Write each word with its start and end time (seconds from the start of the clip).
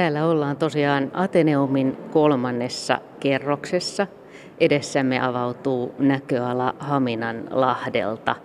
täällä 0.00 0.26
ollaan 0.26 0.56
tosiaan 0.56 1.10
Ateneumin 1.14 1.96
kolmannessa 2.12 2.98
kerroksessa. 3.20 4.06
Edessämme 4.60 5.20
avautuu 5.20 5.94
näköala 5.98 6.74
Haminan 6.78 7.42
lahdelta. 7.50 8.36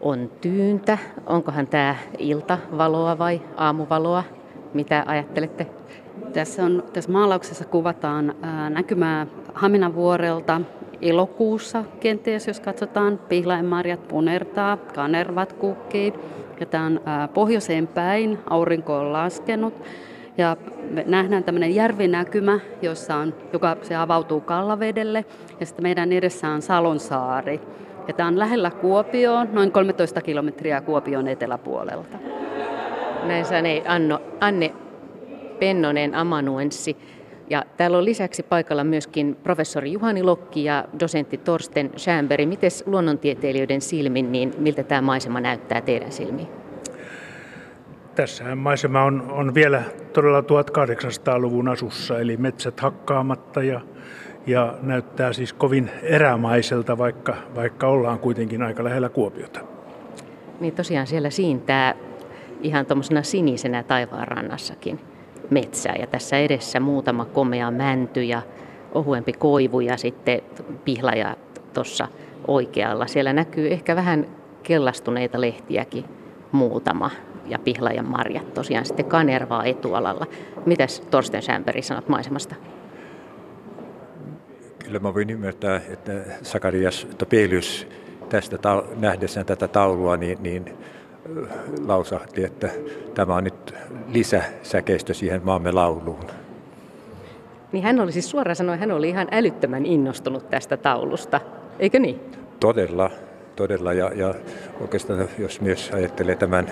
On 0.00 0.30
tyyntä. 0.40 0.98
Onkohan 1.26 1.66
tämä 1.66 1.96
iltavaloa 2.18 3.18
vai 3.18 3.40
aamuvaloa? 3.56 4.24
Mitä 4.74 5.04
ajattelette? 5.06 5.66
Tässä, 6.32 6.64
on, 6.64 6.84
tässä 6.92 7.12
maalauksessa 7.12 7.64
kuvataan 7.64 8.34
ää, 8.42 8.70
näkymää 8.70 9.26
Haminan 9.54 9.94
vuorelta 9.94 10.60
elokuussa 11.02 11.84
kenties, 12.00 12.48
jos 12.48 12.60
katsotaan. 12.60 13.20
Pihlainmarjat 13.28 14.08
punertaa, 14.08 14.76
kanervat 14.76 15.52
kukkii. 15.52 16.12
Ja 16.60 16.66
tämä 16.66 16.86
on 16.86 17.00
pohjoiseen 17.34 17.86
päin, 17.86 18.38
aurinko 18.50 18.96
on 18.98 19.12
laskenut. 19.12 19.74
Ja 20.38 20.56
me 20.90 21.04
nähdään 21.06 21.44
tämmöinen 21.44 21.74
järvinäkymä, 21.74 22.60
jossa 22.82 23.16
on, 23.16 23.34
joka 23.52 23.76
se 23.82 23.96
avautuu 23.96 24.40
Kallavedelle. 24.40 25.24
Ja 25.60 25.66
sitten 25.66 25.82
meidän 25.82 26.12
edessä 26.12 26.48
on 26.48 26.62
Salonsaari. 26.62 27.60
Ja 28.08 28.14
tämä 28.14 28.26
on 28.26 28.38
lähellä 28.38 28.70
Kuopioon, 28.70 29.48
noin 29.52 29.72
13 29.72 30.20
kilometriä 30.20 30.80
Kuopion 30.80 31.28
eteläpuolelta. 31.28 32.18
Näin 33.24 33.44
sanoi 33.44 33.82
Anno, 33.86 34.20
Anne 34.40 34.74
Pennonen 35.58 36.14
amanuenssi. 36.14 36.96
Ja 37.50 37.64
täällä 37.76 37.98
on 37.98 38.04
lisäksi 38.04 38.42
paikalla 38.42 38.84
myöskin 38.84 39.36
professori 39.42 39.92
Juhani 39.92 40.22
Lokki 40.22 40.64
ja 40.64 40.84
dosentti 41.00 41.38
Torsten 41.38 41.90
Schämberg. 41.96 42.48
Miten 42.48 42.70
luonnontieteilijöiden 42.86 43.80
silmin, 43.80 44.32
niin 44.32 44.54
miltä 44.58 44.82
tämä 44.82 45.02
maisema 45.02 45.40
näyttää 45.40 45.80
teidän 45.80 46.12
silmiin? 46.12 46.61
Tässä 48.14 48.56
maisema 48.56 49.02
on, 49.02 49.30
on 49.30 49.54
vielä 49.54 49.82
todella 50.12 50.40
1800-luvun 50.40 51.68
asussa, 51.68 52.18
eli 52.18 52.36
metsät 52.36 52.80
hakkaamatta 52.80 53.62
ja, 53.62 53.80
ja 54.46 54.74
näyttää 54.82 55.32
siis 55.32 55.52
kovin 55.52 55.90
erämaiselta, 56.02 56.98
vaikka, 56.98 57.36
vaikka 57.54 57.86
ollaan 57.86 58.18
kuitenkin 58.18 58.62
aika 58.62 58.84
lähellä 58.84 59.08
Kuopiota. 59.08 59.60
Niin 60.60 60.74
tosiaan 60.74 61.06
siellä 61.06 61.30
siintää 61.30 61.94
ihan 62.62 62.86
tuommoisena 62.86 63.22
sinisenä 63.22 63.82
taivaanrannassakin 63.82 65.00
metsää 65.50 65.94
ja 66.00 66.06
tässä 66.06 66.38
edessä 66.38 66.80
muutama 66.80 67.24
komea 67.24 67.70
mänty 67.70 68.22
ja 68.22 68.42
ohuempi 68.94 69.32
koivu 69.32 69.80
ja 69.80 69.96
sitten 69.96 70.40
pihlaja 70.84 71.36
tuossa 71.74 72.08
oikealla. 72.48 73.06
Siellä 73.06 73.32
näkyy 73.32 73.72
ehkä 73.72 73.96
vähän 73.96 74.26
kellastuneita 74.62 75.40
lehtiäkin 75.40 76.04
muutama 76.52 77.10
ja 77.46 77.58
pihlajan 77.58 78.08
marjat 78.08 78.54
tosiaan 78.54 78.84
sitten 78.84 79.04
kanervaa 79.04 79.64
etualalla. 79.64 80.26
Mitäs 80.66 81.00
Torsten 81.00 81.42
Sämperi 81.42 81.82
sanot 81.82 82.08
maisemasta? 82.08 82.54
Kyllä 84.84 84.98
mä 84.98 85.14
voin 85.14 85.30
ymmärtää, 85.30 85.80
että 85.90 86.12
Sakarias 86.42 87.06
Topelius 87.18 87.86
tästä 88.28 88.58
ta- 88.58 88.84
nähdessään 88.96 89.46
tätä 89.46 89.68
taulua, 89.68 90.16
niin, 90.16 90.38
niin 90.40 90.72
lausahti, 91.86 92.44
että 92.44 92.68
tämä 93.14 93.34
on 93.34 93.44
nyt 93.44 93.74
lisäsäkeistö 94.08 95.14
siihen 95.14 95.40
maamme 95.44 95.72
lauluun. 95.72 96.26
Niin 97.72 97.84
hän 97.84 98.00
oli 98.00 98.12
siis 98.12 98.30
suoraan 98.30 98.56
sanoen, 98.56 98.78
hän 98.78 98.92
oli 98.92 99.08
ihan 99.08 99.28
älyttömän 99.30 99.86
innostunut 99.86 100.50
tästä 100.50 100.76
taulusta, 100.76 101.40
eikö 101.78 101.98
niin? 101.98 102.20
Todella, 102.60 103.10
todella. 103.56 103.92
Ja, 103.92 104.10
ja 104.14 104.34
oikeastaan 104.80 105.28
jos 105.38 105.60
myös 105.60 105.90
ajattelee 105.94 106.36
tämän 106.36 106.70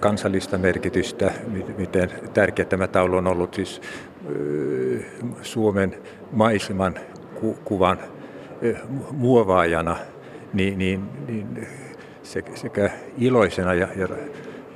kansallista 0.00 0.58
merkitystä, 0.58 1.32
miten 1.76 2.10
tärkeä 2.34 2.64
tämä 2.64 2.86
taulu 2.86 3.16
on 3.16 3.26
ollut 3.26 3.54
siis 3.54 3.80
Suomen 5.42 5.94
maiseman 6.32 6.94
ku, 7.40 7.56
kuvan 7.64 7.98
muovaajana, 9.10 9.96
niin, 10.52 10.78
niin, 10.78 11.00
niin 11.26 11.66
sekä 12.54 12.90
iloisena 13.18 13.74
ja, 13.74 13.88
ja, 13.96 14.08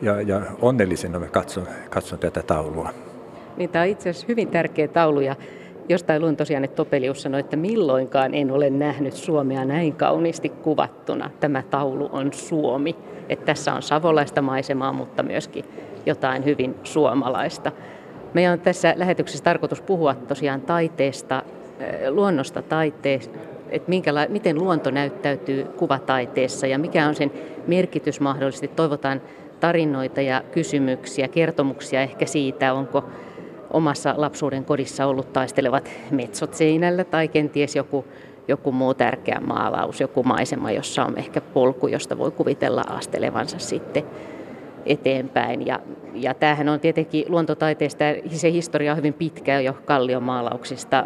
ja, 0.02 0.20
ja 0.20 0.40
onnellisena 0.60 1.18
mä 1.18 1.26
katson, 1.26 1.66
katson 1.90 2.18
tätä 2.18 2.42
taulua. 2.42 2.90
Niin, 3.56 3.70
tämä 3.70 3.82
on 3.82 3.88
itse 3.88 4.10
asiassa 4.10 4.26
hyvin 4.28 4.48
tärkeä 4.48 4.88
taulu 4.88 5.20
ja 5.20 5.36
jostain 5.88 6.22
luin 6.22 6.36
tosiaan, 6.36 6.64
että 6.64 6.76
Topelius 6.76 7.22
sanoi, 7.22 7.40
että 7.40 7.56
milloinkaan 7.56 8.34
en 8.34 8.50
ole 8.50 8.70
nähnyt 8.70 9.14
Suomea 9.14 9.64
näin 9.64 9.92
kauniisti 9.92 10.48
kuvattuna. 10.48 11.30
Tämä 11.40 11.62
taulu 11.70 12.08
on 12.12 12.32
Suomi. 12.32 12.96
Että 13.32 13.46
tässä 13.46 13.74
on 13.74 13.82
savolaista 13.82 14.42
maisemaa, 14.42 14.92
mutta 14.92 15.22
myöskin 15.22 15.64
jotain 16.06 16.44
hyvin 16.44 16.74
suomalaista. 16.84 17.72
Meidän 18.34 18.52
on 18.52 18.60
tässä 18.60 18.94
lähetyksessä 18.96 19.44
tarkoitus 19.44 19.80
puhua 19.80 20.14
tosiaan 20.14 20.60
taiteesta, 20.60 21.42
luonnosta 22.10 22.62
taiteesta, 22.62 23.38
että 23.70 23.88
minkäla- 23.88 24.26
miten 24.28 24.58
luonto 24.58 24.90
näyttäytyy 24.90 25.64
kuvataiteessa 25.64 26.66
ja 26.66 26.78
mikä 26.78 27.08
on 27.08 27.14
sen 27.14 27.32
merkitys 27.66 28.20
mahdollisesti. 28.20 28.68
Toivotaan 28.68 29.22
tarinoita 29.60 30.20
ja 30.20 30.42
kysymyksiä, 30.52 31.28
kertomuksia 31.28 32.00
ehkä 32.00 32.26
siitä, 32.26 32.74
onko 32.74 33.04
omassa 33.70 34.14
lapsuuden 34.16 34.64
kodissa 34.64 35.06
ollut 35.06 35.32
taistelevat 35.32 35.90
metsot 36.10 36.54
seinällä 36.54 37.04
tai 37.04 37.28
kenties 37.28 37.76
joku, 37.76 38.04
joku 38.48 38.72
muu 38.72 38.94
tärkeä 38.94 39.40
maalaus, 39.46 40.00
joku 40.00 40.22
maisema, 40.22 40.70
jossa 40.70 41.04
on 41.04 41.18
ehkä 41.18 41.40
polku, 41.40 41.86
josta 41.86 42.18
voi 42.18 42.30
kuvitella 42.30 42.84
astelevansa 42.88 43.58
sitten 43.58 44.04
eteenpäin. 44.86 45.66
Ja, 45.66 45.80
ja 46.14 46.34
tämähän 46.34 46.68
on 46.68 46.80
tietenkin 46.80 47.24
luontotaiteesta, 47.28 48.04
se 48.30 48.52
historia 48.52 48.92
on 48.92 48.96
hyvin 48.96 49.14
pitkä 49.14 49.60
jo 49.60 49.76
kalliomaalauksista 49.84 51.04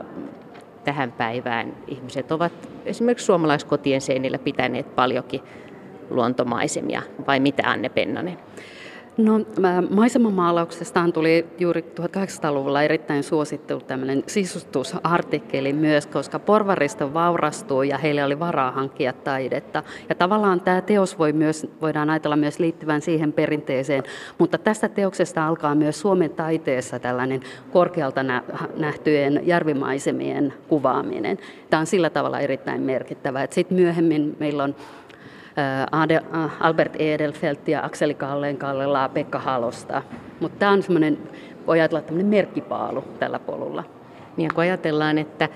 tähän 0.85 1.13
päivään. 1.13 1.75
Ihmiset 1.89 2.33
ovat 2.33 2.53
esimerkiksi 2.85 3.27
suomalaiskotien 3.27 4.01
seinillä 4.01 4.39
pitäneet 4.39 4.95
paljonkin 4.95 5.41
luontomaisemia, 6.11 7.03
vai 7.27 7.41
mitä 7.41 7.63
Anne 7.67 7.89
Pennanen? 7.89 8.39
No 9.17 9.41
maisemamaalauksestaan 9.91 11.13
tuli 11.13 11.47
juuri 11.59 11.81
1800-luvulla 12.01 12.83
erittäin 12.83 13.23
suosittu 13.23 13.81
tämmöinen 13.81 14.23
sisustusartikkeli 14.27 15.73
myös, 15.73 16.07
koska 16.07 16.39
porvaristo 16.39 17.15
vaurastui 17.15 17.89
ja 17.89 17.99
heille 17.99 18.25
oli 18.25 18.39
varaa 18.39 18.71
hankkia 18.71 19.13
taidetta. 19.13 19.83
Ja 20.09 20.15
tavallaan 20.15 20.61
tämä 20.61 20.81
teos 20.81 21.19
voi 21.19 21.33
myös, 21.33 21.67
voidaan 21.81 22.11
ajatella 22.11 22.37
myös 22.37 22.59
liittyvän 22.59 23.01
siihen 23.01 23.33
perinteeseen, 23.33 24.03
mutta 24.39 24.59
tästä 24.59 24.89
teoksesta 24.89 25.47
alkaa 25.47 25.75
myös 25.75 26.01
Suomen 26.01 26.31
taiteessa 26.31 26.99
tällainen 26.99 27.41
korkealta 27.73 28.21
nähtyjen 28.77 29.41
järvimaisemien 29.45 30.55
kuvaaminen. 30.69 31.39
Tämä 31.71 31.81
on 31.81 31.87
sillä 31.87 32.11
tavalla 32.11 32.41
erittäin 32.41 32.83
merkittävä. 32.83 33.47
Sitten 33.51 33.79
myöhemmin 33.79 34.37
meillä 34.39 34.65
on 34.65 34.75
Albert 36.61 36.97
Edelfelt 36.97 37.69
ja 37.69 37.85
Akseli 37.85 38.15
Kalleen 38.15 38.57
kallellaan 38.57 39.11
Pekka 39.11 39.39
Halosta. 39.39 40.03
Mutta 40.41 40.59
tämä 40.59 40.73
on 40.73 40.83
semmoinen, 40.83 41.19
voi 41.67 41.81
ajatella 41.81 42.03
tämmöinen 42.03 42.27
merkkipaalu 42.27 43.05
tällä 43.19 43.39
polulla. 43.39 43.85
Niin 44.37 44.55
kun 44.55 44.63
ajatellaan, 44.63 45.19
että 45.19 45.49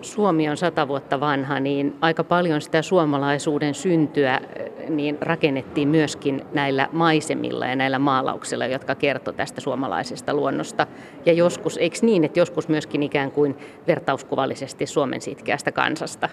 Suomi 0.00 0.48
on 0.48 0.56
sata 0.56 0.88
vuotta 0.88 1.20
vanha, 1.20 1.60
niin 1.60 1.96
aika 2.00 2.24
paljon 2.24 2.60
sitä 2.60 2.82
suomalaisuuden 2.82 3.74
syntyä 3.74 4.40
niin 4.88 5.18
rakennettiin 5.20 5.88
myöskin 5.88 6.42
näillä 6.54 6.88
maisemilla 6.92 7.66
ja 7.66 7.76
näillä 7.76 7.98
maalauksilla, 7.98 8.66
jotka 8.66 8.94
kertovat 8.94 9.36
tästä 9.36 9.60
suomalaisesta 9.60 10.34
luonnosta. 10.34 10.86
Ja 11.26 11.32
joskus, 11.32 11.76
eikö 11.76 11.96
niin, 12.02 12.24
että 12.24 12.38
joskus 12.38 12.68
myöskin 12.68 13.02
ikään 13.02 13.30
kuin 13.30 13.56
vertauskuvallisesti 13.86 14.86
Suomen 14.86 15.20
sitkeästä 15.20 15.72
kansasta? 15.72 16.28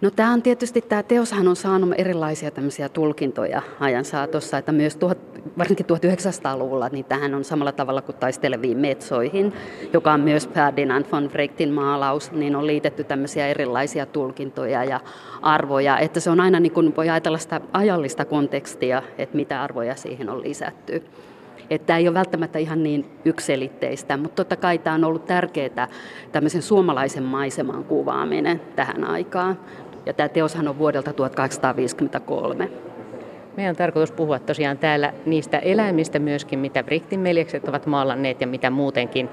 No 0.00 0.10
tämä 0.10 0.32
on 0.32 0.42
tietysti, 0.42 0.80
tämä 0.80 1.02
teoshan 1.02 1.48
on 1.48 1.56
saanut 1.56 1.94
erilaisia 1.98 2.50
tämmöisiä 2.50 2.88
tulkintoja 2.88 3.62
ajan 3.80 4.04
saatossa, 4.04 4.58
että 4.58 4.72
myös 4.72 4.96
tuhat, 4.96 5.18
varsinkin 5.58 5.86
1900-luvulla, 5.86 6.88
niin 6.88 7.04
tähän 7.04 7.34
on 7.34 7.44
samalla 7.44 7.72
tavalla 7.72 8.02
kuin 8.02 8.16
taisteleviin 8.16 8.78
metsoihin, 8.78 9.52
joka 9.92 10.12
on 10.12 10.20
myös 10.20 10.48
Ferdinand 10.48 11.06
von 11.12 11.30
Wrechtin 11.32 11.72
maalaus, 11.72 12.32
niin 12.32 12.56
on 12.56 12.66
liitetty 12.66 13.04
tämmöisiä 13.04 13.46
erilaisia 13.46 14.06
tulkintoja 14.06 14.84
ja 14.84 15.00
arvoja, 15.42 15.98
että 15.98 16.20
se 16.20 16.30
on 16.30 16.40
aina 16.40 16.60
niin 16.60 16.72
kuin 16.72 16.96
voi 16.96 17.08
ajatella 17.08 17.38
sitä 17.38 17.60
ajallista 17.72 18.24
kontekstia, 18.24 19.02
että 19.18 19.36
mitä 19.36 19.62
arvoja 19.62 19.96
siihen 19.96 20.30
on 20.30 20.42
lisätty. 20.42 21.02
Että 21.70 21.96
ei 21.96 22.08
ole 22.08 22.14
välttämättä 22.14 22.58
ihan 22.58 22.82
niin 22.82 23.10
ykselitteistä, 23.24 24.16
mutta 24.16 24.36
totta 24.36 24.56
kai 24.56 24.78
tämä 24.78 24.94
on 24.94 25.04
ollut 25.04 25.26
tärkeää 25.26 25.88
tämmöisen 26.32 26.62
suomalaisen 26.62 27.22
maiseman 27.22 27.84
kuvaaminen 27.84 28.60
tähän 28.76 29.04
aikaan. 29.04 29.58
Ja 30.06 30.12
tämä 30.12 30.28
teoshan 30.28 30.68
on 30.68 30.78
vuodelta 30.78 31.12
1853. 31.12 32.70
Meidän 33.56 33.70
on 33.72 33.76
tarkoitus 33.76 34.12
puhua 34.12 34.38
tosiaan 34.38 34.78
täällä 34.78 35.12
niistä 35.26 35.58
eläimistä 35.58 36.18
myöskin, 36.18 36.58
mitä 36.58 36.84
Brichtin 36.84 37.20
meljekset 37.20 37.68
ovat 37.68 37.86
maalanneet 37.86 38.40
ja 38.40 38.46
mitä 38.46 38.70
muutenkin 38.70 39.28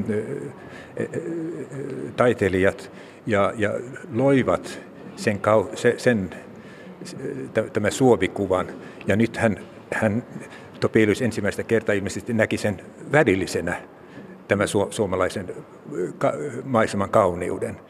taiteilijat 2.17 2.93
ja, 3.27 3.53
ja 3.57 3.71
loivat 4.13 4.81
sen, 5.17 5.41
sen 5.97 6.31
tämä 7.73 7.91
suovikuvan. 7.91 8.67
Ja 9.07 9.17
nyt 9.17 9.37
hän, 9.37 9.57
hän 9.95 10.25
Topelius 10.81 11.23
ensimmäistä 11.23 11.63
kertaa 11.63 11.95
ilmeisesti 11.95 12.33
näki 12.33 12.57
sen 12.57 12.81
värillisenä, 13.13 13.83
tämä 14.53 14.67
su, 14.67 14.89
suomalaisen 14.91 15.55
ka, 16.19 16.33
maiseman 16.65 17.11
kauniuden. 17.11 17.81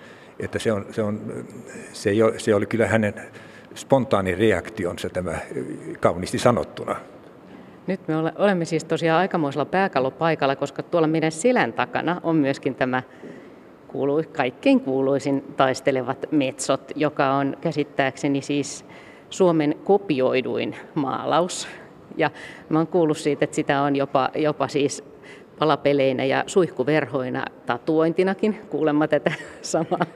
Että 0.41 0.59
se, 0.59 0.73
on, 0.73 0.87
se, 0.91 1.03
on, 1.03 1.21
se, 1.93 2.11
ei 2.11 2.23
ole, 2.23 2.39
se 2.39 2.55
oli 2.55 2.67
kyllä 2.67 2.87
hänen 2.87 3.15
spontaani 3.75 4.35
reaktionsa 4.35 5.09
tämä 5.09 5.39
kauniisti 6.01 6.39
sanottuna. 6.39 6.97
Nyt 7.87 8.09
me 8.09 8.15
olemme 8.17 8.65
siis 8.65 8.85
tosiaan 8.85 9.21
aikamoisella 9.21 9.65
pääkallopaikalla, 9.65 10.57
koska 10.57 10.83
tuolla 10.83 11.07
meidän 11.07 11.33
selän 11.33 11.73
takana 11.73 12.21
on 12.23 12.37
myöskin 12.37 12.75
tämä 12.75 13.03
kuulu, 13.89 14.23
kaikkein 14.37 14.81
kuuluisin 14.81 15.45
taistelevat 15.57 16.27
metsot, 16.31 16.93
joka 16.95 17.33
on 17.33 17.57
käsittääkseni 17.61 18.43
siis 18.43 18.85
Suomen 19.31 19.75
kopioiduin 19.85 20.77
maalaus. 20.95 21.69
Ja 22.17 22.31
mä 22.69 22.79
oon 22.79 22.87
kuullut 22.87 23.19
siitä, 23.19 23.45
että 23.45 23.57
sitä 23.57 23.83
on 23.83 23.97
jopa, 23.97 24.31
jopa 24.35 24.69
siis 24.69 25.12
palapeleinä 25.63 26.25
ja 26.25 26.45
suihkuverhoina 26.47 27.45
tatuointinakin 27.67 28.61
kuulemma 28.71 29.09
tätä 29.09 29.33
samaa 29.63 30.07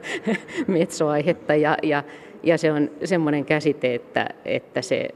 metsoaihetta. 0.67 1.55
Ja, 1.55 1.77
ja, 1.83 2.03
ja 2.43 2.57
se 2.57 2.71
on 2.71 2.89
semmoinen 3.03 3.45
käsite, 3.45 3.95
että, 3.95 4.27
että 4.45 4.81
se 4.81 5.07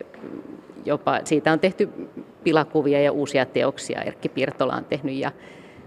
jopa, 0.85 1.19
siitä 1.23 1.51
on 1.51 1.59
tehty 1.59 1.89
pilakuvia 2.43 3.01
ja 3.01 3.11
uusia 3.11 3.45
teoksia. 3.45 4.01
Erkki 4.01 4.29
Pirtola 4.29 4.75
on 4.75 4.85
tehnyt 4.85 5.15
ja 5.15 5.31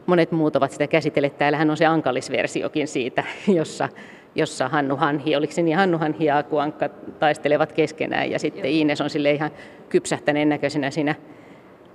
monet 0.07 0.33
muut 0.33 0.57
ovat 0.57 0.71
sitä 0.71 0.87
käsitelleet. 0.87 1.39
Täällähän 1.39 1.71
on 1.71 1.77
se 1.77 1.87
ankallisversiokin 1.87 2.89
siitä, 2.89 3.25
jossa, 3.59 3.89
jossa 4.35 4.69
Hannu 4.69 4.97
Hanhi, 4.97 5.37
oliko 5.37 5.53
se 5.53 5.63
niin 5.63 5.77
Hannu 5.77 5.99
Hanhi 5.99 6.25
ja 6.25 6.39
Aku 6.39 6.59
Ankka 6.59 6.89
taistelevat 7.19 7.73
keskenään 7.73 8.31
ja 8.31 8.39
sitten 8.39 8.71
Iines 8.71 9.01
on 9.01 9.11
sille 9.11 9.31
ihan 9.31 9.51
kypsähtäneen 9.89 10.49
näköisenä 10.49 10.91
siinä 10.91 11.15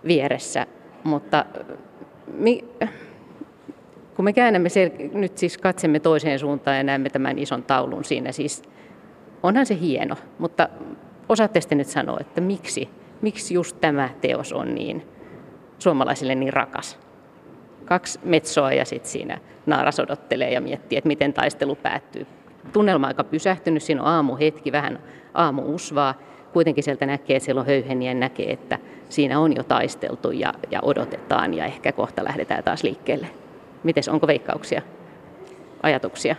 vieressä. 0.07 0.65
Mutta 1.03 1.45
mi, 2.33 2.65
kun 4.15 4.25
me 4.25 4.33
käännämme 4.33 4.69
sel- 4.69 5.17
nyt 5.17 5.37
siis 5.37 5.57
katsemme 5.57 5.99
toiseen 5.99 6.39
suuntaan 6.39 6.77
ja 6.77 6.83
näemme 6.83 7.09
tämän 7.09 7.39
ison 7.39 7.63
taulun 7.63 8.03
siinä, 8.03 8.31
siis 8.31 8.63
onhan 9.43 9.65
se 9.65 9.77
hieno, 9.79 10.15
mutta 10.37 10.69
osaatte 11.29 11.61
sitten 11.61 11.77
nyt 11.77 11.87
sanoa, 11.87 12.17
että 12.21 12.41
miksi, 12.41 12.89
miksi 13.21 13.53
just 13.53 13.77
tämä 13.81 14.09
teos 14.21 14.53
on 14.53 14.75
niin 14.75 15.07
suomalaisille 15.79 16.35
niin 16.35 16.53
rakas? 16.53 16.99
Kaksi 17.85 18.19
metsoa 18.23 18.73
ja 18.73 18.85
sitten 18.85 19.11
siinä 19.11 19.39
naaras 19.65 19.99
odottelee 19.99 20.51
ja 20.51 20.61
miettii, 20.61 20.97
että 20.97 21.07
miten 21.07 21.33
taistelu 21.33 21.75
päättyy. 21.75 22.27
Tunnelma 22.73 23.07
aika 23.07 23.23
pysähtynyt, 23.23 23.83
siinä 23.83 24.01
on 24.01 24.07
aamuhetki, 24.07 24.71
vähän 24.71 24.99
aamu 25.33 25.61
usvaa. 25.75 26.13
Kuitenkin 26.53 26.83
sieltä 26.83 27.05
näkee, 27.05 27.35
että 27.35 27.45
siellä 27.45 27.61
on 27.61 27.67
höyheniä 27.67 28.13
näkee, 28.13 28.51
että 28.51 28.79
siinä 29.09 29.39
on 29.39 29.55
jo 29.55 29.63
taisteltu 29.63 30.31
ja, 30.31 30.53
ja 30.71 30.79
odotetaan 30.81 31.53
ja 31.53 31.65
ehkä 31.65 31.91
kohta 31.91 32.23
lähdetään 32.23 32.63
taas 32.63 32.83
liikkeelle. 32.83 33.27
Mites, 33.83 34.09
onko 34.09 34.27
veikkauksia, 34.27 34.81
ajatuksia? 35.83 36.35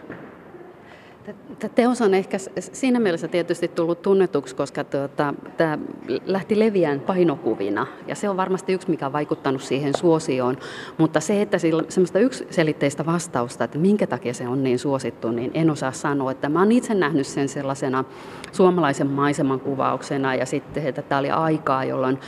Teos 1.75 2.00
on 2.00 2.14
ehkä 2.14 2.38
siinä 2.58 3.00
mielessä 3.00 3.28
tietysti 3.28 3.69
tullut 3.69 4.02
tunnetuksi, 4.02 4.55
koska 4.55 4.84
tuota, 4.84 5.34
tämä 5.56 5.78
lähti 6.25 6.58
leviään 6.58 7.00
painokuvina 7.00 7.87
ja 8.06 8.14
se 8.14 8.28
on 8.28 8.37
varmasti 8.37 8.72
yksi, 8.72 8.90
mikä 8.90 9.06
on 9.06 9.12
vaikuttanut 9.12 9.62
siihen 9.62 9.96
suosioon. 9.96 10.56
Mutta 10.99 11.20
se, 11.20 11.43
että 11.43 11.58
sillä 11.58 11.82
semmoista 11.88 12.19
yksiselitteistä 12.19 13.06
vastausta, 13.06 13.64
että 13.64 13.78
minkä 13.78 14.06
takia 14.06 14.34
se 14.34 14.49
on 14.49 14.62
niin 14.62 14.78
suosittu, 14.78 15.31
niin 15.31 15.50
en 15.55 15.70
osaa 15.70 15.93
sanoa. 15.93 16.31
Että 16.31 16.49
mä 16.49 16.58
oon 16.58 16.72
itse 16.72 16.94
nähnyt 16.94 17.26
sen 17.26 17.49
sellaisena 17.49 18.05
suomalaisen 18.52 19.11
maiseman 19.11 19.61
kuvauksena 19.61 20.34
ja 20.34 20.46
sitten, 20.46 20.87
että 20.87 21.02
tämä 21.02 21.19
oli 21.19 21.31
aikaa, 21.31 21.84
jolloin 21.84 22.19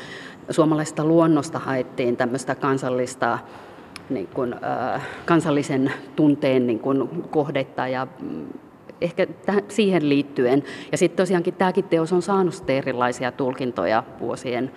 suomalaisesta 0.50 1.04
luonnosta 1.04 1.58
haettiin 1.58 2.16
tämmöistä 2.16 2.54
kansallista 2.54 3.38
niin 4.10 4.28
kuin, 4.34 4.54
äh, 4.64 5.02
kansallisen 5.24 5.92
tunteen 6.16 6.66
niin 6.66 6.78
kuin, 6.78 7.08
kohdetta 7.30 7.88
ja 7.88 8.06
mm, 8.20 8.46
ehkä 9.02 9.24
täh- 9.24 9.64
siihen 9.68 10.08
liittyen. 10.08 10.62
Ja 10.92 10.98
sitten 10.98 11.16
tosiaankin 11.16 11.54
tämäkin 11.54 11.84
teos 11.84 12.12
on 12.12 12.22
saanut 12.22 12.70
erilaisia 12.70 13.32
tulkintoja 13.32 14.02
vuosien 14.20 14.70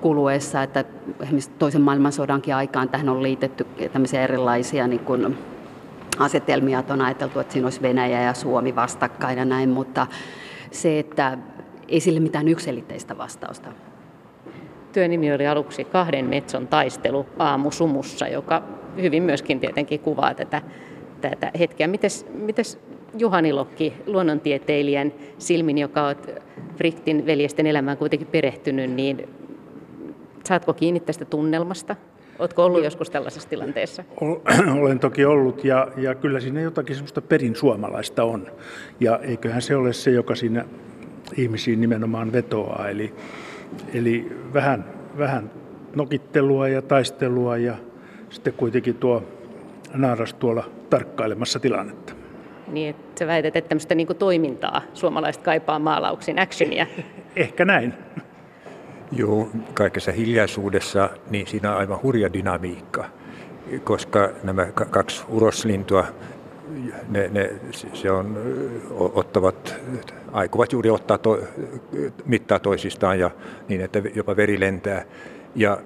kuluessa, 0.00 0.62
että 0.62 0.84
esimerkiksi 1.20 1.50
toisen 1.58 1.82
maailmansodankin 1.82 2.54
aikaan 2.54 2.88
tähän 2.88 3.08
on 3.08 3.22
liitetty 3.22 3.66
tämmöisiä 3.92 4.22
erilaisia 4.22 4.86
niin 4.86 5.00
kuin 5.00 5.36
asetelmia, 6.18 6.78
että 6.78 6.92
on 6.92 7.00
ajateltu, 7.00 7.40
että 7.40 7.52
siinä 7.52 7.66
olisi 7.66 7.82
Venäjä 7.82 8.22
ja 8.22 8.34
Suomi 8.34 8.74
vastakkain 8.74 9.38
ja 9.38 9.44
näin, 9.44 9.68
mutta 9.68 10.06
se, 10.70 10.98
että 10.98 11.38
ei 11.88 12.00
sille 12.00 12.20
mitään 12.20 12.48
yksilitteistä 12.48 13.18
vastausta. 13.18 13.68
Työnimi 14.92 15.32
oli 15.32 15.46
aluksi 15.46 15.84
kahden 15.84 16.24
metson 16.24 16.68
taistelu 16.68 17.26
aamusumussa, 17.38 18.28
joka 18.28 18.62
hyvin 18.96 19.22
myöskin 19.22 19.60
tietenkin 19.60 20.00
kuvaa 20.00 20.34
tätä, 20.34 20.62
tätä 21.20 21.50
hetkeä. 21.58 21.86
Mites, 21.86 22.26
mites 22.32 22.78
Juhani 23.18 23.52
Lokki, 23.52 23.92
luonnontieteilijän 24.06 25.12
silmin, 25.38 25.78
joka 25.78 26.06
on 26.06 26.16
Friktin 26.76 27.26
veljesten 27.26 27.66
elämään 27.66 27.96
kuitenkin 27.96 28.28
perehtynyt, 28.28 28.90
niin 28.90 29.28
saatko 30.44 30.74
kiinni 30.74 31.00
tästä 31.00 31.24
tunnelmasta? 31.24 31.96
Oletko 32.38 32.64
ollut 32.64 32.84
joskus 32.84 33.10
tällaisessa 33.10 33.48
tilanteessa? 33.48 34.04
Olen 34.82 34.98
toki 34.98 35.24
ollut 35.24 35.64
ja, 35.64 35.88
ja 35.96 36.14
kyllä 36.14 36.40
siinä 36.40 36.60
jotakin 36.60 36.96
semmoista 36.96 37.22
perin 37.22 37.56
suomalaista 37.56 38.24
on. 38.24 38.46
Ja 39.00 39.18
eiköhän 39.18 39.62
se 39.62 39.76
ole 39.76 39.92
se, 39.92 40.10
joka 40.10 40.34
siinä 40.34 40.64
ihmisiin 41.36 41.80
nimenomaan 41.80 42.32
vetoaa. 42.32 42.88
Eli, 42.88 43.14
eli 43.94 44.32
vähän, 44.54 44.84
vähän 45.18 45.50
nokittelua 45.94 46.68
ja 46.68 46.82
taistelua 46.82 47.56
ja 47.56 47.74
sitten 48.30 48.52
kuitenkin 48.52 48.94
tuo 48.94 49.22
naaras 49.94 50.34
tuolla 50.34 50.64
tarkkailemassa 50.90 51.58
tilannetta. 51.58 52.23
Niin, 52.74 52.90
että 52.90 53.18
sä 53.18 53.26
väität, 53.26 53.56
että 53.56 53.68
tämmöistä 53.68 53.94
niin 53.94 54.08
toimintaa 54.18 54.82
suomalaiset 54.94 55.42
kaipaa 55.42 55.78
maalauksiin, 55.78 56.38
actionia. 56.38 56.86
Ehkä 57.36 57.64
näin. 57.64 57.94
Joo, 59.12 59.48
kaikessa 59.74 60.12
hiljaisuudessa 60.12 61.10
niin 61.30 61.46
siinä 61.46 61.72
on 61.72 61.78
aivan 61.78 62.02
hurja 62.02 62.32
dynamiikka, 62.32 63.04
koska 63.84 64.30
nämä 64.42 64.66
kaksi 64.66 65.24
uroslintua, 65.28 66.04
ne, 67.08 67.28
ne, 67.32 67.50
se 67.92 68.10
on, 68.10 68.38
ottavat, 68.90 69.76
aikovat 70.32 70.72
juuri 70.72 70.90
ottaa 70.90 71.18
to, 71.18 71.38
mittaa 72.24 72.58
toisistaan 72.58 73.18
ja 73.18 73.30
niin, 73.68 73.80
että 73.80 74.02
jopa 74.14 74.36
veri 74.36 74.60
lentää. 74.60 75.04
Ja, 75.54 75.78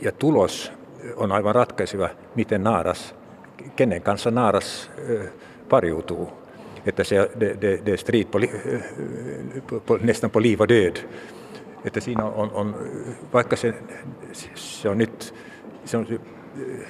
ja 0.00 0.12
tulos 0.12 0.72
on 1.16 1.32
aivan 1.32 1.54
ratkaiseva, 1.54 2.08
miten 2.34 2.64
naaras, 2.64 3.14
kenen 3.76 4.02
kanssa 4.02 4.30
naaras 4.30 4.90
pariutuu. 5.72 6.32
Että 6.86 7.04
se 7.04 7.30
de, 7.40 7.56
de, 7.60 7.80
de 7.86 7.96
strid 7.96 8.26
på, 8.26 8.38
på, 9.86 9.98
nästan 10.02 10.30
på 10.30 10.42
liv 10.42 10.60
och 10.60 10.68
död. 10.68 10.96
Että 11.84 12.00
siinä 12.00 12.24
on, 12.24 12.50
on 12.54 12.76
vaikka 13.32 13.56
se, 13.56 13.74
se 14.54 14.88
on 14.88 14.98
nyt 14.98 15.34
se 15.84 15.96
on, 15.96 16.06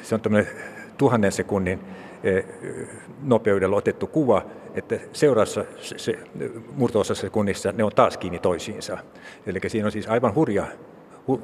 se 0.03 0.15
on 0.15 0.21
tuhannen 0.99 1.33
sekunnin 1.33 1.81
eh, 2.25 2.45
nopeudella 3.23 3.77
otettu 3.77 4.07
kuva, 4.07 4.43
että 4.75 4.99
seuraavassa 5.13 5.65
se, 5.81 5.99
se, 5.99 6.19
murto 6.77 7.05
sekunnissa 7.05 7.73
ne 7.73 7.85
on 7.85 7.93
taas 7.95 8.17
kiinni 8.17 8.39
toisiinsa. 8.39 8.99
Eli 9.47 9.61
siinä 9.67 9.87
on 9.87 9.93
siis 9.93 10.09
aivan 10.09 10.35
hurja, 10.35 10.67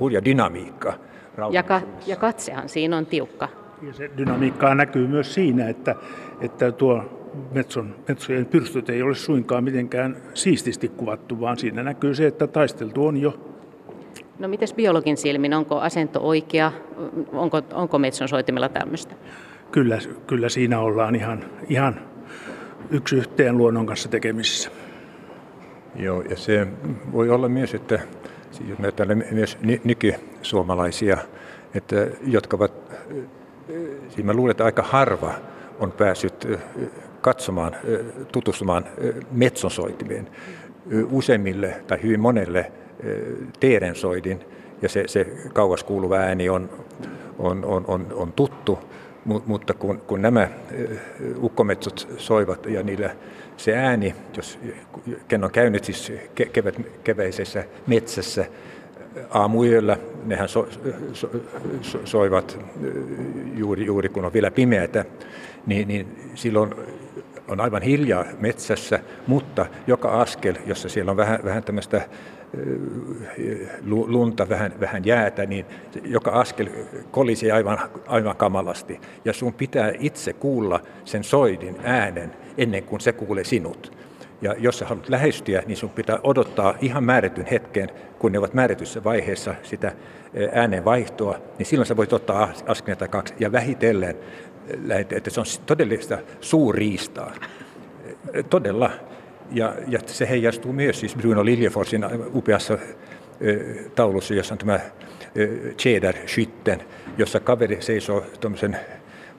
hurja 0.00 0.24
dynamiikka. 0.24 0.92
Ja, 1.50 1.62
ka, 1.62 1.80
ja 2.06 2.16
katsehan 2.16 2.68
siinä 2.68 2.96
on 2.96 3.06
tiukka. 3.06 3.48
Ja 3.82 3.92
se 3.92 4.10
dynamiikkaa 4.16 4.74
näkyy 4.74 5.06
myös 5.06 5.34
siinä, 5.34 5.68
että, 5.68 5.94
että 6.40 6.72
tuo 6.72 7.17
metson, 7.52 7.94
metsojen 8.08 8.46
pyrstöt 8.46 8.90
ei 8.90 9.02
ole 9.02 9.14
suinkaan 9.14 9.64
mitenkään 9.64 10.16
siististi 10.34 10.88
kuvattu, 10.88 11.40
vaan 11.40 11.58
siinä 11.58 11.82
näkyy 11.82 12.14
se, 12.14 12.26
että 12.26 12.46
taisteltu 12.46 13.06
on 13.06 13.16
jo. 13.16 13.40
No 14.38 14.48
mites 14.48 14.74
biologin 14.74 15.16
silmin, 15.16 15.54
onko 15.54 15.80
asento 15.80 16.20
oikea, 16.22 16.72
onko, 17.32 17.62
onko 17.72 17.98
metson 17.98 18.28
soitimella 18.28 18.68
tämmöistä? 18.68 19.14
Kyllä, 19.72 19.98
kyllä 20.26 20.48
siinä 20.48 20.80
ollaan 20.80 21.14
ihan, 21.14 21.44
ihan 21.68 22.00
yksi 22.90 23.16
yhteen 23.16 23.56
luonnon 23.56 23.86
kanssa 23.86 24.08
tekemisissä. 24.08 24.70
Joo, 25.96 26.22
ja 26.22 26.36
se 26.36 26.66
voi 27.12 27.30
olla 27.30 27.48
myös, 27.48 27.74
että 27.74 28.00
jos 28.68 28.78
me 28.78 29.14
myös 29.30 29.58
nykisuomalaisia, 29.84 31.18
että, 31.74 31.96
jotka 32.26 32.56
ovat, 32.56 32.72
siis 34.08 34.24
mä 34.24 34.32
luulen, 34.32 34.50
että 34.50 34.64
aika 34.64 34.82
harva 34.82 35.34
on 35.80 35.92
päässyt 35.92 36.48
katsomaan, 37.20 37.76
tutustumaan 38.32 38.84
metsonsoitimeen. 39.30 40.28
Useimmille 41.10 41.76
tai 41.86 42.02
hyvin 42.02 42.20
monelle 42.20 42.72
teerensoidin 43.60 44.40
ja 44.82 44.88
se, 44.88 45.04
se 45.06 45.26
kauas 45.52 45.84
kuuluva 45.84 46.16
ääni 46.16 46.48
on, 46.48 46.70
on, 47.38 47.64
on, 47.64 47.84
on, 47.88 48.06
on 48.14 48.32
tuttu, 48.32 48.78
mutta 49.24 49.74
kun, 49.74 50.00
kun 50.06 50.22
nämä 50.22 50.48
ukkometsot 51.42 52.08
soivat 52.16 52.66
ja 52.66 52.82
niillä 52.82 53.10
se 53.56 53.76
ääni, 53.76 54.14
jos 54.36 54.58
ken 55.28 55.44
on 55.44 55.50
käynyt 55.50 55.84
siis 55.84 56.12
kevät, 56.52 56.80
keväisessä 57.04 57.64
metsässä 57.86 58.46
aamuyöllä, 59.30 59.96
nehän 60.24 60.48
so, 60.48 60.68
so, 61.12 61.30
so, 61.82 62.00
soivat 62.04 62.58
juuri, 63.54 63.86
juuri 63.86 64.08
kun 64.08 64.24
on 64.24 64.32
vielä 64.32 64.50
pimeätä, 64.50 65.04
niin, 65.66 65.88
niin 65.88 66.32
silloin 66.34 66.74
on 67.48 67.60
aivan 67.60 67.82
hiljaa 67.82 68.24
metsässä, 68.38 69.00
mutta 69.26 69.66
joka 69.86 70.20
askel, 70.20 70.54
jossa 70.66 70.88
siellä 70.88 71.10
on 71.10 71.16
vähän, 71.16 71.40
vähän 71.44 71.62
tämmöistä 71.62 72.02
lunta, 73.84 74.48
vähän, 74.48 74.72
vähän 74.80 75.04
jäätä, 75.04 75.46
niin 75.46 75.66
joka 76.04 76.30
askel 76.30 76.68
kolisi 77.10 77.50
aivan, 77.50 77.78
aivan 78.06 78.36
kamalasti. 78.36 79.00
Ja 79.24 79.32
sun 79.32 79.54
pitää 79.54 79.92
itse 79.98 80.32
kuulla 80.32 80.80
sen 81.04 81.24
soidin 81.24 81.76
äänen 81.82 82.32
ennen 82.58 82.82
kuin 82.82 83.00
se 83.00 83.12
kuulee 83.12 83.44
sinut. 83.44 83.98
Ja 84.42 84.54
jos 84.58 84.78
sä 84.78 84.86
haluat 84.86 85.08
lähestyä, 85.08 85.62
niin 85.66 85.76
sun 85.76 85.90
pitää 85.90 86.18
odottaa 86.22 86.74
ihan 86.80 87.04
määrätyn 87.04 87.46
hetken, 87.46 87.88
kun 88.18 88.32
ne 88.32 88.38
ovat 88.38 88.54
määrätyssä 88.54 89.04
vaiheessa 89.04 89.54
sitä 89.62 89.92
äänen 90.52 90.84
vaihtoa, 90.84 91.38
niin 91.58 91.66
silloin 91.66 91.86
sä 91.86 91.96
voit 91.96 92.12
ottaa 92.12 92.52
askeleen 92.66 93.10
kaksi 93.10 93.34
ja 93.40 93.52
vähitellen, 93.52 94.16
että 95.16 95.30
se 95.30 95.40
on 95.40 95.46
todellista 95.66 96.18
suurriistaa. 96.40 97.34
Todella 98.50 98.90
ja, 99.52 99.74
ja 99.88 99.98
se 100.06 100.28
heijastuu 100.28 100.72
myös 100.72 101.00
siis 101.00 101.16
Bruno 101.16 101.44
Liljeforsin 101.44 102.06
upeassa 102.34 102.78
taulussa, 103.94 104.34
jossa 104.34 104.54
on 104.54 104.58
tämä 104.58 104.80
Cheder 105.78 106.14
Skytten, 106.26 106.80
jossa 107.18 107.40
kaveri 107.40 107.82
seisoo 107.82 108.24
tuommoisen 108.40 108.76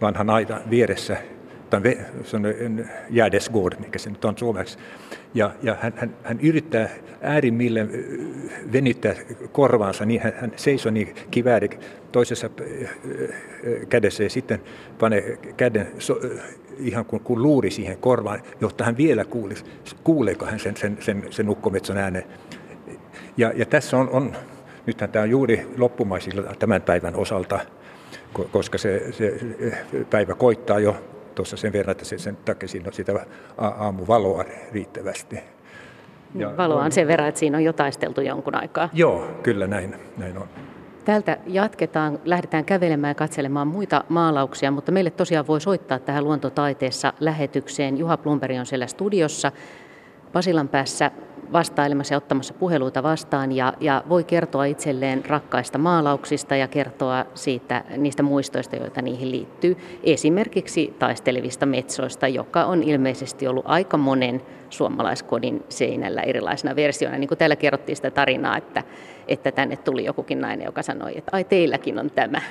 vanhan 0.01 0.29
aitan 0.29 0.62
vieressä, 0.69 1.17
tai 1.69 1.81
Gärdesgård, 3.13 3.79
mikä 3.79 3.99
se 3.99 4.09
nyt 4.09 4.25
on 4.25 4.38
suomeksi, 4.38 4.77
ja, 5.33 5.51
ja 5.63 5.77
hän, 5.81 5.93
hän, 5.95 6.15
hän 6.23 6.39
yrittää 6.41 6.89
äärimmilleen 7.21 7.89
venyttää 8.73 9.15
korvaansa, 9.51 10.05
niin 10.05 10.21
hän, 10.21 10.33
hän 10.35 10.51
seisoo 10.55 10.91
niin 10.91 11.15
kivääri 11.31 11.69
toisessa 12.11 12.49
kädessä 13.89 14.23
ja 14.23 14.29
sitten 14.29 14.61
panee 14.99 15.38
käden 15.57 15.88
so, 15.99 16.19
ihan 16.79 17.05
kuin, 17.05 17.23
kuin 17.23 17.41
luuri 17.41 17.71
siihen 17.71 17.97
korvaan, 17.97 18.41
jotta 18.61 18.83
hän 18.83 18.97
vielä 18.97 19.25
kuulisi, 19.25 19.65
kuuleeko 20.03 20.45
hän 20.45 20.59
sen, 20.59 20.77
sen, 20.77 20.97
sen, 20.99 21.23
sen 21.29 21.49
ukkometson 21.49 21.97
äänen. 21.97 22.23
Ja, 23.38 23.51
ja 23.55 23.65
tässä 23.65 23.97
on, 23.97 24.09
on, 24.09 24.35
nythän 24.85 25.09
tämä 25.09 25.23
on 25.23 25.29
juuri 25.29 25.67
loppumaisilla 25.77 26.55
tämän 26.59 26.81
päivän 26.81 27.15
osalta, 27.15 27.59
koska 28.51 28.77
se, 28.77 29.11
se 29.11 29.39
päivä 30.09 30.35
koittaa 30.35 30.79
jo 30.79 30.95
tuossa 31.36 31.57
sen 31.57 31.74
verran, 31.74 31.91
että 31.91 32.05
sen 32.05 32.38
takia 32.45 32.69
siinä 32.69 32.88
on 32.88 32.93
sitä 32.93 33.25
aamuvaloa 33.57 34.45
riittävästi. 34.71 35.39
Ja 36.36 36.57
Valoa 36.57 36.83
on 36.83 36.91
sen 36.91 37.07
verran, 37.07 37.29
että 37.29 37.39
siinä 37.39 37.57
on 37.57 37.63
jo 37.63 37.74
taisteltu 37.74 38.21
jonkun 38.21 38.55
aikaa. 38.55 38.89
Joo, 38.93 39.27
kyllä 39.43 39.67
näin, 39.67 39.95
näin 40.17 40.38
on. 40.38 40.48
Täältä 41.05 41.38
jatketaan, 41.48 42.19
lähdetään 42.25 42.65
kävelemään 42.65 43.12
ja 43.12 43.15
katselemaan 43.15 43.67
muita 43.67 44.03
maalauksia, 44.09 44.71
mutta 44.71 44.91
meille 44.91 45.09
tosiaan 45.09 45.48
voi 45.48 45.62
soittaa 45.62 46.00
tähän 46.00 46.24
luontotaiteessa 46.24 47.13
lähetykseen. 47.19 47.98
Juha 47.98 48.17
Plumperi 48.17 48.59
on 48.59 48.65
siellä 48.65 48.88
studiossa 48.88 49.51
Pasilan 50.33 50.67
päässä 50.67 51.12
vastailemassa 51.53 52.13
ja 52.13 52.18
ottamassa 52.18 52.53
puheluita 52.53 53.03
vastaan 53.03 53.51
ja, 53.51 53.74
ja 53.79 54.03
voi 54.10 54.24
kertoa 54.24 54.65
itselleen 54.65 55.25
rakkaista 55.25 55.77
maalauksista 55.77 56.56
ja 56.56 56.68
kertoa 56.68 57.25
siitä, 57.34 57.84
niistä 57.98 58.24
muistoista, 58.24 58.75
joita 58.75 59.01
niihin 59.01 59.32
liittyy. 59.32 59.77
Esimerkiksi 60.03 60.94
taistelevista 61.00 61.65
metsoista, 61.65 62.27
joka 62.27 62.65
on 62.65 62.84
ilmeisesti 62.84 63.48
ollut 63.48 63.65
aika 63.68 63.98
monen 63.98 64.41
suomalaiskodin 64.70 65.63
seinällä 65.70 66.22
erilaisena 66.22 66.75
versioina. 66.75 67.18
Niin 67.18 67.27
kuin 67.27 67.38
täällä 67.38 67.56
kerrottiin 67.56 67.96
sitä 67.96 68.12
tarinaa, 68.12 68.58
että, 68.58 68.84
että 69.27 69.51
tänne 69.51 69.77
tuli 69.77 70.06
jokukin 70.06 70.41
nainen, 70.41 70.65
joka 70.65 70.84
sanoi, 70.84 71.18
että 71.18 71.32
ai 71.34 71.44
teilläkin 71.44 72.00
on 72.00 72.12
tämä, 72.12 72.41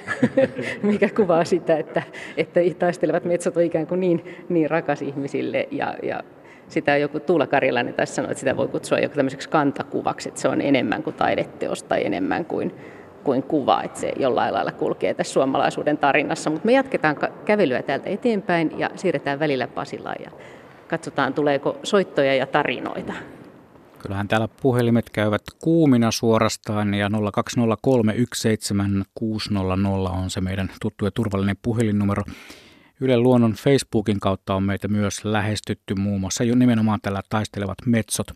mikä 0.82 1.08
kuvaa 1.16 1.44
sitä, 1.44 1.76
että, 1.76 2.02
että 2.36 2.60
taistelevat 2.78 3.24
metsot 3.24 3.56
on 3.56 3.62
ikään 3.62 3.86
kuin 3.86 4.00
niin, 4.00 4.44
niin 4.48 4.70
rakas 4.70 5.02
ihmisille 5.02 5.68
ja, 5.70 5.94
ja 6.02 6.22
sitä 6.68 6.96
joku 6.96 7.20
Tuula 7.20 7.46
Karjalainen 7.46 7.94
taisi 7.94 8.14
sanoa, 8.14 8.30
että 8.30 8.40
sitä 8.40 8.56
voi 8.56 8.68
kutsua 8.68 8.98
joku 8.98 9.14
tämmöiseksi 9.14 9.48
kantakuvaksi, 9.48 10.28
että 10.28 10.40
se 10.40 10.48
on 10.48 10.60
enemmän 10.60 11.02
kuin 11.02 11.16
taideteos 11.16 11.82
tai 11.82 12.06
enemmän 12.06 12.44
kuin, 12.44 12.74
kuin 13.24 13.42
kuva, 13.42 13.82
että 13.82 14.00
se 14.00 14.12
jollain 14.16 14.54
lailla 14.54 14.72
kulkee 14.72 15.14
tässä 15.14 15.32
suomalaisuuden 15.32 15.98
tarinassa. 15.98 16.50
Mutta 16.50 16.66
me 16.66 16.72
jatketaan 16.72 17.16
kävelyä 17.44 17.82
täältä 17.82 18.10
eteenpäin 18.10 18.78
ja 18.78 18.90
siirretään 18.96 19.38
välillä 19.38 19.66
Pasilaan 19.66 20.16
ja 20.24 20.30
katsotaan 20.88 21.34
tuleeko 21.34 21.76
soittoja 21.82 22.34
ja 22.34 22.46
tarinoita. 22.46 23.12
Kyllähän 23.98 24.28
täällä 24.28 24.48
puhelimet 24.62 25.10
käyvät 25.10 25.42
kuumina 25.62 26.10
suorastaan 26.10 26.94
ja 26.94 27.08
020317600 27.08 27.12
on 30.22 30.30
se 30.30 30.40
meidän 30.40 30.70
tuttu 30.80 31.04
ja 31.04 31.10
turvallinen 31.10 31.56
puhelinnumero. 31.62 32.22
Yle 33.00 33.16
Luonnon 33.16 33.52
Facebookin 33.52 34.20
kautta 34.20 34.54
on 34.54 34.62
meitä 34.62 34.88
myös 34.88 35.24
lähestytty 35.24 35.94
muun 35.94 36.20
muassa 36.20 36.44
jo 36.44 36.54
nimenomaan 36.54 37.00
tällä 37.02 37.20
taistelevat 37.28 37.78
metsot 37.86 38.26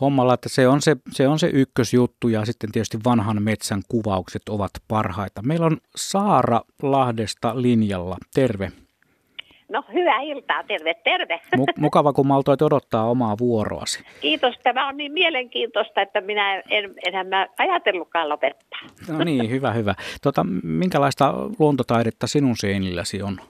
hommalla, 0.00 0.34
että 0.34 0.48
se 0.48 0.68
on 0.68 0.82
se, 0.82 0.96
se 1.10 1.28
on 1.28 1.38
se 1.38 1.50
ykkösjuttu 1.52 2.28
ja 2.28 2.44
sitten 2.44 2.72
tietysti 2.72 2.98
vanhan 3.04 3.42
metsän 3.42 3.82
kuvaukset 3.88 4.48
ovat 4.48 4.70
parhaita. 4.88 5.42
Meillä 5.42 5.66
on 5.66 5.76
Saara 5.96 6.60
Lahdesta 6.82 7.62
linjalla. 7.62 8.16
Terve. 8.34 8.72
No 9.68 9.84
hyvää 9.92 10.20
iltaa, 10.20 10.64
terve, 10.64 10.94
terve. 10.94 11.40
Mukava, 11.78 12.12
kun 12.12 12.26
maltoit 12.26 12.62
odottaa 12.62 13.10
omaa 13.10 13.38
vuoroasi. 13.38 14.04
Kiitos, 14.20 14.54
tämä 14.62 14.88
on 14.88 14.96
niin 14.96 15.12
mielenkiintoista, 15.12 16.02
että 16.02 16.20
minä 16.20 16.62
en 16.70 16.94
enää 17.06 17.24
mä 17.24 17.46
ajatellutkaan 17.58 18.28
lopettaa. 18.28 18.80
No 19.08 19.24
niin, 19.24 19.50
hyvä, 19.50 19.72
hyvä. 19.72 19.94
Tota, 20.22 20.46
minkälaista 20.62 21.34
luontotaidetta 21.58 22.26
sinun 22.26 22.56
seinilläsi 22.56 23.22
on? 23.22 23.40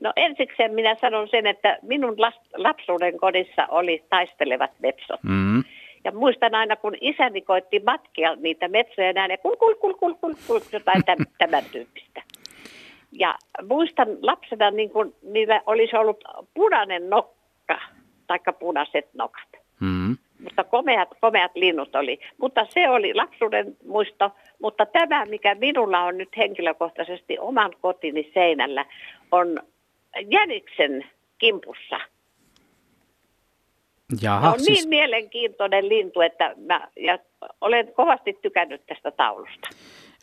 No 0.00 0.12
ensiksi 0.16 0.68
minä 0.68 0.96
sanon 1.00 1.28
sen, 1.28 1.46
että 1.46 1.78
minun 1.82 2.16
lapsuuden 2.56 3.18
kodissa 3.18 3.66
oli 3.68 4.04
taistelevat 4.10 4.70
metsot. 4.82 5.20
Mm. 5.22 5.64
Ja 6.04 6.12
muistan 6.12 6.54
aina, 6.54 6.76
kun 6.76 6.94
isäni 7.00 7.40
koitti 7.40 7.80
matkia 7.86 8.36
niitä 8.36 8.68
metsoja 8.68 9.12
näin, 9.12 9.38
kul, 9.42 9.56
kul, 9.56 9.74
kul, 9.74 9.94
kul, 9.94 10.14
kul, 10.14 10.34
kul, 10.46 10.60
jotain 10.72 11.04
tämän, 11.04 11.26
tämän 11.38 11.64
tyyppistä. 11.72 12.22
Ja 13.12 13.34
muistan 13.68 14.08
lapsena, 14.22 14.70
niin 14.70 14.90
kun 14.90 15.14
niillä 15.22 15.60
olisi 15.66 15.96
ollut 15.96 16.24
punainen 16.54 17.10
nokka, 17.10 17.80
taikka 18.26 18.52
punaiset 18.52 19.08
nokat. 19.14 19.48
Mm. 19.80 20.16
Mutta 20.44 20.64
komeat, 20.64 21.08
komeat 21.20 21.52
linnut 21.54 21.96
oli. 21.96 22.20
Mutta 22.38 22.66
se 22.68 22.88
oli 22.88 23.14
lapsuuden 23.14 23.76
muisto. 23.86 24.30
Mutta 24.62 24.86
tämä, 24.86 25.24
mikä 25.26 25.54
minulla 25.54 26.00
on 26.00 26.18
nyt 26.18 26.36
henkilökohtaisesti 26.36 27.38
oman 27.38 27.72
kotini 27.80 28.30
seinällä, 28.34 28.84
on 29.32 29.60
jäniksen 30.30 31.04
kimpussa. 31.38 32.00
Jaha, 34.22 34.52
on 34.52 34.60
siis... 34.60 34.78
niin 34.78 34.88
mielenkiintoinen 34.88 35.88
lintu, 35.88 36.20
että 36.20 36.54
mä 36.56 36.88
ja 36.96 37.18
olen 37.60 37.94
kovasti 37.94 38.38
tykännyt 38.42 38.86
tästä 38.86 39.10
taulusta. 39.10 39.68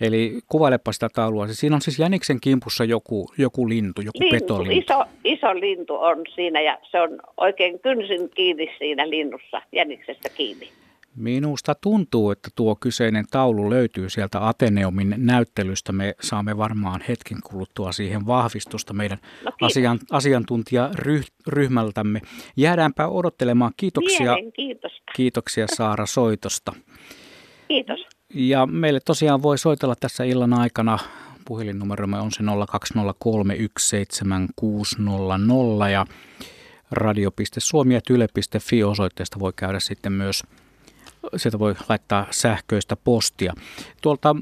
Eli 0.01 0.39
kuvailepa 0.47 0.91
sitä 0.91 1.07
taulua. 1.13 1.47
Siinä 1.47 1.75
on 1.75 1.81
siis 1.81 1.99
jäniksen 1.99 2.41
kimpussa 2.41 2.83
joku, 2.83 3.29
joku 3.37 3.69
lintu, 3.69 4.01
joku 4.01 4.19
lintu, 4.19 4.35
petolintu. 4.35 4.93
Iso, 4.93 5.03
iso 5.23 5.59
lintu 5.59 5.95
on 5.95 6.17
siinä 6.35 6.61
ja 6.61 6.77
se 6.91 7.01
on 7.01 7.19
oikein 7.37 7.79
kynsin 7.79 8.29
kiinni 8.29 8.75
siinä 8.77 9.09
linnussa, 9.09 9.61
jäniksestä 9.71 10.29
kiinni. 10.29 10.69
Minusta 11.17 11.75
tuntuu, 11.75 12.31
että 12.31 12.49
tuo 12.55 12.75
kyseinen 12.75 13.25
taulu 13.31 13.69
löytyy 13.69 14.09
sieltä 14.09 14.47
Ateneumin 14.47 15.15
näyttelystä. 15.17 15.91
Me 15.91 16.15
saamme 16.21 16.57
varmaan 16.57 17.01
hetken 17.07 17.37
kuluttua 17.43 17.91
siihen 17.91 18.25
vahvistusta 18.25 18.93
meidän 18.93 19.17
no, 19.45 19.51
asian, 19.61 19.99
asiantuntijaryhmältämme. 20.11 22.21
Jäädäänpä 22.57 23.07
odottelemaan. 23.07 23.71
Kiitoksia, 23.77 24.35
kiitoksia 25.15 25.65
Saara 25.75 26.05
soitosta. 26.05 26.73
Kiitos. 27.67 27.99
Ja 28.33 28.65
meille 28.65 28.99
tosiaan 29.05 29.43
voi 29.43 29.57
soitella 29.57 29.95
tässä 29.99 30.23
illan 30.23 30.53
aikana. 30.53 30.99
Puhelinnumeromme 31.45 32.19
on 32.19 32.31
se 32.31 32.43
020617600 32.43 32.47
ja 35.91 36.05
radio.suomi 36.91 37.93
ja 37.93 38.01
tyle.fi 38.01 38.83
osoitteesta 38.83 39.39
voi 39.39 39.53
käydä 39.55 39.79
sitten 39.79 40.11
myös 40.11 40.43
sieltä 41.35 41.59
voi 41.59 41.75
laittaa 41.89 42.27
sähköistä 42.31 42.95
postia. 42.95 43.53
Tuolta 44.01 44.35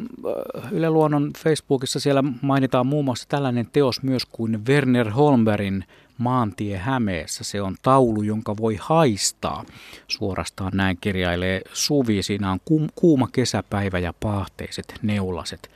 äh, 0.57 0.73
Yle 0.73 0.89
Luonnon 0.89 1.31
Facebookissa 1.37 1.99
siellä 1.99 2.23
mainitaan 2.41 2.87
muun 2.87 3.05
muassa 3.05 3.29
tällainen 3.29 3.67
teos 3.71 4.03
myös 4.03 4.25
kuin 4.25 4.65
Werner 4.65 5.09
Holmbergin 5.09 5.85
Maantie 6.17 6.77
Hämeessä. 6.77 7.43
Se 7.43 7.61
on 7.61 7.75
taulu, 7.81 8.21
jonka 8.21 8.57
voi 8.57 8.77
haistaa. 8.81 9.65
Suorastaan 10.07 10.71
näin 10.75 10.97
kirjailee 11.01 11.61
Suvi. 11.73 12.23
Siinä 12.23 12.51
on 12.51 12.59
kuuma 12.95 13.27
kesäpäivä 13.31 13.99
ja 13.99 14.13
paahteiset 14.19 14.93
neulaset 15.01 15.71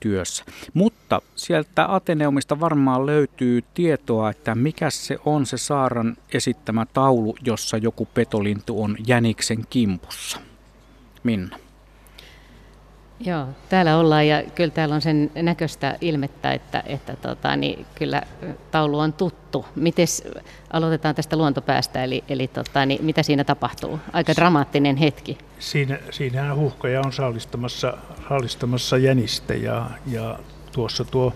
työssä. 0.00 0.44
Mutta 0.74 1.22
sieltä 1.36 1.94
Ateneumista 1.94 2.60
varmaan 2.60 3.06
löytyy 3.06 3.64
tietoa, 3.74 4.30
että 4.30 4.54
mikä 4.54 4.90
se 4.90 5.18
on 5.24 5.46
se 5.46 5.58
Saaran 5.58 6.16
esittämä 6.34 6.86
taulu, 6.92 7.36
jossa 7.44 7.76
joku 7.76 8.08
petolintu 8.14 8.82
on 8.82 8.96
jäniksen 9.06 9.64
kimpussa. 9.70 10.49
Minna. 11.22 11.56
Joo, 13.20 13.46
täällä 13.68 13.96
ollaan 13.96 14.28
ja 14.28 14.42
kyllä 14.54 14.70
täällä 14.70 14.94
on 14.94 15.00
sen 15.00 15.30
näköistä 15.34 15.98
ilmettä, 16.00 16.52
että, 16.52 16.82
että 16.86 17.16
tota, 17.16 17.56
niin 17.56 17.86
kyllä 17.94 18.22
taulu 18.70 18.98
on 18.98 19.12
tuttu. 19.12 19.66
Mites 19.76 20.24
aloitetaan 20.72 21.14
tästä 21.14 21.36
luontopäästä, 21.36 22.04
eli, 22.04 22.24
eli 22.28 22.48
tota, 22.48 22.86
niin 22.86 23.04
mitä 23.04 23.22
siinä 23.22 23.44
tapahtuu? 23.44 24.00
Aika 24.12 24.32
dramaattinen 24.36 24.96
hetki. 24.96 25.38
Siinä, 25.58 25.98
siinähän 26.10 26.56
huhkaja 26.56 27.00
on 27.00 27.12
saalistamassa, 27.12 27.94
saalistamassa 28.28 28.98
jänistä 28.98 29.54
ja, 29.54 29.90
ja 30.06 30.38
tuossa 30.72 31.04
tuo 31.04 31.32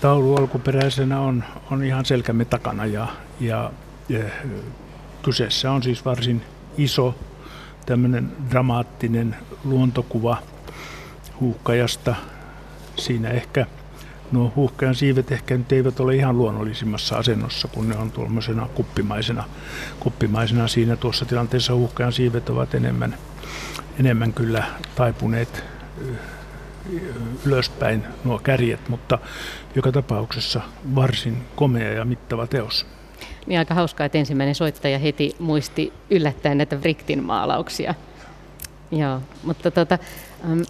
taulu 0.00 0.36
alkuperäisenä 0.36 1.20
on, 1.20 1.44
on 1.70 1.84
ihan 1.84 2.04
selkämme 2.04 2.44
takana 2.44 2.86
ja, 2.86 3.06
ja, 3.40 3.70
ja 4.08 4.24
kyseessä 5.22 5.72
on 5.72 5.82
siis 5.82 6.04
varsin 6.04 6.42
iso 6.78 7.14
tämmöinen 7.86 8.32
dramaattinen 8.50 9.36
luontokuva 9.64 10.36
huuhkajasta. 11.40 12.14
Siinä 12.96 13.28
ehkä 13.28 13.66
nuo 14.32 14.52
huuhkajan 14.56 14.94
siivet 14.94 15.32
ehkä 15.32 15.56
nyt 15.56 15.72
eivät 15.72 16.00
ole 16.00 16.16
ihan 16.16 16.38
luonnollisimmassa 16.38 17.16
asennossa, 17.16 17.68
kun 17.68 17.88
ne 17.88 17.96
on 17.96 18.10
tuollaisena 18.10 18.68
kuppimaisena, 18.74 19.44
kuppimaisena 20.00 20.68
siinä 20.68 20.96
tuossa 20.96 21.24
tilanteessa 21.24 21.74
huuhkajan 21.74 22.12
siivet 22.12 22.48
ovat 22.48 22.74
enemmän, 22.74 23.16
enemmän 24.00 24.32
kyllä 24.32 24.64
taipuneet 24.94 25.64
ylöspäin 27.46 28.04
nuo 28.24 28.38
kärjet, 28.38 28.88
mutta 28.88 29.18
joka 29.74 29.92
tapauksessa 29.92 30.60
varsin 30.94 31.42
komea 31.56 31.92
ja 31.92 32.04
mittava 32.04 32.46
teos. 32.46 32.86
Niin 33.46 33.58
aika 33.58 33.74
hauskaa, 33.74 34.06
että 34.06 34.18
ensimmäinen 34.18 34.54
soittaja 34.54 34.98
heti 34.98 35.36
muisti 35.38 35.92
yllättäen 36.10 36.58
näitä 36.58 36.80
Vriktin 36.80 37.24
maalauksia. 37.24 37.94
Joo, 38.92 39.20
mutta 39.42 39.70
tota, 39.70 39.98
ähm, 40.44 40.60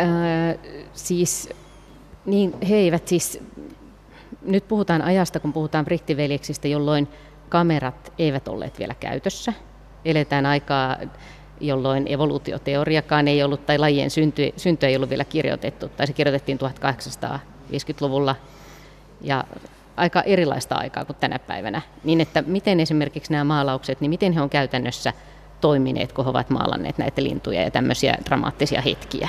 äh, 0.00 0.56
siis, 0.92 1.48
niin 2.26 2.54
he 2.68 2.76
eivät 2.76 3.08
siis, 3.08 3.40
nyt 4.42 4.68
puhutaan 4.68 5.02
ajasta, 5.02 5.40
kun 5.40 5.52
puhutaan 5.52 5.84
Vriktiveljeksistä, 5.84 6.68
jolloin 6.68 7.08
kamerat 7.48 8.12
eivät 8.18 8.48
olleet 8.48 8.78
vielä 8.78 8.94
käytössä. 8.94 9.52
Eletään 10.04 10.46
aikaa, 10.46 10.96
jolloin 11.60 12.06
evoluutioteoriakaan 12.08 13.28
ei 13.28 13.42
ollut, 13.42 13.66
tai 13.66 13.78
lajien 13.78 14.10
synty, 14.10 14.52
synty 14.56 14.86
ei 14.86 14.96
ollut 14.96 15.10
vielä 15.10 15.24
kirjoitettu, 15.24 15.88
tai 15.88 16.06
se 16.06 16.12
kirjoitettiin 16.12 16.58
1850-luvulla. 16.58 18.36
Ja 19.20 19.44
aika 19.96 20.22
erilaista 20.22 20.74
aikaa 20.74 21.04
kuin 21.04 21.16
tänä 21.20 21.38
päivänä. 21.38 21.82
Niin 22.04 22.20
että 22.20 22.42
miten 22.46 22.80
esimerkiksi 22.80 23.32
nämä 23.32 23.44
maalaukset, 23.44 24.00
niin 24.00 24.10
miten 24.10 24.32
he 24.32 24.40
on 24.40 24.50
käytännössä 24.50 25.12
toimineet, 25.60 26.12
kun 26.12 26.24
he 26.24 26.30
ovat 26.30 26.50
maalanneet 26.50 26.98
näitä 26.98 27.22
lintuja 27.22 27.62
ja 27.62 27.70
tämmöisiä 27.70 28.16
dramaattisia 28.24 28.80
hetkiä? 28.80 29.28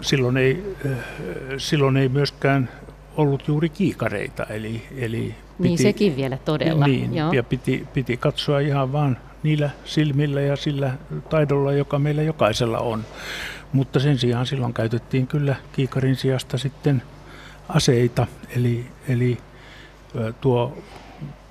Silloin 0.00 0.36
ei, 0.36 0.76
äh, 0.86 0.98
silloin 1.58 1.96
ei 1.96 2.08
myöskään 2.08 2.68
ollut 3.16 3.48
juuri 3.48 3.68
kiikareita. 3.68 4.44
Eli, 4.44 4.82
eli 4.96 5.18
niin, 5.18 5.34
piti, 5.56 5.68
niin 5.68 5.78
sekin 5.78 6.16
vielä 6.16 6.38
todella. 6.44 6.86
Niin, 6.86 7.16
Joo. 7.16 7.32
ja 7.32 7.42
piti, 7.42 7.86
piti 7.92 8.16
katsoa 8.16 8.60
ihan 8.60 8.92
vaan 8.92 9.16
niillä 9.42 9.70
silmillä 9.84 10.40
ja 10.40 10.56
sillä 10.56 10.92
taidolla, 11.30 11.72
joka 11.72 11.98
meillä 11.98 12.22
jokaisella 12.22 12.78
on. 12.78 13.04
Mutta 13.72 14.00
sen 14.00 14.18
sijaan 14.18 14.46
silloin 14.46 14.74
käytettiin 14.74 15.26
kyllä 15.26 15.56
kiikarin 15.72 16.16
sijasta 16.16 16.58
sitten 16.58 17.02
aseita, 17.68 18.26
eli, 18.56 18.86
eli 19.08 19.38
tuo 20.40 20.78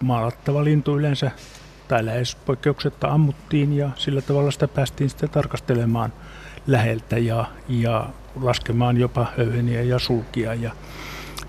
maalattava 0.01 0.63
lintu 0.63 0.97
yleensä 0.97 1.31
tai 1.87 2.05
lähes 2.05 2.35
poikkeuksetta 2.35 3.07
ammuttiin 3.07 3.73
ja 3.73 3.89
sillä 3.95 4.21
tavalla 4.21 4.51
sitä 4.51 4.67
päästiin 4.67 5.09
sitten 5.09 5.29
tarkastelemaan 5.29 6.13
läheltä 6.67 7.17
ja, 7.17 7.45
ja 7.69 8.09
laskemaan 8.41 8.97
jopa 8.97 9.25
höyheniä 9.37 9.81
ja 9.81 9.99
sulkia 9.99 10.53
ja, 10.53 10.71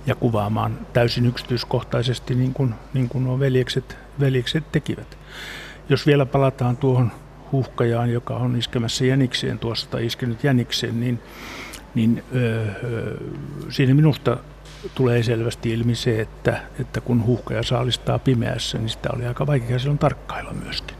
ja 0.07 0.14
kuvaamaan 0.14 0.78
täysin 0.92 1.26
yksityiskohtaisesti 1.26 2.35
niin 2.35 2.54
kuin, 2.54 2.74
niin 2.94 3.09
kuin 3.09 3.24
nuo 3.24 3.38
veljekset, 3.38 3.96
veljekset 4.20 4.72
tekivät. 4.72 5.18
Jos 5.88 6.07
vielä 6.07 6.26
palataan 6.26 6.76
tuohon 6.76 7.12
huhkajaan, 7.52 8.12
joka 8.12 8.37
on 8.37 8.57
iskemässä 8.57 9.04
jänikseen 9.04 9.59
tuossa 9.59 9.90
tai 9.90 10.07
iskenyt 10.07 10.44
jänikseen, 10.44 11.00
niin, 11.00 11.20
niin 11.94 12.24
öö, 12.35 13.16
siinä 13.68 13.94
minusta 13.94 14.37
tulee 14.95 15.23
selvästi 15.23 15.73
ilmi 15.73 15.95
se, 15.95 16.21
että, 16.21 16.61
että 16.81 17.01
kun 17.01 17.25
huuhkaja 17.25 17.62
saalistaa 17.62 18.19
pimeässä, 18.19 18.79
niin 18.79 18.88
sitä 18.88 19.09
oli 19.12 19.27
aika 19.27 19.47
vaikea 19.47 19.79
silloin 19.79 19.99
tarkkailla 19.99 20.53
myöskin. 20.53 20.97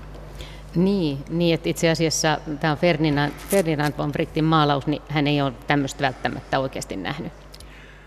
Niin, 0.75 1.19
niin 1.31 1.55
että 1.55 1.69
itse 1.69 1.91
asiassa 1.91 2.39
tämä 2.61 2.73
on 2.73 2.79
Ferdinand, 2.79 3.33
Ferdinand 3.49 3.95
von 3.99 4.13
Frittin 4.13 4.45
maalaus, 4.45 4.87
niin 4.87 5.03
hän 5.09 5.27
ei 5.27 5.43
ole 5.43 5.53
tämmöistä 5.67 6.03
välttämättä 6.03 6.59
oikeasti 6.59 6.97
nähnyt. 6.97 7.33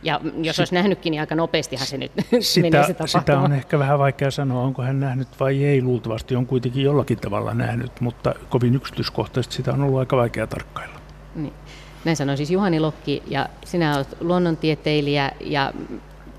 Ja 0.04 0.20
jos 0.42 0.60
olisi 0.60 0.74
nähnytkin, 0.74 1.12
niin 1.12 1.22
aika 1.22 1.36
nopeastihan 1.36 1.88
se 1.88 1.98
nyt 1.98 2.12
sitä, 2.40 2.68
menee 2.68 2.88
se 2.88 2.96
Sitä 3.06 3.40
on 3.40 3.54
ehkä 3.54 3.80
vähän 3.80 4.00
vaikea 4.00 4.32
sanoa, 4.32 4.64
onko 4.64 4.82
hän 4.82 5.00
nähnyt 5.00 5.28
vai 5.40 5.64
ei. 5.64 5.82
Luultavasti 5.82 6.36
on 6.36 6.46
kuitenkin 6.46 6.84
jollakin 6.84 7.18
tavalla 7.18 7.54
nähnyt, 7.54 8.02
mutta 8.02 8.36
kovin 8.50 8.76
yksityiskohtaisesti 8.76 9.56
sitä 9.56 9.74
on 9.74 9.82
ollut 9.82 10.00
aika 10.00 10.18
vaikea 10.18 10.48
tarkkailla. 10.48 11.00
Niin. 11.36 11.54
Näin 12.06 12.18
sanoi 12.18 12.38
siis 12.38 12.52
Juhani 12.52 12.80
Lokki 12.80 13.24
ja 13.28 13.50
sinä 13.66 13.96
olet 13.96 14.18
luonnontieteilijä 14.22 15.32
ja 15.42 15.74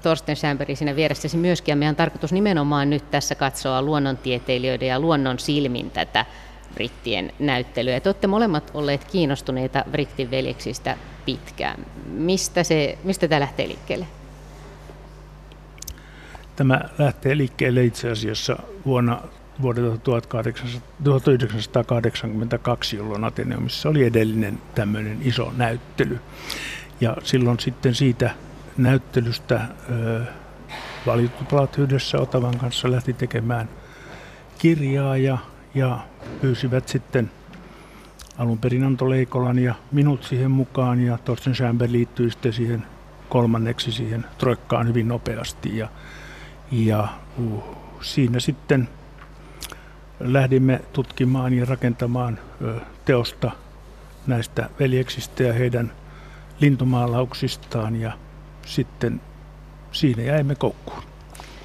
Torsten 0.02 0.36
Schämberi 0.36 0.76
siinä 0.76 0.96
vieressäsi 0.96 1.36
myöskin. 1.36 1.72
Ja 1.72 1.76
meidän 1.76 1.96
tarkoitus 1.96 2.32
nimenomaan 2.32 2.90
nyt 2.90 3.10
tässä 3.10 3.34
katsoa 3.34 3.82
luonnontieteilijöiden 3.82 4.88
ja 4.88 5.00
luonnon 5.00 5.38
silmin 5.38 5.90
tätä 5.90 6.26
brittien 6.74 7.32
näyttelyä. 7.38 8.00
Te 8.00 8.08
olette 8.08 8.26
molemmat 8.26 8.70
olleet 8.74 9.04
kiinnostuneita 9.04 9.84
brittin 9.90 10.30
veljeksistä 10.30 10.96
pitkään. 11.24 11.86
Mistä, 12.06 12.62
se, 12.62 12.98
mistä 13.04 13.28
tämä 13.28 13.40
lähtee 13.40 13.68
liikkeelle? 13.68 14.06
Tämä 16.56 16.80
lähtee 16.98 17.36
liikkeelle 17.36 17.84
itse 17.84 18.10
asiassa 18.10 18.56
vuonna 18.86 19.20
vuodelta 19.62 19.98
1982, 19.98 22.96
jolloin 22.96 23.24
Ateneumissa 23.24 23.88
oli 23.88 24.04
edellinen 24.04 24.58
tämmöinen 24.74 25.18
iso 25.22 25.52
näyttely. 25.56 26.20
Ja 27.00 27.16
silloin 27.22 27.60
sitten 27.60 27.94
siitä 27.94 28.30
näyttelystä 28.76 29.60
valitut 31.06 31.48
palat 31.48 31.78
yhdessä 31.78 32.18
Otavan 32.18 32.58
kanssa 32.58 32.90
lähti 32.90 33.12
tekemään 33.12 33.68
kirjaa 34.58 35.16
ja, 35.16 35.38
ja 35.74 35.98
pyysivät 36.40 36.88
sitten 36.88 37.30
alun 38.38 38.58
perin 38.58 38.84
Anto 38.84 39.10
Leikolan 39.10 39.58
ja 39.58 39.74
minut 39.92 40.24
siihen 40.24 40.50
mukaan 40.50 41.00
ja 41.00 41.18
Torsten 41.18 41.54
Schämber 41.54 41.88
liittyi 41.92 42.30
sitten 42.30 42.52
siihen 42.52 42.86
kolmanneksi 43.28 43.92
siihen 43.92 44.26
troikkaan 44.38 44.88
hyvin 44.88 45.08
nopeasti 45.08 45.78
ja, 45.78 45.88
ja 46.72 47.08
uh, 47.38 47.64
siinä 48.00 48.40
sitten 48.40 48.88
lähdimme 50.22 50.80
tutkimaan 50.92 51.52
ja 51.52 51.64
rakentamaan 51.64 52.38
teosta 53.04 53.50
näistä 54.26 54.70
veljeksistä 54.80 55.42
ja 55.42 55.52
heidän 55.52 55.92
lintumaalauksistaan 56.60 58.00
ja 58.00 58.12
sitten 58.66 59.20
siinä 59.92 60.22
jäimme 60.22 60.54
koukkuun. 60.54 61.02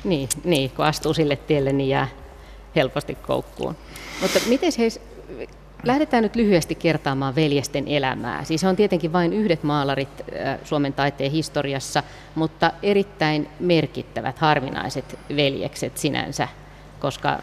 Niin, 0.03 0.29
niin 0.43 0.69
kun 0.69 0.85
astuu 0.85 1.13
sille 1.13 1.35
tielle, 1.35 1.73
niin 1.73 1.89
jää 1.89 2.07
helposti 2.75 3.15
koukkuun. 3.15 3.75
Mutta 4.21 4.39
miten 4.47 4.71
he 4.77 4.87
Lähdetään 5.83 6.23
nyt 6.23 6.35
lyhyesti 6.35 6.75
kertaamaan 6.75 7.35
veljesten 7.35 7.87
elämää. 7.87 8.43
Siis 8.43 8.63
on 8.63 8.75
tietenkin 8.75 9.13
vain 9.13 9.33
yhdet 9.33 9.63
maalarit 9.63 10.09
Suomen 10.63 10.93
taiteen 10.93 11.31
historiassa, 11.31 12.03
mutta 12.35 12.71
erittäin 12.83 13.49
merkittävät, 13.59 14.39
harvinaiset 14.39 15.19
veljekset 15.35 15.97
sinänsä, 15.97 16.47
koska, 16.99 17.39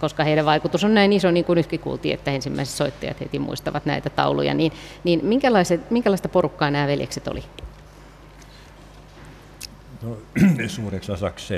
koska 0.00 0.24
heidän 0.24 0.44
vaikutus 0.44 0.84
on 0.84 0.94
näin 0.94 1.12
iso, 1.12 1.30
niin 1.30 1.44
kuin 1.44 1.56
nytkin 1.56 1.80
kuultiin, 1.80 2.14
että 2.14 2.30
ensimmäiset 2.30 2.74
soittajat 2.74 3.20
heti 3.20 3.38
muistavat 3.38 3.86
näitä 3.86 4.10
tauluja. 4.10 4.54
Niin, 4.54 4.72
niin 5.04 5.20
minkälaista 5.90 6.28
porukkaa 6.32 6.70
nämä 6.70 6.86
veljekset 6.86 7.28
oli? 7.28 7.44
No, 10.02 10.16
suureksi 10.66 11.12
osaksi 11.12 11.54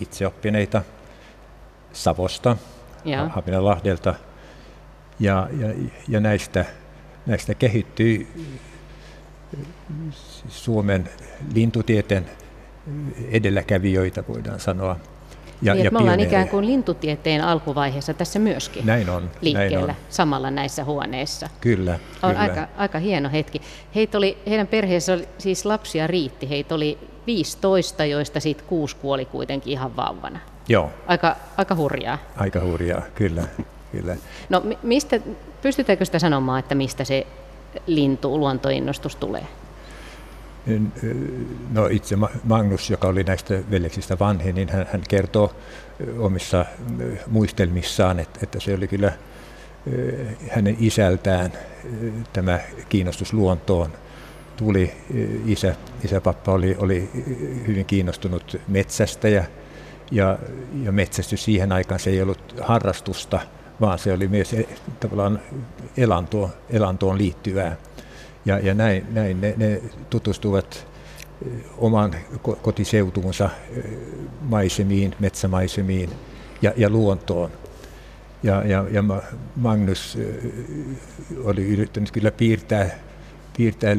itseoppineita 0.00 0.82
Savosta, 1.92 2.56
ja. 3.04 3.28
Haminalahdelta– 3.28 4.14
ja, 5.20 5.48
ja, 5.58 5.88
ja 6.08 6.20
näistä, 6.20 6.64
näistä 7.26 7.54
kehittyy 7.54 8.26
Suomen 10.48 11.08
lintutieteen 11.54 12.30
edelläkävijöitä, 13.30 14.24
voidaan 14.28 14.60
sanoa. 14.60 14.96
Ja, 15.62 15.74
niin, 15.74 15.84
ja 15.84 15.90
me 15.90 15.98
ollaan 15.98 16.20
ikään 16.20 16.48
kuin 16.48 16.66
lintutieteen 16.66 17.44
alkuvaiheessa 17.44 18.14
tässä 18.14 18.38
myöskin 18.38 18.86
näin 18.86 19.10
on, 19.10 19.30
liikkeellä 19.40 19.86
näin 19.86 19.90
on. 19.90 19.96
samalla 20.08 20.50
näissä 20.50 20.84
huoneissa. 20.84 21.48
Kyllä. 21.60 21.98
On 22.22 22.30
kyllä. 22.30 22.42
Aika, 22.42 22.68
aika 22.76 22.98
hieno 22.98 23.30
hetki. 23.32 23.60
Heitä 23.94 24.18
oli, 24.18 24.38
heidän 24.46 24.66
perheessä 24.66 25.12
oli, 25.12 25.28
siis 25.38 25.64
lapsia 25.64 26.06
riitti. 26.06 26.50
Heitä 26.50 26.74
oli 26.74 26.98
15, 27.26 28.04
joista 28.04 28.40
sitten 28.40 28.66
kuusi 28.66 28.96
kuoli 28.96 29.24
kuitenkin 29.24 29.72
ihan 29.72 29.96
vauvana. 29.96 30.38
Joo. 30.68 30.90
Aika, 31.06 31.36
aika 31.56 31.74
hurjaa. 31.74 32.18
Aika 32.36 32.60
hurjaa, 32.60 33.02
kyllä 33.14 33.44
kyllä. 33.92 34.16
No 34.48 34.62
mistä, 34.82 35.20
pystytäänkö 35.62 36.04
sitä 36.04 36.18
sanomaan, 36.18 36.58
että 36.58 36.74
mistä 36.74 37.04
se 37.04 37.26
lintu, 37.86 38.38
luontoinnostus 38.38 39.16
tulee? 39.16 39.46
No 41.72 41.86
itse 41.86 42.16
Magnus, 42.44 42.90
joka 42.90 43.08
oli 43.08 43.24
näistä 43.24 43.54
veljeksistä 43.70 44.18
vanhin, 44.18 44.54
niin 44.54 44.68
hän, 44.68 44.86
hän 44.92 45.02
kertoo 45.08 45.54
omissa 46.18 46.64
muistelmissaan, 47.26 48.18
että, 48.18 48.40
että 48.42 48.60
se 48.60 48.74
oli 48.74 48.88
kyllä 48.88 49.12
hänen 50.50 50.76
isältään 50.80 51.52
tämä 52.32 52.60
kiinnostus 52.88 53.32
luontoon 53.32 53.90
tuli. 54.56 54.92
Isä, 55.46 55.74
isäpappa 56.04 56.52
oli, 56.52 56.76
oli 56.78 57.10
hyvin 57.66 57.86
kiinnostunut 57.86 58.56
metsästä 58.68 59.28
ja, 59.28 59.44
ja, 60.10 60.38
ja 60.82 60.92
metsästys 60.92 61.44
siihen 61.44 61.72
aikaan 61.72 62.00
se 62.00 62.10
ei 62.10 62.22
ollut 62.22 62.54
harrastusta– 62.60 63.40
vaan 63.80 63.98
se 63.98 64.12
oli 64.12 64.28
myös 64.28 64.54
e, 64.54 64.68
tavallaan 65.00 65.40
elantoon, 65.96 66.50
elantoon 66.70 67.18
liittyvää. 67.18 67.76
Ja, 68.48 68.58
ja 68.58 68.74
näin, 68.74 69.06
näin 69.10 69.40
ne, 69.40 69.54
ne 69.56 69.82
tutustuvat 70.10 70.86
e, 71.46 71.50
oman 71.78 72.14
kotiseutuunsa 72.62 73.50
e, 73.76 73.80
maisemiin, 74.40 75.14
metsämaisemiin 75.18 76.10
ja, 76.62 76.72
ja 76.76 76.90
luontoon. 76.90 77.50
Ja, 78.42 78.64
ja, 78.64 78.84
ja 78.90 79.04
Magnus 79.56 80.18
oli 81.44 81.68
yrittänyt 81.68 82.10
kyllä 82.10 82.30
piirtää, 82.30 82.90
piirtää 83.56 83.96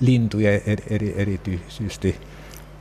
lintuja 0.00 0.50
eri, 0.90 1.14
erityisesti, 1.16 2.16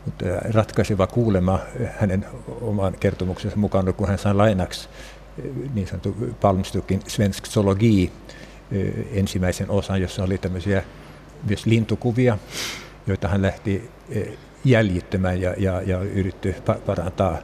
mutta 0.06 0.26
ratkaiseva 0.54 1.08
kuulema 1.08 1.60
hänen 2.00 2.26
oman 2.62 2.96
kertomuksensa 3.00 3.58
mukaan, 3.58 3.94
kun 3.94 4.08
hän 4.08 4.18
sai 4.18 4.34
lainaksi 4.34 4.90
niin 5.74 5.88
sanottu 5.88 6.16
Palmstukin 6.42 7.00
Svensk 7.08 7.48
Zoologi 7.48 8.12
ensimmäisen 9.12 9.70
osan, 9.70 10.02
jossa 10.02 10.24
oli 10.24 10.38
tämmöisiä 10.38 10.84
myös 11.49 11.65
lintukuvia, 11.65 12.38
joita 13.08 13.27
hän 13.27 13.41
lähti 13.41 13.89
jäljittämään 14.65 15.41
ja, 15.41 15.54
ja, 15.58 15.82
ja 15.82 15.99
yritti 16.01 16.56
parantaa. 16.86 17.38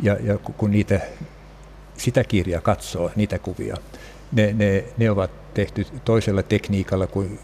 Ja, 0.00 0.16
ja 0.22 0.38
kun 0.38 0.70
niitä, 0.70 1.00
sitä 1.96 2.24
kirjaa 2.24 2.60
katsoo, 2.60 3.10
niitä 3.16 3.38
kuvia, 3.38 3.76
ne, 4.32 4.52
ne, 4.52 4.84
ne 4.98 5.10
ovat 5.10 5.54
tehty 5.54 5.86
toisella 6.04 6.42
tekniikalla 6.42 7.06
kuin 7.06 7.38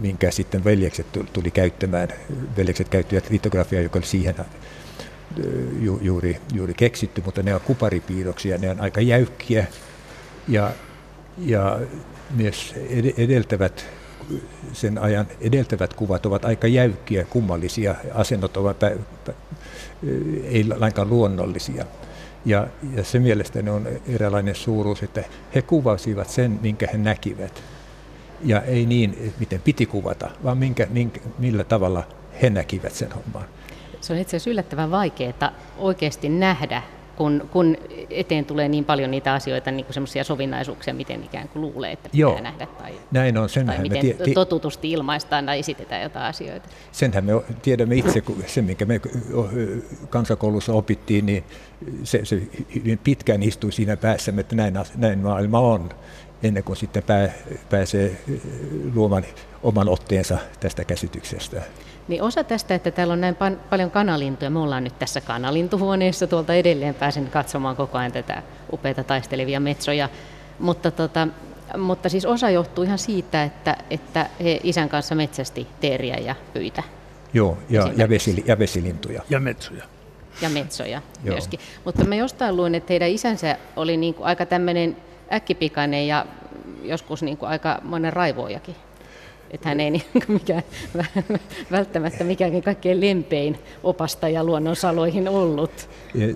minkä 0.00 0.30
sitten 0.30 0.64
veljekset 0.64 1.06
tuli 1.32 1.50
käyttämään. 1.50 2.08
Veljekset 2.56 2.88
käyttivät 2.88 3.30
litografiaa, 3.30 3.82
joka 3.82 3.98
oli 3.98 4.06
siihen 4.06 4.34
ju, 5.80 5.98
juuri, 6.02 6.40
juuri 6.54 6.74
keksitty, 6.74 7.22
mutta 7.24 7.42
ne 7.42 7.54
on 7.54 7.60
kuparipiirroksia, 7.60 8.58
ne 8.58 8.70
on 8.70 8.80
aika 8.80 9.00
jäykkiä 9.00 9.66
ja, 10.48 10.70
ja 11.38 11.80
myös 12.36 12.74
edeltävät 13.16 13.86
sen 14.72 14.98
ajan 14.98 15.26
edeltävät 15.40 15.94
kuvat 15.94 16.26
ovat 16.26 16.44
aika 16.44 16.66
jäykkiä, 16.66 17.24
kummallisia, 17.24 17.94
asennot 18.14 18.56
ovat 18.56 18.78
pä, 18.78 18.96
pä, 19.26 19.32
ei 20.44 20.64
lainkaan 20.76 21.10
luonnollisia. 21.10 21.84
Ja, 22.44 22.66
ja 22.96 23.04
se 23.04 23.18
mielestäni 23.18 23.70
on 23.70 23.88
eräänlainen 24.08 24.54
suuruus, 24.54 25.02
että 25.02 25.24
he 25.54 25.62
kuvasivat 25.62 26.28
sen, 26.28 26.58
minkä 26.62 26.88
he 26.92 26.98
näkivät. 26.98 27.62
Ja 28.44 28.62
ei 28.62 28.86
niin, 28.86 29.32
miten 29.38 29.60
piti 29.60 29.86
kuvata, 29.86 30.30
vaan 30.44 30.58
minkä, 30.58 30.86
minkä, 30.90 31.20
millä 31.38 31.64
tavalla 31.64 32.02
he 32.42 32.50
näkivät 32.50 32.94
sen 32.94 33.12
homman. 33.12 33.44
Se 34.00 34.12
on 34.12 34.18
itse 34.18 34.36
asiassa 34.36 34.50
yllättävän 34.50 34.90
vaikeaa 34.90 35.52
oikeasti 35.78 36.28
nähdä, 36.28 36.82
kun, 37.16 37.48
kun 37.52 37.76
eteen 38.10 38.44
tulee 38.44 38.68
niin 38.68 38.84
paljon 38.84 39.10
niitä 39.10 39.34
asioita, 39.34 39.70
niin 39.70 39.86
semmoisia 39.90 40.24
sovinnaisuuksia, 40.24 40.94
miten 40.94 41.24
ikään 41.24 41.48
kuin 41.48 41.62
luulee, 41.62 41.92
että 41.92 42.08
pitää 42.08 42.20
Joo, 42.20 42.40
nähdä. 42.40 42.66
Tai, 42.66 42.92
näin 43.10 43.38
on. 43.38 43.48
tai 43.66 43.78
miten 43.78 44.00
tie, 44.00 44.14
tie, 44.14 44.34
totutusti 44.34 44.92
ilmaistaan 44.92 45.46
tai 45.46 45.58
esitetään 45.58 46.02
jotain 46.02 46.26
asioita. 46.26 46.68
Senhän 46.92 47.24
me 47.24 47.32
tiedämme 47.62 47.94
itse, 47.96 48.20
kun 48.20 48.44
se 48.46 48.62
minkä 48.62 48.84
me 48.84 49.00
kansakoulussa 50.10 50.72
opittiin, 50.72 51.26
niin 51.26 51.44
se, 52.04 52.24
se 52.24 52.42
hyvin 52.74 52.98
pitkään 52.98 53.42
istui 53.42 53.72
siinä 53.72 53.96
päässä, 53.96 54.32
että 54.38 54.56
näin, 54.56 54.74
näin 54.96 55.18
maailma 55.18 55.60
on 55.60 55.90
ennen 56.42 56.64
kuin 56.64 56.76
sitten 56.76 57.02
pää, 57.02 57.32
pääsee 57.70 58.16
luomaan 58.94 59.24
oman 59.62 59.88
otteensa 59.88 60.38
tästä 60.60 60.84
käsityksestä. 60.84 61.62
Niin 62.08 62.22
osa 62.22 62.44
tästä, 62.44 62.74
että 62.74 62.90
täällä 62.90 63.12
on 63.12 63.20
näin 63.20 63.34
pan- 63.36 63.58
paljon 63.70 63.90
kanalintuja, 63.90 64.50
me 64.50 64.58
ollaan 64.58 64.84
nyt 64.84 64.98
tässä 64.98 65.20
kanalintuhuoneessa, 65.20 66.26
tuolta 66.26 66.54
edelleen 66.54 66.94
pääsen 66.94 67.26
katsomaan 67.26 67.76
koko 67.76 67.98
ajan 67.98 68.12
tätä 68.12 68.42
upeita 68.72 69.04
taistelevia 69.04 69.60
metsoja, 69.60 70.08
mutta, 70.58 70.90
tota, 70.90 71.28
mutta 71.78 72.08
siis 72.08 72.24
osa 72.24 72.50
johtuu 72.50 72.84
ihan 72.84 72.98
siitä, 72.98 73.44
että, 73.44 73.76
että 73.90 74.26
he 74.44 74.60
isän 74.62 74.88
kanssa 74.88 75.14
metsästi 75.14 75.66
teeriä 75.80 76.16
ja 76.16 76.34
pyitä. 76.52 76.82
Joo, 77.32 77.58
ja, 77.70 77.90
ja, 77.96 78.08
vesili, 78.08 78.44
ja 78.46 78.58
vesilintuja. 78.58 79.22
Ja 79.30 79.40
metsoja. 79.40 79.84
Ja 80.42 80.48
metsoja 80.48 81.02
Joo. 81.24 81.34
myöskin. 81.34 81.60
Mutta 81.84 82.04
mä 82.04 82.14
jostain 82.14 82.56
luin, 82.56 82.74
että 82.74 82.92
heidän 82.92 83.10
isänsä 83.10 83.56
oli 83.76 83.96
niin 83.96 84.14
kuin 84.14 84.26
aika 84.26 84.46
tämmöinen 84.46 84.96
äkkipikainen 85.32 86.06
ja 86.06 86.26
joskus 86.82 87.22
niin 87.22 87.36
kuin 87.36 87.48
aika 87.48 87.80
monen 87.82 88.12
raivoajakin 88.12 88.76
että 89.50 89.68
hän 89.68 89.80
ei 89.80 89.90
niin 89.96 90.04
mikään, 90.28 90.62
välttämättä 91.70 92.24
mikään 92.24 92.62
kaikkein 92.62 93.00
lempein 93.00 93.58
opastaja 93.82 94.44
luonnonsaloihin 94.44 95.28
ollut. 95.28 95.88
Ja 96.14 96.26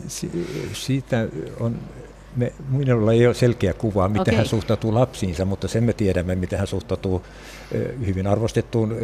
siitä 0.73 1.29
on 1.61 1.77
me, 2.37 2.53
minulla 2.70 3.12
ei 3.12 3.27
ole 3.27 3.35
selkeä 3.35 3.73
kuva, 3.73 4.09
miten 4.09 4.23
okay. 4.23 4.35
hän 4.35 4.46
suhtautuu 4.46 4.94
lapsiinsa, 4.94 5.44
mutta 5.44 5.68
sen 5.68 5.85
me 5.85 5.92
tiedämme, 5.92 6.35
miten 6.35 6.59
hän 6.59 6.68
suhtautuu 6.68 7.23
hyvin 8.07 8.27
arvostettuun 8.27 8.96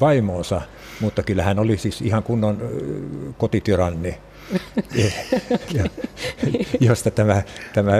vaimoonsa, 0.00 0.60
mutta 1.00 1.22
kyllä 1.22 1.42
hän 1.42 1.58
oli 1.58 1.78
siis 1.78 2.02
ihan 2.02 2.22
kunnon 2.22 2.62
kotityranni. 3.38 4.14
josta 6.80 7.10
tämä, 7.10 7.42
tämä 7.74 7.92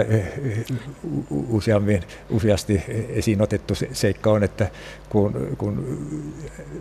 useammin, 1.49 2.03
useasti 2.29 2.83
esiin 3.09 3.41
otettu 3.41 3.73
seikka 3.91 4.31
on, 4.31 4.43
että 4.43 4.71
kun, 5.09 5.55
kun 5.57 5.99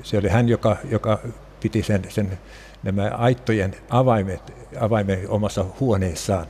se 0.02 0.18
oli 0.18 0.28
hän, 0.28 0.48
joka, 0.48 0.76
joka 0.90 1.18
piti 1.60 1.82
sen, 1.82 2.02
sen 2.08 2.38
nämä 2.82 3.08
aittojen 3.08 3.76
avaimet, 3.90 4.52
avaimet 4.80 5.20
omassa 5.28 5.64
huoneessaan 5.80 6.46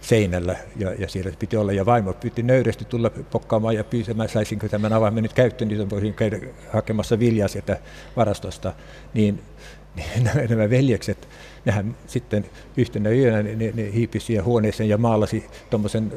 seinällä 0.00 0.56
ja, 0.76 0.94
ja 0.98 1.08
siellä 1.08 1.32
piti 1.38 1.56
olla. 1.56 1.72
Ja 1.72 1.86
vaimo 1.86 2.12
piti 2.12 2.42
nöyrästi 2.42 2.84
tulla 2.84 3.10
pokkaamaan 3.10 3.74
ja 3.74 3.84
pyytämään, 3.84 4.28
saisinko 4.28 4.68
tämän 4.68 4.92
avaimen 4.92 5.22
nyt 5.22 5.32
käyttöön, 5.32 5.68
niin 5.68 5.90
voisin 5.90 6.14
käydä 6.14 6.38
hakemassa 6.72 7.18
viljaa 7.18 7.48
sieltä 7.48 7.78
varastosta. 8.16 8.72
Niin, 9.14 9.42
niin 9.96 10.30
nämä 10.48 10.70
veljekset 10.70 11.28
nehän 11.64 11.96
sitten 12.06 12.44
yhtenä 12.76 13.10
yönä 13.10 13.42
ne, 13.42 13.54
ne, 13.56 13.72
ne 13.74 13.92
hiipi 13.92 14.20
siihen 14.20 14.44
huoneeseen 14.44 14.88
ja 14.88 14.98
maalasi 14.98 15.44
tuommoisen 15.70 16.12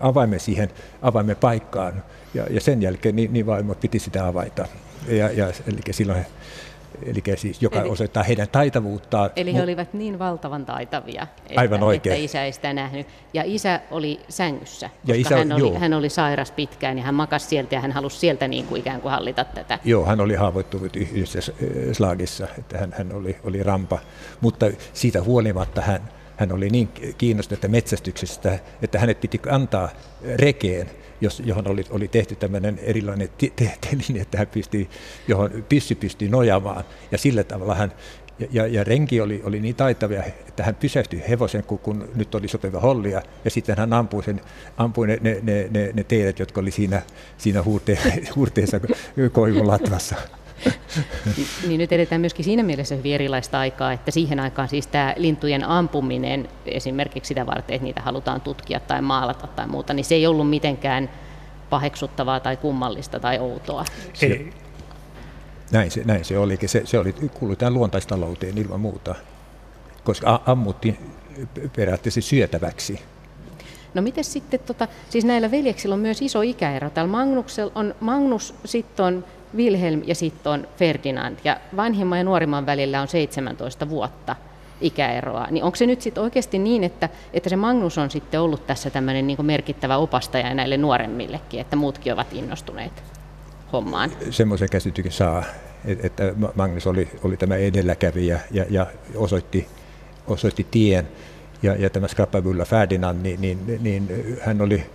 avaimen 0.00 0.40
siihen 0.40 0.70
avaimen 1.02 1.36
paikkaan. 1.36 2.02
Ja, 2.34 2.46
ja 2.50 2.60
sen 2.60 2.82
jälkeen 2.82 3.16
niin, 3.16 3.32
niin 3.32 3.46
vaimo 3.46 3.74
piti 3.74 3.98
sitä 3.98 4.26
avaita. 4.26 4.68
Ja, 5.08 5.30
ja, 5.30 5.46
eli 5.46 5.80
silloin 5.90 6.26
eli 7.02 7.22
siis, 7.36 7.62
joka 7.62 7.80
eli, 7.80 7.88
osoittaa 7.88 8.22
heidän 8.22 8.48
taitavuuttaan. 8.48 9.30
Eli 9.36 9.54
he 9.54 9.62
olivat 9.62 9.94
niin 9.94 10.18
valtavan 10.18 10.66
taitavia, 10.66 11.26
että, 11.46 11.60
Aivan 11.60 11.82
oikein. 11.82 12.12
että 12.12 12.24
isä 12.24 12.44
ei 12.44 12.52
sitä 12.52 12.72
nähnyt. 12.72 13.06
Ja 13.34 13.42
isä 13.46 13.80
oli 13.90 14.20
sängyssä, 14.28 14.88
koska 14.88 15.12
ja 15.12 15.20
isä, 15.20 15.36
hän, 15.36 15.52
oli, 15.52 15.74
hän 15.74 15.94
oli 15.94 16.08
sairas 16.08 16.50
pitkään 16.50 16.98
ja 16.98 17.04
hän 17.04 17.14
makasi 17.14 17.46
sieltä 17.46 17.74
ja 17.74 17.80
hän 17.80 17.92
halusi 17.92 18.18
sieltä 18.18 18.48
niin 18.48 18.66
kuin 18.66 18.80
ikään 18.80 19.00
kuin 19.00 19.12
hallita 19.12 19.44
tätä. 19.44 19.78
Joo, 19.84 20.06
hän 20.06 20.20
oli 20.20 20.34
haavoittunut 20.34 20.96
yhdessä 20.96 21.52
slagissa, 21.92 22.46
että 22.58 22.78
hän, 22.78 22.94
hän 22.98 23.12
oli, 23.12 23.36
oli 23.44 23.62
rampa, 23.62 23.98
mutta 24.40 24.66
siitä 24.92 25.22
huolimatta 25.22 25.80
hän, 25.80 26.00
hän 26.36 26.52
oli 26.52 26.70
niin 26.70 26.88
kiinnostunut 27.18 27.64
metsästyksestä, 27.68 28.58
että 28.82 28.98
hänet 28.98 29.20
piti 29.20 29.40
antaa 29.50 29.88
rekeen 30.36 30.90
jos, 31.20 31.42
johon 31.44 31.68
oli, 31.68 31.84
oli 31.90 32.08
tehty 32.08 32.36
tämmöinen 32.36 32.78
erilainen 32.82 33.28
teline, 33.90 34.20
että 34.20 34.38
hän 34.38 34.46
pystyi, 34.46 34.88
johon 35.28 35.64
pyssy 35.68 35.94
pystyi 35.94 36.28
nojaamaan. 36.28 36.84
Ja 37.12 37.18
sillä 37.18 37.44
tavalla 37.44 37.74
hän, 37.74 37.92
ja, 38.38 38.46
ja, 38.50 38.66
ja 38.66 38.84
renki 38.84 39.20
oli, 39.20 39.42
oli 39.44 39.60
niin 39.60 39.76
taitavia, 39.76 40.22
että 40.22 40.62
hän 40.64 40.74
pysähtyi 40.74 41.22
hevosen, 41.28 41.64
kun, 41.64 41.78
kun 41.78 42.08
nyt 42.14 42.34
oli 42.34 42.48
sopiva 42.48 42.80
hollia, 42.80 43.22
ja 43.44 43.50
sitten 43.50 43.76
hän 43.78 43.92
ampui, 43.92 44.24
sen, 44.24 44.40
ampui 44.76 45.06
ne, 45.06 45.18
ne, 45.22 45.40
ne, 45.42 45.90
ne, 45.94 46.04
teidät, 46.04 46.38
jotka 46.38 46.60
oli 46.60 46.70
siinä, 46.70 47.02
siinä 47.38 47.62
huurte, 47.62 47.98
huurteessa 48.36 48.80
koivun 49.32 49.68
latvassa. 49.68 50.16
Niin 51.68 51.78
nyt 51.78 51.92
edetään 51.92 52.20
myöskin 52.20 52.44
siinä 52.44 52.62
mielessä 52.62 52.94
hyvin 52.94 53.14
erilaista 53.14 53.58
aikaa, 53.60 53.92
että 53.92 54.10
siihen 54.10 54.40
aikaan 54.40 54.68
siis 54.68 54.86
tämä 54.86 55.14
lintujen 55.16 55.64
ampuminen 55.64 56.48
esimerkiksi 56.66 57.28
sitä 57.28 57.46
varten, 57.46 57.74
että 57.74 57.84
niitä 57.84 58.00
halutaan 58.00 58.40
tutkia 58.40 58.80
tai 58.80 59.02
maalata 59.02 59.46
tai 59.46 59.66
muuta, 59.66 59.94
niin 59.94 60.04
se 60.04 60.14
ei 60.14 60.26
ollut 60.26 60.50
mitenkään 60.50 61.10
paheksuttavaa 61.70 62.40
tai 62.40 62.56
kummallista 62.56 63.20
tai 63.20 63.38
outoa. 63.38 63.84
Ei. 64.22 64.52
Näin 65.70 65.90
se, 65.90 66.02
näin 66.04 66.24
se 66.24 66.38
oli. 66.38 66.58
Se, 66.66 66.82
se 66.84 66.98
oli, 66.98 67.12
kuului 67.12 67.56
tämän 67.56 67.74
luontaistalouteen 67.74 68.58
ilman 68.58 68.80
muuta, 68.80 69.14
koska 70.04 70.42
ammuttiin 70.46 70.98
periaatteessa 71.76 72.20
syötäväksi. 72.20 73.00
No 73.94 74.02
miten 74.02 74.24
sitten, 74.24 74.60
tota, 74.60 74.88
siis 75.10 75.24
näillä 75.24 75.50
veljeksillä 75.50 75.94
on 75.94 76.00
myös 76.00 76.22
iso 76.22 76.42
ikäero. 76.42 76.90
Täällä 76.90 77.10
Magnuksella 77.10 77.72
on, 77.74 77.94
Magnus 78.00 78.54
sitten 78.64 79.04
on 79.04 79.24
Wilhelm 79.56 80.02
ja 80.06 80.14
sitten 80.14 80.52
on 80.52 80.68
Ferdinand. 80.76 81.38
Ja 81.44 81.60
vanhimman 81.76 82.18
ja 82.18 82.24
nuorimman 82.24 82.66
välillä 82.66 83.00
on 83.00 83.08
17 83.08 83.88
vuotta 83.88 84.36
ikäeroa. 84.80 85.46
Niin 85.50 85.64
onko 85.64 85.76
se 85.76 85.86
nyt 85.86 86.02
sitten 86.02 86.22
oikeasti 86.22 86.58
niin, 86.58 86.84
että, 86.84 87.08
että 87.32 87.48
se 87.48 87.56
Magnus 87.56 87.98
on 87.98 88.10
sitten 88.10 88.40
ollut 88.40 88.66
tässä 88.66 88.90
tämmöinen 88.90 89.26
niin 89.26 89.46
merkittävä 89.46 89.96
opastaja 89.96 90.54
näille 90.54 90.76
nuoremmillekin, 90.76 91.60
että 91.60 91.76
muutkin 91.76 92.12
ovat 92.12 92.32
innostuneet 92.32 92.92
hommaan? 93.72 94.10
Semmoisen 94.30 94.68
käsityksen 94.70 95.12
saa, 95.12 95.44
että 95.84 96.34
Magnus 96.54 96.86
oli, 96.86 97.08
oli 97.24 97.36
tämä 97.36 97.56
edelläkävijä 97.56 98.40
ja, 98.50 98.64
ja 98.70 98.86
osoitti, 99.14 99.68
osoitti 100.26 100.66
tien. 100.70 101.08
Ja, 101.62 101.74
ja 101.74 101.90
tämä 101.90 102.08
Skrappabulla 102.08 102.64
Ferdinand, 102.64 103.22
niin, 103.22 103.40
niin, 103.40 103.78
niin 103.80 104.08
hän 104.42 104.60
oli 104.60 104.86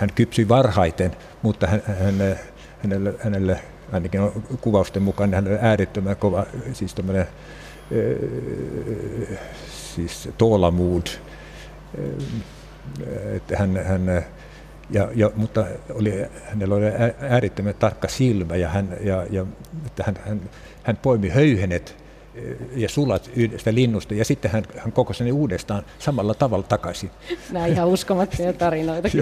hän 0.00 0.10
kypsyi 0.14 0.48
varhaiten, 0.48 1.16
mutta 1.42 1.66
hän, 1.66 1.82
hän, 1.86 2.38
hänelle, 2.82 3.14
hänelle 3.18 3.60
ainakin 3.92 4.20
kuvausten 4.60 5.02
mukaan 5.02 5.34
hän 5.34 5.48
oli 5.48 5.58
äärettömän 5.60 6.16
kova, 6.16 6.46
siis 6.72 6.94
tämmöinen 6.94 7.26
siis 9.94 10.28
toolamood, 10.38 11.06
että 13.34 13.56
hän, 13.56 13.84
hän 13.84 14.24
ja, 14.90 15.08
ja, 15.14 15.30
mutta 15.36 15.66
oli, 15.94 16.26
hänellä 16.44 16.74
oli 16.74 16.84
äärettömän 17.20 17.74
tarkka 17.74 18.08
silmä 18.08 18.56
ja 18.56 18.68
hän, 18.68 18.96
ja, 19.00 19.26
ja, 19.30 19.46
että 19.86 20.02
hän, 20.06 20.14
hän, 20.26 20.40
hän 20.82 20.96
poimi 20.96 21.28
höyhenet 21.28 21.99
ja 22.76 22.88
sulat 22.88 23.30
yhdestä 23.36 23.74
linnusta 23.74 24.14
ja 24.14 24.24
sitten 24.24 24.50
hän, 24.50 24.64
hän 24.78 24.92
kokosi 24.92 25.24
ne 25.24 25.32
uudestaan 25.32 25.82
samalla 25.98 26.34
tavalla 26.34 26.62
takaisin. 26.68 27.10
Nämä 27.52 27.66
ihan 27.66 27.88
uskomattomia 27.88 28.52
tarinoita. 28.52 29.08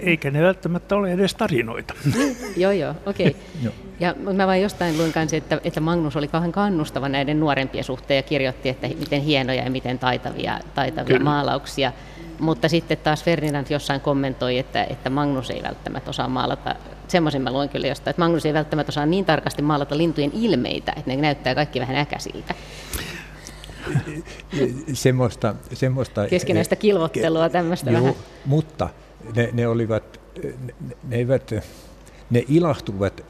Eikä 0.00 0.30
ne 0.30 0.42
välttämättä 0.42 0.96
ole 0.96 1.12
edes 1.12 1.34
tarinoita. 1.34 1.94
joo, 2.56 2.72
joo, 2.72 2.94
okei. 3.06 3.26
Okay. 3.26 3.72
Ja 4.00 4.14
mä 4.34 4.46
vain 4.46 4.62
jostain 4.62 4.98
luin 4.98 5.12
kanssa, 5.12 5.36
että, 5.36 5.60
että 5.64 5.80
Magnus 5.80 6.16
oli 6.16 6.28
kauhean 6.28 6.52
kannustava 6.52 7.08
näiden 7.08 7.40
nuorempien 7.40 7.84
suhteen 7.84 8.16
ja 8.16 8.22
kirjoitti, 8.22 8.68
että 8.68 8.88
miten 8.88 9.22
hienoja 9.22 9.64
ja 9.64 9.70
miten 9.70 9.98
taitavia, 9.98 10.60
taitavia 10.74 11.20
maalauksia. 11.20 11.92
Mutta 12.38 12.68
sitten 12.68 12.98
taas 12.98 13.24
Ferdinand 13.24 13.66
jossain 13.70 14.00
kommentoi, 14.00 14.58
että, 14.58 14.84
että 14.84 15.10
Magnus 15.10 15.50
ei 15.50 15.62
välttämättä 15.62 16.10
osaa 16.10 16.28
maalata, 16.28 16.74
semmoisen 17.08 17.42
mä 17.42 17.52
luin 17.52 17.68
kyllä 17.68 17.86
jostain, 17.86 18.10
että 18.10 18.22
Magnus 18.22 18.46
ei 18.46 18.54
välttämättä 18.54 18.90
osaa 18.90 19.06
niin 19.06 19.24
tarkasti 19.24 19.62
maalata 19.62 19.98
lintujen 19.98 20.30
ilmeitä, 20.34 20.92
että 20.96 21.10
ne 21.10 21.16
näyttää 21.16 21.54
kaikki 21.54 21.80
vähän 21.80 21.96
äkäsiltä. 21.96 22.54
semmoista, 24.92 25.54
semmoista, 25.72 26.28
Keskinäistä 26.28 26.76
kilvottelua 26.76 27.48
tämmöistä 27.48 27.92
vähän. 27.92 28.14
Mutta 28.46 28.88
ne, 29.36 29.50
ne 29.52 29.68
olivat, 29.68 30.20
ne, 30.42 30.74
ne, 31.08 31.16
eivät, 31.16 31.50
ne 32.30 32.44
ilahtuvat 32.48 33.24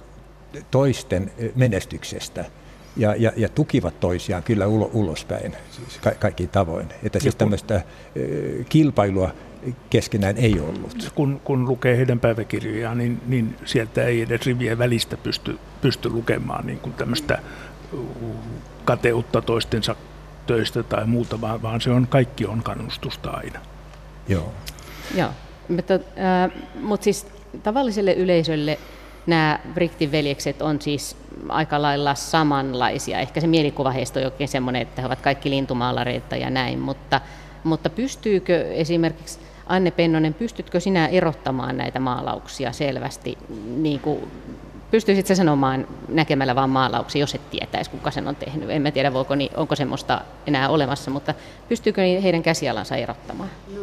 toisten 0.71 1.33
menestyksestä 1.55 2.45
ja, 2.97 3.15
ja, 3.19 3.33
ja 3.37 3.49
tukivat 3.49 4.01
toisiaan 4.01 4.43
kyllä 4.43 4.67
ulo, 4.67 4.91
ulospäin 4.93 5.57
siis 5.71 5.99
ka, 6.01 6.11
kaikki 6.11 6.47
tavoin. 6.47 6.89
Että 7.03 7.21
siis 7.21 7.37
tämmöistä 7.37 7.83
kilpailua 8.69 9.31
keskenään 9.91 10.37
ei 10.37 10.61
ollut. 10.61 11.13
Kun, 11.15 11.41
kun 11.45 11.69
lukee 11.69 11.97
heidän 11.97 12.21
päiväkirjojaan, 12.21 12.99
niin, 12.99 13.21
niin 13.27 13.57
sieltä 13.65 14.05
ei 14.05 14.23
edes 14.23 14.47
rivien 14.47 14.79
välistä 14.79 15.17
pysty, 15.17 15.59
pysty 15.81 16.11
lukemaan 16.11 16.67
niin 16.67 16.79
kuin 16.79 16.93
tämmöistä 16.93 17.39
kateutta 18.85 19.43
toistensa 19.43 19.97
töistä 20.47 20.83
tai 20.83 21.07
muuta, 21.07 21.41
vaan, 21.41 21.63
vaan 21.63 21.81
se 21.81 21.91
on, 21.91 22.07
kaikki 22.07 22.47
on 22.47 22.63
kannustusta 22.63 23.31
aina. 23.31 23.61
Joo. 24.29 24.53
Joo, 25.15 25.31
mutta, 25.69 25.95
äh, 25.95 26.51
mutta 26.83 27.05
siis 27.05 27.27
tavalliselle 27.63 28.13
yleisölle 28.13 28.79
nämä 29.27 29.59
Brichtin 29.75 30.13
veljekset 30.13 30.63
on 30.63 30.83
siis 30.83 31.17
aika 31.49 31.83
lailla 31.83 32.15
samanlaisia. 32.15 33.21
Ehkä 33.21 33.41
se 33.41 33.47
mielikuva 33.47 33.91
heistä 33.91 34.21
on 34.21 34.25
jokin 34.25 34.49
semmoinen, 34.49 34.83
että 34.83 35.03
he 35.03 35.07
ovat 35.07 35.21
kaikki 35.21 35.51
lintumaalareita 35.51 36.37
ja 36.37 36.51
näin, 36.51 36.79
mutta, 36.79 37.21
mutta 37.65 37.91
pystyykö 37.91 38.73
esimerkiksi 38.73 39.39
Anne 39.67 39.91
Pennonen, 39.91 40.35
pystytkö 40.35 40.81
sinä 40.81 41.07
erottamaan 41.07 41.77
näitä 41.77 42.01
maalauksia 42.01 42.73
selvästi? 42.73 43.39
Niin 43.77 44.01
kuin, 44.01 44.31
pystyisitkö 44.91 45.35
sanomaan 45.35 45.87
näkemällä 46.09 46.55
vain 46.55 46.71
maalauksia, 46.71 47.21
jos 47.21 47.35
et 47.35 47.51
tietäisi, 47.51 47.91
kuka 47.91 48.11
sen 48.11 48.29
on 48.29 48.37
tehnyt? 48.37 48.71
En 48.71 48.83
mä 48.83 48.91
tiedä, 48.91 49.13
voiko, 49.13 49.35
niin, 49.35 49.51
onko 49.57 49.77
semmoista 49.77 50.21
enää 50.47 50.69
olemassa, 50.69 51.11
mutta 51.11 51.35
pystyykö 51.69 52.03
heidän 52.23 52.43
käsialansa 52.43 52.97
erottamaan? 52.97 53.51
No, 53.75 53.83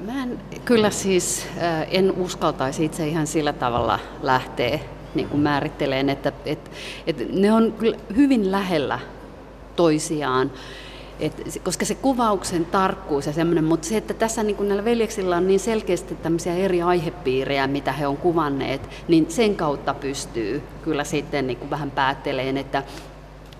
mä 0.00 0.22
en 0.22 0.38
kyllä 0.64 0.90
siis, 0.90 1.46
äh, 1.62 1.86
en 1.90 2.12
uskaltaisi 2.12 2.84
itse 2.84 3.08
ihan 3.08 3.26
sillä 3.26 3.52
tavalla 3.52 3.98
lähteä 4.22 4.78
niin 5.14 5.28
kuin 5.28 5.40
määritteleen, 5.40 6.08
että, 6.08 6.32
että, 6.44 6.70
että 7.06 7.24
ne 7.32 7.52
on 7.52 7.72
kyllä 7.78 7.96
hyvin 8.16 8.52
lähellä 8.52 8.98
toisiaan. 9.76 10.50
Et, 11.20 11.60
koska 11.64 11.84
se 11.84 11.94
kuvauksen 11.94 12.64
tarkkuus 12.64 13.26
ja 13.26 13.32
semmoinen, 13.32 13.64
mutta 13.64 13.88
se, 13.88 13.96
että 13.96 14.14
tässä 14.14 14.42
niin 14.42 14.68
näillä 14.68 14.84
veljeksillä 14.84 15.36
on 15.36 15.46
niin 15.46 15.60
selkeästi 15.60 16.14
tämmöisiä 16.14 16.54
eri 16.54 16.82
aihepiirejä, 16.82 17.66
mitä 17.66 17.92
he 17.92 18.06
on 18.06 18.16
kuvanneet, 18.16 18.88
niin 19.08 19.26
sen 19.30 19.56
kautta 19.56 19.94
pystyy 19.94 20.62
kyllä 20.82 21.04
sitten 21.04 21.46
niin 21.46 21.70
vähän 21.70 21.90
päätteleen, 21.90 22.56
että 22.56 22.82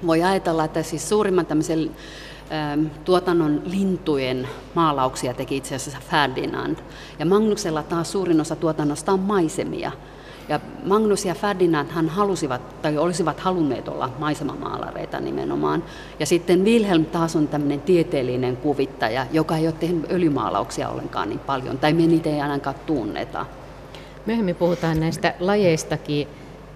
voi 0.07 0.23
ajatella, 0.23 0.65
että 0.65 0.83
siis 0.83 1.09
suurimman 1.09 1.47
tämmöisen 1.47 1.91
tuotannon 3.05 3.63
lintujen 3.65 4.49
maalauksia 4.75 5.35
teki 5.35 5.57
itse 5.57 5.75
asiassa 5.75 6.01
Ferdinand. 6.11 6.77
Ja 7.19 7.27
Magnuksella 7.27 7.83
taas 7.83 8.13
suurin 8.13 8.41
osa 8.41 8.57
tuotannosta 8.57 9.13
on 9.13 9.21
maisemia. 9.21 9.93
Ja 10.49 10.61
Magnus 10.85 11.25
ja 11.25 11.35
Ferdinand 11.35 11.91
hän 11.91 12.09
halusivat, 12.09 12.83
tai 12.83 12.99
olisivat 12.99 13.41
halunneet 13.41 13.89
olla 13.89 14.13
maisemamaalareita 14.19 15.21
nimenomaan. 15.21 15.85
Ja 16.21 16.27
sitten 16.27 16.65
Wilhelm 16.65 17.05
taas 17.05 17.37
on 17.37 17.49
tämmöinen 17.49 17.81
tieteellinen 17.81 18.57
kuvittaja, 18.57 19.27
joka 19.33 19.57
ei 19.57 19.67
ole 19.67 19.75
tehnyt 19.81 20.13
öljymaalauksia 20.13 20.89
ollenkaan 20.89 21.29
niin 21.29 21.39
paljon, 21.39 21.79
tai 21.79 21.93
me 21.93 22.07
niitä 22.07 22.31
ei 22.31 22.41
ainakaan 22.41 22.77
tunneta. 22.87 23.47
Myöhemmin 24.27 24.57
puhutaan 24.57 25.01
näistä 25.01 25.35
lajeistakin 25.41 26.29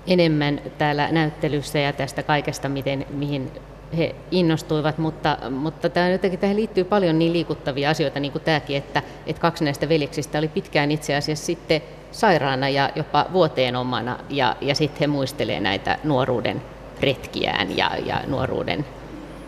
enemmän 0.07 0.61
täällä 0.79 1.09
näyttelyssä 1.13 1.79
ja 1.79 1.93
tästä 1.93 2.23
kaikesta, 2.23 2.69
miten, 2.69 3.07
mihin 3.11 3.51
he 3.97 4.15
innostuivat, 4.31 4.99
mutta, 4.99 5.39
mutta 5.51 5.89
tämä 5.89 6.09
jotenkin, 6.09 6.41
tähän 6.41 6.57
liittyy 6.57 6.85
paljon 6.85 7.19
niin 7.19 7.33
liikuttavia 7.33 7.91
asioita, 7.91 8.21
niin 8.21 8.33
kuin 8.33 8.45
tämäkin, 8.45 8.77
että, 8.77 9.03
että 9.27 9.43
kaksi 9.43 9.65
näistä 9.65 9.89
veljeksistä 9.89 10.39
oli 10.39 10.49
pitkään 10.49 10.91
itse 10.91 11.17
asiassa 11.17 11.47
sitten 11.47 11.83
sairaana 12.13 12.69
ja 12.69 12.91
jopa 12.95 13.27
vuoteen 13.33 13.77
omana, 13.77 14.19
ja, 14.31 14.57
ja 14.61 14.75
sitten 14.75 15.01
he 15.01 15.07
muistelee 15.07 15.61
näitä 15.61 15.99
nuoruuden 16.05 16.63
retkiään 17.01 17.77
ja, 17.77 17.91
ja 18.07 18.21
nuoruuden 18.27 18.87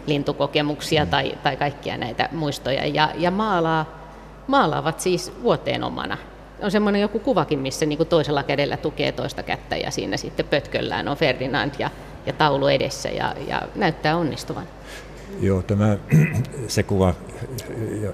lintukokemuksia 0.07 1.05
mm. 1.05 1.11
tai, 1.11 1.35
tai 1.43 1.57
kaikkia 1.57 1.97
näitä 1.97 2.29
muistoja, 2.33 2.87
ja, 2.87 3.09
ja 3.15 3.31
maalaa, 3.31 4.09
maalaavat 4.47 5.01
siis 5.01 5.33
vuoteen 5.43 5.85
omana 5.85 6.17
on 6.63 6.71
semmoinen 6.71 7.03
joku 7.03 7.19
kuvakin, 7.19 7.59
missä 7.59 7.87
niin 7.87 7.97
kuin 7.97 8.09
toisella 8.09 8.43
kädellä 8.43 8.77
tukee 8.77 9.13
toista 9.13 9.43
kättä 9.43 9.77
ja 9.77 9.91
siinä 9.91 10.17
sitten 10.17 10.47
pötköllään 10.47 11.09
on 11.09 11.17
Ferdinand 11.17 11.75
ja, 11.79 11.91
ja 12.27 12.33
taulu 12.33 12.67
edessä 12.67 13.09
ja, 13.09 13.35
ja 13.49 13.63
näyttää 13.75 14.17
onnistuvan. 14.17 14.67
Joo, 15.41 15.63
tämä 15.63 15.97
se 16.69 16.83
kuva, 16.83 17.15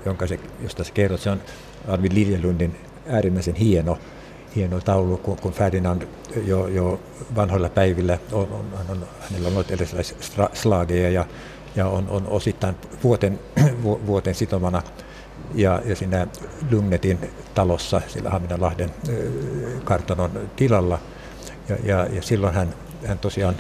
jonka 0.07 0.27
se, 0.27 0.41
josta 0.63 0.85
se 0.85 0.93
kerrot, 0.93 1.21
se 1.21 1.31
on 1.31 1.41
Arvid 1.89 2.13
Liljelundin 2.13 2.77
äärimmäisen 3.09 3.55
hieno, 3.55 3.99
hieno 4.57 4.81
taulu, 4.81 5.17
kun, 5.17 5.37
kun 5.37 5.53
Ferdinand 5.53 6.03
jo, 6.47 6.67
jo 6.67 7.01
vanhoilla 7.37 7.69
päivillä, 7.69 8.19
on, 8.33 8.43
on, 8.43 8.67
on, 8.89 9.07
hänellä 9.21 9.49
on 9.49 9.55
ollut 9.55 9.71
erilaisia 9.71 10.19
slageja 10.53 11.11
ja, 11.11 11.27
ja 11.77 11.87
on, 11.87 12.09
on 12.09 12.27
osittain 12.27 12.77
vuoten, 13.05 13.41
vuoten 14.07 14.35
sitomana 14.35 14.83
ja, 15.55 15.83
ja 15.85 15.97
siinä 15.97 16.27
Lugnetin 16.71 17.19
talossa, 17.55 18.01
sillä 18.07 18.31
Haminalahden 18.31 18.91
kartanon 19.85 20.31
tilalla. 20.57 20.99
Ja, 21.69 21.77
ja, 21.85 22.07
ja 22.07 22.23
silloin 22.23 22.55
hän, 22.55 22.75
hän 23.07 23.19
tosiaan 23.19 23.55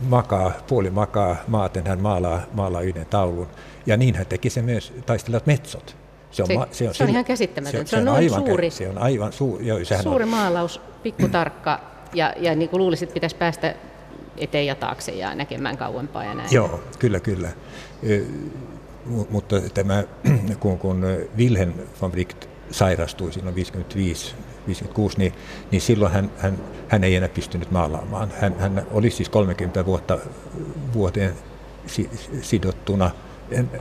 makaa, 0.00 0.52
puoli 0.66 0.90
makaa 0.90 1.36
maaten, 1.48 1.86
hän 1.86 2.00
maalaa, 2.00 2.40
maalaa 2.52 2.80
yhden 2.80 3.06
taulun. 3.06 3.48
Ja 3.86 3.96
niin 3.96 4.14
hän 4.14 4.26
teki 4.26 4.50
se 4.50 4.62
myös 4.62 4.92
taistelevat 5.06 5.46
metsot. 5.46 5.96
Se 6.30 6.42
on, 6.42 6.46
se, 6.46 6.54
ma, 6.54 6.66
se 6.70 6.88
on, 6.88 6.94
se 6.94 7.04
on 7.04 7.10
ihan 7.10 7.24
käsittämätöntä. 7.24 7.86
Se, 7.86 7.90
se, 7.90 7.96
on, 7.96 8.02
se 8.04 8.10
on 8.10 8.16
aivan, 8.16 8.46
suuri, 8.46 8.70
se 8.70 8.88
on 8.88 8.98
aivan 8.98 9.32
suuri. 9.32 9.66
Joo, 9.66 9.78
suuri 10.02 10.24
on, 10.24 10.30
maalaus, 10.30 10.80
pikkutarkka, 11.02 11.80
ja, 12.14 12.34
ja 12.36 12.54
niin 12.54 12.68
kuin 12.68 12.78
luulisit, 12.78 13.02
että 13.02 13.14
pitäisi 13.14 13.36
päästä 13.36 13.74
eteen 14.36 14.66
ja 14.66 14.74
taakse 14.74 15.12
ja 15.12 15.34
näkemään 15.34 15.76
kauempaa 15.76 16.24
ja 16.24 16.34
näin. 16.34 16.48
Joo, 16.52 16.80
kyllä, 16.98 17.20
kyllä. 17.20 17.48
Mutta 19.30 19.60
tämä, 19.60 20.04
kun, 20.60 20.78
kun 20.78 21.06
Wilhelm 21.36 21.72
von 22.02 22.12
Wright 22.12 22.48
sairastui 22.70 23.32
silloin 23.32 23.54
55 23.54 24.34
56, 24.66 25.18
niin, 25.18 25.32
niin 25.70 25.80
silloin 25.80 26.12
hän, 26.12 26.30
hän, 26.38 26.58
hän 26.88 27.04
ei 27.04 27.16
enää 27.16 27.28
pystynyt 27.28 27.70
maalaamaan. 27.70 28.32
Hän, 28.40 28.54
hän 28.58 28.86
oli 28.90 29.10
siis 29.10 29.28
30 29.28 29.86
vuotta 29.86 30.18
vuoteen 30.94 31.34
si, 31.86 32.10
sidottuna. 32.42 33.10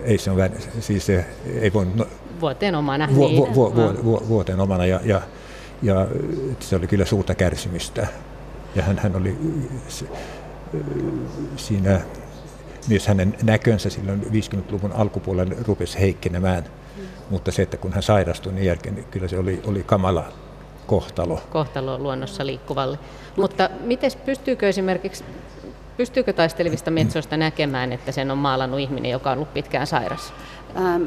Ei 0.04 0.18
se 0.18 0.32
on 0.32 0.38
siis 0.80 1.10
ei 1.62 1.74
voi... 1.74 1.88
No, 1.96 2.08
vuoteen 2.42 2.76
omana. 2.76 3.10
Vu, 3.16 3.30
vu, 3.36 3.56
vu, 3.56 3.76
vu, 3.76 4.04
vu, 4.04 4.26
vuoteen 4.28 4.60
omana 4.60 4.86
ja, 4.86 5.00
ja, 5.04 5.22
ja 5.82 6.08
se 6.60 6.76
oli 6.76 6.88
kyllä 6.88 7.06
suurta 7.06 7.36
kärsimystä. 7.36 8.08
Ja 8.76 8.84
hän, 8.84 9.00
hän 9.00 9.16
oli 9.16 9.38
se, 9.88 10.06
siinä 11.56 12.02
myös 12.88 13.08
hänen 13.08 13.36
näkönsä 13.44 13.90
silloin 13.90 14.22
50-luvun 14.22 14.92
alkupuolella 14.92 15.56
rupesi 15.68 16.00
heikkenemään. 16.00 16.64
Mm. 16.64 17.04
Mutta 17.30 17.52
se, 17.52 17.62
että 17.62 17.78
kun 17.78 17.94
hän 17.94 18.04
sairastui 18.04 18.54
niin 18.54 18.66
jälkeen, 18.66 18.96
niin 18.96 19.08
kyllä 19.12 19.28
se 19.28 19.38
oli, 19.38 19.62
oli 19.66 19.84
kamala 19.84 20.32
kohtalo. 20.88 21.42
Kohtalo 21.50 21.98
luonnossa 21.98 22.46
liikkuvalle. 22.46 23.00
Mutta 23.38 23.70
miten 23.84 24.12
pystyykö 24.26 24.70
esimerkiksi 24.70 25.24
Pystyykö 25.98 26.34
taistelevista 26.34 26.92
metsoista 26.92 27.38
näkemään, 27.38 27.94
että 27.94 28.12
sen 28.12 28.32
on 28.32 28.38
maalannut 28.38 28.80
ihminen, 28.80 29.12
joka 29.12 29.32
on 29.32 29.38
ollut 29.38 29.54
pitkään 29.54 29.88
sairas? 29.88 30.34
Ähm, 30.78 31.04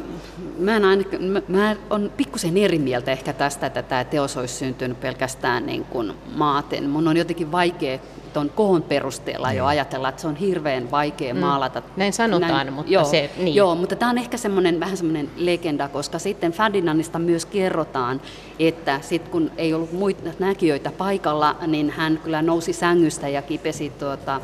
mä, 0.59 0.77
en 0.77 0.85
aina, 0.85 1.05
mä, 1.19 1.43
mä 1.49 1.77
on 1.91 2.13
pikkusen 2.17 2.57
eri 2.57 2.79
mieltä 2.79 3.13
ehkä 3.13 3.33
tästä, 3.33 3.67
että 3.67 3.83
tämä 3.83 4.05
teos 4.05 4.37
olisi 4.37 4.55
syntynyt 4.55 5.01
pelkästään 5.01 5.67
niin 5.67 5.85
kuin 5.85 6.13
maaten. 6.35 6.91
Mun 6.91 7.09
on 7.09 7.17
jotenkin 7.17 7.53
vaikea 7.53 7.99
tuon 8.33 8.51
kohon 8.55 8.83
perusteella 8.83 9.53
jo 9.53 9.67
ajatella, 9.67 10.09
että 10.09 10.23
se 10.23 10.29
on 10.29 10.37
hirveän 10.37 10.91
vaikea 10.91 11.35
mm. 11.35 11.41
maalata. 11.41 11.83
Näin 11.97 12.13
sanotaan, 12.13 12.53
Näin, 12.53 12.73
mutta 12.73 12.93
joo, 12.93 13.05
se... 13.05 13.31
Niin. 13.37 13.55
Joo, 13.55 13.75
mutta 13.75 13.97
tämä 13.97 14.11
on 14.11 14.19
ehkä 14.19 14.37
semmoinen, 14.37 14.81
vähän 14.81 14.97
semmoinen 14.97 15.31
legenda, 15.37 15.89
koska 15.89 16.19
sitten 16.19 16.53
Ferdinandista 16.53 17.19
myös 17.19 17.47
kerrotaan, 17.47 18.21
että 18.59 19.01
sit 19.01 19.29
kun 19.29 19.51
ei 19.57 19.75
ollut 19.75 19.93
muita 19.93 20.31
näkijöitä 20.39 20.93
paikalla, 20.93 21.57
niin 21.67 21.91
hän 21.91 22.21
kyllä 22.25 22.43
nousi 22.43 22.73
sängystä 22.73 23.29
ja 23.29 23.43
kipesi 23.43 23.91
tuota, 23.91 24.41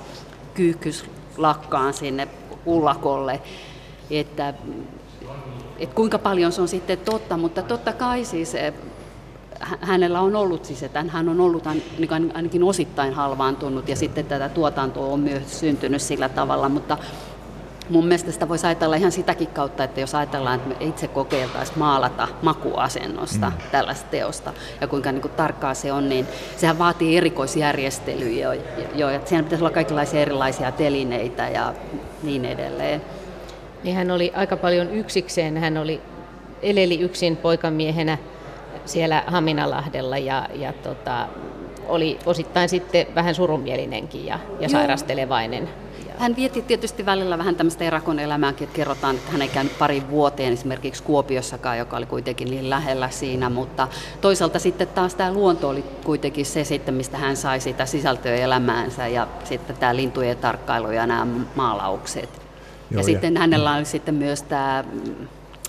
kyyhkyslakkaan 0.55 1.95
sinne 1.95 2.29
ullakolle. 2.67 3.41
Että, 4.11 4.55
että 5.79 5.95
kuinka 5.95 6.19
paljon 6.19 6.53
se 6.53 6.61
on 6.61 6.69
sitten 6.69 6.99
totta, 6.99 7.37
mutta 7.37 7.63
totta 7.63 7.93
kai 7.93 8.25
siis 8.25 8.55
eh, 8.55 8.75
hänellä 9.81 10.21
on 10.21 10.37
ollut 10.37 10.65
siis, 10.65 10.83
että 10.83 11.05
hän 11.09 11.29
on 11.29 11.41
ollut 11.41 11.65
niin 11.99 12.33
ainakin 12.35 12.63
osittain 12.63 13.15
halvaantunut 13.15 13.89
ja 13.89 13.97
sitten 13.97 14.27
tätä 14.27 14.49
tuotantoa 14.49 15.07
on 15.07 15.21
myös 15.21 15.61
syntynyt 15.61 16.03
sillä 16.03 16.29
tavalla, 16.29 16.69
mutta 16.69 16.99
mun 17.89 18.07
mielestä 18.07 18.33
sitä 18.33 18.49
voisi 18.49 18.67
ajatella 18.67 18.97
ihan 18.97 19.13
sitäkin 19.13 19.49
kautta, 19.49 19.85
että 19.85 20.01
jos 20.01 20.15
ajatellaan, 20.15 20.57
että 20.57 20.69
me 20.69 20.77
itse 20.89 21.09
kokeiltaisiin 21.09 21.79
maalata 21.79 22.29
makuasennosta 22.43 23.47
mm. 23.51 23.71
tällaista 23.71 24.11
teosta 24.11 24.53
ja 24.81 24.87
kuinka 24.87 25.13
niin 25.13 25.23
kuin 25.23 25.33
tarkkaa 25.33 25.75
se 25.75 25.93
on, 25.93 26.09
niin 26.09 26.27
sehän 26.57 26.79
vaatii 26.79 27.17
erikoisjärjestelyjä 27.17 28.55
jo, 28.55 28.61
jo 28.95 29.09
että 29.09 29.29
siinä 29.29 29.43
pitäisi 29.43 29.65
olla 29.65 29.75
kaikenlaisia 29.75 30.21
erilaisia 30.21 30.73
telineitä 30.73 31.49
ja 31.49 31.75
niin 32.23 32.45
edelleen. 32.45 33.03
Niin 33.85 33.97
hän 33.97 34.11
oli 34.11 34.33
aika 34.35 34.57
paljon 34.57 34.91
yksikseen, 34.91 35.57
hän 35.57 35.77
oli 35.77 36.01
eleli 36.63 37.01
yksin 37.01 37.37
poikamiehenä 37.37 38.19
siellä 38.85 39.25
Haminalahdella 39.27 40.19
ja, 40.19 40.49
ja 40.55 40.73
tota, 40.73 41.29
oli 41.89 42.19
osittain 42.27 42.69
sitten 42.69 43.07
vähän 43.15 43.35
surumielinenkin 43.35 44.27
ja, 44.27 44.39
ja 44.61 44.69
sairastelevainen. 44.69 45.69
Hän 46.19 46.37
vietti 46.37 46.63
tietysti 46.63 47.07
välillä 47.07 47.39
vähän 47.39 47.57
tämmöistä 47.57 47.85
erakon 47.85 48.19
elämääkin, 48.19 48.65
että 48.65 48.77
kerrotaan, 48.77 49.17
että 49.17 49.33
hän 49.33 49.43
ei 49.43 49.49
käynyt 49.49 49.79
pari 49.79 50.03
vuoteen 50.11 50.53
esimerkiksi 50.53 51.03
Kuopiossakaan, 51.03 51.79
joka 51.79 51.97
oli 51.97 52.07
kuitenkin 52.07 52.51
niin 52.51 52.71
lähellä 52.71 53.11
siinä, 53.11 53.51
mutta 53.51 53.89
toisaalta 54.21 54.59
sitten 54.59 54.89
taas 54.89 55.15
tämä 55.15 55.33
luonto 55.33 55.69
oli 55.69 55.85
kuitenkin 56.05 56.47
se 56.47 56.65
sitten, 56.65 56.95
mistä 56.95 57.19
hän 57.19 57.37
sai 57.37 57.61
sitä 57.61 57.87
sisältöä 57.87 58.37
elämäänsä 58.37 59.09
ja 59.09 59.29
sitten 59.45 59.77
tämä 59.77 59.97
lintujen 59.97 60.37
tarkkailu 60.37 60.91
ja 60.91 61.07
nämä 61.07 61.27
maalaukset. 61.55 62.31
Joo, 62.33 62.41
ja, 62.91 62.99
ja 62.99 63.03
sitten 63.05 63.37
hänellä 63.37 63.75
oli 63.75 63.85
sitten 63.85 64.15
myös 64.15 64.43
tämä 64.43 64.85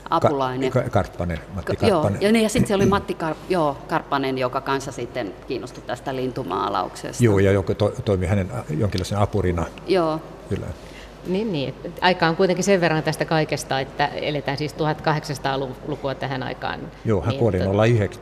apulainen. 0.09 0.71
Ka- 0.71 0.89
Karppanen, 0.89 1.39
Matti 1.55 1.75
Karppanen. 1.75 2.21
Joo, 2.21 2.27
ja, 2.27 2.31
niin, 2.31 2.43
ja 2.43 2.49
sitten 2.49 2.67
se 2.67 2.75
oli 2.75 2.85
Matti 2.85 3.17
Kar- 3.23 3.35
joo, 3.49 3.77
Karppanen, 3.87 4.37
joka 4.37 4.61
kanssa 4.61 4.91
sitten 4.91 5.33
kiinnostui 5.47 5.83
tästä 5.87 6.15
lintumaalauksesta. 6.15 7.23
Joo, 7.23 7.39
ja 7.39 7.51
joka 7.51 7.75
to- 7.75 7.93
toimi 8.05 8.25
hänen 8.25 8.51
jonkinlaisen 8.77 9.17
apurina. 9.17 9.65
Joo. 9.87 10.21
Kyllä. 10.49 10.67
Niin, 11.27 11.51
niin. 11.51 11.73
Aika 12.01 12.27
on 12.27 12.35
kuitenkin 12.35 12.63
sen 12.63 12.81
verran 12.81 13.03
tästä 13.03 13.25
kaikesta, 13.25 13.79
että 13.79 14.07
eletään 14.07 14.57
siis 14.57 14.75
1800-lukua 14.75 16.15
tähän 16.15 16.43
aikaan. 16.43 16.79
Joo, 17.05 17.21
hän 17.21 17.29
niin, 17.29 17.39
kuoli 17.39 17.59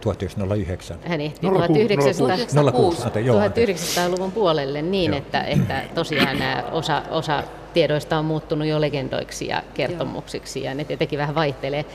1909. 0.02 0.98
Hän 1.06 1.22
ehti 1.22 1.48
1900-luvun 1.48 4.32
puolelle 4.32 4.82
niin, 4.82 5.14
että, 5.14 5.44
että 5.44 5.82
tosiaan 5.96 6.40
nämä 6.40 6.64
osa, 6.72 7.02
osa 7.10 7.44
tiedoista 7.74 8.18
on 8.18 8.26
muuttunut 8.26 8.68
jo 8.68 8.82
legendoiksi 8.82 9.48
ja 9.48 9.64
kertomuksiksi 9.74 10.64
ja 10.64 10.74
ne 10.74 10.84
tietenkin 10.84 11.20
vähän 11.20 11.36
vaihtelee. 11.36 11.86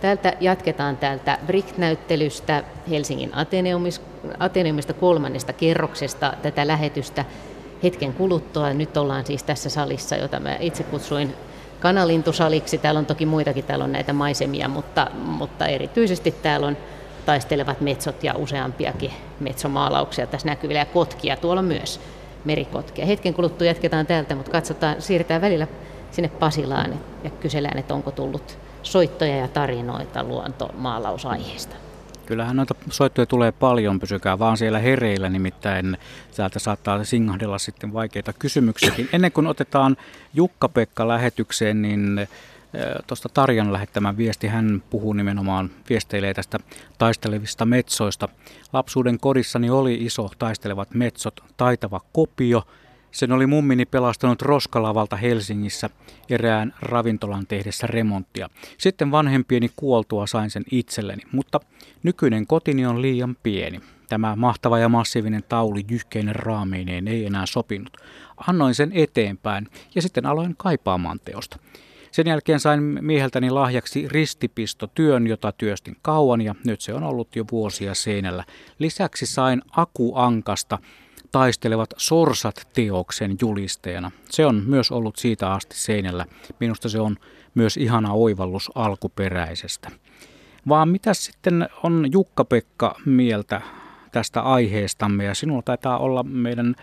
Täältä 0.00 0.32
jatketaan 0.40 0.96
täältä 0.96 1.38
Brick-näyttelystä 1.46 2.64
Helsingin 2.90 3.32
Ateneumista 4.38 4.92
kolmannesta 4.92 5.52
kerroksesta 5.52 6.34
tätä 6.42 6.66
lähetystä 6.66 7.24
hetken 7.82 8.12
kuluttua. 8.12 8.72
Nyt 8.72 8.96
ollaan 8.96 9.26
siis 9.26 9.42
tässä 9.42 9.70
salissa, 9.70 10.16
jota 10.16 10.40
mä 10.40 10.56
itse 10.60 10.82
kutsuin 10.82 11.34
kanalintusaliksi. 11.80 12.78
Täällä 12.78 12.98
on 12.98 13.06
toki 13.06 13.26
muitakin, 13.26 13.64
täällä 13.64 13.84
on 13.84 13.92
näitä 13.92 14.12
maisemia, 14.12 14.68
mutta, 14.68 15.06
mutta 15.14 15.66
erityisesti 15.66 16.34
täällä 16.42 16.66
on 16.66 16.76
taistelevat 17.26 17.80
metsot 17.80 18.24
ja 18.24 18.34
useampiakin 18.34 19.10
metsomaalauksia 19.40 20.26
tässä 20.26 20.48
näkyvillä 20.48 20.78
ja 20.78 20.86
kotkia 20.86 21.36
tuolla 21.36 21.62
myös 21.62 22.00
merikotkia. 22.44 23.06
Hetken 23.06 23.34
kuluttua 23.34 23.66
jatketaan 23.66 24.06
täältä, 24.06 24.34
mutta 24.34 24.52
katsotaan, 24.52 25.02
siirretään 25.02 25.40
välillä 25.40 25.66
sinne 26.10 26.28
Pasilaan 26.28 27.00
ja 27.24 27.30
kysellään, 27.30 27.78
että 27.78 27.94
onko 27.94 28.10
tullut 28.10 28.58
soittoja 28.82 29.36
ja 29.36 29.48
tarinoita 29.48 30.24
luontomaalausaiheesta. 30.24 31.81
Kyllähän 32.26 32.56
noita 32.56 32.74
soittoja 32.90 33.26
tulee 33.26 33.52
paljon, 33.52 34.00
pysykää 34.00 34.38
vaan 34.38 34.56
siellä 34.56 34.78
hereillä, 34.78 35.28
nimittäin 35.28 35.96
täältä 36.36 36.58
saattaa 36.58 37.04
singahdella 37.04 37.58
sitten 37.58 37.92
vaikeita 37.92 38.32
kysymyksiäkin. 38.32 39.08
Ennen 39.12 39.32
kuin 39.32 39.46
otetaan 39.46 39.96
Jukka-Pekka 40.34 41.08
lähetykseen, 41.08 41.82
niin 41.82 42.28
tuosta 43.06 43.28
Tarjan 43.28 43.72
lähettämän 43.72 44.16
viesti, 44.16 44.48
hän 44.48 44.82
puhuu 44.90 45.12
nimenomaan, 45.12 45.70
viesteilee 45.88 46.34
tästä 46.34 46.58
taistelevista 46.98 47.64
metsoista. 47.64 48.28
Lapsuuden 48.72 49.20
kodissani 49.20 49.70
oli 49.70 49.94
iso 49.94 50.30
taistelevat 50.38 50.94
metsot, 50.94 51.40
taitava 51.56 52.00
kopio. 52.12 52.62
Sen 53.10 53.32
oli 53.32 53.46
mummini 53.46 53.86
pelastanut 53.86 54.42
roskalavalta 54.42 55.16
Helsingissä 55.16 55.90
erään 56.30 56.74
ravintolan 56.80 57.46
tehdessä 57.46 57.86
remonttia. 57.86 58.48
Sitten 58.78 59.10
vanhempieni 59.10 59.70
kuoltua 59.76 60.26
sain 60.26 60.50
sen 60.50 60.64
itselleni, 60.70 61.22
mutta 61.32 61.60
nykyinen 62.02 62.46
kotini 62.46 62.86
on 62.86 63.02
liian 63.02 63.36
pieni. 63.42 63.80
Tämä 64.08 64.36
mahtava 64.36 64.78
ja 64.78 64.88
massiivinen 64.88 65.42
tauli 65.48 65.84
jyhkeinen 65.90 66.36
raameineen 66.36 67.08
ei 67.08 67.26
enää 67.26 67.46
sopinut. 67.46 67.96
Annoin 68.48 68.74
sen 68.74 68.92
eteenpäin 68.94 69.68
ja 69.94 70.02
sitten 70.02 70.26
aloin 70.26 70.54
kaipaamaan 70.58 71.20
teosta. 71.24 71.58
Sen 72.12 72.26
jälkeen 72.26 72.60
sain 72.60 72.82
mieheltäni 72.82 73.50
lahjaksi 73.50 74.08
ristipistotyön, 74.08 75.26
jota 75.26 75.52
työstin 75.52 75.96
kauan 76.02 76.40
ja 76.40 76.54
nyt 76.64 76.80
se 76.80 76.94
on 76.94 77.02
ollut 77.02 77.36
jo 77.36 77.44
vuosia 77.52 77.94
seinällä. 77.94 78.44
Lisäksi 78.78 79.26
sain 79.26 79.62
akuankasta 79.70 80.78
taistelevat 81.30 81.94
sorsat 81.96 82.68
teoksen 82.72 83.36
julisteena. 83.40 84.10
Se 84.30 84.46
on 84.46 84.62
myös 84.66 84.90
ollut 84.90 85.16
siitä 85.16 85.52
asti 85.52 85.76
seinällä. 85.76 86.26
Minusta 86.60 86.88
se 86.88 87.00
on 87.00 87.16
myös 87.54 87.76
ihana 87.76 88.12
oivallus 88.12 88.70
alkuperäisestä. 88.74 89.90
Vaan 90.68 90.88
mitä 90.88 91.14
sitten 91.14 91.68
on 91.82 92.06
Jukka-Pekka 92.12 92.94
mieltä 93.06 93.60
tästä 94.12 94.40
aiheestamme 94.40 95.24
ja 95.24 95.34
sinulla 95.34 95.62
taitaa 95.62 95.98
olla 95.98 96.22
meidän 96.22 96.74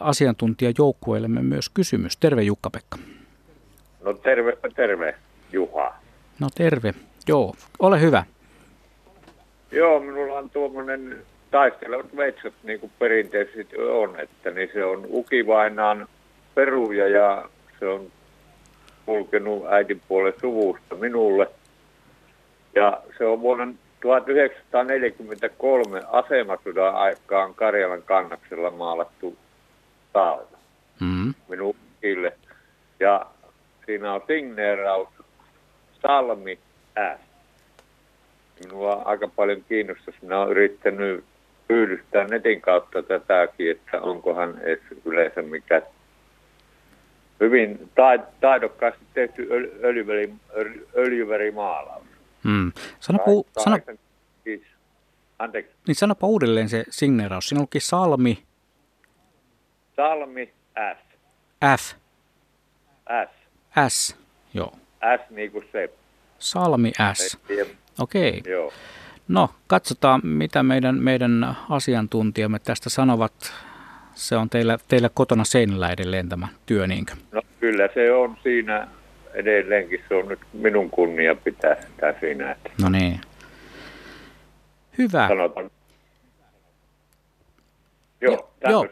asiantuntijajoukkueellemme 0.00 1.42
myös 1.42 1.68
kysymys. 1.68 2.16
Terve 2.16 2.42
Jukka-Pekka. 2.42 2.98
No 4.04 4.12
terve, 4.12 4.58
terve 4.76 5.14
Juha. 5.52 5.94
No 6.40 6.48
terve, 6.54 6.94
joo, 7.28 7.54
ole 7.78 8.00
hyvä. 8.00 8.24
Joo, 9.72 10.00
minulla 10.00 10.38
on 10.38 10.50
tuommoinen 10.50 11.16
taistelevat 11.50 12.12
metsät 12.12 12.54
niin 12.62 12.80
kuin 12.80 12.92
perinteisesti 12.98 13.76
on, 13.76 14.20
että 14.20 14.50
niin 14.50 14.70
se 14.72 14.84
on 14.84 15.06
ukivainaan 15.10 16.08
peruja 16.54 17.08
ja 17.08 17.48
se 17.78 17.86
on 17.86 18.06
kulkenut 19.06 19.66
äidin 19.66 20.02
puolen 20.08 20.32
suvusta 20.40 20.94
minulle. 20.94 21.50
Ja 22.78 23.00
se 23.18 23.24
on 23.24 23.40
vuonna 23.40 23.74
1943 24.00 26.02
asemasodan 26.12 26.94
aikaan 26.94 27.54
Karjalan 27.54 28.02
kannaksella 28.02 28.70
maalattu 28.70 29.36
sauna 30.12 30.58
mm-hmm. 31.00 31.34
minun 31.48 31.74
ukille. 31.96 32.32
Ja 33.00 33.26
siinä 33.86 34.12
on 34.12 34.20
signeeraus 34.26 35.08
Salmi 36.02 36.58
S. 37.16 37.20
Minua 38.64 39.02
aika 39.04 39.28
paljon 39.28 39.64
kiinnostusta. 39.68 40.20
Minä 40.22 40.38
olen 40.38 40.50
yrittänyt 40.50 41.24
pyydystää 41.68 42.24
netin 42.24 42.60
kautta 42.60 43.02
tätäkin, 43.02 43.70
että 43.70 44.00
onkohan 44.00 44.58
edes 44.62 44.80
yleensä 45.04 45.42
mikä 45.42 45.82
hyvin 47.40 47.90
taidokkaasti 48.40 49.04
tehty 49.14 49.48
öljyväri, 49.82 50.32
öljyvärimaalaus. 50.96 52.07
Mm. 52.44 52.72
Sanopa, 53.00 53.24
sano, 53.64 53.78
Anteeksi. 55.38 55.72
Niin 55.86 55.94
sanopa 55.94 56.26
uudelleen 56.26 56.68
se 56.68 56.84
signeeraus. 56.90 57.48
Siinä 57.48 57.62
luki 57.62 57.80
Salmi. 57.80 58.42
Salmi 59.96 60.52
S. 60.94 61.16
F. 61.78 61.94
S. 63.26 63.88
S, 63.88 64.16
joo. 64.54 64.72
S 65.16 65.30
niin 65.30 65.52
kuin 65.52 65.68
se. 65.72 65.90
Salmi 66.38 66.92
S. 67.14 67.38
Okei. 67.98 68.38
Okay. 68.38 68.52
Joo. 68.52 68.72
No, 69.28 69.50
katsotaan 69.66 70.20
mitä 70.24 70.62
meidän, 70.62 71.02
meidän 71.02 71.56
asiantuntijamme 71.70 72.58
tästä 72.58 72.90
sanovat. 72.90 73.52
Se 74.14 74.36
on 74.36 74.50
teillä, 74.50 74.78
teillä 74.88 75.08
kotona 75.14 75.44
seinällä 75.44 75.90
edelleen 75.90 76.28
tämä 76.28 76.48
työ, 76.66 76.86
niinkö? 76.86 77.14
No 77.32 77.42
kyllä 77.60 77.88
se 77.94 78.12
on 78.12 78.36
siinä 78.42 78.88
edelleenkin. 79.38 80.04
Se 80.08 80.14
on 80.14 80.28
nyt 80.28 80.40
minun 80.52 80.90
kunnia 80.90 81.34
pitää 81.34 81.82
sitä 81.82 82.14
siinä. 82.20 82.52
Että 82.52 82.70
no 82.82 82.88
niin. 82.88 83.20
Hyvä. 84.98 85.28
Sanotaan. 85.28 85.70
Joo, 88.20 88.50
joo. 88.68 88.86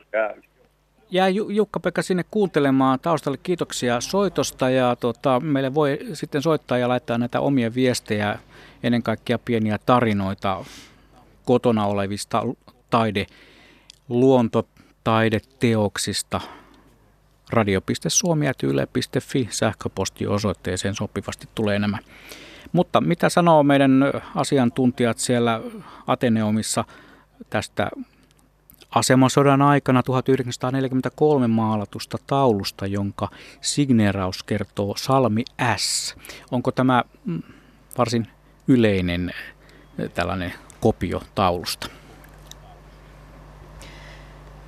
Jää 1.11 1.29
Jukka-Pekka 1.29 2.03
sinne 2.03 2.25
kuuntelemaan 2.31 3.01
taustalle. 3.01 3.39
Kiitoksia 3.43 4.01
soitosta 4.01 4.71
ja 4.71 4.97
tota, 4.97 5.41
meille 5.41 5.75
voi 5.75 5.99
sitten 6.13 6.43
soittaa 6.43 6.79
ja 6.79 6.89
laittaa 6.89 7.19
näitä 7.19 7.41
omia 7.41 7.75
viestejä, 7.75 8.39
ennen 8.83 9.03
kaikkea 9.03 9.39
pieniä 9.39 9.79
tarinoita 9.87 10.65
kotona 11.45 11.87
olevista 11.87 12.43
taide, 12.91 13.27
luontotaideteoksista. 14.09 16.41
radio.suomi.yle.fi 17.51 19.49
sähköpostiosoitteeseen 19.51 20.95
sopivasti 20.95 21.49
tulee 21.55 21.79
nämä. 21.79 21.99
Mutta 22.73 23.01
mitä 23.01 23.29
sanoo 23.29 23.63
meidän 23.63 24.05
asiantuntijat 24.35 25.19
siellä 25.19 25.61
Ateneumissa 26.07 26.85
tästä 27.51 27.91
asemasodan 28.91 29.63
aikana 29.63 30.03
1943 30.03 31.47
maalatusta 31.47 32.19
taulusta, 32.27 32.87
jonka 32.87 33.29
signeeraus 33.61 34.43
kertoo 34.43 34.95
Salmi 34.97 35.45
S. 35.77 36.17
Onko 36.51 36.73
tämä 36.73 37.05
mm, 37.25 37.43
varsin 37.99 38.27
yleinen 38.69 39.33
eh, 39.99 40.11
tällainen 40.11 40.53
kopio 40.81 41.23
taulusta? 41.35 41.87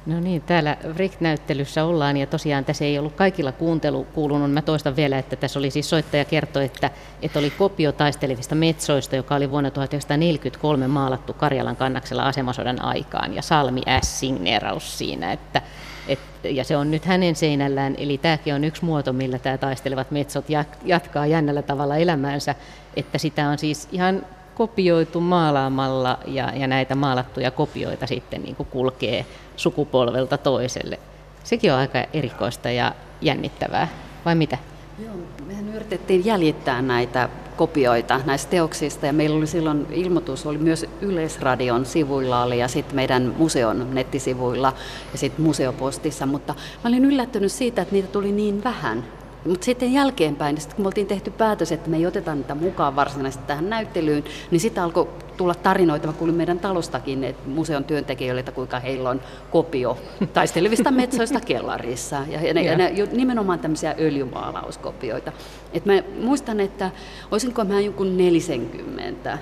No 0.09 0.21
niin, 0.21 0.43
täällä 0.43 0.77
RIK-näyttelyssä 0.97 1.85
ollaan 1.85 2.17
ja 2.17 2.27
tosiaan 2.27 2.65
tässä 2.65 2.85
ei 2.85 2.99
ollut 2.99 3.13
kaikilla 3.15 3.53
kuuntelu 3.53 4.05
kuulunut. 4.05 4.53
Mä 4.53 4.63
toistan 4.63 4.97
vielä, 4.97 5.19
että 5.19 5.37
tässä 5.37 5.59
oli 5.59 5.71
siis 5.71 5.91
soittaja 5.91 6.25
kertoi, 6.25 6.65
että, 6.65 6.91
että 7.23 7.39
oli 7.39 7.51
kopio 7.51 7.93
taistelevista 7.93 8.55
metsoista, 8.55 9.17
joka 9.17 9.35
oli 9.35 9.51
vuonna 9.51 9.71
1943 9.71 10.89
maalattu 10.89 11.33
Karjalan 11.33 11.77
kannaksella 11.77 12.23
asemasodan 12.23 12.85
aikaan 12.85 13.35
ja 13.35 13.43
Salmi 13.43 13.83
S. 14.05 14.21
signeeraus 14.21 14.99
siinä, 14.99 15.33
että, 15.33 15.63
et, 16.09 16.19
ja 16.45 16.65
se 16.65 16.77
on 16.77 16.91
nyt 16.91 17.05
hänen 17.05 17.37
seinällään, 17.37 17.95
eli 17.99 18.19
tämäkin 18.19 18.55
on 18.55 18.65
yksi 18.65 18.85
muoto, 18.85 19.13
millä 19.13 19.39
tämä 19.39 19.59
taistelevat 19.59 20.11
metsot 20.11 20.45
jatkaa 20.85 21.27
jännällä 21.27 21.63
tavalla 21.63 21.97
elämäänsä, 21.97 22.55
että 22.97 23.19
sitä 23.19 23.49
on 23.49 23.59
siis 23.59 23.89
ihan 23.93 24.23
kopioitu 24.59 25.21
maalaamalla 25.21 26.19
ja, 26.27 26.53
ja 26.57 26.67
näitä 26.67 26.95
maalattuja 26.95 27.51
kopioita 27.51 28.07
sitten 28.07 28.43
niin 28.43 28.57
kuin 28.57 28.67
kulkee 28.67 29.27
sukupolvelta 29.57 30.39
toiselle. 30.39 30.99
Sekin 31.45 31.73
on 31.73 31.79
aika 31.79 32.05
erikoista 32.13 32.71
ja 32.71 32.95
jännittävää, 33.21 33.89
vai 34.25 34.35
mitä? 34.35 34.59
Joo, 35.05 35.15
mehän 35.47 35.69
yritettiin 35.75 36.25
jäljittää 36.25 36.83
näitä 36.83 37.29
kopioita 37.57 38.21
näistä 38.25 38.51
teoksista 38.51 39.07
ja 39.07 39.13
meillä 39.13 39.37
oli 39.37 39.47
silloin 39.47 39.87
ilmoitus, 39.91 40.47
oli 40.47 40.59
myös 40.59 40.87
Yleisradion 41.01 41.87
sivuilla 41.87 42.43
oli 42.43 42.59
ja 42.59 42.69
sitten 42.69 42.97
meidän 42.97 43.35
museon 43.39 43.95
nettisivuilla 43.95 44.73
ja 45.13 45.19
sitten 45.19 45.45
museopostissa, 45.45 46.27
mutta 46.27 46.55
mä 46.55 46.89
olin 46.89 47.05
yllättynyt 47.05 47.53
siitä, 47.53 47.83
että 47.83 47.95
niitä 47.95 48.09
tuli 48.09 48.33
niin 48.33 48.65
vähän 48.65 49.05
mutta 49.45 49.65
sitten 49.65 49.93
jälkeenpäin, 49.93 50.55
niin 50.55 50.63
sit 50.63 50.75
kun 50.75 50.85
me 50.85 50.87
oltiin 50.87 51.07
tehty 51.07 51.31
päätös, 51.31 51.73
että 51.73 51.91
me 51.91 51.97
ei 51.97 52.07
oteta 52.07 52.35
niitä 52.35 52.55
mukaan 52.55 52.97
varsinaisesti 52.97 53.47
tähän 53.47 53.71
näyttelyyn, 53.71 54.25
niin 54.51 54.61
sitten 54.61 54.83
alkoi 54.83 55.09
tulla 55.37 55.55
tarinoita. 55.55 56.07
Mä 56.07 56.13
kuulin 56.13 56.35
meidän 56.35 56.59
talostakin 56.59 57.25
että 57.25 57.49
museon 57.49 57.85
työntekijöille, 57.85 58.41
että 58.41 58.53
kuinka 58.53 58.81
heillä 58.81 59.11
on 59.11 59.21
kopio 59.51 59.99
taistelevista 60.33 60.91
metsoista 60.91 61.41
kellarissa. 61.41 62.23
Ja, 62.29 62.41
ja, 62.41 62.55
ne, 62.55 62.63
ja 62.63 62.77
ne, 62.77 62.93
nimenomaan 63.13 63.59
tämmöisiä 63.59 63.95
öljymaalauskopioita. 63.99 65.33
Et 65.73 65.87
mä 65.87 65.93
muistan, 66.21 66.61
että 66.61 66.91
olisinko 67.31 67.65
mä 67.65 67.81
joku 67.81 68.05
40 68.05 69.39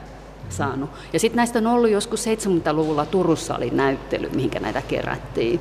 saanut. 0.49 0.91
Ja 1.13 1.21
sitten 1.21 1.37
näistä 1.37 1.59
on 1.59 1.67
ollut 1.67 1.91
joskus 1.91 2.25
70-luvulla 2.27 3.07
Turussa 3.07 3.57
oli 3.57 3.71
näyttely, 3.71 4.29
mihinkä 4.29 4.61
näitä 4.61 4.83
kerättiin. 4.83 5.61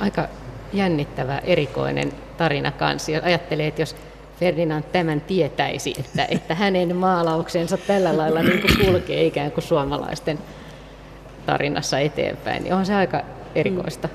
Aika 0.00 0.28
jännittävä, 0.72 1.38
erikoinen 1.38 2.12
tarina 2.36 2.72
kanssa. 2.72 3.10
Ja 3.10 3.20
ajattelee, 3.24 3.66
että 3.66 3.82
jos 3.82 3.96
Ferdinand 4.40 4.84
tämän 4.92 5.20
tietäisi, 5.20 5.94
että, 5.98 6.26
että 6.28 6.54
hänen 6.54 6.96
maalauksensa 6.96 7.76
tällä 7.76 8.16
lailla 8.16 8.42
niin 8.42 8.60
kuin 8.60 8.86
kulkee 8.86 9.24
ikään 9.24 9.52
kuin 9.52 9.64
suomalaisten 9.64 10.38
tarinassa 11.46 11.98
eteenpäin, 11.98 12.62
niin 12.62 12.74
on 12.74 12.86
se 12.86 12.94
aika 12.94 13.20
erikoista. 13.54 14.08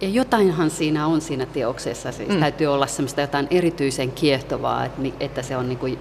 Ja 0.00 0.08
jotainhan 0.08 0.70
siinä 0.70 1.06
on 1.06 1.20
siinä 1.20 1.46
teoksessa, 1.46 2.12
siis 2.12 2.28
mm. 2.28 2.40
täytyy 2.40 2.66
olla 2.66 2.86
semmoista 2.86 3.20
jotain 3.20 3.46
erityisen 3.50 4.12
kiehtovaa, 4.12 4.84
että, 4.84 5.02
että 5.20 5.42
se 5.42 5.56
on 5.56 5.68
niin 5.68 5.78
kuin 5.78 5.98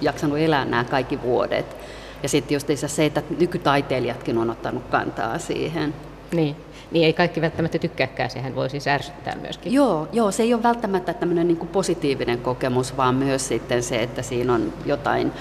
jaksanut 0.00 0.38
elää 0.38 0.64
nämä 0.64 0.84
kaikki 0.84 1.22
vuodet. 1.22 1.76
Ja 2.22 2.28
sitten 2.28 2.54
just 2.54 2.68
se, 2.86 3.04
että 3.04 3.22
nykytaiteilijatkin 3.38 4.38
on 4.38 4.50
ottanut 4.50 4.84
kantaa 4.90 5.38
siihen. 5.38 5.94
Niin 6.32 6.56
niin 6.90 7.04
ei 7.04 7.12
kaikki 7.12 7.40
välttämättä 7.40 7.78
tykkääkään, 7.78 8.30
sehän 8.30 8.54
voi 8.54 8.70
siis 8.70 8.86
ärsyttää 8.86 9.36
myöskin. 9.36 9.72
Joo, 9.72 10.08
joo 10.12 10.30
se 10.30 10.42
ei 10.42 10.54
ole 10.54 10.62
välttämättä 10.62 11.14
tämmöinen 11.14 11.48
niin 11.48 11.56
kuin 11.56 11.68
positiivinen 11.68 12.38
kokemus, 12.38 12.96
vaan 12.96 13.14
myös 13.14 13.48
sitten 13.48 13.82
se, 13.82 14.02
että 14.02 14.22
siinä 14.22 14.54
on 14.54 14.72
jotain, 14.86 15.32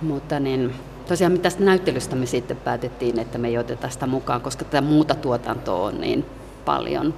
mutta 0.00 0.40
niin, 0.40 0.74
tosiaan 1.08 1.38
tästä 1.38 1.64
näyttelystä 1.64 2.16
me 2.16 2.26
sitten 2.26 2.56
päätettiin, 2.56 3.18
että 3.18 3.38
me 3.38 3.48
ei 3.48 3.58
oteta 3.58 3.88
sitä 3.88 4.06
mukaan, 4.06 4.40
koska 4.40 4.64
tätä 4.64 4.80
muuta 4.80 5.14
tuotantoa 5.14 5.86
on 5.86 6.00
niin 6.00 6.24
paljon. 6.64 7.14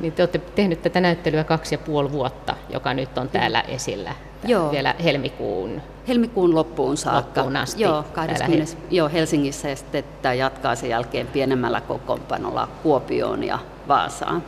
Niin 0.00 0.12
te 0.12 0.22
olette 0.22 0.38
tehnyt 0.38 0.82
tätä 0.82 1.00
näyttelyä 1.00 1.44
kaksi 1.44 1.74
ja 1.74 1.78
puoli 1.78 2.12
vuotta, 2.12 2.54
joka 2.70 2.94
nyt 2.94 3.18
on 3.18 3.28
täällä 3.28 3.60
esillä. 3.60 4.14
Joo. 4.44 4.70
Vielä 4.70 4.94
helmikuun 5.04 5.82
helmikuun 6.08 6.54
loppuun 6.54 6.96
saakka. 6.96 7.40
Loppuun 7.40 7.56
asti. 7.56 7.82
Joo, 7.82 8.04
20, 8.12 8.76
joo, 8.90 9.10
Helsingissä 9.12 9.68
ja 9.68 9.76
sitten 9.76 10.04
tämä 10.22 10.34
jatkaa 10.34 10.74
sen 10.74 10.90
jälkeen 10.90 11.26
pienemmällä 11.26 11.80
kokoonpanolla 11.80 12.68
Kuopioon 12.82 13.44
ja 13.44 13.58
Vaasaan. 13.88 14.44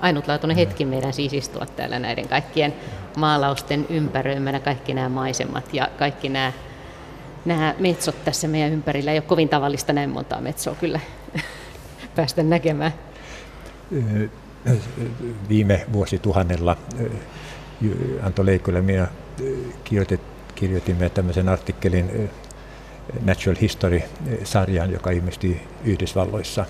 ainutlaatuinen 0.00 0.56
hetki 0.56 0.84
meidän 0.84 1.12
siis 1.12 1.32
istua 1.32 1.66
täällä 1.66 1.98
näiden 1.98 2.28
kaikkien 2.28 2.74
maalausten 3.16 3.86
ympäröimänä, 3.90 4.60
kaikki 4.60 4.94
nämä 4.94 5.08
maisemat 5.08 5.74
ja 5.74 5.88
kaikki 5.98 6.28
nämä, 6.28 6.52
nämä 7.44 7.74
metsot 7.78 8.24
tässä 8.24 8.48
meidän 8.48 8.72
ympärillä. 8.72 9.10
Ei 9.10 9.18
ole 9.18 9.24
kovin 9.26 9.48
tavallista 9.48 9.92
näin 9.92 10.10
montaa 10.10 10.40
metsoa 10.40 10.74
kyllä 10.74 11.00
päästä 12.16 12.42
näkemään. 12.42 12.92
Viime 15.48 15.86
vuosituhannella 15.92 16.76
Anto 18.22 18.46
Leikkola 18.46 18.78
ja 18.78 18.82
minä 18.82 19.08
kirjoitimme 20.62 21.10
tämmöisen 21.10 21.48
artikkelin 21.48 22.30
Natural 23.24 23.56
History-sarjaan, 23.60 24.90
joka 24.90 25.10
ilmestyi 25.10 25.60
Yhdysvalloissa. 25.84 26.66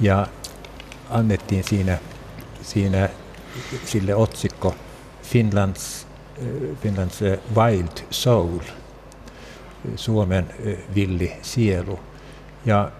Ja 0.00 0.26
annettiin 1.10 1.64
siinä, 1.64 1.98
siinä 2.62 3.08
sille 3.84 4.14
otsikko 4.14 4.74
Finlands, 5.22 6.06
Finlands 6.82 7.20
Wild 7.56 8.04
Soul, 8.10 8.58
Suomen 9.96 10.46
villi 10.94 11.32
sielu. 11.42 12.00
Ja 12.66 12.90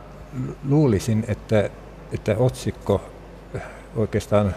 luulisin, 0.68 1.25
että, 1.29 1.70
että 2.12 2.37
otsikko 2.39 3.11
oikeastaan 3.97 4.55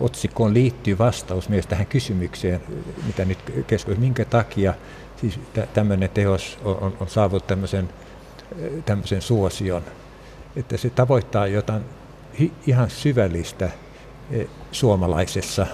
otsikkoon 0.00 0.54
liittyy 0.54 0.98
vastaus 0.98 1.48
myös 1.48 1.66
tähän 1.66 1.86
kysymykseen, 1.86 2.60
mitä 3.06 3.24
nyt 3.24 3.38
keskustellaan, 3.66 4.00
minkä 4.00 4.24
takia 4.24 4.74
siis 5.20 5.40
tämmöinen 5.74 6.10
teos 6.10 6.58
on, 6.64 6.76
on, 6.80 6.96
on 7.00 7.08
saavuttanut 7.08 7.46
tämmöisen, 7.46 7.88
tämmöisen 8.84 9.22
suosion, 9.22 9.82
että 10.56 10.76
se 10.76 10.90
tavoittaa 10.90 11.46
jotain 11.46 11.82
ihan 12.66 12.90
syvällistä 12.90 13.70
e, 14.30 14.44
suomalaisessa, 14.72 15.66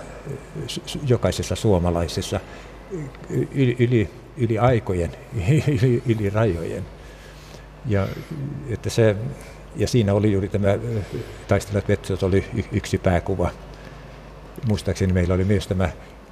jokaisessa 1.07 1.55
suomalaisessa 1.55 2.41
yli, 3.55 3.77
yli, 3.79 4.11
yli 4.37 4.59
aikojen, 4.59 5.11
yli, 5.83 6.03
yli 6.07 6.31
rajojen. 6.31 6.85
Ja, 7.87 8.09
että 8.69 8.91
se, 8.91 9.17
ja 9.77 9.89
siinä 9.89 10.15
oli 10.15 10.33
juuri 10.33 10.49
tämä 10.49 10.69
Taistelut 11.49 11.89
Vetsos 11.89 12.23
oli 12.23 12.45
yksi 12.73 12.99
pääkuva. 12.99 13.51
Muistaakseni 14.69 15.13
meillä 15.13 15.35
oli 15.35 15.45
myös 15.45 15.67
tämä 15.67 15.89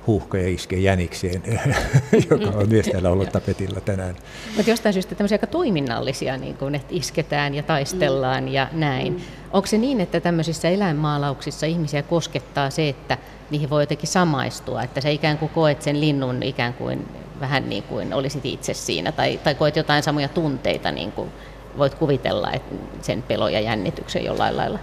huuhkoja 0.07 0.49
iskee 0.49 0.79
jänikseen, 0.79 1.43
joka 2.31 2.59
on 2.59 2.69
myös 2.69 2.87
täällä 2.87 3.11
ollut 3.11 3.33
tapetilla 3.33 3.81
tänään. 3.81 4.17
Mutta 4.57 4.71
jostain 4.71 4.93
syystä 4.93 5.15
tämmöisiä 5.15 5.35
aika 5.35 5.47
toiminnallisia, 5.47 6.37
niin 6.37 6.57
kuin, 6.57 6.75
että 6.75 6.89
isketään 6.91 7.55
ja 7.55 7.63
taistellaan 7.63 8.49
ja 8.49 8.69
näin. 8.73 9.13
Mm. 9.13 9.21
Onko 9.53 9.67
se 9.67 9.79
niin, 9.79 10.01
että 10.01 10.21
tämmöisissä 10.21 10.69
eläinmaalauksissa 10.69 11.67
ihmisiä 11.67 12.03
koskettaa 12.03 12.71
se, 12.71 12.89
että 12.89 13.19
niihin 13.51 13.71
voi 13.71 13.83
jotenkin 13.83 14.09
samaistua, 14.09 14.83
että 14.83 15.01
se 15.01 15.13
ikään 15.13 15.39
kuin 15.39 15.49
koet 15.49 15.83
sen 15.83 16.01
linnun 16.01 16.43
ikään 16.43 16.75
kuin 16.75 17.09
vähän 17.41 17.69
niin 17.69 17.83
kuin 17.83 18.15
olisit 18.15 18.47
itse 18.47 18.75
siinä, 18.75 19.13
tai, 19.13 19.41
tai 19.45 19.55
koet 19.55 19.77
jotain 19.77 20.03
samoja 20.03 20.29
tunteita, 20.29 20.91
niin 20.91 21.13
kuin 21.13 21.31
voit 21.79 21.95
kuvitella 21.95 22.53
että 22.53 22.75
sen 23.03 23.23
pelo 23.23 23.49
ja 23.49 23.61
jännityksen 23.61 24.25
jollain 24.25 24.57
lailla? 24.57 24.79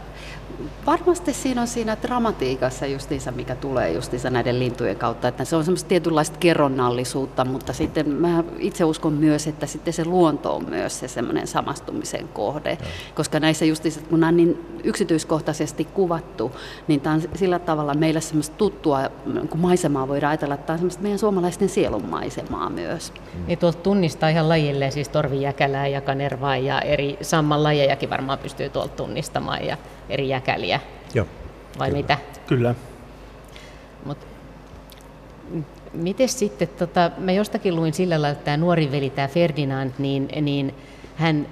Varmasti 0.85 1.33
siinä 1.33 1.61
on 1.61 1.67
siinä 1.67 1.97
dramatiikassa 2.01 2.85
justiinsa, 2.85 3.31
mikä 3.31 3.55
tulee 3.55 3.91
justiinsa 3.91 4.29
näiden 4.29 4.59
lintujen 4.59 4.95
kautta, 4.95 5.27
että 5.27 5.45
se 5.45 5.55
on 5.55 5.63
semmoista 5.63 5.89
tietynlaista 5.89 6.37
kerronnallisuutta, 6.37 7.45
mutta 7.45 7.73
sitten 7.73 8.09
mä 8.09 8.43
itse 8.59 8.83
uskon 8.83 9.13
myös, 9.13 9.47
että 9.47 9.65
sitten 9.65 9.93
se 9.93 10.05
luonto 10.05 10.55
on 10.55 10.69
myös 10.69 10.99
se 10.99 11.07
semmoinen 11.07 11.47
samastumisen 11.47 12.27
kohde, 12.27 12.69
ja. 12.69 12.77
koska 13.15 13.39
näissä 13.39 13.65
justiinsa, 13.65 13.99
kun 14.09 14.19
nämä 14.19 14.27
on 14.27 14.37
niin 14.37 14.65
yksityiskohtaisesti 14.83 15.85
kuvattu, 15.85 16.51
niin 16.87 17.01
tämä 17.01 17.15
on 17.15 17.21
sillä 17.35 17.59
tavalla 17.59 17.93
meillä 17.93 18.19
semmoista 18.19 18.55
tuttua 18.55 19.09
kun 19.49 19.59
maisemaa 19.59 20.07
voidaan 20.07 20.31
ajatella, 20.31 20.55
että 20.55 20.65
tämä 20.65 20.73
on 20.73 20.79
semmoista 20.79 21.03
meidän 21.03 21.19
suomalaisten 21.19 21.69
sielun 21.69 22.05
maisemaa 22.05 22.69
myös. 22.69 23.13
Niin 23.47 23.59
tuolta 23.59 23.77
tunnistaa 23.77 24.29
ihan 24.29 24.49
lajille, 24.49 24.91
siis 24.91 25.09
torvijäkälää 25.09 25.87
ja 25.87 26.01
kanervaa 26.01 26.57
ja 26.57 26.81
eri 26.81 27.17
samman 27.21 27.63
lajejakin 27.63 28.09
varmaan 28.09 28.39
pystyy 28.39 28.69
tuolta 28.69 28.95
tunnistamaan 28.95 29.65
ja 29.65 29.77
eri 30.09 30.29
jäkäliä. 30.49 30.79
Joo. 31.13 31.27
Vai 31.79 31.89
kyllä. 31.89 32.01
mitä? 32.01 32.17
Kyllä. 32.47 32.75
Mut, 34.05 34.17
miten 35.93 36.29
sitten, 36.29 36.67
tota, 36.67 37.11
mä 37.17 37.31
jostakin 37.31 37.75
luin 37.75 37.93
sillä 37.93 38.13
lailla, 38.13 38.29
että 38.29 38.45
tämä 38.45 38.57
nuori 38.57 38.91
veli, 38.91 39.09
tämä 39.09 39.27
Ferdinand, 39.27 39.91
niin, 39.97 40.29
niin 40.41 40.75
hän 41.15 41.47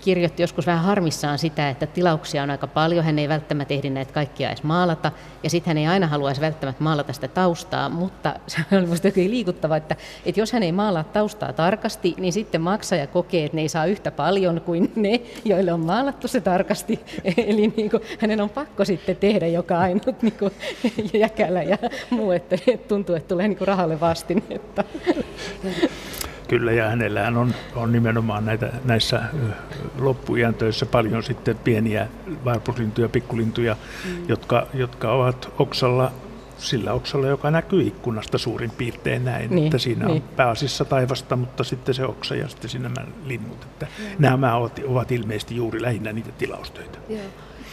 kirjoitti 0.00 0.42
joskus 0.42 0.66
vähän 0.66 0.84
harmissaan 0.84 1.38
sitä, 1.38 1.70
että 1.70 1.86
tilauksia 1.86 2.42
on 2.42 2.50
aika 2.50 2.66
paljon, 2.66 3.04
hän 3.04 3.18
ei 3.18 3.28
välttämättä 3.28 3.74
ehdi 3.74 3.90
näitä 3.90 4.12
kaikkia 4.12 4.48
edes 4.48 4.62
maalata, 4.62 5.12
ja 5.42 5.50
sitten 5.50 5.70
hän 5.70 5.78
ei 5.78 5.86
aina 5.86 6.06
haluaisi 6.06 6.40
välttämättä 6.40 6.84
maalata 6.84 7.12
sitä 7.12 7.28
taustaa, 7.28 7.88
mutta 7.88 8.34
se 8.46 8.60
on 8.72 8.82
minusta 8.82 9.08
liikuttava, 9.16 9.76
että, 9.76 9.96
että 10.26 10.40
jos 10.40 10.52
hän 10.52 10.62
ei 10.62 10.72
maalaa 10.72 11.04
taustaa 11.04 11.52
tarkasti, 11.52 12.14
niin 12.18 12.32
sitten 12.32 12.60
maksaja 12.60 13.06
kokee, 13.06 13.44
että 13.44 13.56
ne 13.56 13.62
ei 13.62 13.68
saa 13.68 13.86
yhtä 13.86 14.10
paljon 14.10 14.60
kuin 14.60 14.92
ne, 14.96 15.20
joille 15.44 15.72
on 15.72 15.80
maalattu 15.80 16.28
se 16.28 16.40
tarkasti, 16.40 17.00
eli 17.46 17.72
niin 17.76 17.90
kuin, 17.90 18.02
hänen 18.18 18.40
on 18.40 18.50
pakko 18.50 18.84
sitten 18.84 19.16
tehdä 19.16 19.46
joka 19.46 19.78
ainut 19.78 20.22
niin 20.22 20.38
kuin, 20.38 20.52
jäkälä 21.12 21.62
ja 21.62 21.78
muu, 22.10 22.30
että 22.30 22.56
tuntuu, 22.88 23.14
että 23.14 23.28
tulee 23.28 23.48
niin 23.48 23.58
kuin 23.58 23.68
rahalle 23.68 24.00
vastinetta. 24.00 24.84
Kyllä, 26.50 26.72
ja 26.72 26.88
hänellähän 26.88 27.36
on, 27.36 27.54
on 27.76 27.92
nimenomaan 27.92 28.46
näitä, 28.46 28.72
näissä 28.84 29.22
loppujen 29.98 30.54
töissä 30.54 30.86
paljon 30.86 31.22
sitten 31.22 31.58
pieniä 31.58 32.08
varpuslintuja, 32.44 33.08
pikkulintuja, 33.08 33.76
mm. 34.04 34.28
jotka, 34.28 34.66
jotka 34.74 35.12
ovat 35.12 35.52
oksalla 35.58 36.12
sillä 36.58 36.92
oksalla, 36.92 37.26
joka 37.26 37.50
näkyy 37.50 37.82
ikkunasta 37.82 38.38
suurin 38.38 38.70
piirtein 38.70 39.24
näin, 39.24 39.50
niin, 39.50 39.64
että 39.64 39.78
siinä 39.78 40.06
niin. 40.06 40.22
on 40.22 40.28
pääasiassa 40.36 40.84
taivasta, 40.84 41.36
mutta 41.36 41.64
sitten 41.64 41.94
se 41.94 42.04
oksa 42.04 42.34
ja 42.34 42.48
sitten 42.48 42.70
siinä 42.70 42.88
nämä 42.88 43.06
linnut. 43.24 43.64
Että 43.64 43.86
nämä 44.18 44.56
ovat, 44.56 44.80
ovat 44.86 45.12
ilmeisesti 45.12 45.56
juuri 45.56 45.82
lähinnä 45.82 46.12
niitä 46.12 46.32
tilaustöitä. 46.32 46.98
Joo. 47.08 47.20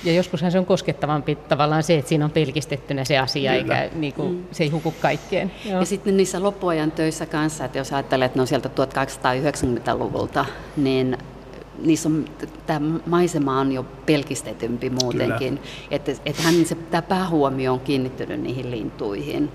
Ja 0.03 0.13
joskushan 0.13 0.51
se 0.51 0.59
on 0.59 0.65
koskettavampi 0.65 1.35
tavallaan 1.35 1.83
se, 1.83 1.97
että 1.97 2.09
siinä 2.09 2.25
on 2.25 2.31
pelkistettynä 2.31 3.05
se 3.05 3.17
asia, 3.17 3.51
Kyllä. 3.51 3.81
eikä 3.81 3.95
niin 3.95 4.13
kuin, 4.13 4.33
mm. 4.33 4.43
se 4.51 4.63
ei 4.63 4.69
huku 4.69 4.93
kaikkeen. 5.01 5.51
Joo. 5.65 5.79
Ja 5.79 5.85
sitten 5.85 6.17
niissä 6.17 6.43
loppuajan 6.43 6.91
töissä 6.91 7.25
kanssa, 7.25 7.65
että 7.65 7.77
jos 7.77 7.93
ajattelee, 7.93 8.25
että 8.25 8.37
ne 8.37 8.41
on 8.41 8.47
sieltä 8.47 8.69
1890-luvulta, 8.69 10.45
niin 10.77 11.17
niissä 11.83 12.09
on, 12.09 12.25
tämä 12.65 12.99
maisema 13.05 13.59
on 13.59 13.71
jo 13.71 13.85
pelkistetympi 14.05 14.89
muutenkin. 14.89 15.59
Että 15.91 16.11
et 16.25 16.37
hän, 16.37 16.65
se, 16.65 16.75
tämä 16.75 17.01
päähuomio 17.01 17.73
on 17.73 17.79
kiinnittynyt 17.79 18.41
niihin 18.41 18.71
lintuihin. 18.71 19.51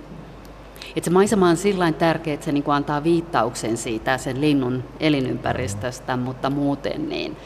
Et 0.96 1.04
se 1.04 1.10
maisema 1.10 1.48
on 1.48 1.56
sillä 1.56 1.92
tärkeä, 1.92 2.34
että 2.34 2.44
se 2.44 2.52
niin 2.52 2.64
antaa 2.66 3.04
viittauksen 3.04 3.76
siitä 3.76 4.18
sen 4.18 4.40
linnun 4.40 4.84
elinympäristöstä, 5.00 6.16
mutta 6.16 6.50
muuten 6.50 7.08
niin 7.08 7.36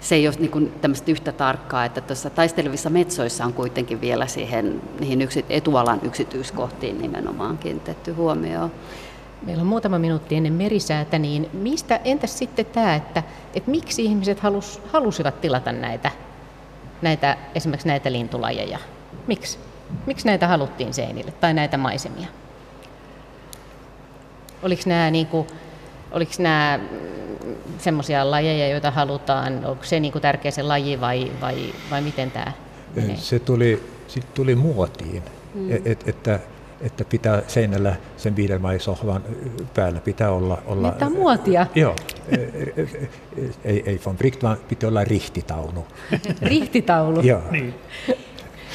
se 0.00 0.14
ei 0.14 0.28
ole 0.28 0.36
niin 0.38 0.50
kuin 0.50 0.72
tämmöistä 0.80 1.10
yhtä 1.10 1.32
tarkkaa, 1.32 1.84
että 1.84 2.00
tuossa 2.00 2.30
taistelevissa 2.30 2.90
metsoissa 2.90 3.44
on 3.44 3.52
kuitenkin 3.52 4.00
vielä 4.00 4.26
siihen, 4.26 4.82
niihin 5.00 5.22
yksi, 5.22 5.44
etualan 5.50 6.00
yksityiskohtiin 6.02 6.98
nimenomaan 6.98 7.58
kiinnitetty 7.58 8.12
huomioon. 8.12 8.72
Meillä 9.42 9.60
on 9.60 9.66
muutama 9.66 9.98
minuutti 9.98 10.36
ennen 10.36 10.52
merisäätä, 10.52 11.18
niin 11.18 11.50
mistä, 11.52 12.00
entäs 12.04 12.38
sitten 12.38 12.66
tämä, 12.66 12.94
että, 12.94 13.22
että 13.54 13.70
miksi 13.70 14.04
ihmiset 14.04 14.40
halus, 14.40 14.80
halusivat 14.92 15.40
tilata 15.40 15.72
näitä, 15.72 16.10
näitä, 17.02 17.36
esimerkiksi 17.54 17.88
näitä 17.88 18.12
lintulajeja? 18.12 18.78
Miksi? 19.26 19.58
Miksi 20.06 20.26
näitä 20.26 20.48
haluttiin 20.48 20.94
seinille 20.94 21.30
tai 21.30 21.54
näitä 21.54 21.78
maisemia? 21.78 22.28
Oliko 24.62 24.82
nämä, 24.86 25.10
niin 25.10 25.26
kuin, 25.26 25.46
oliko 26.10 26.32
nämä 26.38 26.80
semmoisia 27.78 28.30
lajeja, 28.30 28.68
joita 28.68 28.90
halutaan? 28.90 29.64
Onko 29.64 29.84
se 29.84 30.00
niin 30.00 30.12
kuin 30.12 30.22
tärkeä 30.22 30.50
se 30.50 30.62
laji 30.62 31.00
vai, 31.00 31.32
vai, 31.40 31.74
vai 31.90 32.02
miten 32.02 32.30
tämä 32.30 32.52
menee? 32.94 33.16
Se 33.16 33.38
tuli, 33.38 33.82
sit 34.08 34.34
tuli 34.34 34.54
muotiin, 34.54 35.22
mm. 35.54 35.72
et, 35.72 35.86
et, 35.86 36.08
että 36.08 36.40
että 36.80 37.04
pitää 37.04 37.42
seinällä 37.46 37.96
sen 38.16 38.36
viidelmaisohvan 38.36 39.22
päällä 39.74 40.00
pitää 40.00 40.30
olla... 40.30 40.58
olla 40.66 40.90
Tämä 40.90 41.06
on 41.06 41.16
muotia. 41.16 41.66
Joo. 41.74 41.96
ei, 43.64 43.82
ei 43.86 44.00
von 44.06 44.16
Bricht, 44.16 44.42
vaan 44.42 44.56
pitää 44.68 44.88
olla 44.88 45.04
rihtitaulu. 45.04 45.86
rihtitaulu? 46.42 47.20
joo. 47.20 47.42
Niin. 47.50 47.74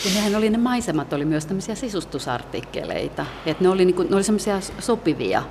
Ja 0.05 0.11
nehän 0.15 0.35
oli 0.35 0.49
ne 0.49 0.57
maisemat, 0.57 1.13
oli 1.13 1.25
myös 1.25 1.45
tämmöisiä 1.45 1.75
sisustusartikkeleita. 1.75 3.25
Että 3.45 3.63
ne 3.63 3.69
oli, 3.69 3.85
niin 3.85 3.95
kuin, 3.95 4.09
ne 4.09 4.15
oli 4.15 4.23
semmoisia 4.23 4.59
sopivia 4.79 5.43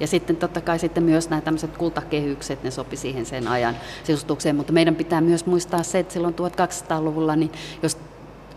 ja 0.00 0.06
sitten 0.06 0.36
totta 0.36 0.60
kai 0.60 0.78
sitten 0.78 1.02
myös 1.02 1.30
nämä 1.30 1.42
tämmöiset 1.42 1.76
kultakehykset, 1.76 2.62
ne 2.62 2.70
sopi 2.70 2.96
siihen 2.96 3.26
sen 3.26 3.48
ajan 3.48 3.76
sisustukseen, 4.04 4.56
mutta 4.56 4.72
meidän 4.72 4.94
pitää 4.94 5.20
myös 5.20 5.46
muistaa 5.46 5.82
se, 5.82 5.98
että 5.98 6.12
silloin 6.12 6.34
1200-luvulla, 6.34 7.36
niin 7.36 7.52
jos 7.82 7.98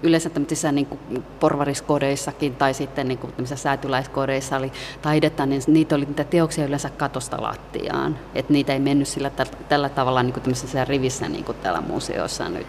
yleensä 0.03 0.29
tämmöisissä 0.29 0.71
niin 0.71 0.85
kuin 0.85 1.23
porvariskodeissakin 1.39 2.55
tai 2.55 2.73
sitten 2.73 3.07
niin 3.07 3.17
kuin 3.17 3.33
säätyläiskodeissa 3.55 4.57
oli 4.57 4.71
taidetta, 5.01 5.45
niin 5.45 5.61
niitä 5.67 5.95
oli 5.95 6.05
niitä 6.05 6.23
teoksia 6.23 6.65
yleensä 6.65 6.89
katosta 6.89 7.41
lattiaan. 7.41 8.19
Että 8.35 8.53
niitä 8.53 8.73
ei 8.73 8.79
mennyt 8.79 9.07
sillä 9.07 9.31
tällä 9.69 9.89
tavalla 9.89 10.23
niin 10.23 10.33
kuin 10.33 10.55
rivissä 10.87 11.29
niin 11.29 11.43
kuin 11.43 11.57
täällä 11.63 11.81
museossa 11.81 12.49
nyt 12.49 12.67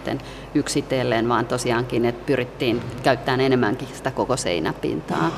yksitellen, 0.55 1.29
vaan 1.29 1.47
tosiaankin, 1.47 2.05
että 2.05 2.27
pyrittiin 2.27 2.83
käyttämään 3.03 3.41
enemmänkin 3.41 3.89
sitä 3.93 4.11
koko 4.11 4.37
seinäpintaa. 4.37 5.31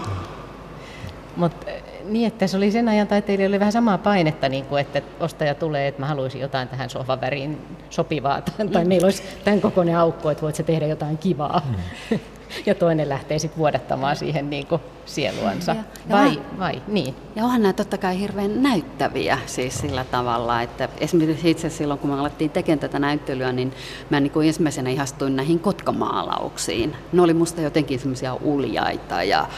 Mutta 1.36 1.66
niin, 2.08 2.26
että 2.26 2.46
se 2.46 2.56
oli 2.56 2.70
sen 2.70 2.88
ajan 2.88 3.06
taiteilijoille 3.06 3.54
oli 3.54 3.60
vähän 3.60 3.72
samaa 3.72 3.98
painetta, 3.98 4.48
niin 4.48 4.64
kuin, 4.64 4.80
että 4.80 5.02
ostaja 5.20 5.54
tulee, 5.54 5.88
että 5.88 6.00
mä 6.00 6.06
haluaisin 6.06 6.40
jotain 6.40 6.68
tähän 6.68 6.90
sohvan 6.90 7.20
väriin 7.20 7.58
sopivaa, 7.90 8.40
tai 8.72 8.84
mm. 8.84 8.88
meillä 8.88 9.06
olisi 9.06 9.22
tämän 9.44 9.60
kokoinen 9.60 9.98
aukko, 9.98 10.30
että 10.30 10.42
voit 10.42 10.54
se 10.54 10.62
tehdä 10.62 10.86
jotain 10.86 11.18
kivaa. 11.18 11.62
Mm. 12.10 12.18
ja 12.66 12.74
toinen 12.74 13.08
lähtee 13.08 13.38
sitten 13.38 13.58
vuodattamaan 13.58 14.16
siihen 14.16 14.50
niin 14.50 14.66
kuin 14.66 14.80
sieluansa. 15.04 15.72
Ja, 15.72 15.84
ja 16.08 16.16
vai, 16.16 16.28
on, 16.28 16.58
vai, 16.58 16.82
niin. 16.88 17.14
Ja 17.36 17.44
onhan 17.44 17.62
nämä 17.62 17.72
totta 17.72 17.98
kai 17.98 18.20
hirveän 18.20 18.62
näyttäviä 18.62 19.38
siis 19.46 19.78
sillä 19.78 20.04
tavalla, 20.04 20.62
että 20.62 20.88
esimerkiksi 21.00 21.50
itse 21.50 21.70
silloin, 21.70 22.00
kun 22.00 22.10
me 22.10 22.20
alettiin 22.20 22.50
tekemään 22.50 22.78
tätä 22.78 22.98
näyttelyä, 22.98 23.52
niin 23.52 23.72
mä 24.10 24.20
niin 24.20 24.30
kuin 24.30 24.46
ensimmäisenä 24.46 24.90
ihastuin 24.90 25.36
näihin 25.36 25.60
kotkamaalauksiin. 25.60 26.96
Ne 27.12 27.22
oli 27.22 27.34
musta 27.34 27.60
jotenkin 27.60 27.98
semmoisia 27.98 28.34
uljaita 28.34 29.22
ja 29.22 29.48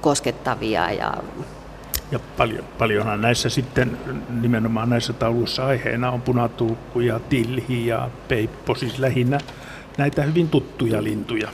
koskettavia. 0.00 0.90
Ja, 0.90 1.14
ja 2.12 2.20
paljon, 2.36 2.64
paljonhan 2.78 3.20
näissä 3.20 3.48
sitten 3.48 3.98
nimenomaan 4.40 4.90
näissä 4.90 5.12
tauluissa 5.12 5.66
aiheena 5.66 6.10
on 6.10 6.22
punatulkku 6.22 7.00
ja 7.00 7.20
tilhi 7.20 7.86
ja 7.86 8.10
peippo, 8.28 8.74
siis 8.74 8.98
lähinnä 8.98 9.40
näitä 9.98 10.22
hyvin 10.22 10.48
tuttuja 10.48 11.02
lintuja. 11.04 11.48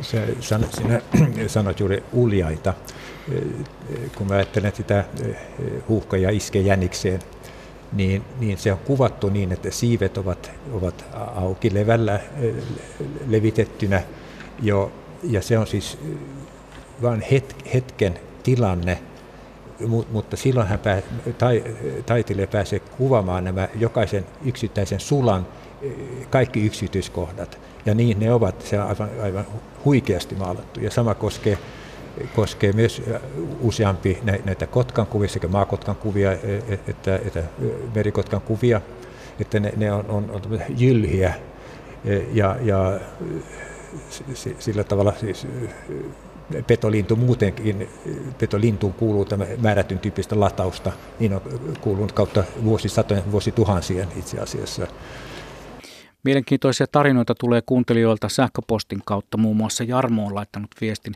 Sä 0.00 0.26
sanot, 0.40 0.72
sinä 0.72 1.00
sanot 1.46 1.80
juuri 1.80 2.02
uljaita. 2.12 2.74
Kun 4.16 4.26
mä 4.26 4.34
ajattelen 4.34 4.72
sitä 4.74 5.04
huuhka 5.88 6.16
ja 6.16 6.30
iske 6.30 6.60
jänikseen, 6.60 7.20
niin, 7.92 8.24
niin 8.40 8.58
se 8.58 8.72
on 8.72 8.78
kuvattu 8.78 9.28
niin, 9.28 9.52
että 9.52 9.70
siivet 9.70 10.18
ovat, 10.18 10.50
ovat 10.72 11.04
auki 11.34 11.74
levällä 11.74 12.20
levitettynä 13.26 14.02
jo, 14.62 14.92
ja 15.22 15.42
se 15.42 15.58
on 15.58 15.66
siis 15.66 15.98
vain 17.02 17.24
het, 17.30 17.56
hetken 17.74 18.18
tilanne, 18.42 18.98
mutta 20.12 20.36
silloin 20.36 20.68
hän 20.68 20.78
pää, 20.78 21.02
tai, 21.38 21.64
taiteilija 22.06 22.46
pääsee 22.46 22.78
kuvaamaan 22.78 23.44
nämä 23.44 23.68
jokaisen 23.74 24.26
yksittäisen 24.44 25.00
sulan 25.00 25.46
kaikki 26.30 26.66
yksityiskohdat. 26.66 27.58
Ja 27.86 27.94
niin 27.94 28.20
ne 28.20 28.32
ovat, 28.32 28.62
se 28.62 28.80
on 28.80 28.86
aivan, 28.86 29.10
aivan 29.22 29.46
huikeasti 29.84 30.34
maalattu. 30.34 30.80
Ja 30.80 30.90
sama 30.90 31.14
koskee, 31.14 31.58
koskee 32.34 32.72
myös 32.72 33.02
useampi 33.60 34.18
näitä 34.44 34.66
kotkan 34.66 35.06
kuvia, 35.06 35.28
sekä 35.28 35.48
maakotkan 35.48 35.96
kuvia 35.96 36.32
e, 36.32 36.36
e, 36.68 36.78
että, 36.88 37.16
että 37.16 37.42
merikotkan 37.94 38.40
kuvia, 38.40 38.80
että 39.40 39.60
ne, 39.60 39.72
ne 39.76 39.92
on, 39.92 40.04
on, 40.08 40.30
on 40.30 40.60
jylhiä 40.76 41.34
e, 42.04 42.16
ja, 42.32 42.56
ja 42.62 43.00
sillä 44.58 44.84
tavalla 44.84 45.12
siis 45.20 45.46
petolintu 46.66 47.16
muutenkin, 47.16 47.88
petolintuun 48.38 48.92
kuuluu 48.92 49.24
tämä 49.24 49.46
määrätyn 49.62 49.98
tyyppistä 49.98 50.40
latausta, 50.40 50.92
niin 51.18 51.32
on 51.32 51.40
kuulunut 51.80 52.12
kautta 52.12 52.44
vuosisatojen, 52.64 53.32
vuosituhansien 53.32 54.08
itse 54.16 54.38
asiassa. 54.38 54.86
Mielenkiintoisia 56.24 56.86
tarinoita 56.92 57.34
tulee 57.34 57.62
kuuntelijoilta 57.66 58.28
sähköpostin 58.28 59.02
kautta, 59.04 59.38
muun 59.38 59.56
muassa 59.56 59.84
Jarmo 59.84 60.26
on 60.26 60.34
laittanut 60.34 60.70
viestin. 60.80 61.14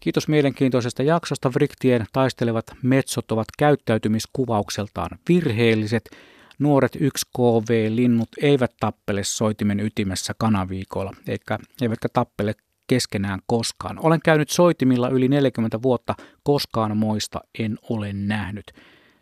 Kiitos 0.00 0.28
mielenkiintoisesta 0.28 1.02
jaksosta. 1.02 1.52
Vriktien 1.54 2.06
taistelevat 2.12 2.66
metsot 2.82 3.32
ovat 3.32 3.48
käyttäytymiskuvaukseltaan 3.58 5.18
virheelliset. 5.28 6.10
Nuoret 6.58 6.96
1KV-linnut 6.96 8.28
eivät 8.42 8.72
tappele 8.80 9.24
soitimen 9.24 9.80
ytimessä 9.80 10.34
kanaviikolla, 10.38 11.12
eikä, 11.28 11.58
eivätkä 11.82 12.08
tappele 12.12 12.54
keskenään 12.90 13.40
koskaan. 13.46 13.98
Olen 14.02 14.20
käynyt 14.24 14.50
soitimilla 14.50 15.08
yli 15.08 15.28
40 15.28 15.82
vuotta, 15.82 16.14
koskaan 16.42 16.96
moista 16.96 17.40
en 17.58 17.78
ole 17.90 18.12
nähnyt. 18.12 18.72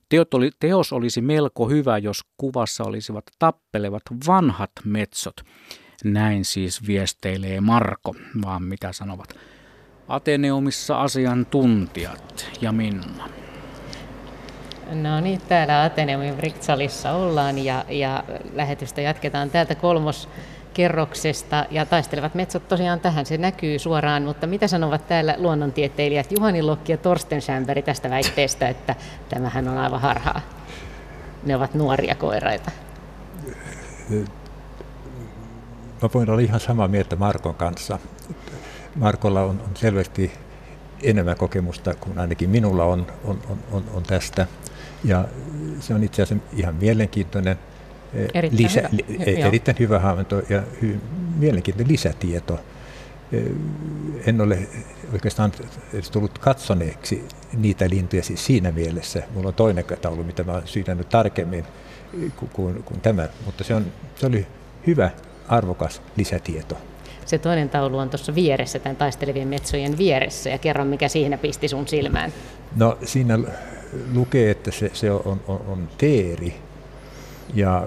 Teot 0.08 0.34
oli, 0.34 0.50
teos 0.60 0.92
olisi 0.92 1.20
melko 1.20 1.68
hyvä, 1.68 1.98
jos 1.98 2.20
kuvassa 2.36 2.84
olisivat 2.84 3.24
tappelevat 3.38 4.02
vanhat 4.26 4.70
metsot. 4.84 5.34
Näin 6.04 6.44
siis 6.44 6.86
viesteilee 6.86 7.60
Marko, 7.60 8.14
vaan 8.42 8.62
mitä 8.62 8.92
sanovat 8.92 9.28
Ateneumissa 10.08 11.00
asiantuntijat 11.00 12.50
ja 12.60 12.72
Minna. 12.72 13.28
No 14.92 15.20
niin, 15.20 15.40
täällä 15.48 15.82
Ateneumin 15.82 16.34
Bricksalissa 16.34 17.12
ollaan 17.12 17.58
ja, 17.58 17.84
ja 17.88 18.24
lähetystä 18.54 19.00
jatketaan 19.00 19.50
täältä 19.50 19.74
kolmos 19.74 20.28
kerroksesta 20.78 21.66
ja 21.70 21.86
taistelevat 21.86 22.34
metsot 22.34 22.68
tosiaan 22.68 23.00
tähän, 23.00 23.26
se 23.26 23.38
näkyy 23.38 23.78
suoraan, 23.78 24.22
mutta 24.22 24.46
mitä 24.46 24.68
sanovat 24.68 25.08
täällä 25.08 25.34
luonnontieteilijät 25.38 26.32
Juhani 26.32 26.62
Lokki 26.62 26.92
ja 26.92 26.98
Torsten 26.98 27.42
Schämberi 27.42 27.82
tästä 27.82 28.10
väitteestä, 28.10 28.68
että 28.68 28.94
tämähän 29.28 29.68
on 29.68 29.78
aivan 29.78 30.00
harhaa? 30.00 30.40
Ne 31.44 31.56
ovat 31.56 31.74
nuoria 31.74 32.14
koiraita. 32.14 32.70
Mä 36.02 36.08
voin 36.14 36.30
olla 36.30 36.40
ihan 36.40 36.60
samaa 36.60 36.88
mieltä 36.88 37.16
Markon 37.16 37.54
kanssa. 37.54 37.98
Markolla 38.94 39.40
on, 39.40 39.50
on 39.50 39.70
selvästi 39.74 40.32
enemmän 41.02 41.36
kokemusta 41.36 41.94
kuin 41.94 42.18
ainakin 42.18 42.50
minulla 42.50 42.84
on, 42.84 43.06
on, 43.24 43.40
on, 43.72 43.84
on 43.94 44.02
tästä. 44.02 44.46
Ja 45.04 45.24
se 45.80 45.94
on 45.94 46.04
itse 46.04 46.22
asiassa 46.22 46.46
ihan 46.52 46.74
mielenkiintoinen 46.74 47.58
Erittäin 48.14 48.62
lisä, 48.62 48.80
hyvä. 48.80 49.24
Li, 49.26 49.42
erittäin 49.42 49.78
hyvä 49.78 49.98
havainto 49.98 50.42
ja 50.48 50.62
hy, 50.82 51.00
mielenkiintoinen 51.36 51.92
lisätieto. 51.92 52.60
En 54.26 54.40
ole 54.40 54.58
oikeastaan 55.12 55.52
edes 55.94 56.10
tullut 56.10 56.38
katsoneeksi 56.38 57.24
niitä 57.56 57.90
lintuja 57.90 58.22
siis 58.22 58.46
siinä 58.46 58.72
mielessä. 58.72 59.22
Mulla 59.34 59.48
on 59.48 59.54
toinen 59.54 59.84
taulu, 60.02 60.24
mitä 60.24 60.44
mä 60.44 60.52
olen 60.52 60.68
syynännyt 60.68 61.08
tarkemmin 61.08 61.64
kuin, 62.36 62.50
kuin, 62.52 62.82
kuin 62.82 63.00
tämä, 63.00 63.28
mutta 63.46 63.64
se, 63.64 63.74
on, 63.74 63.86
se 64.16 64.26
oli 64.26 64.46
hyvä, 64.86 65.10
arvokas 65.48 66.02
lisätieto. 66.16 66.76
Se 67.26 67.38
toinen 67.38 67.70
taulu 67.70 67.98
on 67.98 68.10
tuossa 68.10 68.34
vieressä, 68.34 68.78
tämän 68.78 68.96
taistelevien 68.96 69.48
metsojen 69.48 69.98
vieressä, 69.98 70.50
ja 70.50 70.58
kerran 70.58 70.86
mikä 70.86 71.08
siinä 71.08 71.38
pisti 71.38 71.68
sun 71.68 71.88
silmään. 71.88 72.32
No 72.76 72.98
siinä 73.04 73.38
lukee, 74.14 74.50
että 74.50 74.70
se, 74.70 74.90
se 74.94 75.10
on, 75.10 75.40
on, 75.48 75.60
on 75.68 75.88
teeri, 75.98 76.54
ja 77.54 77.86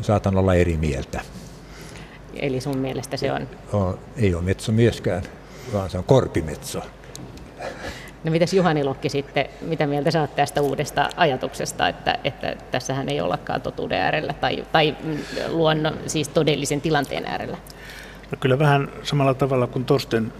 saatan 0.00 0.36
olla 0.36 0.54
eri 0.54 0.76
mieltä. 0.76 1.20
Eli 2.34 2.60
sun 2.60 2.78
mielestä 2.78 3.16
se 3.16 3.32
on? 3.32 3.48
on 3.72 3.98
ei 4.16 4.34
ole 4.34 4.42
metso 4.42 4.72
myöskään, 4.72 5.22
vaan 5.72 5.90
se 5.90 5.98
on 5.98 6.04
korpimetso. 6.04 6.82
No 8.24 8.30
mitäs 8.30 8.54
Juhani 8.54 8.84
Lokki 8.84 9.08
sitten, 9.08 9.46
mitä 9.60 9.86
mieltä 9.86 10.10
saat 10.10 10.36
tästä 10.36 10.60
uudesta 10.60 11.08
ajatuksesta, 11.16 11.88
että, 11.88 12.18
että 12.24 12.56
tässähän 12.70 13.08
ei 13.08 13.20
ollakaan 13.20 13.62
totuuden 13.62 14.00
äärellä 14.00 14.32
tai, 14.32 14.64
tai 14.72 14.96
luonnon, 15.48 15.94
siis 16.06 16.28
todellisen 16.28 16.80
tilanteen 16.80 17.26
äärellä? 17.26 17.56
No 18.30 18.38
kyllä 18.40 18.58
vähän 18.58 18.88
samalla 19.02 19.34
tavalla 19.34 19.66
kuin 19.66 19.84
Torsten, 19.84 20.32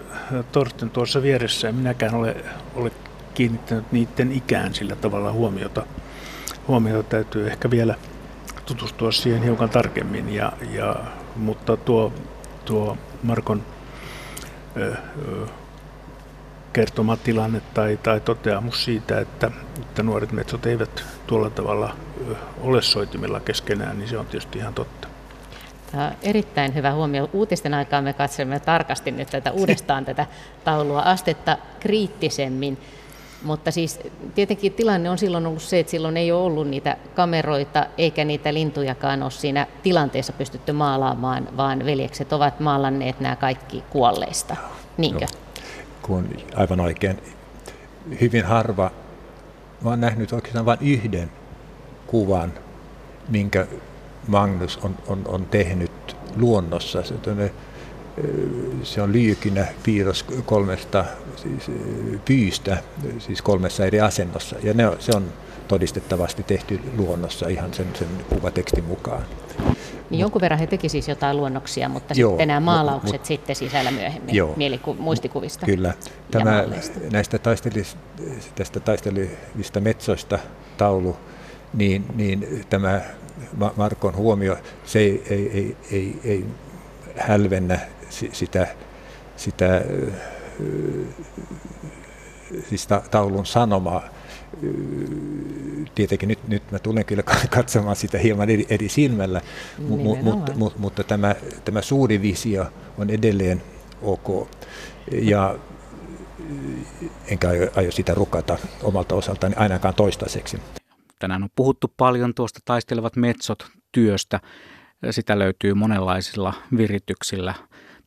Torsten 0.53 0.91
tuossa 0.91 1.23
vieressä, 1.23 1.73
minäkään 1.73 2.15
ole, 2.15 2.37
ole 2.75 2.91
kiinnittänyt 3.35 3.93
niiden 3.93 4.33
ikään 4.33 4.75
sillä 4.75 4.97
tavalla 4.97 5.33
huomiota. 5.33 5.87
Huomiota 6.69 7.09
täytyy 7.09 7.47
ehkä 7.47 7.71
vielä 7.71 7.95
tutustua 8.75 9.13
siihen 9.13 9.43
hiukan 9.43 9.71
tarkemmin, 9.71 10.35
ja, 10.35 10.53
ja, 10.71 10.97
mutta 11.37 11.77
tuo, 11.77 12.13
tuo 12.65 12.97
Markon 13.23 13.63
ö, 14.77 14.95
ö, 15.29 15.47
kertoma 16.73 17.17
tilanne 17.17 17.63
tai, 17.75 17.99
tai 18.03 18.21
toteamus 18.21 18.85
siitä, 18.85 19.21
että, 19.21 19.51
että 19.81 20.03
nuoret 20.03 20.33
metsot 20.33 20.67
eivät 20.67 21.05
tuolla 21.27 21.51
tavalla 21.51 21.97
ole 22.61 22.83
soitimilla 22.83 23.41
keskenään, 23.41 23.99
niin 23.99 24.09
se 24.09 24.19
on 24.19 24.27
tietysti 24.27 24.59
ihan 24.59 24.75
totta. 24.75 25.09
Tämä 25.93 26.07
on 26.07 26.13
erittäin 26.23 26.75
hyvä 26.75 26.93
huomio. 26.93 27.31
Uutisten 27.33 27.75
aikaa 27.75 28.03
me 28.03 28.13
katselemme 28.13 28.61
tarkasti 28.61 29.11
nyt 29.11 29.31
tätä 29.31 29.51
uudestaan 29.51 30.05
tätä 30.05 30.27
taulua 30.65 31.01
astetta 31.01 31.59
kriittisemmin. 31.81 32.79
Mutta 33.43 33.71
siis 33.71 34.01
tietenkin 34.35 34.73
tilanne 34.73 35.11
on 35.11 35.19
silloin 35.19 35.47
ollut 35.47 35.63
se, 35.63 35.79
että 35.79 35.91
silloin 35.91 36.17
ei 36.17 36.33
ole 36.33 36.43
ollut 36.43 36.69
niitä 36.69 36.97
kameroita 37.15 37.87
eikä 37.99 38.25
niitä 38.25 38.55
lintujakaan 38.55 39.23
ole 39.23 39.31
siinä 39.31 39.67
tilanteessa 39.83 40.33
pystytty 40.33 40.73
maalaamaan, 40.73 41.49
vaan 41.57 41.85
veljekset 41.85 42.33
ovat 42.33 42.61
maalanneet 42.61 43.21
nämä 43.21 43.37
kaikki 43.37 43.85
kuolleista. 43.91 44.57
Niinkö? 44.97 45.25
No, 45.25 45.41
kun 46.03 46.37
aivan 46.57 46.81
oikein. 46.81 47.19
Hyvin 48.21 48.45
harva. 48.45 48.91
Olen 49.85 50.01
nähnyt 50.01 50.33
oikeastaan 50.33 50.67
vain 50.67 50.79
yhden 50.81 51.31
kuvan, 52.07 52.53
minkä 53.29 53.67
Magnus 54.29 54.79
on, 54.83 54.97
on, 55.07 55.23
on 55.27 55.47
tehnyt 55.47 56.17
luonnossa. 56.37 57.03
Se 57.03 57.15
se 58.83 59.03
on 59.03 59.13
lyijykynä 59.13 59.67
piirros 59.83 60.25
kolmesta 60.45 61.05
siis, 61.37 61.71
pyystä, 62.25 62.77
siis 63.19 63.43
kolmessa 63.43 63.87
eri 63.87 64.01
asennossa. 64.01 64.57
Ja 64.63 64.75
ne, 64.75 64.85
se 64.99 65.13
on 65.17 65.33
todistettavasti 65.69 66.43
tehty 66.43 66.81
luonnossa 66.97 67.49
ihan 67.49 67.75
sen, 67.75 67.87
sen 67.95 68.09
kuvatekstin 68.29 68.85
mukaan. 68.85 69.23
Niin 70.11 70.21
jonkun 70.21 70.41
verran 70.41 70.61
he 70.61 70.67
teki 70.67 70.89
siis 70.89 71.09
jotain 71.09 71.37
luonnoksia, 71.37 71.89
mutta 71.89 72.15
joo, 72.17 72.31
sitten 72.31 72.49
nämä 72.49 72.61
maalaukset 72.61 73.21
mut, 73.21 73.27
sitten 73.27 73.57
sisällä 73.57 73.91
myöhemmin 73.91 74.35
joo, 74.35 74.55
mieliku- 74.57 74.97
muistikuvista. 74.99 75.67
Kyllä. 75.67 75.95
Tämä, 76.31 76.65
näistä 77.13 77.39
taistelis, 77.39 77.97
tästä 78.55 78.81
taistelivista 78.81 79.81
metsoista 79.81 80.39
taulu, 80.77 81.17
niin, 81.75 82.05
niin 82.15 82.65
tämä 82.71 83.01
Markon 83.77 84.17
huomio, 84.17 84.57
se 84.85 84.99
ei, 84.99 85.23
ei, 85.31 85.51
ei, 85.55 85.77
ei, 85.93 86.21
ei 86.25 86.45
hälvennä 87.17 87.79
sitä, 88.11 88.67
sitä 89.37 89.85
siis 92.69 92.89
taulun 93.11 93.47
sanomaa. 93.47 94.03
Tietenkin 95.95 96.29
nyt, 96.29 96.49
nyt 96.49 96.71
mä 96.71 96.79
tulen 96.79 97.05
kyllä 97.05 97.23
katsomaan 97.51 97.97
sitä 97.97 98.19
hieman 98.19 98.51
eri, 98.51 98.67
eri 98.69 98.89
silmällä, 98.89 99.41
mu, 99.79 100.17
mutta, 100.17 100.53
mu, 100.55 100.71
mutta 100.79 101.05
tämä, 101.05 101.35
tämä 101.65 101.83
suuri 101.83 102.23
visio 102.23 102.67
on 102.99 103.11
edelleen 103.11 103.63
ok. 104.03 104.49
Ja 105.13 105.59
enkä 107.27 107.49
aio, 107.49 107.71
aio 107.77 107.93
sitä 107.93 108.15
rukata 108.15 108.59
omalta 108.83 109.15
osaltani 109.15 109.55
ainakaan 109.57 109.95
toistaiseksi. 109.95 110.59
Tänään 111.19 111.43
on 111.43 111.49
puhuttu 111.57 111.93
paljon 111.97 112.35
tuosta 112.35 112.61
taistelevat 112.65 113.17
metsot 113.17 113.67
työstä. 113.93 114.41
Sitä 115.11 115.39
löytyy 115.39 115.75
monenlaisilla 115.75 116.55
virityksillä. 116.77 117.55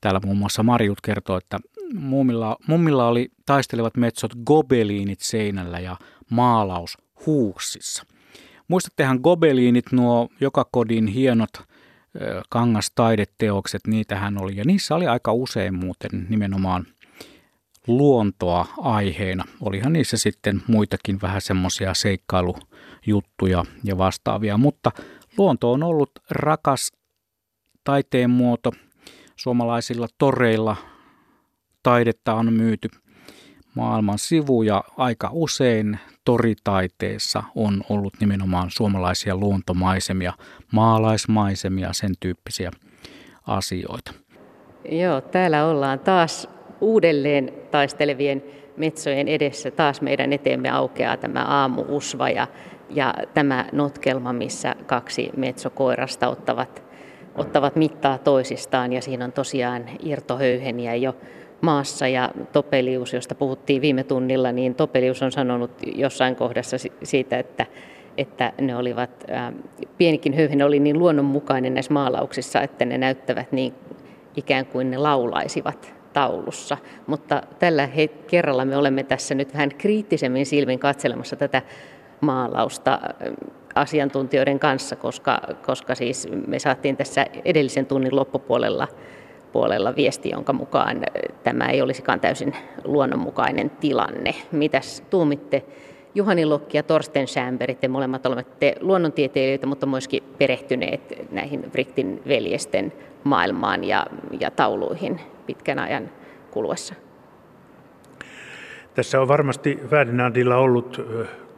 Täällä 0.04 0.20
muun 0.26 0.38
muassa 0.38 0.64
Marjut 0.64 1.02
kertoo, 1.02 1.38
että 1.38 1.60
mummilla, 1.94 2.58
mummilla 2.68 3.08
oli 3.08 3.30
taistelevat 3.46 3.98
metsot 3.98 4.32
gobeliinit 4.46 5.20
seinällä 5.20 5.80
ja 5.80 5.98
maalaus 6.30 6.98
huussissa. 7.26 8.04
Muistattehan 8.68 9.20
gobeliinit, 9.24 9.92
nuo 9.92 10.30
joka 10.40 10.66
kodin 10.72 11.08
hienot 11.08 11.50
kangastaideteokset, 12.50 13.88
niitähän 13.88 14.42
oli. 14.42 14.58
Ja 14.58 14.64
niissä 14.66 14.96
oli 14.96 15.08
aika 15.08 15.34
usein 15.34 15.76
muuten 15.76 16.28
nimenomaan 16.30 16.86
luontoa 17.88 18.68
aiheena. 18.78 19.44
Olihan 19.62 19.94
niissä 19.94 20.18
sitten 20.18 20.62
muitakin 20.68 21.22
vähän 21.22 21.42
semmoisia 21.42 21.94
seikkailujuttuja 21.94 23.66
ja 23.84 23.98
vastaavia, 23.98 24.58
mutta 24.58 24.92
luonto 25.38 25.72
on 25.72 25.84
ollut 25.84 26.12
rakas 26.30 26.92
taiteen 27.84 28.30
muoto. 28.30 28.72
Suomalaisilla 29.44 30.08
toreilla 30.18 30.76
taidetta 31.84 32.34
on 32.34 32.54
myyty 32.54 32.90
maailman 33.76 34.20
sivuja 34.20 34.84
aika 34.98 35.30
usein 35.32 36.00
toritaiteessa 36.26 37.44
on 37.56 37.84
ollut 37.90 38.14
nimenomaan 38.20 38.72
suomalaisia 38.72 39.36
luontomaisemia, 39.36 40.34
maalaismaisemia, 40.72 41.94
sen 41.94 42.12
tyyppisiä 42.20 42.72
asioita. 43.48 44.14
Joo, 44.92 45.22
täällä 45.22 45.66
ollaan 45.66 46.00
taas 46.00 46.50
uudelleen 46.82 47.54
taistelevien 47.72 48.44
metsojen 48.78 49.28
edessä. 49.28 49.72
Taas 49.72 50.02
meidän 50.02 50.34
eteemme 50.34 50.70
aukeaa 50.70 51.18
tämä 51.18 51.46
aamuusva 51.46 52.30
ja, 52.30 52.48
ja 52.90 53.14
tämä 53.34 53.66
notkelma, 53.72 54.34
missä 54.34 54.76
kaksi 54.86 55.30
metsokoirasta 55.38 56.28
ottavat, 56.28 56.83
ottavat 57.36 57.76
mittaa 57.76 58.18
toisistaan 58.18 58.94
ja 58.94 59.02
siinä 59.02 59.26
on 59.26 59.32
tosiaan 59.32 59.90
irtohöyheniä 60.04 60.96
jo 60.96 61.16
maassa 61.62 62.08
ja 62.08 62.32
Topelius, 62.52 63.14
josta 63.14 63.36
puhuttiin 63.36 63.82
viime 63.82 64.04
tunnilla, 64.04 64.52
niin 64.52 64.76
Topelius 64.76 65.22
on 65.22 65.32
sanonut 65.32 65.72
jossain 65.96 66.36
kohdassa 66.36 66.78
siitä, 67.04 67.40
että, 67.40 67.66
että 68.18 68.54
ne 68.62 68.76
olivat, 68.76 69.10
ää, 69.28 69.54
pienikin 69.98 70.34
höyhen 70.34 70.62
oli 70.62 70.80
niin 70.80 71.00
luonnonmukainen 71.00 71.74
näissä 71.74 71.94
maalauksissa, 71.94 72.62
että 72.62 72.86
ne 72.86 72.98
näyttävät 72.98 73.52
niin 73.52 73.74
ikään 74.38 74.66
kuin 74.66 74.92
ne 74.92 74.98
laulaisivat 74.98 75.94
taulussa. 76.14 76.78
Mutta 77.08 77.44
tällä 77.60 77.90
kerralla 78.28 78.66
me 78.66 78.78
olemme 78.78 79.04
tässä 79.04 79.36
nyt 79.36 79.54
vähän 79.54 79.70
kriittisemmin 79.78 80.46
silmin 80.46 80.80
katselemassa 80.80 81.36
tätä 81.36 81.62
maalausta 82.22 83.00
asiantuntijoiden 83.76 84.60
kanssa, 84.60 84.96
koska, 84.96 85.40
koska 85.66 85.96
siis 85.96 86.28
me 86.48 86.60
saatiin 86.60 86.98
tässä 86.98 87.26
edellisen 87.46 87.86
tunnin 87.86 88.16
loppupuolella 88.16 88.88
puolella 89.52 89.96
viesti, 89.96 90.30
jonka 90.30 90.54
mukaan 90.54 91.02
tämä 91.44 91.70
ei 91.70 91.82
olisikaan 91.82 92.20
täysin 92.20 92.56
luonnonmukainen 92.84 93.70
tilanne. 93.70 94.36
Mitäs 94.52 95.04
tuumitte? 95.10 95.64
Juhani 96.16 96.46
Lokki 96.46 96.78
ja 96.78 96.84
Torsten 96.84 97.28
Schämberit, 97.28 97.80
te 97.80 97.88
molemmat 97.88 98.26
olette 98.26 98.76
luonnontieteilijöitä, 98.80 99.68
mutta 99.68 99.86
myöskin 99.86 100.24
perehtyneet 100.38 101.28
näihin 101.32 101.66
Briktin 101.72 102.22
veljesten 102.28 102.94
maailmaan 103.24 103.84
ja, 103.84 104.06
ja 104.40 104.52
tauluihin 104.52 105.20
pitkän 105.46 105.80
ajan 105.80 106.10
kuluessa. 106.52 106.96
Tässä 108.94 109.22
on 109.22 109.28
varmasti 109.28 109.80
Ferdinandilla 109.90 110.58
ollut, 110.58 111.02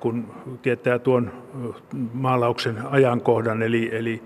kun 0.05 0.25
tietää 0.61 0.99
tuon 0.99 1.31
maalauksen 2.13 2.77
ajankohdan, 2.89 3.61
eli, 3.61 3.89
eli 3.95 4.23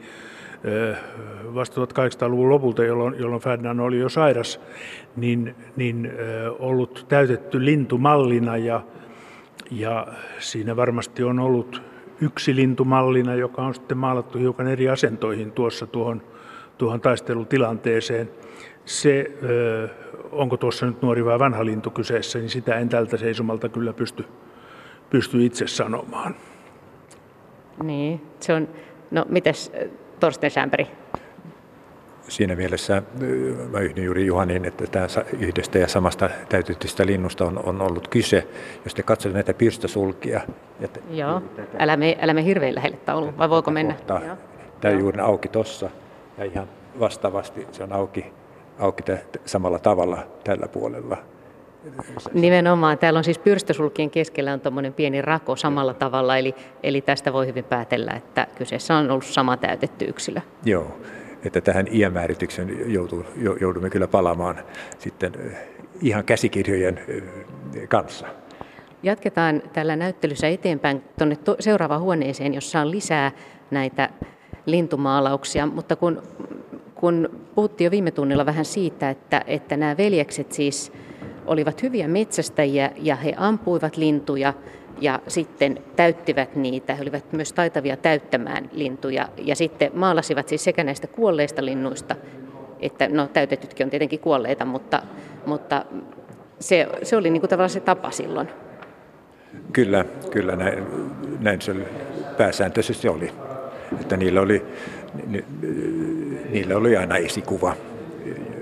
vasta 1.56 1.82
1800-luvun 1.82 2.50
lopulta, 2.50 2.84
jolloin, 2.84 3.16
jolloin 3.20 3.42
Ferdinand 3.42 3.80
oli 3.80 4.00
jo 4.00 4.10
sairas, 4.10 4.62
niin, 5.16 5.56
niin 5.76 6.12
ollut 6.60 7.06
täytetty 7.10 7.66
lintumallina 7.66 8.58
ja, 8.58 8.82
ja 9.72 10.08
siinä 10.40 10.76
varmasti 10.76 11.24
on 11.24 11.40
ollut 11.40 11.82
yksi 12.22 12.56
lintumallina, 12.56 13.36
joka 13.36 13.62
on 13.62 13.74
sitten 13.74 13.98
maalattu 13.98 14.38
hiukan 14.38 14.68
eri 14.68 14.90
asentoihin 14.90 15.52
tuossa 15.52 15.88
tuohon, 15.88 16.22
tuohon 16.78 17.02
taistelutilanteeseen. 17.02 18.30
Se, 18.86 19.32
onko 20.32 20.58
tuossa 20.58 20.86
nyt 20.86 21.02
nuori 21.02 21.26
vai 21.26 21.40
vanha 21.40 21.66
lintu 21.66 21.90
kyseessä, 21.90 22.40
niin 22.40 22.50
sitä 22.50 22.76
en 22.76 22.90
tältä 22.90 23.18
seisomalta 23.18 23.70
kyllä 23.70 23.94
pysty, 23.94 24.26
pysty 25.10 25.45
itse 25.45 25.68
sanomaan. 25.68 26.36
Niin, 27.84 28.22
se 28.39 28.53
on, 28.53 28.68
no 29.12 29.26
mites 29.30 29.72
Torsten 30.20 30.51
Schämperi? 30.51 30.88
Siinä 32.28 32.55
mielessä 32.55 33.03
mä 33.72 33.80
yhdyn 33.80 34.03
juuri 34.05 34.26
Juhanin, 34.26 34.66
että 34.66 34.88
tämä 34.88 35.07
yhdestä 35.39 35.80
ja 35.80 35.88
samasta 35.88 36.30
täytetystä 36.49 37.05
linnusta 37.05 37.45
on, 37.45 37.66
on 37.66 37.82
ollut 37.82 38.07
kyse. 38.07 38.47
Jos 38.84 38.93
te 38.93 39.03
katsotte 39.03 39.34
näitä 39.34 39.53
pirstosulkia. 39.53 40.41
Että, 40.82 40.99
Joo, 41.10 41.41
älä 41.80 41.97
me, 41.97 42.18
älä 42.22 42.34
me 42.34 42.43
hirveän 42.43 42.76
lähelle 42.76 42.97
taulu, 42.97 43.38
vai 43.38 43.49
voiko 43.49 43.72
mennä? 43.72 43.93
Kohta, 43.93 44.22
tämä 44.82 44.93
on 44.93 44.99
juuri 44.99 45.20
auki 45.20 45.47
tuossa 45.47 45.89
ja 46.38 46.45
ihan 46.45 46.68
vastaavasti 46.99 47.68
se 47.72 47.84
on 47.84 47.93
auki, 47.93 48.26
auki 48.80 49.03
samalla 49.45 49.80
tavalla 49.80 50.28
tällä 50.43 50.68
puolella. 50.68 51.18
Nimenomaan. 52.34 52.98
Täällä 52.98 53.18
on 53.18 53.24
siis 53.24 53.40
pyrstösulkien 53.40 54.10
keskellä 54.10 54.54
on 54.54 54.60
tuommoinen 54.60 54.94
pieni 54.94 55.22
rako 55.22 55.56
samalla 55.56 55.94
tavalla, 55.94 56.38
eli, 56.38 56.56
eli 56.84 57.02
tästä 57.02 57.34
voi 57.34 57.48
hyvin 57.48 57.64
päätellä, 57.64 58.12
että 58.12 58.48
kyseessä 58.58 58.96
on 58.96 59.12
ollut 59.12 59.26
sama 59.26 59.58
täytetty 59.58 60.06
yksilö. 60.06 60.42
Joo, 60.66 60.98
että 61.46 61.62
tähän 61.62 61.86
iämääritykseen 61.92 62.94
joutuu, 62.94 63.26
joudumme 63.62 63.90
kyllä 63.90 64.08
palaamaan 64.08 64.56
sitten 64.98 65.58
ihan 66.02 66.24
käsikirjojen 66.24 67.00
kanssa. 67.90 68.28
Jatketaan 69.04 69.62
tällä 69.74 69.96
näyttelyssä 69.96 70.48
eteenpäin 70.48 71.04
tuonne 71.18 71.38
seuraavaan 71.60 72.02
huoneeseen, 72.02 72.54
jossa 72.54 72.80
on 72.80 72.92
lisää 72.92 73.32
näitä 73.72 74.10
lintumaalauksia, 74.66 75.66
mutta 75.66 75.96
kun, 75.96 76.22
kun 76.96 77.30
puhuttiin 77.56 77.86
jo 77.86 77.92
viime 77.92 78.12
tunnilla 78.12 78.46
vähän 78.46 78.66
siitä, 78.66 79.10
että, 79.10 79.44
että 79.48 79.78
nämä 79.78 79.98
veljekset 79.98 80.52
siis 80.52 80.92
olivat 81.50 81.84
hyviä 81.84 82.08
metsästäjiä 82.08 82.91
ja 82.95 83.16
he 83.16 83.34
ampuivat 83.38 83.97
lintuja 83.97 84.54
ja 85.02 85.20
sitten 85.28 85.80
täyttivät 85.95 86.56
niitä. 86.56 86.95
He 86.95 87.02
olivat 87.02 87.34
myös 87.34 87.54
taitavia 87.54 87.97
täyttämään 87.97 88.70
lintuja 88.72 89.30
ja 89.38 89.56
sitten 89.56 89.91
maalasivat 89.93 90.47
siis 90.47 90.64
sekä 90.64 90.84
näistä 90.84 91.08
kuolleista 91.08 91.66
linnuista, 91.66 92.16
että 92.80 93.08
no 93.08 93.28
täytetytkin 93.28 93.86
on 93.86 93.89
tietenkin 93.89 94.20
kuolleita, 94.20 94.66
mutta, 94.66 95.02
mutta 95.45 95.86
se, 96.60 96.88
se 97.04 97.16
oli 97.18 97.30
niin 97.30 97.41
kuin 97.41 97.50
tavallaan 97.50 97.70
se 97.70 97.80
tapa 97.80 98.12
silloin. 98.12 98.50
Kyllä, 99.74 100.06
kyllä 100.32 100.56
näin, 100.56 100.84
näin 101.39 101.62
se 101.62 101.76
pääsääntöisesti 102.38 103.08
oli. 103.08 103.32
Että 104.02 104.18
niillä 104.18 104.41
oli, 104.41 104.66
ni, 105.28 105.45
niillä 106.50 106.78
oli 106.78 106.97
aina 106.97 107.18
esikuva 107.18 107.76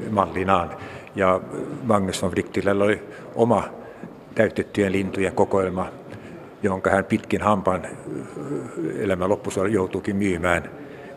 mallinaan. 0.10 0.70
Ja 1.16 1.42
Magnus 1.84 2.22
von 2.22 2.32
Wrichtillä 2.32 2.72
oli 2.72 3.04
oma 3.36 3.70
täytettyjen 4.36 4.92
lintujen 4.92 5.34
kokoelma, 5.34 5.90
jonka 6.64 6.90
hän 6.90 7.06
pitkin 7.06 7.42
hampaan 7.42 7.88
elämän 9.00 9.30
loppusuora 9.30 9.70
joutuukin 9.70 10.16
myymään 10.16 10.72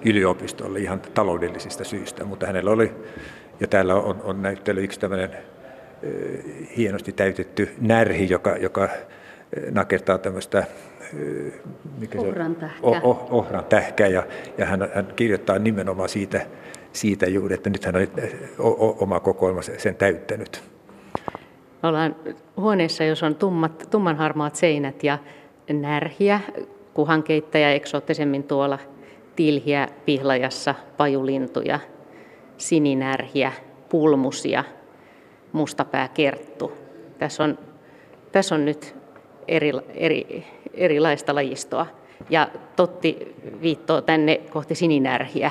yliopistolle 0.05 0.79
ihan 0.79 1.01
taloudellisista 1.01 1.85
syistä, 1.85 2.25
mutta 2.25 2.47
hänellä 2.47 2.71
oli 2.71 2.93
Ja 3.61 3.67
täällä 3.67 3.95
on, 3.95 4.21
on 4.25 4.43
näyttely 4.43 4.85
yksi 4.85 5.01
tämmöinen 5.01 5.31
hienosti 6.77 7.13
täytetty 7.13 7.75
närhi, 7.81 8.31
joka, 8.31 8.57
joka 8.57 8.89
nakertaa 9.71 10.19
tämmöistä 10.19 10.65
mikä 11.99 12.21
ohran 12.21 12.57
tähkä. 12.57 12.79
Oh, 12.83 13.01
oh, 13.03 13.27
ohran 13.31 13.65
tähkä. 13.65 14.07
Ja, 14.07 14.27
ja 14.59 14.67
hän, 14.67 14.91
hän 14.95 15.07
kirjoittaa 15.17 15.59
nimenomaan 15.59 16.09
siitä, 16.09 16.47
siitä 16.93 17.27
juuri, 17.27 17.55
että 17.55 17.71
nyt 17.71 17.85
hän 17.85 17.95
on 18.59 18.97
oma 18.99 19.21
kokoelma 19.21 19.63
sen 19.63 19.95
täyttänyt. 19.95 20.63
Ollaan 21.83 22.17
huoneessa, 22.57 23.05
jos 23.05 23.23
on 23.23 23.35
tummat, 23.35 23.87
tummanharmaat 23.91 24.57
seinät 24.57 25.05
ja 25.05 25.19
närhiä, 25.73 26.41
kuhankeittäjä 26.95 27.73
eksoottisemmin 27.73 28.43
tuolla 28.43 28.79
tilhiä 29.37 29.89
pihlajassa, 30.05 30.75
pajulintuja, 30.97 31.81
sininärhiä, 32.57 33.53
pulmusia, 33.89 34.65
mustapääkerttu. 35.53 36.73
Tässä 37.19 37.45
on, 37.45 37.59
tässä 38.33 38.55
on 38.55 38.65
nyt 38.65 38.95
eri, 39.49 39.73
eri, 39.95 40.47
erilaista 40.75 41.35
lajistoa. 41.35 41.87
Ja 42.31 42.49
Totti 42.77 43.35
viittoo 43.63 44.01
tänne 44.01 44.41
kohti 44.51 44.75
sininärhiä. 44.75 45.51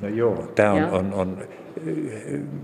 No 0.00 0.08
joo, 0.08 0.52
tämä 0.54 0.72
on, 0.72 0.84
on, 0.84 1.14
on 1.14 1.38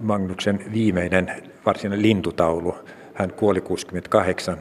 Magnuksen 0.02 0.64
viimeinen 0.72 1.32
varsinainen 1.66 2.02
lintutaulu. 2.02 2.74
Hän 3.14 3.32
kuoli 3.32 3.60
68 3.60 4.58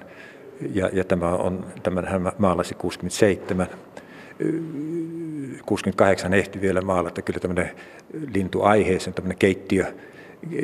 ja, 0.74 0.90
ja 0.94 1.04
tämä 1.04 1.30
on, 1.30 1.66
tämän 1.84 2.08
hän 2.08 2.32
maalasi 2.38 2.76
67. 2.76 3.68
68 5.66 6.34
ehti 6.34 6.62
vielä 6.62 6.82
maalata 6.82 7.22
kyllä 7.22 7.40
tämmöinen 7.40 7.72
lintuaiheeseen, 8.34 9.14
tämmöinen 9.14 9.38
keittiö, 9.38 9.86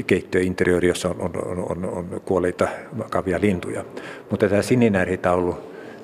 keittiöinteriöri, 0.07 0.87
jossa 0.87 1.09
on, 1.09 1.15
on, 1.19 1.59
on, 1.69 1.85
on 1.85 2.21
kuolleita 2.25 2.67
vakavia 2.97 3.41
lintuja. 3.41 3.85
Mutta 4.29 4.49
tämä 4.49 4.61
sininärhitaulu, 4.61 5.57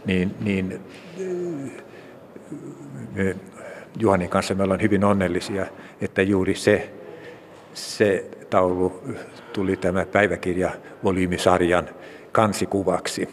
niin, 0.06 0.36
niin 0.42 0.80
me 3.16 3.36
Juhanin 4.00 4.30
kanssa 4.30 4.56
me 4.56 4.64
ollaan 4.64 4.82
hyvin 4.82 5.04
onnellisia, 5.04 5.66
että 6.02 6.22
juuri 6.22 6.56
se, 6.56 6.94
se 7.74 8.26
taulu 8.50 9.04
tuli 9.54 9.78
tämä 9.78 10.06
päiväkirja 10.06 10.72
volyymisarjan 11.04 11.90
kansikuvaksi. 12.32 13.30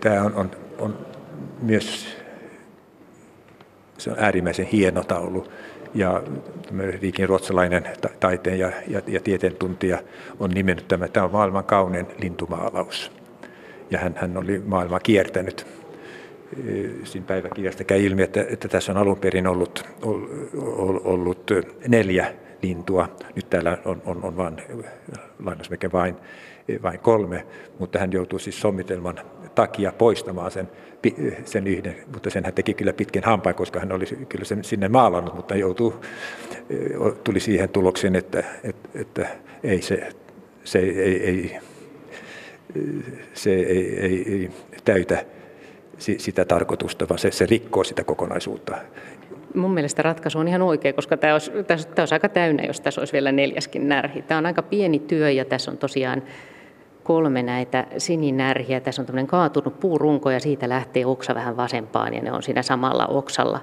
Tämä 0.00 0.22
on, 0.22 0.34
on, 0.34 0.50
on 0.78 1.06
myös 1.62 2.16
se 3.98 4.10
on 4.10 4.16
äärimmäisen 4.18 4.66
hieno 4.66 5.04
taulu. 5.04 5.46
Ja 5.94 6.22
Riikin 7.00 7.28
ruotsalainen 7.28 7.84
taiteen 8.20 8.58
ja, 8.58 8.72
ja, 8.88 9.00
ja 9.06 9.20
tieteen 9.20 9.56
tuntija 9.56 9.98
on 10.40 10.50
nimennyt 10.50 10.88
tämä, 10.88 11.08
tämä 11.08 11.26
on 11.26 11.32
maailman 11.32 11.64
kaunein 11.64 12.06
lintumaalaus. 12.18 13.12
Ja 13.90 13.98
hän, 13.98 14.14
hän 14.16 14.36
oli 14.36 14.62
maailmaa 14.66 15.00
kiertänyt. 15.00 15.66
Siinä 17.04 17.26
päiväkirjasta 17.26 17.84
käy 17.84 18.06
ilmi, 18.06 18.22
että, 18.22 18.44
että 18.50 18.68
tässä 18.68 18.92
on 18.92 18.98
alun 18.98 19.18
perin 19.18 19.46
ollut, 19.46 19.84
ollut, 21.04 21.50
neljä 21.88 22.34
lintua. 22.62 23.16
Nyt 23.36 23.50
täällä 23.50 23.78
on, 23.84 24.02
on, 24.04 24.24
on 24.24 24.36
vain, 24.36 24.56
vain, 25.92 26.16
vain 26.82 26.98
kolme, 26.98 27.46
mutta 27.78 27.98
hän 27.98 28.12
joutuu 28.12 28.38
siis 28.38 28.60
sommitelman 28.60 29.20
takia 29.54 29.92
poistamaan 29.92 30.50
sen, 30.50 30.68
sen 31.44 31.66
yhden, 31.66 31.96
mutta 32.12 32.30
sen 32.30 32.44
hän 32.44 32.54
teki 32.54 32.74
kyllä 32.74 32.92
pitkin 32.92 33.24
hampain, 33.24 33.56
koska 33.56 33.80
hän 33.80 33.92
oli 33.92 34.04
kyllä 34.28 34.44
sen 34.44 34.64
sinne 34.64 34.88
maalannut, 34.88 35.34
mutta 35.34 35.56
joutuu, 35.56 35.94
tuli 37.24 37.40
siihen 37.40 37.68
tulokseen, 37.68 38.16
että, 38.16 38.44
että, 38.64 38.88
että 38.94 39.26
ei 39.64 39.82
se, 39.82 40.08
se 40.64 40.78
ei, 40.78 41.24
ei, 41.24 41.56
se 43.34 43.50
ei, 43.50 44.00
ei, 44.00 44.32
ei 44.32 44.50
täytä 44.84 45.24
sitä 46.18 46.44
tarkoitusta, 46.44 47.08
vaan 47.08 47.18
se, 47.18 47.30
se 47.30 47.46
rikkoo 47.46 47.84
sitä 47.84 48.04
kokonaisuutta. 48.04 48.76
Mun 49.54 49.74
mielestä 49.74 50.02
ratkaisu 50.02 50.38
on 50.38 50.48
ihan 50.48 50.62
oikea, 50.62 50.92
koska 50.92 51.16
tämä 51.16 51.32
olisi, 51.32 51.50
tämä 51.50 51.76
olisi 51.98 52.14
aika 52.14 52.28
täynnä, 52.28 52.62
jos 52.64 52.80
tässä 52.80 53.00
olisi 53.00 53.12
vielä 53.12 53.32
neljäskin 53.32 53.88
närhi. 53.88 54.22
Tämä 54.22 54.38
on 54.38 54.46
aika 54.46 54.62
pieni 54.62 54.98
työ 54.98 55.30
ja 55.30 55.44
tässä 55.44 55.70
on 55.70 55.78
tosiaan 55.78 56.22
kolme 57.02 57.42
näitä 57.42 57.86
sininärhiä. 57.98 58.80
Tässä 58.80 59.02
on 59.02 59.06
tämmöinen 59.06 59.26
kaatunut 59.26 59.80
puurunko 59.80 60.30
ja 60.30 60.40
siitä 60.40 60.68
lähtee 60.68 61.06
oksa 61.06 61.34
vähän 61.34 61.56
vasempaan 61.56 62.14
ja 62.14 62.22
ne 62.22 62.32
on 62.32 62.42
siinä 62.42 62.62
samalla 62.62 63.06
oksalla 63.06 63.60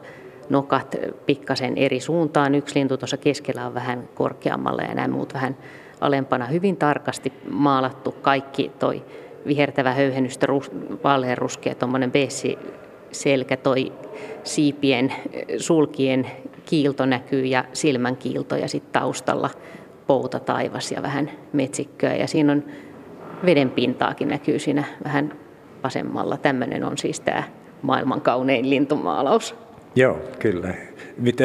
nokat 0.49 0.95
pikkasen 1.25 1.77
eri 1.77 1.99
suuntaan. 1.99 2.55
Yksi 2.55 2.79
lintu 2.79 2.97
tuossa 2.97 3.17
keskellä 3.17 3.67
on 3.67 3.73
vähän 3.73 4.09
korkeammalla 4.15 4.81
ja 4.81 4.95
nämä 4.95 5.07
muut 5.07 5.33
vähän 5.33 5.57
alempana. 6.01 6.45
Hyvin 6.45 6.77
tarkasti 6.77 7.33
maalattu 7.49 8.11
kaikki 8.11 8.71
toi 8.79 9.05
vihertävä 9.47 9.93
höyhenystö, 9.93 10.47
vaaleanruskea, 11.03 11.75
tuommoinen 11.75 12.11
beessi 12.11 12.57
selkä, 13.11 13.57
toi 13.57 13.91
siipien, 14.43 15.13
sulkien 15.57 16.27
kiilto 16.65 17.05
näkyy 17.05 17.45
ja 17.45 17.65
silmän 17.73 18.17
kiilto 18.17 18.55
ja 18.55 18.67
sitten 18.67 18.93
taustalla 18.93 19.49
pouta 20.07 20.39
taivas 20.39 20.91
ja 20.91 21.01
vähän 21.01 21.31
metsikköä. 21.53 22.15
Ja 22.15 22.27
siinä 22.27 22.51
on 22.51 22.63
veden 23.45 23.69
pintaakin 23.69 24.27
näkyy 24.27 24.59
siinä 24.59 24.83
vähän 25.03 25.33
vasemmalla. 25.83 26.37
Tämmöinen 26.37 26.83
on 26.83 26.97
siis 26.97 27.19
tämä 27.19 27.43
maailman 27.81 28.21
kaunein 28.21 28.69
lintumaalaus. 28.69 29.55
Joo, 29.95 30.19
kyllä. 30.39 30.73
Mitä, 31.17 31.43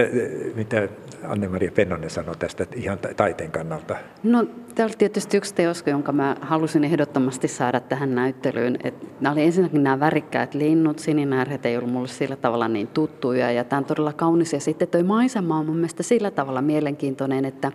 mitä 0.54 0.88
Anne-Maria 1.28 1.70
Pennonen 1.70 2.10
sanoi 2.10 2.36
tästä 2.36 2.66
ihan 2.74 2.98
taiteen 3.16 3.50
kannalta? 3.50 3.96
No, 4.22 4.44
tämä 4.74 4.86
oli 4.86 4.94
tietysti 4.98 5.36
yksi 5.36 5.54
teos, 5.54 5.84
jonka 5.86 6.12
mä 6.12 6.36
halusin 6.40 6.84
ehdottomasti 6.84 7.48
saada 7.48 7.80
tähän 7.80 8.14
näyttelyyn. 8.14 8.78
Et 8.84 9.20
nämä 9.20 9.32
oli 9.32 9.42
ensinnäkin 9.42 9.82
nämä 9.82 10.00
värikkäät 10.00 10.54
linnut, 10.54 10.98
sininärhet 10.98 11.66
ei 11.66 11.76
ollut 11.76 11.92
mulle 11.92 12.08
sillä 12.08 12.36
tavalla 12.36 12.68
niin 12.68 12.86
tuttuja 12.86 13.52
ja 13.52 13.64
tämä 13.64 13.78
on 13.78 13.84
todella 13.84 14.12
kaunis. 14.12 14.52
Ja 14.52 14.60
sitten 14.60 14.88
tuo 14.88 15.02
maisema 15.02 15.58
on 15.58 15.66
mun 15.66 15.76
mielestä 15.76 16.02
sillä 16.02 16.30
tavalla 16.30 16.62
mielenkiintoinen, 16.62 17.44
että 17.44 17.72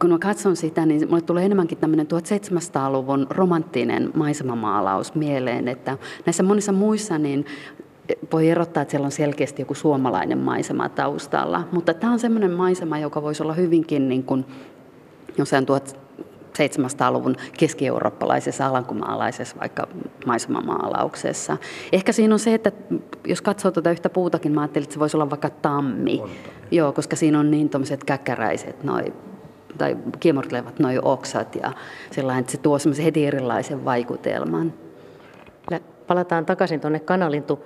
kun 0.00 0.10
mä 0.10 0.18
katson 0.18 0.56
sitä, 0.56 0.86
niin 0.86 1.08
mulle 1.08 1.22
tulee 1.22 1.44
enemmänkin 1.44 1.78
tämmöinen 1.78 2.06
1700-luvun 2.06 3.26
romanttinen 3.30 4.10
maisemamaalaus 4.14 5.14
mieleen, 5.14 5.68
että 5.68 5.98
näissä 6.26 6.42
monissa 6.42 6.72
muissa 6.72 7.18
niin 7.18 7.46
voi 8.32 8.50
erottaa, 8.50 8.82
että 8.82 8.90
siellä 8.90 9.04
on 9.04 9.12
selkeästi 9.12 9.62
joku 9.62 9.74
suomalainen 9.74 10.38
maisema 10.38 10.88
taustalla, 10.88 11.68
mutta 11.72 11.94
tämä 11.94 12.12
on 12.12 12.18
semmoinen 12.18 12.50
maisema, 12.50 12.98
joka 12.98 13.22
voisi 13.22 13.42
olla 13.42 13.54
hyvinkin 13.54 14.08
niin 14.08 14.22
kuin 14.22 14.44
jossain 15.38 15.64
1700-luvun 15.64 17.36
keski-eurooppalaisessa 17.58 18.66
alankomaalaisessa 18.66 19.56
vaikka 19.60 19.88
maisemamaalauksessa. 20.26 21.56
Ehkä 21.92 22.12
siinä 22.12 22.34
on 22.34 22.38
se, 22.38 22.54
että 22.54 22.72
jos 23.26 23.42
katsoo 23.42 23.70
tuota 23.70 23.90
yhtä 23.90 24.10
puutakin, 24.10 24.52
mä 24.52 24.60
ajattelin, 24.60 24.84
että 24.84 24.94
se 24.94 25.00
voisi 25.00 25.16
olla 25.16 25.30
vaikka 25.30 25.50
tammi. 25.50 26.22
Joo, 26.70 26.92
koska 26.92 27.16
siinä 27.16 27.40
on 27.40 27.50
niin 27.50 27.68
tuommoiset 27.68 28.04
käkkäräiset 28.04 28.84
noi 28.84 29.04
tai 29.78 29.96
kiemurtelevat 30.20 30.78
nuo 30.78 30.90
oksat 31.02 31.54
ja 31.54 31.72
sellainen, 32.10 32.40
että 32.40 32.52
se 32.52 32.58
tuo 32.58 32.78
semmoisen 32.78 33.04
heti 33.04 33.26
erilaisen 33.26 33.84
vaikutelman. 33.84 34.72
Palataan 36.06 36.46
takaisin 36.46 36.80
tuonne 36.80 37.00
kanalintu 37.00 37.64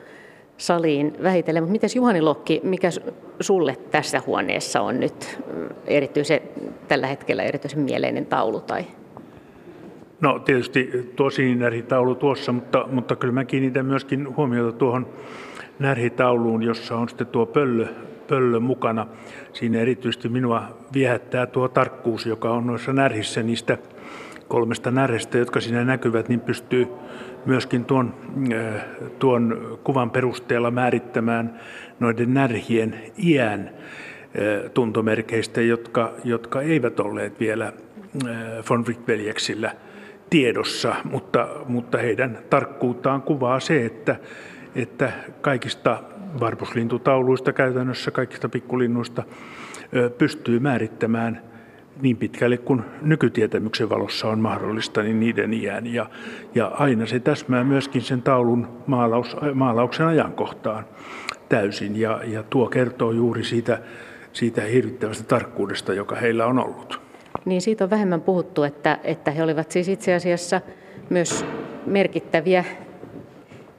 saliin 0.59 1.17
vähitellen, 1.23 1.63
mutta 1.63 1.73
miten 1.73 1.91
Juhani 1.95 2.21
Lokki, 2.21 2.61
mikä 2.65 2.89
sulle 3.41 3.77
tässä 3.91 4.23
huoneessa 4.27 4.81
on 4.81 5.01
nyt 5.01 5.39
mm, 5.55 5.69
erityisen, 5.87 6.41
tällä 6.89 7.07
hetkellä 7.07 7.43
erityisen 7.43 7.81
mieleinen 7.81 8.27
taulu? 8.27 8.61
Tai? 8.61 8.85
No 10.21 10.39
tietysti 10.39 11.11
tuo 11.17 11.31
sininärhitaulu 11.31 12.15
tuossa, 12.15 12.53
mutta, 12.53 12.89
mutta 12.91 13.17
kyllä 13.17 13.35
mä 13.35 13.45
kiinnitän 13.45 13.87
myöskin 13.87 14.37
huomiota 14.37 14.79
tuohon 14.79 15.07
närhitauluun, 15.79 16.63
jossa 16.63 16.97
on 16.97 17.09
sitten 17.09 17.27
tuo 17.27 17.47
pöllö, 17.47 17.87
pöllö 18.29 18.61
mukana. 18.61 19.07
Siinä 19.53 19.79
erityisesti 19.81 20.29
minua 20.29 20.63
viehättää 20.93 21.47
tuo 21.47 21.69
tarkkuus, 21.69 22.27
joka 22.27 22.51
on 22.51 22.67
noissa 22.67 22.93
närhissä 22.93 23.43
niistä 23.43 23.79
kolmesta 24.49 24.91
närhestä, 24.91 25.39
jotka 25.39 25.61
siinä 25.61 25.85
näkyvät, 25.85 26.29
niin 26.29 26.41
pystyy 26.41 26.89
myöskin 27.47 27.85
tuon, 27.85 28.15
äh, 28.53 28.85
tuon 29.19 29.79
kuvan 29.85 30.11
perusteella 30.11 30.71
määrittämään 30.71 31.61
noiden 32.01 32.35
närhien 32.35 33.13
iän 33.19 33.61
äh, 33.61 34.71
tuntomerkeistä, 34.75 35.61
jotka, 35.61 36.13
jotka 36.25 36.63
eivät 36.63 37.01
olleet 37.01 37.41
vielä 37.41 37.67
äh, 37.67 37.73
von 38.71 38.85
Wright-veljeksillä 38.85 39.77
tiedossa, 40.31 40.95
mutta, 41.05 41.49
mutta 41.69 41.99
heidän 41.99 42.39
tarkkuuttaan 42.51 43.23
kuvaa 43.23 43.61
se, 43.61 43.85
että, 43.85 44.17
että 44.75 45.13
kaikista 45.41 46.03
varpuslintutauluista 46.41 47.53
käytännössä, 47.53 48.11
kaikista 48.11 48.49
pikkulinnuista 48.49 49.23
pystyy 50.19 50.61
määrittämään 50.61 51.43
niin 52.01 52.17
pitkälle 52.17 52.57
kuin 52.57 52.83
nykytietämyksen 53.03 53.89
valossa 53.89 54.29
on 54.29 54.41
mahdollista, 54.41 55.03
niin 55.03 55.21
niiden 55.21 55.53
iän. 55.53 55.87
Ja, 55.87 56.07
ja 56.55 56.67
aina 56.67 57.07
se 57.07 57.21
täsmää 57.21 57.65
myöskin 57.65 58.03
sen 58.03 58.23
taulun 58.23 58.69
maalaus, 58.87 59.37
maalauksen 59.55 60.07
ajankohtaan 60.07 60.85
täysin. 61.49 62.01
Ja, 62.01 62.21
ja 62.25 62.43
tuo 62.43 62.67
kertoo 62.67 63.13
juuri 63.13 63.45
siitä, 63.45 63.79
siitä 64.33 64.63
hirvittävästä 64.63 65.25
tarkkuudesta, 65.25 65.95
joka 65.95 66.17
heillä 66.17 66.47
on 66.47 66.59
ollut. 66.59 67.01
niin 67.45 67.61
siitä 67.61 67.85
on 67.85 67.91
vähemmän 67.91 68.21
puhuttu, 68.21 68.63
että, 68.63 68.99
että 69.05 69.31
he 69.31 69.43
olivat 69.43 69.71
siis 69.71 69.89
itse 69.89 70.15
asiassa 70.15 70.61
myös 71.11 71.47
merkittäviä 71.87 72.65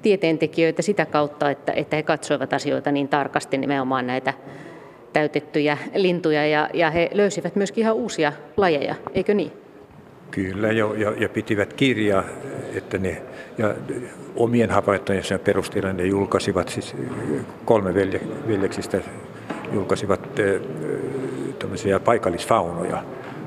tieteentekijöitä 0.02 0.82
sitä 0.82 1.06
kautta, 1.06 1.50
että, 1.50 1.72
että 1.72 1.96
he 1.96 2.04
katsoivat 2.04 2.54
asioita 2.54 2.92
niin 2.92 3.08
tarkasti 3.08 3.58
nimenomaan 3.58 4.08
näitä 4.08 4.34
täytettyjä 5.18 5.78
lintuja 5.96 6.48
ja, 6.48 6.70
ja 6.74 6.92
he 6.92 7.10
löysivät 7.14 7.56
myöskin 7.56 7.82
ihan 7.82 7.96
uusia 7.96 8.34
lajeja, 8.58 8.96
eikö 9.14 9.34
niin? 9.34 9.52
Kyllä, 10.32 10.72
ja, 10.72 10.86
ja, 10.98 11.14
ja 11.18 11.30
pitivät 11.30 11.74
kirjaa, 11.74 12.24
että 12.76 12.98
ne, 12.98 13.22
ja 13.58 13.76
omien 14.36 14.70
havaintojen 14.70 15.24
perusteella 15.44 15.94
ne 15.94 16.06
julkaisivat, 16.06 16.70
siis 16.70 16.96
kolme 17.66 17.94
velje, 17.94 18.22
veljeksistä 18.48 19.02
julkaisivat 19.74 20.22
tämmöisiä 21.60 22.00
paikallisfaunoja. 22.00 23.04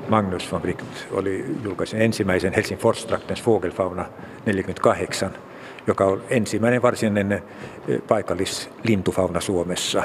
Magnus 0.09 0.51
von 0.51 0.61
Wright 0.61 1.07
oli 1.11 1.45
julkaisen 1.63 2.01
ensimmäisen 2.01 2.53
Helsingin 2.53 2.81
Forstraktens 2.81 3.45
Vogelfauna 3.45 4.05
48, 4.45 5.31
joka 5.87 6.05
on 6.05 6.21
ensimmäinen 6.29 6.81
varsinainen 6.81 7.43
paikallislintufauna 8.07 9.41
Suomessa. 9.41 10.03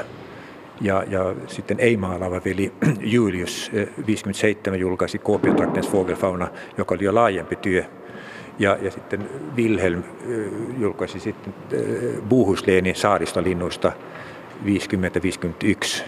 Ja, 0.81 1.03
ja 1.09 1.35
sitten 1.47 1.79
ei-maalaava 1.79 2.41
veli 2.45 2.73
Julius 3.15 3.71
57 4.07 4.79
julkaisi 4.79 5.19
Kuopiotraktens 5.19 5.93
Vogelfauna, 5.93 6.47
joka 6.77 6.95
oli 6.95 7.03
jo 7.03 7.15
laajempi 7.15 7.55
työ. 7.55 7.83
Ja, 8.59 8.77
ja 8.81 8.91
sitten 8.91 9.29
Wilhelm 9.55 10.03
julkaisi 10.79 11.19
sitten 11.19 11.53
Buhusleenin 12.29 12.95
saaristolinnuista 12.95 13.91
50-51 14.65 16.03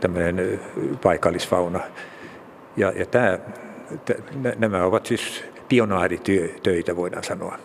tämmöinen 0.00 0.60
paikallisfauna. 1.02 1.80
Ja, 2.76 2.92
ja 2.96 3.06
tämä, 3.06 3.38
t- 4.04 4.58
nämä 4.58 4.84
ovat 4.84 5.06
siis 5.06 5.44
pionaaritöitä, 5.68 6.96
voidaan 6.96 7.24
sanoa. 7.24 7.58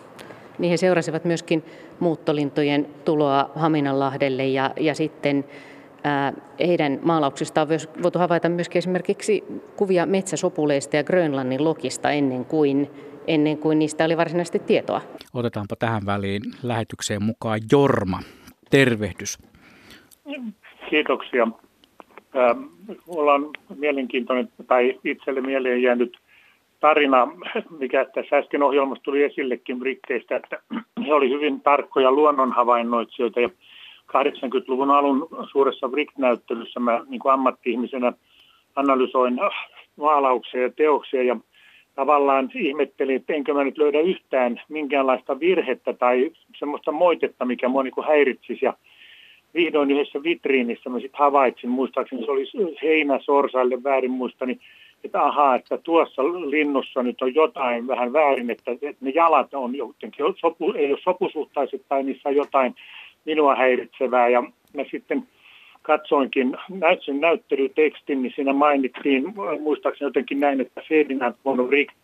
He 0.60 0.76
seurasivat 0.76 1.24
myöskin 1.24 1.64
muuttolintujen 2.00 2.86
tuloa 3.04 3.50
Haminanlahdelle 3.54 4.46
ja, 4.46 4.70
ja 4.80 4.94
sitten 4.94 5.44
heidän 6.60 6.98
maalauksistaan 7.02 7.68
on 7.68 8.02
voitu 8.02 8.18
havaita 8.18 8.48
myöskin 8.48 8.78
esimerkiksi 8.78 9.44
kuvia 9.76 10.06
metsäsopuleista 10.06 10.96
ja 10.96 11.04
Grönlannin 11.04 11.64
lokista 11.64 12.10
ennen 12.10 12.44
kuin, 12.44 12.90
ennen 13.26 13.58
kuin 13.58 13.78
niistä 13.78 14.04
oli 14.04 14.16
varsinaisesti 14.16 14.58
tietoa. 14.58 15.00
Otetaanpa 15.34 15.76
tähän 15.76 16.06
väliin 16.06 16.42
lähetykseen 16.62 17.22
mukaan 17.22 17.60
Jorma. 17.72 18.18
Tervehdys. 18.70 19.38
Kiitoksia. 20.90 21.48
Mulla 23.06 23.34
on 23.34 23.50
mielenkiintoinen 23.76 24.48
tai 24.66 25.00
itselle 25.04 25.40
mieleen 25.40 25.82
jäänyt 25.82 26.18
tarina, 26.80 27.28
mikä 27.78 28.06
tässä 28.14 28.36
äsken 28.36 28.62
ohjelmassa 28.62 29.02
tuli 29.02 29.22
esillekin 29.22 29.78
Britteistä, 29.78 30.36
että 30.36 30.58
he 31.06 31.14
oli 31.14 31.30
hyvin 31.30 31.60
tarkkoja 31.60 32.12
luonnonhavainnoitsijoita 32.12 33.40
ja 33.40 33.48
80-luvun 34.12 34.90
alun 34.90 35.28
suuressa 35.52 35.88
Brick-näyttelyssä 35.88 36.80
mä 36.80 37.04
niin 37.08 37.20
kuin 37.20 37.32
ammatti-ihmisenä 37.32 38.12
analysoin 38.76 39.40
maalauksia 39.96 40.62
ja 40.62 40.70
teoksia 40.70 41.22
ja 41.22 41.36
tavallaan 41.94 42.50
ihmettelin, 42.54 43.16
että 43.16 43.32
enkö 43.32 43.54
mä 43.54 43.64
nyt 43.64 43.78
löydä 43.78 44.00
yhtään 44.00 44.60
minkäänlaista 44.68 45.40
virhettä 45.40 45.92
tai 45.92 46.30
semmoista 46.58 46.92
moitetta, 46.92 47.44
mikä 47.44 47.68
mua 47.68 47.82
niin 47.82 48.06
häiritsisi. 48.06 48.64
Ja 48.64 48.74
vihdoin 49.54 49.90
yhdessä 49.90 50.22
vitriinissä 50.22 50.90
mä 50.90 51.00
sitten 51.00 51.18
havaitsin, 51.18 51.70
muistaakseni 51.70 52.24
se 52.24 52.30
oli 52.30 52.76
heinä 52.82 53.18
sorsaille 53.22 53.82
väärin 53.82 54.10
muistani, 54.10 54.58
että 55.04 55.24
ahaa, 55.24 55.54
että 55.54 55.78
tuossa 55.78 56.24
linnussa 56.24 57.02
nyt 57.02 57.22
on 57.22 57.34
jotain 57.34 57.86
vähän 57.86 58.12
väärin, 58.12 58.50
että, 58.50 58.70
että 58.70 59.04
ne 59.04 59.10
jalat 59.14 59.54
on 59.54 59.74
jotenkin, 59.74 60.26
sopu, 60.40 60.72
ei 60.72 60.92
ole 60.92 61.00
sopusuhtaiset 61.04 61.82
tai 61.88 62.02
niissä 62.02 62.28
on 62.28 62.36
jotain 62.36 62.74
minua 63.26 63.54
häiritsevää. 63.54 64.28
Ja 64.28 64.42
mä 64.76 64.82
sitten 64.90 65.28
katsoinkin 65.82 66.56
näytsin 66.68 67.20
näyttelytekstin, 67.20 68.22
niin 68.22 68.32
siinä 68.34 68.52
mainittiin, 68.52 69.34
muistaakseni 69.60 70.08
jotenkin 70.08 70.40
näin, 70.40 70.60
että 70.60 70.82
Ferdinand 70.88 71.34
von 71.44 71.68
Wright 71.68 71.96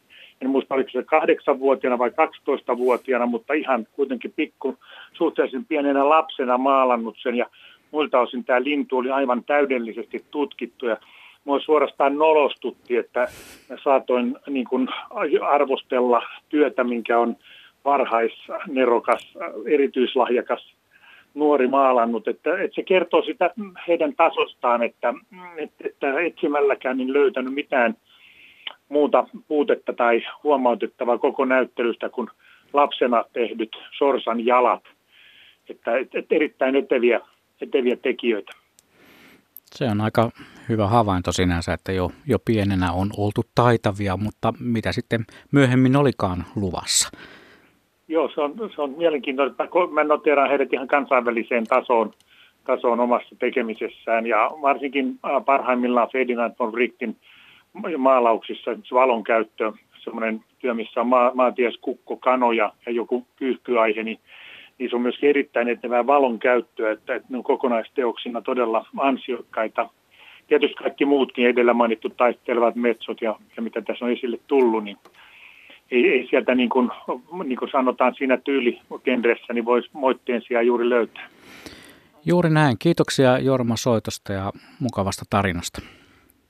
en 0.42 0.50
muista 0.50 0.74
oliko 0.74 0.90
se 0.90 1.00
8-vuotiaana 1.00 1.98
vai 1.98 2.10
12-vuotiaana, 2.10 3.26
mutta 3.26 3.54
ihan 3.54 3.86
kuitenkin 3.92 4.32
pikku 4.36 4.76
suhteellisen 5.12 5.64
pienenä 5.64 6.08
lapsena 6.08 6.58
maalannut 6.58 7.16
sen 7.22 7.34
ja 7.34 7.46
muilta 7.90 8.20
osin 8.20 8.44
tämä 8.44 8.62
lintu 8.62 8.96
oli 8.98 9.10
aivan 9.10 9.44
täydellisesti 9.44 10.24
tutkittu 10.30 10.86
ja 10.86 10.96
mua 11.44 11.60
suorastaan 11.60 12.18
nolostutti, 12.18 12.96
että 12.96 13.28
saatoin 13.84 14.36
niin 14.46 14.66
kuin 14.68 14.88
arvostella 15.42 16.22
työtä, 16.48 16.84
minkä 16.84 17.18
on 17.18 17.36
varhaisnerokas, 17.84 19.34
erityislahjakas 19.66 20.74
nuori 21.34 21.68
maalannut, 21.68 22.28
että, 22.28 22.62
että 22.62 22.74
se 22.74 22.82
kertoo 22.82 23.22
sitä 23.22 23.50
heidän 23.88 24.14
tasostaan, 24.14 24.82
että, 24.82 25.14
että, 25.56 25.84
että 25.84 26.20
etsimälläkään 26.20 26.96
niin 26.96 27.12
löytänyt 27.12 27.54
mitään 27.54 27.96
muuta 28.88 29.24
puutetta 29.48 29.92
tai 29.92 30.22
huomautettavaa 30.44 31.18
koko 31.18 31.44
näyttelystä 31.44 32.08
kuin 32.08 32.28
lapsena 32.72 33.24
tehdyt 33.32 33.76
sorsan 33.98 34.46
jalat. 34.46 34.82
Että, 35.70 35.98
että 35.98 36.34
erittäin 36.34 36.76
eteviä, 36.76 37.20
eteviä 37.60 37.96
tekijöitä. 37.96 38.52
Se 39.74 39.84
on 39.84 40.00
aika 40.00 40.30
hyvä 40.68 40.86
havainto 40.86 41.32
sinänsä, 41.32 41.72
että 41.72 41.92
jo, 41.92 42.10
jo 42.26 42.38
pienenä 42.38 42.92
on 42.92 43.10
oltu 43.16 43.42
taitavia, 43.54 44.16
mutta 44.16 44.52
mitä 44.60 44.92
sitten 44.92 45.24
myöhemmin 45.52 45.96
olikaan 45.96 46.44
luvassa? 46.56 47.10
Joo, 48.12 48.30
se 48.34 48.40
on, 48.40 48.54
se 48.74 48.82
on 48.82 48.94
mielenkiintoista. 48.96 49.68
Mä 49.90 50.04
noteeraan 50.04 50.48
heidät 50.48 50.72
ihan 50.72 50.88
kansainväliseen 50.88 51.66
tasoon, 51.66 52.12
tasoon 52.64 53.00
omassa 53.00 53.36
tekemisessään 53.38 54.26
ja 54.26 54.50
varsinkin 54.62 55.18
parhaimmillaan 55.46 56.08
Ferdinand 56.12 56.54
von 56.58 56.74
Richtin 56.74 57.16
maalauksissa 57.98 58.70
valon 58.92 59.24
käyttö, 59.24 59.72
semmoinen 60.04 60.44
työ, 60.58 60.74
missä 60.74 61.00
on 61.00 61.06
maa, 61.06 61.30
maaties, 61.34 61.78
kukko, 61.80 62.16
kanoja 62.16 62.72
ja 62.86 62.92
joku 62.92 63.26
kyyhkyaihe, 63.36 64.02
niin 64.02 64.18
niissä 64.78 64.96
on 64.96 65.02
myös 65.02 65.18
erittäin 65.22 65.68
etevää 65.68 66.06
valon 66.06 66.38
käyttöä, 66.38 66.90
että, 66.92 67.14
että 67.14 67.28
ne 67.30 67.38
on 67.38 67.44
kokonaisteoksina 67.44 68.42
todella 68.42 68.86
ansiokkaita. 68.98 69.88
Tietysti 70.46 70.74
kaikki 70.74 71.04
muutkin 71.04 71.46
edellä 71.46 71.74
mainittu 71.74 72.08
taistelevat 72.08 72.74
metsot 72.74 73.22
ja, 73.22 73.36
ja 73.56 73.62
mitä 73.62 73.82
tässä 73.82 74.04
on 74.04 74.10
esille 74.10 74.38
tullut, 74.46 74.84
niin 74.84 74.96
ei, 75.92 76.08
ei 76.08 76.26
sieltä 76.30 76.54
niin 76.54 76.68
kuin, 76.68 76.90
niin 77.44 77.58
kuin 77.58 77.70
sanotaan 77.70 78.14
siinä 78.18 78.36
tyyligenressä, 78.36 79.52
niin 79.52 79.64
voisi 79.64 79.90
moitteen 79.92 80.42
sijaan 80.48 80.66
juuri 80.66 80.88
löytää. 80.88 81.28
Juuri 82.24 82.50
näin. 82.50 82.76
Kiitoksia 82.78 83.38
Jorma 83.38 83.76
soitosta 83.76 84.32
ja 84.32 84.52
mukavasta 84.80 85.24
tarinasta. 85.30 85.82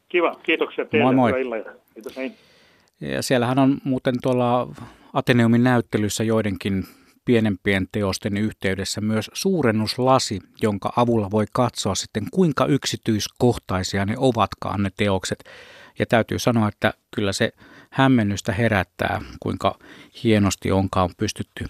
Kiva, 0.09 0.36
kiitoksia 0.43 0.84
teille. 0.84 1.14
Moi 1.14 1.45
moi. 1.45 1.64
Kiitos, 1.95 2.16
hei. 2.16 2.32
Ja 3.01 3.22
siellähän 3.22 3.59
on 3.59 3.78
muuten 3.84 4.14
tuolla 4.22 4.68
Ateneumin 5.12 5.64
näyttelyssä 5.64 6.24
joidenkin 6.24 6.84
pienempien 7.24 7.86
teosten 7.93 8.36
yhteydessä 8.36 9.01
myös 9.01 9.30
suurennuslasi, 9.32 10.40
jonka 10.62 10.93
avulla 10.97 11.30
voi 11.30 11.45
katsoa 11.53 11.95
sitten 11.95 12.24
kuinka 12.30 12.66
yksityiskohtaisia 12.66 14.05
ne 14.05 14.14
ovatkaan 14.18 14.82
ne 14.82 14.90
teokset. 14.97 15.45
Ja 15.99 16.07
täytyy 16.07 16.38
sanoa, 16.38 16.68
että 16.68 16.95
kyllä 17.14 17.32
se 17.32 17.53
hämmennystä 17.93 18.53
herättää, 18.53 19.20
kuinka 19.40 19.78
hienosti 20.24 20.70
onkaan 20.70 21.11
pystytty 21.16 21.66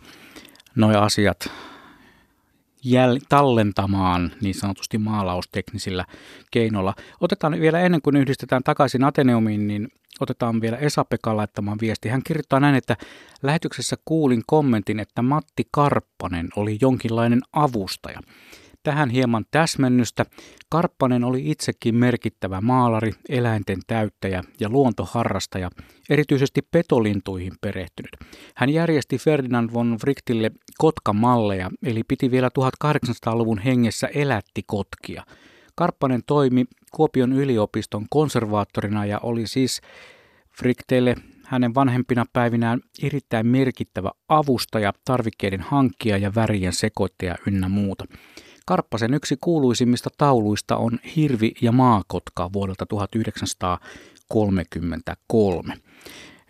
nuo 0.75 0.99
asiat 0.99 1.51
jäl- 2.87 3.21
tallentamaan 3.29 4.33
niin 4.41 4.55
sanotusti 4.55 4.99
maalausteknisillä 4.99 6.05
keinoilla. 6.51 6.95
Otetaan 7.21 7.61
vielä 7.61 7.81
ennen 7.81 8.03
kuin 8.03 8.17
yhdistetään 8.17 8.63
takaisin 8.63 9.05
Ateneumiin, 9.05 9.67
niin 9.67 9.89
otetaan 10.21 10.61
vielä 10.61 10.77
Esa-Pekan 10.77 11.37
laittamaan 11.37 11.79
viesti. 11.81 12.09
Hän 12.09 12.23
kirjoittaa 12.23 12.61
näin, 12.61 12.75
että 12.75 12.97
lähetyksessä 13.43 13.97
kuulin 14.05 14.43
kommentin, 14.47 15.01
että 15.01 15.23
Matti 15.23 15.69
Karppanen 15.71 16.49
oli 16.57 16.79
jonkinlainen 16.81 17.41
avustaja. 17.53 18.21
Tähän 18.83 19.11
hieman 19.11 19.45
täsmennystä. 19.51 20.27
Karppanen 20.69 21.25
oli 21.25 21.51
itsekin 21.51 21.95
merkittävä 21.95 22.61
maalari, 22.61 23.13
eläinten 23.29 23.79
täyttäjä 23.87 24.43
ja 24.61 24.69
luontoharrastaja, 24.69 25.71
erityisesti 26.11 26.63
petolintuihin 26.71 27.53
perehtynyt. 27.61 28.11
Hän 28.57 28.71
järjesti 28.71 29.19
Ferdinand 29.19 29.71
von 29.73 29.99
Wrichtille 30.03 30.51
kotkamalleja, 30.79 31.71
eli 31.87 32.03
piti 32.09 32.31
vielä 32.31 32.51
1800-luvun 32.85 33.59
hengessä 33.59 34.07
elätti 34.07 34.63
kotkia. 34.67 35.23
Karppanen 35.75 36.23
toimi 36.27 36.65
Kuopion 36.91 37.33
yliopiston 37.33 38.07
konservaattorina 38.11 39.07
ja 39.07 39.19
oli 39.23 39.47
siis 39.47 39.81
Frichtille 40.59 41.17
hänen 41.47 41.75
vanhempina 41.75 42.25
päivinään 42.33 42.81
erittäin 43.03 43.47
merkittävä 43.47 44.11
avustaja, 44.29 44.93
tarvikkeiden 45.05 45.61
hankkija 45.61 46.19
ja 46.19 46.35
värien 46.35 46.73
sekoittaja 46.73 47.35
ynnä 47.47 47.69
muuta. 47.69 48.05
Karppasen 48.67 49.15
yksi 49.15 49.37
kuuluisimmista 49.41 50.11
tauluista 50.19 50.77
on 50.77 50.99
Hirvi 51.17 51.53
ja 51.61 51.73
maakotka 51.73 52.53
vuodelta 52.53 52.87
1933. 52.87 55.75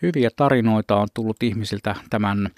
Hyviä 0.02 0.30
tarinoita 0.36 0.96
on 0.96 1.08
tullut 1.14 1.42
ihmisiltä 1.42 1.94
tämän 2.10 2.50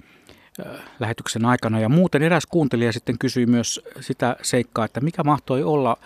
lähetyksen 1.00 1.44
aikana. 1.44 1.80
Ja 1.80 1.88
muuten 1.88 2.22
eräs 2.22 2.46
kuuntelija 2.46 2.92
sitten 2.92 3.18
kysyi 3.18 3.46
myös 3.46 3.80
sitä 4.00 4.36
seikkaa, 4.42 4.84
että 4.84 5.00
mikä 5.00 5.24
mahtoi 5.24 5.62
olla 5.62 5.96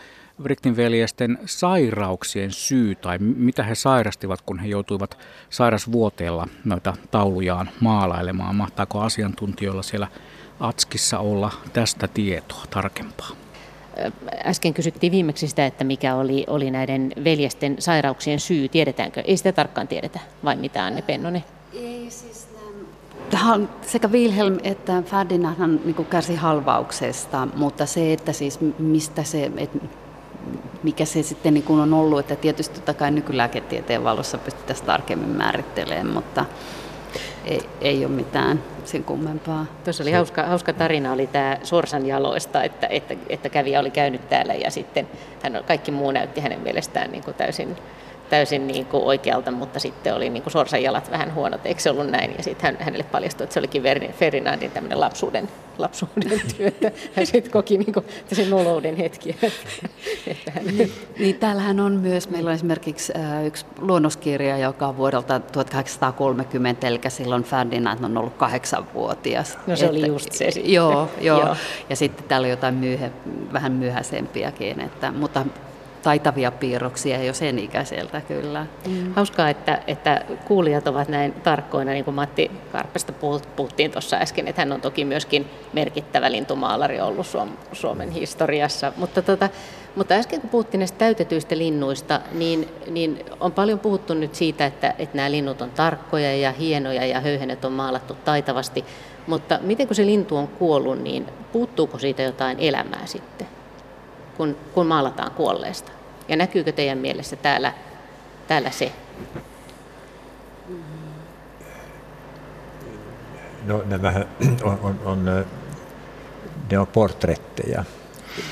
Brittin 0.42 0.76
veljesten 0.76 1.38
sairauksien 1.46 2.52
syy 2.52 2.94
tai 2.94 3.18
mitä 3.18 3.62
he 3.62 3.74
sairastivat, 3.74 4.42
kun 4.42 4.58
he 4.58 4.68
joutuivat 4.68 5.18
sairasvuoteella 5.50 6.48
noita 6.64 6.96
taulujaan 7.10 7.70
maalailemaan. 7.80 8.56
Mahtaako 8.56 9.00
asiantuntijoilla 9.00 9.82
siellä 9.82 10.08
Atskissa 10.60 11.18
olla 11.18 11.50
tästä 11.72 12.08
tietoa 12.08 12.64
tarkempaa? 12.70 13.28
Äsken 14.44 14.74
kysyttiin 14.74 15.12
viimeksi 15.12 15.48
sitä, 15.48 15.66
että 15.66 15.84
mikä 15.84 16.14
oli, 16.14 16.44
oli 16.46 16.70
näiden 16.70 17.12
veljesten 17.24 17.76
sairauksien 17.78 18.40
syy. 18.40 18.68
Tiedetäänkö? 18.68 19.22
Ei 19.26 19.36
sitä 19.36 19.52
tarkkaan 19.52 19.88
tiedetä, 19.88 20.20
vai 20.44 20.56
mitä 20.56 20.84
Anne 20.84 21.02
Pennonen? 21.02 21.44
Ei 21.72 22.06
siis 22.10 22.48
Tähän 23.30 23.68
sekä 23.82 24.08
Wilhelm 24.08 24.58
että 24.62 25.02
Ferdinand 25.02 25.78
niin 25.84 26.06
kärsi 26.06 26.34
halvauksesta, 26.34 27.48
mutta 27.56 27.86
se, 27.86 28.12
että 28.12 28.32
siis 28.32 28.58
mistä 28.78 29.22
se, 29.22 29.50
että 29.56 29.78
mikä 30.82 31.04
se 31.04 31.22
sitten 31.22 31.54
niin 31.54 31.64
kuin 31.64 31.80
on 31.80 31.94
ollut, 31.94 32.18
että 32.18 32.36
tietysti 32.36 32.74
totta 32.74 32.94
kai 32.94 33.10
nykylääketieteen 33.10 34.04
valossa 34.04 34.38
pystyttäisiin 34.38 34.86
tarkemmin 34.86 35.36
määrittelemään, 35.36 36.06
mutta 36.06 36.44
ei, 37.48 37.60
ei 37.80 38.04
ole 38.04 38.14
mitään 38.14 38.62
sen 38.84 39.04
kummempaa. 39.04 39.66
Tuossa 39.84 40.04
oli 40.04 40.12
hauska, 40.12 40.42
hauska 40.42 40.72
tarina, 40.72 41.12
oli 41.12 41.26
tämä 41.26 41.58
Sorsan 41.62 42.06
jaloista, 42.06 42.62
että, 42.62 42.86
että, 42.86 43.14
että 43.28 43.48
kävijä 43.48 43.80
oli 43.80 43.90
käynyt 43.90 44.28
täällä 44.28 44.54
ja 44.54 44.70
sitten 44.70 45.08
hän, 45.42 45.64
kaikki 45.66 45.90
muu 45.90 46.10
näytti 46.10 46.40
hänen 46.40 46.60
mielestään 46.60 47.10
niin 47.10 47.24
kuin 47.24 47.34
täysin 47.34 47.76
täysin 48.30 48.66
niin 48.66 48.86
kuin 48.86 49.02
oikealta, 49.02 49.50
mutta 49.50 49.78
sitten 49.78 50.14
oli 50.14 50.30
niin 50.30 50.42
kuin 50.42 50.52
sorsan 50.52 50.82
jalat 50.82 51.10
vähän 51.10 51.34
huonot, 51.34 51.66
eikö 51.66 51.80
se 51.80 51.90
ollut 51.90 52.10
näin? 52.10 52.34
Ja 52.36 52.42
sitten 52.42 52.66
hän, 52.66 52.84
hänelle 52.84 53.04
paljastui, 53.04 53.44
että 53.44 53.54
se 53.54 53.60
olikin 53.60 53.82
Ferdinandin 54.12 54.70
tämmöinen 54.70 55.00
lapsuuden, 55.00 55.48
lapsuuden 55.78 56.40
työ, 56.56 56.66
että 56.68 56.92
hän 57.14 57.26
sitten 57.26 57.52
koki 57.52 57.78
niin 57.78 57.92
kuin, 57.92 58.06
sen 58.32 58.50
nolouden 58.50 58.96
hetkiä. 58.96 59.34
että 60.26 60.50
hän... 60.50 60.66
niin, 60.66 60.92
niin, 61.18 61.38
täällähän 61.38 61.80
on 61.80 61.92
myös, 61.92 62.30
meillä 62.30 62.48
on 62.48 62.54
esimerkiksi 62.54 63.12
äh, 63.16 63.46
yksi 63.46 63.66
luonnoskirja, 63.78 64.58
joka 64.58 64.88
on 64.88 64.96
vuodelta 64.96 65.40
1830, 65.40 66.86
eli 66.86 67.00
silloin 67.08 67.44
Ferdinand 67.44 68.04
on 68.04 68.18
ollut 68.18 68.34
kahdeksanvuotias. 68.34 69.58
No 69.66 69.76
se 69.76 69.84
että, 69.84 69.98
oli 69.98 70.06
just 70.06 70.32
se. 70.32 70.48
Joo, 70.64 71.08
joo. 71.20 71.40
joo. 71.40 71.56
ja 71.90 71.96
sitten 71.96 72.28
täällä 72.28 72.46
on 72.46 72.50
jotain 72.50 72.74
myöhe, 72.74 73.12
vähän 73.52 73.72
myöhäisempiäkin, 73.72 74.80
että, 74.80 75.12
mutta 75.12 75.44
taitavia 76.02 76.50
piirroksia 76.50 77.24
jo 77.24 77.34
sen 77.34 77.58
ikäiseltä 77.58 78.20
kyllä. 78.20 78.66
Mm. 78.86 79.12
Hauskaa, 79.14 79.50
että, 79.50 79.82
että 79.86 80.24
kuulijat 80.44 80.86
ovat 80.86 81.08
näin 81.08 81.32
tarkkoina, 81.32 81.92
niin 81.92 82.04
kuin 82.04 82.14
Matti 82.14 82.50
Karpesta 82.72 83.12
puhuttiin 83.56 83.90
tuossa 83.90 84.16
äsken, 84.16 84.48
että 84.48 84.60
hän 84.60 84.72
on 84.72 84.80
toki 84.80 85.04
myöskin 85.04 85.46
merkittävä 85.72 86.32
lintumaalari 86.32 87.00
ollut 87.00 87.26
Suomen 87.72 88.10
historiassa. 88.10 88.92
Mutta, 88.96 89.22
tota, 89.22 89.48
mutta 89.96 90.14
äsken 90.14 90.40
kun 90.40 90.50
puhuttiin 90.50 90.78
näistä 90.78 90.98
täytetyistä 90.98 91.58
linnuista, 91.58 92.20
niin, 92.32 92.68
niin 92.90 93.24
on 93.40 93.52
paljon 93.52 93.78
puhuttu 93.78 94.14
nyt 94.14 94.34
siitä, 94.34 94.66
että, 94.66 94.94
että 94.98 95.16
nämä 95.16 95.30
linnut 95.30 95.62
on 95.62 95.70
tarkkoja 95.70 96.36
ja 96.36 96.52
hienoja 96.52 97.06
ja 97.06 97.20
höyhenet 97.20 97.64
on 97.64 97.72
maalattu 97.72 98.16
taitavasti. 98.24 98.84
Mutta 99.26 99.58
miten 99.62 99.86
kun 99.86 99.96
se 99.96 100.06
lintu 100.06 100.36
on 100.36 100.48
kuollut, 100.48 101.02
niin 101.02 101.26
puuttuuko 101.52 101.98
siitä 101.98 102.22
jotain 102.22 102.58
elämää 102.60 103.06
sitten? 103.06 103.57
Kun, 104.38 104.56
kun 104.74 104.86
maalataan 104.86 105.30
kuolleesta? 105.30 105.92
Ja 106.28 106.36
näkyykö 106.36 106.72
teidän 106.72 106.98
mielessä 106.98 107.36
täällä, 107.36 107.72
täällä 108.48 108.70
se? 108.70 108.92
No 113.66 113.82
nämä 113.86 114.12
on, 114.62 114.78
on, 114.82 115.00
on, 115.04 115.44
ne 116.70 116.78
on 116.78 116.86
portretteja 116.86 117.84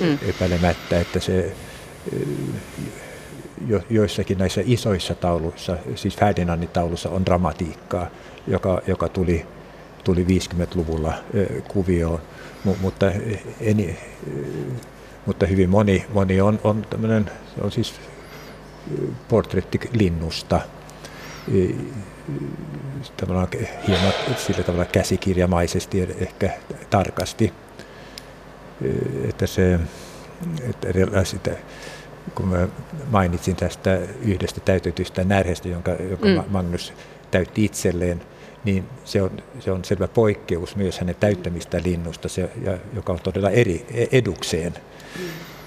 mm. 0.00 0.18
epäilemättä, 0.28 1.00
että 1.00 1.20
se 1.20 1.52
jo, 3.66 3.80
joissakin 3.90 4.38
näissä 4.38 4.62
isoissa 4.64 5.14
tauluissa, 5.14 5.76
siis 5.94 6.16
Ferdinandin 6.16 6.68
taulussa 6.68 7.10
on 7.10 7.26
dramatiikkaa, 7.26 8.06
joka, 8.46 8.82
joka 8.86 9.08
tuli, 9.08 9.46
tuli 10.04 10.24
50-luvulla 10.24 11.14
kuvioon, 11.68 12.20
M- 12.64 12.80
mutta 12.80 13.06
en, 13.60 13.96
mutta 15.26 15.46
hyvin 15.46 15.70
moni, 15.70 16.06
moni 16.12 16.40
on, 16.40 16.60
on 16.64 16.86
tämmöinen, 16.90 17.30
on 17.60 17.72
siis 17.72 17.94
portretti 19.28 19.80
linnusta, 19.92 20.60
tavallaan 23.16 23.48
hieman 23.88 24.12
sillä 24.36 24.62
tavalla 24.62 24.84
käsikirjamaisesti 24.84 26.02
ehkä 26.18 26.50
tarkasti, 26.90 27.52
että 29.28 29.46
se, 29.46 29.80
että 30.60 31.24
sitä, 31.24 31.50
kun 32.34 32.48
mä 32.48 32.68
mainitsin 33.10 33.56
tästä 33.56 33.98
yhdestä 34.22 34.60
täytetystä 34.60 35.24
närhestä, 35.24 35.68
jonka, 35.68 35.90
jonka 35.90 36.26
mm. 36.26 36.42
Magnus 36.48 36.92
täytti 37.30 37.64
itselleen, 37.64 38.22
niin 38.64 38.84
se 39.04 39.22
on, 39.22 39.30
se 39.60 39.72
on 39.72 39.84
selvä 39.84 40.08
poikkeus 40.08 40.76
myös 40.76 40.98
hänen 40.98 41.16
täyttämistä 41.20 41.80
linnusta, 41.84 42.28
se, 42.28 42.50
ja, 42.64 42.78
joka 42.94 43.12
on 43.12 43.20
todella 43.22 43.50
eri 43.50 43.86
edukseen 44.12 44.74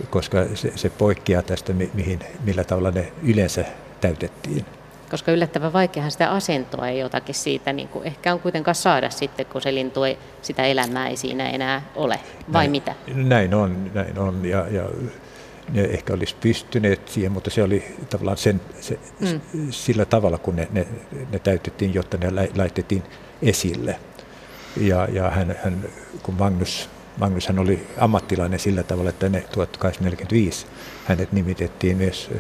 koska 0.09 0.37
se, 0.53 0.71
se 0.75 0.89
poikkeaa 0.89 1.41
tästä, 1.41 1.73
mihin, 1.93 2.19
millä 2.43 2.63
tavalla 2.63 2.91
ne 2.91 3.11
yleensä 3.23 3.65
täytettiin. 4.01 4.65
Koska 5.11 5.31
yllättävän 5.31 5.73
vaikeahan 5.73 6.11
sitä 6.11 6.31
asentoa 6.31 6.87
ei 6.87 6.99
jotakin 6.99 7.35
siitä, 7.35 7.73
niin 7.73 7.87
kuin 7.87 8.07
ehkä 8.07 8.33
on 8.33 8.39
kuitenkaan 8.39 8.75
saada 8.75 9.09
sitten, 9.09 9.45
kun 9.45 9.61
se 9.61 9.73
lintu 9.73 10.03
ei, 10.03 10.17
sitä 10.41 10.63
elämää 10.63 11.07
ei 11.07 11.17
siinä 11.17 11.49
enää 11.49 11.81
ole, 11.95 12.19
vai 12.53 12.63
näin, 12.63 12.71
mitä? 12.71 12.95
Näin 13.13 13.53
on, 13.53 13.91
näin 13.93 14.19
on, 14.19 14.45
ja, 14.45 14.67
ja 14.67 14.83
ne 15.73 15.81
ehkä 15.81 16.13
olisi 16.13 16.35
pystyneet 16.41 17.07
siihen, 17.07 17.31
mutta 17.31 17.49
se 17.49 17.63
oli 17.63 17.95
tavallaan 18.09 18.37
sen, 18.37 18.61
se, 18.79 18.99
mm. 19.19 19.41
sillä 19.69 20.05
tavalla, 20.05 20.37
kun 20.37 20.55
ne, 20.55 20.67
ne, 20.71 20.87
ne 21.31 21.39
täytettiin, 21.39 21.93
jotta 21.93 22.17
ne 22.17 22.49
laitettiin 22.55 23.03
esille. 23.41 23.99
Ja, 24.77 25.07
ja 25.11 25.29
hän, 25.29 25.55
hän, 25.63 25.85
kun 26.23 26.35
Magnus 26.35 26.89
Magnus 27.19 27.47
hän 27.47 27.59
oli 27.59 27.87
ammattilainen 27.97 28.59
sillä 28.59 28.83
tavalla, 28.83 29.09
että 29.09 29.29
ne 29.29 29.41
1845 29.41 30.65
hänet 31.05 31.31
nimitettiin 31.31 31.97
myös 31.97 32.31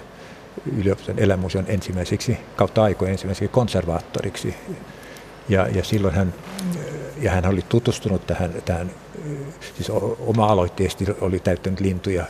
yliopiston 0.77 1.19
elämuseon 1.19 1.65
ensimmäiseksi 1.67 2.37
kautta 2.55 2.83
aikojen 2.83 3.11
ensimmäiseksi 3.11 3.47
konservaattoriksi. 3.47 4.55
Ja, 5.49 5.67
ja 5.67 5.83
silloin 5.83 6.15
hän, 6.15 6.33
ja 7.21 7.31
hän 7.31 7.45
oli 7.45 7.65
tutustunut 7.69 8.27
tähän, 8.27 8.53
tähän 8.65 8.91
siis 9.75 9.89
oma-aloitteisesti 10.19 11.05
oli 11.21 11.39
täyttänyt 11.39 11.79
lintuja 11.79 12.25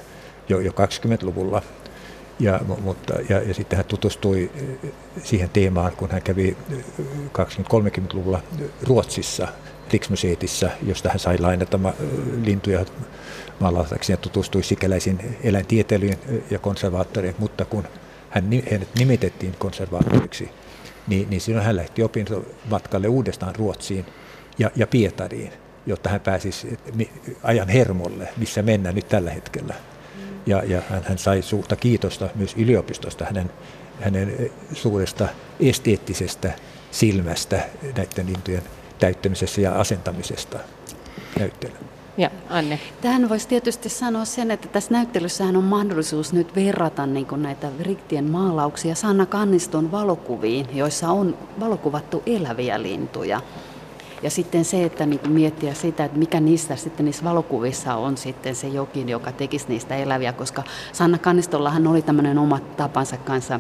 jo, 0.50 0.60
jo 0.60 0.72
20-luvulla. 0.72 1.62
Ja, 2.40 2.60
mutta, 2.82 3.14
ja, 3.30 3.42
ja 3.42 3.54
sitten 3.54 3.78
hän 3.78 3.86
tutustui 3.86 4.52
siihen 5.24 5.50
teemaan, 5.50 5.92
kun 5.92 6.12
hän 6.12 6.22
kävi 6.22 6.58
20-30-luvulla 7.38 8.42
Ruotsissa 8.84 9.48
Riksmuseetissa, 9.94 10.70
josta 10.84 11.10
hän 11.10 11.20
sai 11.20 11.38
lainata 11.38 11.80
lintuja 12.44 12.86
maalausakseen 13.60 14.14
ja 14.14 14.22
tutustui 14.22 14.64
sikäläisiin 14.64 15.38
eläintieteilijöihin 15.44 16.44
ja 16.52 16.60
konservaattoreihin, 16.60 17.36
mutta 17.40 17.66
kun 17.66 17.84
hän, 18.30 18.50
hänet 18.72 18.90
nimitettiin 19.00 19.56
konservaattoriksi, 19.60 20.50
niin, 21.08 21.30
niin 21.30 21.42
silloin 21.42 21.66
hän 21.66 21.76
lähti 21.76 22.04
opintomatkalle 22.04 23.08
uudestaan 23.08 23.56
Ruotsiin 23.56 24.06
ja, 24.58 24.72
ja 24.76 24.88
Pietariin, 24.88 25.52
jotta 25.86 26.10
hän 26.10 26.22
pääsisi 26.22 26.78
ajan 27.44 27.70
hermolle, 27.70 28.30
missä 28.38 28.62
mennään 28.62 28.96
nyt 28.96 29.10
tällä 29.10 29.32
hetkellä. 29.32 29.76
Ja, 30.46 30.64
ja 30.64 30.82
hän, 30.90 31.04
hän 31.04 31.18
sai 31.18 31.42
suurta 31.42 31.76
kiitosta 31.76 32.30
myös 32.36 32.56
yliopistosta 32.58 33.26
hänen, 33.26 33.52
hänen 34.02 34.52
suuresta 34.74 35.28
esteettisestä 35.60 36.52
silmästä 36.92 37.62
näiden 37.98 38.28
lintujen 38.28 38.64
täyttämisessä 39.00 39.62
ja 39.62 39.72
asentamisesta 39.72 40.60
näyttelyyn. 41.40 41.90
Ja 42.18 42.30
Anne. 42.50 42.80
Tähän 43.02 43.30
voisi 43.30 43.48
tietysti 43.48 43.90
sanoa 43.90 44.26
sen, 44.26 44.52
että 44.52 44.68
tässä 44.68 44.92
näyttelyssähän 44.92 45.56
on 45.56 45.64
mahdollisuus 45.64 46.34
nyt 46.34 46.56
verrata 46.56 47.06
niin 47.06 47.26
kuin 47.26 47.44
näitä 47.44 47.70
Riktien 47.80 48.32
maalauksia 48.32 48.96
Sanna 48.96 49.26
Kanniston 49.26 49.92
valokuviin, 49.92 50.68
joissa 50.74 51.10
on 51.10 51.38
valokuvattu 51.60 52.24
eläviä 52.26 52.82
lintuja. 52.82 53.42
Ja 54.24 54.30
sitten 54.30 54.66
se, 54.66 54.84
että 54.84 55.06
niin 55.06 55.20
kuin 55.20 55.32
miettiä 55.32 55.74
sitä, 55.74 56.06
että 56.06 56.20
mikä 56.20 56.40
niistä 56.40 56.76
sitten 56.76 57.06
niissä 57.06 57.24
valokuvissa 57.24 57.96
on 57.96 58.18
sitten 58.18 58.56
se 58.56 58.68
jokin, 58.68 59.10
joka 59.10 59.32
tekisi 59.32 59.66
niistä 59.70 59.96
eläviä, 59.96 60.34
koska 60.34 60.64
Sanna 60.92 61.18
Kannistollahan 61.18 61.88
oli 61.88 62.02
tämmöinen 62.02 62.38
oma 62.38 62.60
tapansa 62.60 63.18
kanssa 63.18 63.60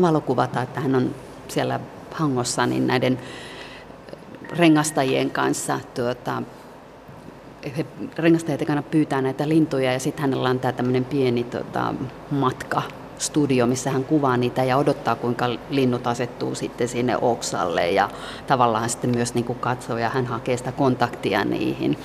valokuvata, 0.00 0.62
että 0.62 0.80
hän 0.80 0.94
on 0.94 1.14
siellä 1.48 1.80
Hangossa 2.10 2.66
niin 2.66 2.86
näiden 2.86 3.18
rengastajien 4.50 5.30
kanssa 5.30 5.80
tuota, 5.94 6.42
he 7.76 7.86
rengastajat 8.18 8.62
ekana 8.62 8.82
pyytää 8.82 9.22
näitä 9.22 9.48
lintuja 9.48 9.92
ja 9.92 9.98
sitten 9.98 10.22
hänellä 10.22 10.50
on 10.50 10.58
tämä 10.58 10.72
tämmöinen 10.72 11.04
pieni 11.04 11.44
tota, 11.44 11.94
matka 12.30 12.82
studio, 13.18 13.66
missä 13.66 13.90
hän 13.90 14.04
kuvaa 14.04 14.36
niitä 14.36 14.64
ja 14.64 14.76
odottaa, 14.76 15.14
kuinka 15.14 15.48
linnut 15.70 16.06
asettuu 16.06 16.54
sitten 16.54 16.88
sinne 16.88 17.16
oksalle 17.20 17.90
ja 17.90 18.10
tavallaan 18.46 18.90
sitten 18.90 19.10
myös 19.10 19.34
niin 19.34 19.44
kuin 19.44 19.58
katsoo 19.58 19.98
ja 19.98 20.08
hän 20.08 20.26
hakee 20.26 20.56
sitä 20.56 20.72
kontaktia 20.72 21.44
niihin. 21.44 21.98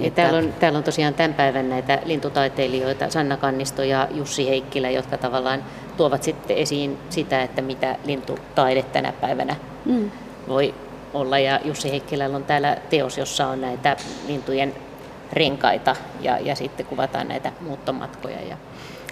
Että... 0.00 0.22
Täällä, 0.22 0.38
on, 0.38 0.54
täällä 0.60 0.76
on 0.76 0.84
tosiaan 0.84 1.14
tämän 1.14 1.34
päivän 1.34 1.68
näitä 1.68 1.98
lintutaiteilijoita, 2.04 3.10
Sanna 3.10 3.36
Kannisto 3.36 3.82
ja 3.82 4.08
Jussi 4.10 4.48
Heikkilä, 4.48 4.90
jotka 4.90 5.18
tavallaan 5.18 5.64
tuovat 5.96 6.22
sitten 6.22 6.56
esiin 6.56 6.98
sitä, 7.10 7.42
että 7.42 7.62
mitä 7.62 7.96
lintutaide 8.04 8.82
tänä 8.82 9.12
päivänä 9.12 9.56
mm. 9.84 10.10
voi 10.48 10.74
olla. 11.14 11.38
Ja 11.38 11.60
Jussi 11.64 11.90
Heikkilällä 11.90 12.36
on 12.36 12.44
täällä 12.44 12.76
teos, 12.90 13.18
jossa 13.18 13.46
on 13.46 13.60
näitä 13.60 13.96
lintujen 14.26 14.74
renkaita 15.32 15.96
ja, 16.20 16.38
ja 16.38 16.54
sitten 16.54 16.86
kuvataan 16.86 17.28
näitä 17.28 17.52
muuttomatkoja. 17.60 18.42
Ja, 18.48 18.56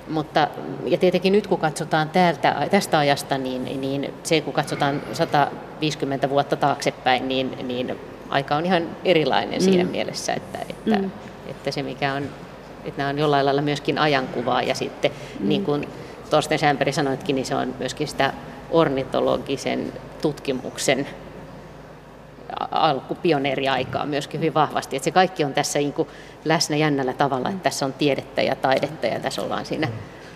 mutta, 0.09 0.49
ja 0.85 0.99
tietenkin 0.99 1.33
nyt 1.33 1.47
kun 1.47 1.59
katsotaan 1.59 2.09
täältä, 2.09 2.69
tästä 2.71 2.99
ajasta, 2.99 3.39
niin, 3.39 3.81
niin 3.81 4.15
se 4.23 4.41
kun 4.41 4.53
katsotaan 4.53 5.03
150 5.13 6.31
vuotta 6.31 6.57
taaksepäin, 6.57 7.29
niin, 7.29 7.59
niin 7.69 7.97
aika 8.29 8.57
on 8.57 8.67
ihan 8.67 8.83
erilainen 9.05 9.61
mm. 9.61 9.65
siinä 9.65 9.85
mielessä, 9.85 10.35
että, 10.35 10.59
että, 10.71 10.99
mm. 10.99 11.11
että 11.47 11.71
se 11.71 11.83
mikä 11.83 12.15
on, 12.15 12.23
että 12.85 12.99
nämä 12.99 13.11
on 13.11 13.19
jollain 13.19 13.47
lailla 13.47 13.63
myöskin 13.63 13.99
ajankuvaa 13.99 14.63
ja 14.63 14.75
sitten 14.75 15.11
mm. 15.41 15.49
niin 15.49 15.65
kuin 15.65 15.89
Torsten 16.31 16.59
Sämperi 16.59 16.93
sanoitkin, 16.93 17.37
niin 17.37 17.47
se 17.47 17.55
on 17.55 17.75
myöskin 17.79 18.09
sitä 18.09 18.33
ornitologisen 18.71 19.93
tutkimuksen 20.23 21.07
alku 22.71 23.15
pioneeriaikaa 23.15 24.07
myöskin 24.07 24.41
hyvin 24.41 24.55
vahvasti. 24.55 24.97
Että 24.97 25.05
se 25.05 25.11
kaikki 25.11 25.45
on 25.45 25.55
tässä 25.55 25.79
niin 25.79 25.93
kuin 25.93 26.09
läsnä 26.45 26.77
jännällä 26.77 27.13
tavalla, 27.13 27.49
että 27.49 27.63
tässä 27.63 27.87
on 27.87 27.93
tiedettä 27.93 28.43
ja 28.43 28.57
taidetta 28.57 29.07
ja 29.07 29.21
tässä 29.21 29.43
ollaan 29.43 29.67
siinä 29.67 29.89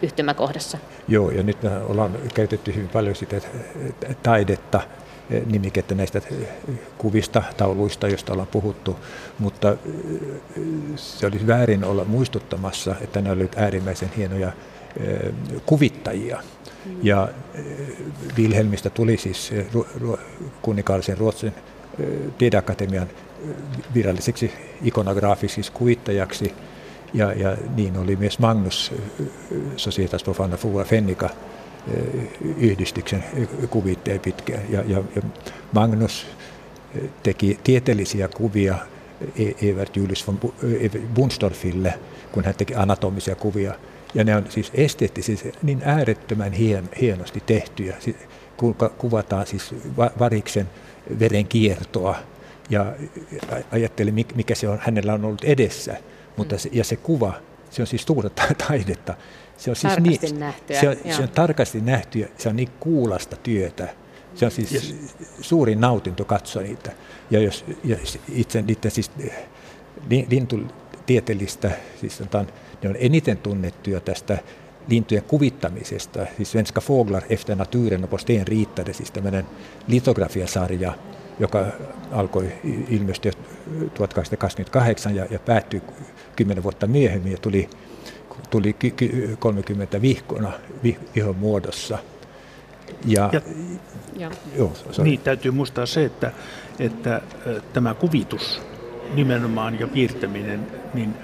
yhtymäkohdassa. 0.03 0.79
Joo, 1.09 1.31
ja 1.31 1.43
nyt 1.43 1.59
ollaan 1.89 2.17
käytetty 2.35 2.75
hyvin 2.75 2.89
paljon 2.89 3.17
sitä 3.17 3.37
taidetta 4.23 4.81
nimikettä 5.47 5.95
näistä 5.95 6.21
kuvista, 6.99 7.43
tauluista, 7.57 8.09
joista 8.09 8.33
ollaan 8.33 8.49
puhuttu, 8.49 8.97
mutta 9.39 9.77
se 10.97 11.27
olisi 11.27 11.47
väärin 11.47 11.85
olla 11.85 12.05
muistuttamassa, 12.05 12.95
että 13.01 13.21
ne 13.21 13.31
olivat 13.31 13.59
äärimmäisen 13.59 14.11
hienoja 14.17 14.53
kuvittajia. 15.67 16.43
Ja 17.03 17.29
Wilhelmistä 18.39 18.91
tuli 18.91 19.17
siis 19.17 19.53
kuninkaallisen 20.63 21.19
Ruotsin 21.19 21.55
tiedeakatemian 22.39 23.09
viralliseksi 23.95 24.53
ikonografisiksi 24.83 25.73
kuvittajaksi. 25.73 26.55
Ja, 27.15 27.33
ja 27.33 27.57
niin 27.77 27.97
oli 27.97 28.17
myös 28.17 28.39
Magnus 28.39 28.93
Societas 29.77 30.25
Profana 30.25 30.57
Fua 30.57 30.85
Fennica 30.85 31.31
yhdistyksen 32.57 33.25
kuvitteen 33.71 34.21
pitkään. 34.21 34.63
Ja, 34.69 34.83
ja, 34.87 35.03
ja 35.17 35.23
Magnus 35.73 36.27
teki 37.23 37.59
tieteellisiä 37.65 38.29
kuvia 38.29 38.79
Evert 39.63 39.97
Julius 39.97 40.27
von 40.27 40.41
Bunstorfille, 41.15 41.95
kun 42.33 42.45
hän 42.45 42.55
teki 42.55 42.75
anatomisia 42.75 43.35
kuvia. 43.35 43.75
Ja 44.15 44.25
ne 44.25 44.37
on 44.37 44.45
siis 44.49 44.71
esteettisesti 44.75 45.53
niin 45.63 45.83
äärettömän 45.85 46.53
hien, 46.53 46.89
hienosti 47.01 47.43
tehtyjä. 47.47 47.97
Kuvataan 48.99 49.47
siis 49.47 49.75
variksen 49.97 50.69
veren 51.19 51.47
kiertoa 51.47 52.17
ja 52.71 52.93
ajattelin, 53.71 54.15
mikä 54.35 54.55
se 54.55 54.69
on, 54.69 54.79
hänellä 54.83 55.15
on 55.15 55.25
ollut 55.25 55.45
edessä. 55.45 55.97
Mutta 56.37 56.59
se, 56.59 56.69
ja 56.73 56.85
se 56.85 56.97
kuva, 56.97 57.33
se 57.71 57.83
on 57.83 57.87
siis 57.87 58.03
suurta 58.03 58.31
taidetta. 58.69 59.15
Se 59.57 59.71
on 59.71 59.77
siis 59.77 59.93
tarkasti 59.93 60.27
niin, 60.27 60.41
nähtyä. 60.41 60.81
Se 60.81 60.89
on, 60.89 60.97
se 61.17 61.23
on 61.23 61.29
tarkasti 61.29 61.81
nähtyä, 61.81 62.29
se 62.39 62.49
on 62.49 62.57
niin 62.57 62.71
kuulasta 62.81 63.37
työtä. 63.37 63.89
Se 64.35 64.45
on 64.45 64.51
siis 64.51 64.73
yes. 64.73 64.95
suuri 65.41 65.75
nautinto 65.75 66.25
katsoa 66.25 66.63
niitä. 66.63 66.93
Ja 67.31 67.41
jos 67.41 67.65
ja 67.85 67.97
itse 68.33 68.63
niiden 68.63 68.91
siis 68.91 69.11
lintutieteellistä, 70.31 71.71
siis 72.01 72.21
otan, 72.21 72.47
ne 72.83 72.89
on 72.89 72.97
eniten 72.99 73.39
tunnettuja 73.39 74.01
tästä 74.01 74.39
lintujen 74.91 75.25
kuvittamisesta, 75.25 76.27
siis 76.37 76.53
Svenska 76.53 76.81
Fåglar 76.81 77.23
efter 77.29 77.57
naturen 77.57 78.05
och 78.05 78.11
på 78.11 78.19
sten 78.19 78.47
ritade, 78.47 78.93
siis 78.93 79.11
tämmöinen 79.11 79.47
litografiasarja, 79.87 80.93
joka 81.39 81.67
alkoi 82.13 82.53
ilmestyä 82.89 83.33
1828 83.33 85.15
ja, 85.15 85.27
ja 85.31 85.39
päättyi 85.39 85.83
kymmenen 86.37 86.63
vuotta 86.63 86.87
myöhemmin 86.87 87.33
ja 87.33 87.39
tuli, 87.39 87.71
tuli 88.51 88.77
30 89.39 90.03
vihkona 90.03 90.53
vihon 91.15 91.37
muodossa. 91.37 91.99
Ja, 93.05 93.31
ja, 93.33 93.41
ja. 94.17 94.31
Joo, 94.57 94.73
niin, 95.03 95.21
täytyy 95.21 95.51
muistaa 95.51 95.87
se, 95.87 96.05
että, 96.05 96.33
että 96.79 97.23
tämä 97.73 97.95
kuvitus 97.95 98.63
nimenomaan 99.15 99.81
ja 99.81 99.87
piirtäminen, 99.87 100.67
niin 100.95 101.15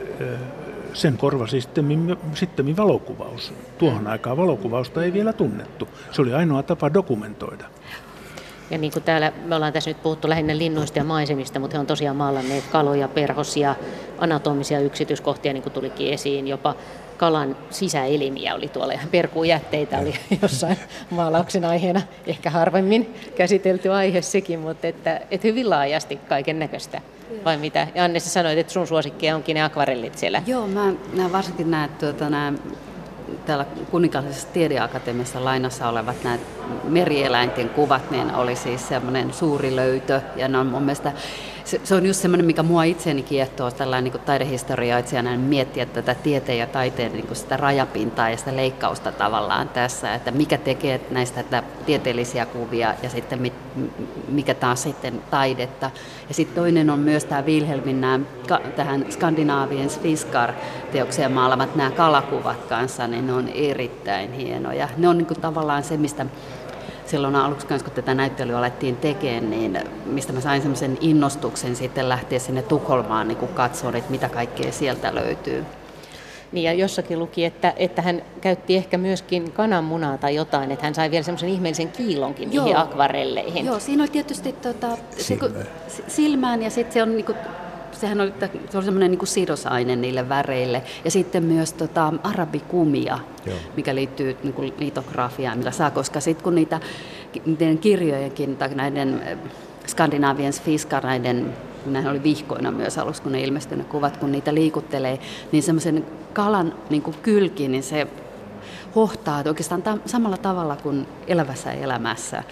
sen 0.97 1.19
korvasi 1.19 1.61
sitten, 1.61 2.19
sitten 2.35 2.77
valokuvaus. 2.77 3.53
Tuohon 3.79 4.07
aikaan 4.07 4.37
valokuvausta 4.37 5.05
ei 5.05 5.13
vielä 5.13 5.33
tunnettu. 5.33 5.89
Se 6.11 6.23
oli 6.23 6.35
ainoa 6.35 6.63
tapa 6.63 6.95
dokumentoida. 6.95 7.65
Ja 8.71 8.79
niin 8.79 8.93
kuin 8.93 9.03
täällä 9.03 9.33
me 9.45 9.55
ollaan 9.55 9.73
tässä 9.73 9.91
nyt 9.91 10.03
puhuttu 10.03 10.29
lähinnä 10.29 10.59
linnuista 10.59 10.99
ja 10.99 11.05
maisemista, 11.05 11.59
mutta 11.59 11.77
he 11.77 11.81
on 11.81 11.87
tosiaan 11.87 12.17
maalanneet 12.17 12.65
kaloja, 12.73 13.09
perhosia, 13.09 13.75
anatomisia 14.19 14.81
yksityiskohtia, 14.81 15.53
niin 15.53 15.63
kuin 15.63 15.73
tulikin 15.73 16.13
esiin, 16.13 16.49
jopa 16.49 16.75
kalan 17.17 17.57
sisäelimiä 17.71 18.55
oli 18.55 18.69
tuolla 18.69 18.93
ja 18.93 19.01
perkuujätteitä 19.11 19.99
oli 19.99 20.15
jossain 20.43 20.77
maalauksen 21.11 21.65
aiheena, 21.65 22.03
ehkä 22.27 22.51
harvemmin 22.51 23.15
käsitelty 23.37 23.93
aihe 23.93 24.23
sekin, 24.23 24.59
mutta 24.59 24.87
että, 24.87 25.21
että 25.31 25.49
hyvin 25.49 25.71
laajasti 25.71 26.17
kaiken 26.17 26.59
näköistä. 26.59 27.01
Vai 27.45 27.57
mitä? 27.57 27.89
Ja 27.95 28.05
Anne, 28.05 28.21
sä 28.21 28.31
sanoit, 28.31 28.59
että 28.59 28.73
sun 28.73 28.87
suosikkia 28.87 29.37
onkin 29.37 29.55
ne 29.55 29.63
akvarellit 29.63 30.19
siellä. 30.19 30.43
Joo, 30.47 30.67
mä, 30.67 30.93
mä 31.17 31.33
varsinkin 31.33 31.71
näen 31.71 31.91
tuota, 31.91 32.31
nämä 32.31 32.53
täällä 33.47 33.67
kuninkaallisessa 33.91 34.49
tiedeakatemiassa 34.53 35.45
lainassa 35.45 35.89
olevat 35.89 36.25
nämä 36.25 36.39
merieläinten 36.85 37.69
kuvat, 37.69 38.11
niin 38.11 38.35
oli 38.35 38.57
siis 38.57 38.89
semmoinen 38.89 39.33
suuri 39.33 39.77
löytö. 39.77 40.21
Ja 40.37 40.49
ne 40.49 40.59
on 40.59 40.67
mun 40.67 40.83
mielestä 40.83 41.13
se, 41.65 41.81
se 41.85 41.95
on 41.95 42.07
just 42.07 42.21
semmoinen, 42.21 42.47
mikä 42.47 42.63
mua 42.63 42.85
itseäni 42.85 43.23
kiehtoo 43.23 43.71
tällainen 43.71 44.13
niin 44.13 44.23
taidehistorioitsijana 44.25 45.37
miettiä 45.37 45.87
tätä 45.87 46.15
tieteen 46.15 46.59
ja 46.59 46.67
taiteen 46.67 47.13
niin 47.13 47.27
kuin 47.27 47.37
sitä 47.37 47.57
rajapintaa 47.57 48.31
ja 48.31 48.37
sitä 48.37 48.57
leikkausta 48.57 49.13
tavallaan 49.13 49.69
tässä, 49.69 50.15
että 50.15 50.31
mikä 50.31 50.59
tekee 50.59 51.01
näistä 51.11 51.63
tieteellisiä 51.87 52.47
kuvia 52.47 52.95
ja 53.03 53.11
sitten 53.11 53.53
mikä 54.29 54.55
taas 54.55 54.83
sitten 54.83 55.23
taidetta. 55.31 55.91
Ja 56.29 56.35
sitten 56.35 56.63
toinen 56.63 56.91
on 56.91 56.99
myös 56.99 57.25
tämä 57.25 57.43
Wilhelmin 57.43 58.01
nämä, 58.01 58.21
tähän 58.77 59.07
Skandinaavien 59.11 59.89
Fiskar-teokseen 59.89 61.33
maalavat 61.33 61.77
nämä 61.77 61.91
kalakuvat 61.91 62.65
kanssa, 62.69 63.07
niin 63.07 63.27
ne 63.27 63.33
on 63.33 63.49
erittäin 63.49 64.33
hienoja. 64.33 64.89
Ne 64.97 65.09
on 65.09 65.19
niin 65.19 65.27
kuin 65.27 65.41
tavallaan 65.41 65.85
se, 65.85 65.97
mistä 65.97 66.27
silloin 67.07 67.35
aluksi, 67.35 67.67
kun 67.67 67.93
tätä 67.95 68.15
näyttelyä 68.15 68.59
alettiin 68.59 68.97
tekemään, 68.97 69.51
niin 69.51 69.79
mistä 70.07 70.33
mä 70.33 70.41
sain 70.41 70.63
semmoisen 70.63 70.99
innostuksen 71.01 71.77
sitten 71.77 72.09
lähteä 72.09 72.39
sinne 72.39 72.63
Tukholmaan 72.63 73.29
niin 73.29 73.49
katsomaan, 73.49 73.97
että 73.97 74.11
mitä 74.11 74.29
kaikkea 74.29 74.73
sieltä 74.73 75.15
löytyy. 75.15 75.65
Niin 76.53 76.65
ja 76.65 76.73
jossakin 76.73 77.19
luki, 77.19 77.45
että, 77.45 77.75
että 77.77 78.03
hän 78.03 78.23
käytti 78.41 78.77
ehkä 78.77 78.99
myöskin 78.99 79.53
kananmunaa 79.53 80.19
tai 80.19 80.35
jotain, 80.35 80.71
että 80.71 80.87
hän 80.87 80.95
sai 80.95 81.11
vielä 81.11 81.23
semmoisen 81.23 81.49
ihmeellisen 81.49 81.89
kiilonkin 81.89 82.53
Joo. 82.53 82.65
niihin 82.65 82.81
akvarelleihin. 82.81 83.67
Joo, 83.67 83.79
siinä 83.79 84.03
oli 84.03 84.11
tietysti 84.11 84.53
tota, 84.53 84.89
se, 85.19 85.39
silmään 86.09 86.63
ja 86.63 86.71
sitten 86.71 86.93
se 86.93 87.03
on 87.03 87.17
niinku 87.17 87.35
sehän 87.93 88.21
oli, 88.21 88.33
se 88.71 88.79
oli 88.79 88.85
semmoinen 88.85 89.11
niin 89.11 89.27
sidosaine 89.27 89.97
niille 89.97 90.29
väreille. 90.29 90.83
Ja 91.05 91.11
sitten 91.11 91.43
myös 91.43 91.73
tota, 91.73 92.13
arabikumia, 92.23 93.19
Joo. 93.47 93.57
mikä 93.77 93.95
liittyy 93.95 94.37
niin 94.43 94.53
kuin 94.53 94.75
litografiaan, 94.79 95.59
millä 95.59 95.71
saa, 95.71 95.91
koska 95.91 96.21
sitten 96.21 96.45
kun 96.45 96.55
niitä 96.55 96.81
niiden 97.47 97.79
kirjojenkin 97.79 98.57
tai 98.57 98.69
näiden 98.75 99.23
eh, 99.27 99.39
skandinaavien 99.87 100.53
fiskaraiden 101.87 101.93
näin 101.93 102.07
oli 102.07 102.23
vihkoina 102.23 102.71
myös 102.71 102.99
alussa, 102.99 103.23
kun 103.23 103.33
ne 103.33 103.41
ilmestyi 103.41 103.79
ne 103.79 103.85
kuvat, 103.85 104.17
kun 104.17 104.33
niitä 104.33 104.55
liikuttelee, 104.55 105.19
niin 105.53 105.63
semmoisen 105.63 106.05
kalan 106.33 106.75
niin 106.91 107.03
kuin 107.03 107.17
kylki, 107.23 107.69
niin 107.69 107.83
se 107.83 108.07
hohtaa 108.95 109.43
oikeastaan 109.47 109.83
tam- 109.83 110.01
samalla 110.07 110.37
tavalla 110.37 110.77
kuin 110.77 111.07
elävässä 111.27 111.73
elämässä 111.73 112.43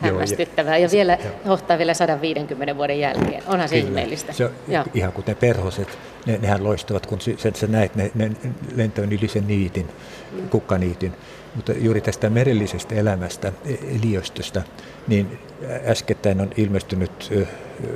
hämmästyttävää. 0.00 0.78
Ja 0.78 0.88
vielä 0.92 1.18
hohtaa 1.46 1.78
vielä 1.78 1.94
150 1.94 2.76
vuoden 2.76 3.00
jälkeen. 3.00 3.42
Onhan 3.46 3.68
se 3.68 3.74
Kyllä. 3.74 3.88
ihmeellistä. 3.88 4.32
Se 4.32 4.50
Joo. 4.68 4.84
ihan 4.94 5.12
kuten 5.12 5.36
perhoset, 5.36 5.98
ne, 6.26 6.38
nehän 6.42 6.64
loistavat, 6.64 7.06
kun 7.06 7.20
sä, 7.20 7.50
sä 7.54 7.66
näet 7.66 7.96
ne, 7.96 8.10
ne 8.14 8.30
lentävän 8.76 9.12
yli 9.12 9.28
sen 9.28 9.46
niitin, 9.46 9.86
mm. 10.32 10.48
kukkaniitin. 10.48 11.12
Mutta 11.54 11.72
juuri 11.72 12.00
tästä 12.00 12.30
merellisestä 12.30 12.94
elämästä, 12.94 13.52
e, 13.64 13.74
eliöstöstä, 13.96 14.62
niin 15.08 15.38
äskettäin 15.86 16.40
on 16.40 16.50
ilmestynyt 16.56 17.32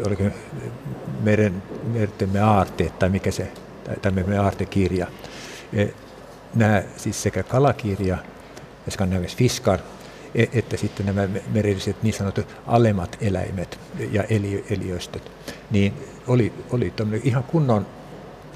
oliko 0.07 0.25
meren, 1.23 1.63
mertemme 1.93 2.41
aarteet 2.41 2.99
tai 2.99 3.09
mikä 3.09 3.31
se, 3.31 3.53
tai 3.85 3.97
tämmöinen 4.03 4.41
aartekirja. 4.41 5.07
E, 5.73 5.87
nämä 6.55 6.83
siis 6.97 7.23
sekä 7.23 7.43
kalakirja 7.43 8.19
ja 8.87 8.93
skandinavis 8.93 9.37
fiskar, 9.37 9.81
e, 10.35 10.45
että 10.53 10.77
sitten 10.77 11.07
nämä 11.07 11.29
merelliset 11.53 12.03
niin 12.03 12.15
sanotut 12.15 12.47
alemmat 12.67 13.17
eläimet 13.21 13.79
ja 14.11 14.23
eli, 14.23 14.65
eliöstöt, 14.71 15.31
niin 15.71 15.93
oli, 16.27 16.53
oli 16.71 16.93
ihan 17.25 17.45
kunnon 17.45 17.87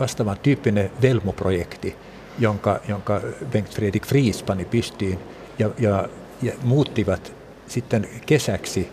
vastaavan 0.00 0.38
tyyppinen 0.42 0.90
Velmo-projekti, 1.02 1.96
jonka, 2.38 2.80
jonka 2.88 3.20
Bengt 3.50 3.74
Fredrik 3.74 4.06
Fries 4.06 4.42
pani 4.42 4.64
pystiin 4.64 5.18
ja, 5.58 5.70
ja, 5.78 6.08
ja 6.42 6.52
muuttivat 6.62 7.32
sitten 7.68 8.08
kesäksi 8.26 8.88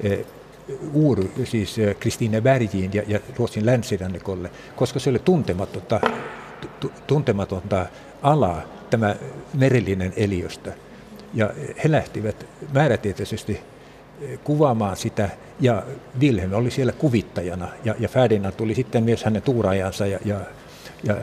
eh, 0.00 0.26
Uuru, 0.92 1.30
siis 1.44 1.76
Kristiine 2.00 2.40
Bergiin 2.40 2.90
ja, 2.94 3.02
ja 3.06 3.20
Ruotsin 3.36 3.66
länsirannikolle, 3.66 4.50
koska 4.76 4.98
se 4.98 5.10
oli 5.10 5.18
tuntematonta, 5.18 6.00
tuntematonta 7.06 7.86
alaa, 8.22 8.62
tämä 8.90 9.16
merellinen 9.54 10.12
eliöstö. 10.16 10.72
Ja 11.34 11.50
he 11.84 11.90
lähtivät 11.90 12.46
määrätietoisesti 12.72 13.60
kuvaamaan 14.44 14.96
sitä, 14.96 15.30
ja 15.60 15.82
Wilhelm 16.20 16.52
oli 16.52 16.70
siellä 16.70 16.92
kuvittajana, 16.92 17.68
ja, 17.84 17.94
ja 17.98 18.08
Ferdinand 18.08 18.54
tuli 18.54 18.74
sitten 18.74 19.04
myös 19.04 19.24
hänen 19.24 19.42
tuuraajansa 19.42 20.06
ja, 20.06 20.18
ja, 20.24 20.40
ja 21.04 21.16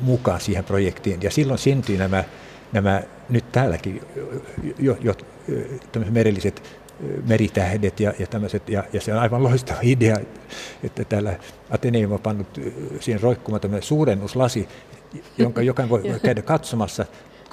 mukaan 0.00 0.40
siihen 0.40 0.64
projektiin. 0.64 1.22
Ja 1.22 1.30
silloin 1.30 1.58
syntyi 1.58 1.96
nämä, 1.96 2.24
nämä 2.72 3.02
nyt 3.28 3.52
täälläkin 3.52 4.02
jo, 4.78 4.96
jo, 5.00 5.14
merelliset 6.10 6.62
meritähdet 7.26 8.00
ja, 8.00 8.12
ja 8.18 8.26
tämmöiset, 8.26 8.68
ja, 8.68 8.84
ja 8.92 9.00
se 9.00 9.14
on 9.14 9.18
aivan 9.18 9.42
loistava 9.42 9.78
idea, 9.82 10.16
että 10.82 11.04
täällä 11.04 11.38
Ateneum 11.70 12.12
on 12.12 12.20
pannut 12.20 12.60
siihen 13.00 13.22
roikkumaan 13.22 13.60
tämmöinen 13.60 13.82
suurennuslasi, 13.82 14.68
jonka 15.38 15.62
jokainen 15.70 15.90
voi 15.90 16.02
käydä 16.22 16.42
katsomassa, 16.42 17.06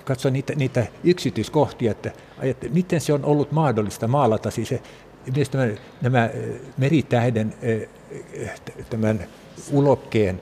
katsoa 0.05 0.31
niitä, 0.31 0.55
niitä 0.55 0.87
yksityiskohtia, 1.03 1.91
että, 1.91 2.11
että 2.41 2.69
miten 2.69 3.01
se 3.01 3.13
on 3.13 3.25
ollut 3.25 3.51
mahdollista 3.51 4.07
maalata 4.07 4.51
siis 4.51 4.69
se, 4.69 4.81
myös 5.35 5.49
tämän, 5.49 5.77
nämä 6.01 6.29
meritähden 6.77 7.53
tämän 8.89 9.25
ulokkeen 9.71 10.41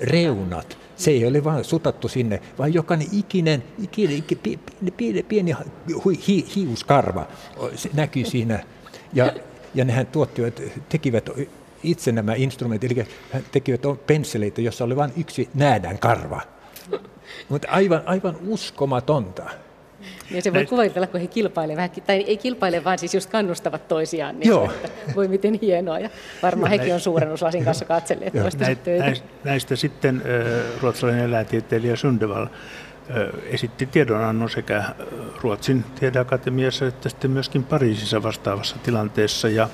reunat, 0.00 0.78
se 1.00 1.10
ei 1.10 1.26
ole 1.26 1.44
vain 1.44 1.64
sutattu 1.64 2.08
sinne, 2.08 2.40
vaan 2.58 2.74
jokainen 2.74 3.08
ikinen, 3.12 3.62
ikinen, 3.82 4.16
ikinen 4.16 4.60
pieni, 4.96 5.22
pieni 5.22 5.52
hi, 6.28 6.46
hiuskarva 6.56 7.26
se 7.74 7.90
näkyy 7.94 8.24
siinä. 8.24 8.64
Ja, 9.12 9.32
ja 9.74 9.84
nehän 9.84 10.06
tuottivat, 10.06 10.62
tekivät 10.88 11.30
itse 11.82 12.12
nämä 12.12 12.34
instrumentit, 12.34 12.92
eli 12.92 13.06
he 13.34 13.42
tekivät 13.52 13.80
pensseleitä, 14.06 14.60
jossa 14.60 14.84
oli 14.84 14.96
vain 14.96 15.12
yksi 15.16 15.48
näädän 15.54 15.98
karva. 15.98 16.40
Mutta 17.48 17.68
aivan, 17.70 18.02
aivan 18.06 18.36
uskomatonta. 18.46 19.50
Ja 20.30 20.42
se 20.42 20.52
voi 20.54 20.66
kuvitella, 20.66 21.06
kun 21.06 21.20
he 21.20 21.26
kilpailevat 21.26 21.76
vähän, 21.76 21.90
tai 22.06 22.16
ei 22.16 22.36
kilpaile, 22.36 22.84
vaan 22.84 22.98
siis 22.98 23.14
just 23.14 23.30
kannustavat 23.30 23.88
toisiaan. 23.88 24.38
Niin 24.38 24.48
Joo. 24.48 24.70
Että 24.84 25.14
voi 25.14 25.28
miten 25.28 25.58
hienoa. 25.62 25.98
Ja 25.98 26.10
varmaan 26.42 26.70
hekin 26.70 26.94
on 26.94 27.00
suurennuslasin 27.00 27.64
kanssa 27.64 27.84
katselleet 27.84 28.32
toista 28.32 28.64
näistä, 28.98 29.24
näistä 29.44 29.76
sitten 29.76 30.22
ruotsalainen 30.82 31.24
eläintieteilijä 31.24 31.96
Sundeval 31.96 32.46
esitti 33.44 33.86
tiedonannon 33.86 34.50
sekä 34.50 34.84
Ruotsin 35.40 35.84
tiedeakatemiassa 36.00 36.86
että 36.86 37.08
sitten 37.08 37.30
myöskin 37.30 37.64
Pariisissa 37.64 38.22
vastaavassa 38.22 38.76
tilanteessa. 38.82 39.48
Ja, 39.48 39.68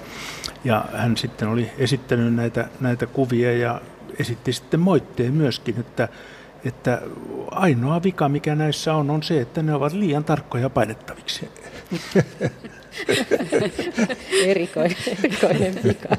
ja 0.64 0.84
hän 0.92 1.16
sitten 1.16 1.48
oli 1.48 1.70
esittänyt 1.78 2.34
näitä, 2.34 2.68
näitä 2.80 3.06
kuvia 3.06 3.52
ja 3.52 3.80
esitti 4.18 4.52
sitten 4.52 4.80
moitteen 4.80 5.32
myöskin, 5.32 5.80
että 5.80 6.08
että 6.66 7.02
ainoa 7.50 8.02
vika, 8.02 8.28
mikä 8.28 8.54
näissä 8.54 8.94
on, 8.94 9.10
on 9.10 9.22
se, 9.22 9.40
että 9.40 9.62
ne 9.62 9.74
ovat 9.74 9.92
liian 9.92 10.24
tarkkoja 10.24 10.70
painettaviksi. 10.70 11.48
erikoinen, 14.46 14.96
erikoinen 15.18 15.74
vika. 15.84 16.16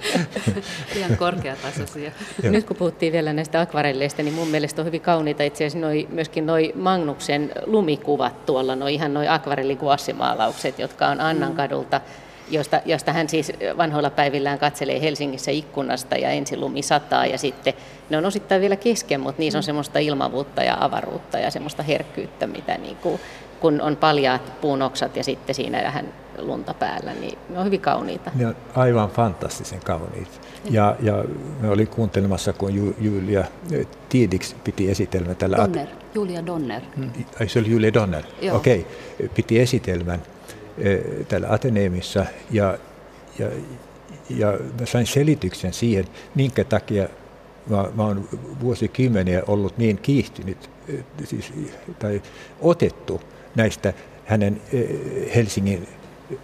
Liian 0.95 1.18
korkeatasoisia. 1.18 2.11
Nyt 2.44 2.65
kun 2.65 2.76
puhuttiin 2.76 3.14
vielä 3.14 3.34
näistä 3.34 3.61
akvarelleista, 3.61 4.24
niin 4.24 4.34
mun 4.34 4.48
mielestä 4.48 4.82
on 4.82 4.86
hyvin 4.86 5.02
kauniita 5.02 5.44
itse 5.44 5.65
asiassa 5.65 5.88
noi, 5.88 6.07
myöskin 6.11 6.45
noi 6.45 6.74
Magnuksen 6.76 7.52
lumikuvat 7.65 8.45
tuolla, 8.45 8.76
noi 8.76 8.94
ihan 8.94 9.14
noi 9.14 9.28
akvarellikuassimaalaukset, 9.28 10.80
jotka 10.80 11.07
on 11.07 11.22
Annankadulta. 11.22 11.98
Mm 11.98 12.26
josta, 12.49 12.82
josta 12.86 13.14
hän 13.14 13.30
siis 13.30 13.52
vanhoilla 13.78 14.10
päivillään 14.10 14.60
katselee 14.60 15.02
Helsingissä 15.02 15.52
ikkunasta 15.52 16.15
ja 16.15 16.30
ensin 16.30 16.61
lumi 16.61 16.82
sataa 16.82 17.26
ja 17.26 17.38
sitten 17.38 17.74
ne 18.10 18.18
on 18.18 18.26
osittain 18.26 18.61
vielä 18.61 18.76
kesken, 18.76 19.19
mutta 19.19 19.40
niissä 19.40 19.60
on 19.60 19.64
mm. 19.64 19.65
semmoista 19.65 19.99
ilmavuutta 19.99 20.64
ja 20.64 20.78
avaruutta 20.80 21.40
ja 21.40 21.52
semmoista 21.52 21.84
herkkyyttä, 21.84 22.48
mitä 22.48 22.78
niin 22.78 22.95
kuin, 22.95 23.19
kun 23.60 23.82
on 23.82 23.98
paljaat 23.98 24.61
puunoksat 24.61 25.15
ja 25.15 25.24
sitten 25.24 25.56
siinä 25.56 25.84
vähän 25.84 26.14
lunta 26.38 26.74
päällä, 26.74 27.14
niin 27.14 27.38
ne 27.49 27.60
on 27.60 27.65
hyvin 27.65 27.82
kauniita. 27.82 28.32
Ne 28.36 28.48
on 28.48 28.56
aivan 28.76 29.10
fantastisen 29.10 29.80
kauniita. 29.80 30.32
Ja, 30.69 30.95
ja 30.99 31.26
me 31.60 31.69
olin 31.69 31.88
kuuntelemassa, 31.88 32.53
kun 32.53 32.76
Ju, 32.76 32.95
Julia 32.99 33.44
Tiediksi 34.10 34.56
piti 34.64 34.91
esitelmän 34.91 35.36
tällä... 35.36 35.57
Donner, 35.57 35.88
Julia 36.14 36.45
Donner. 36.45 36.82
Mm. 36.95 37.11
Ai 37.40 37.49
se 37.49 37.60
oli 37.60 37.69
Julia 37.69 37.94
Donner, 37.94 38.24
okei. 38.52 38.86
Okay. 39.19 39.30
Piti 39.36 39.60
esitelmän 39.60 40.22
Eh, 40.22 40.36
täällä 41.27 41.47
Ateneemissa 41.49 42.25
ja, 42.51 42.77
ja, 43.39 43.47
ja 44.29 44.59
mä 44.79 44.85
sain 44.85 45.07
selityksen 45.07 45.73
siihen, 45.73 46.05
minkä 46.35 46.63
takia 46.63 47.09
mä, 47.69 47.85
mä 47.95 48.03
oon 48.03 48.29
vuosikymmeniä 48.61 49.43
ollut 49.47 49.77
niin 49.77 49.97
kiihtynyt 49.97 50.69
siis, 51.23 51.53
tai 51.99 52.21
otettu 52.61 53.21
näistä 53.55 53.93
hänen 54.25 54.61
Helsingin 55.35 55.87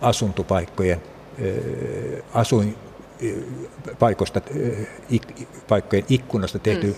asuntopaikkojen 0.02 1.02
asuin 2.34 2.76
paikoista, 4.00 4.42
paikkojen 5.68 6.06
ikkunasta 6.10 6.60
tehty 6.60 6.88
mm 6.88 6.96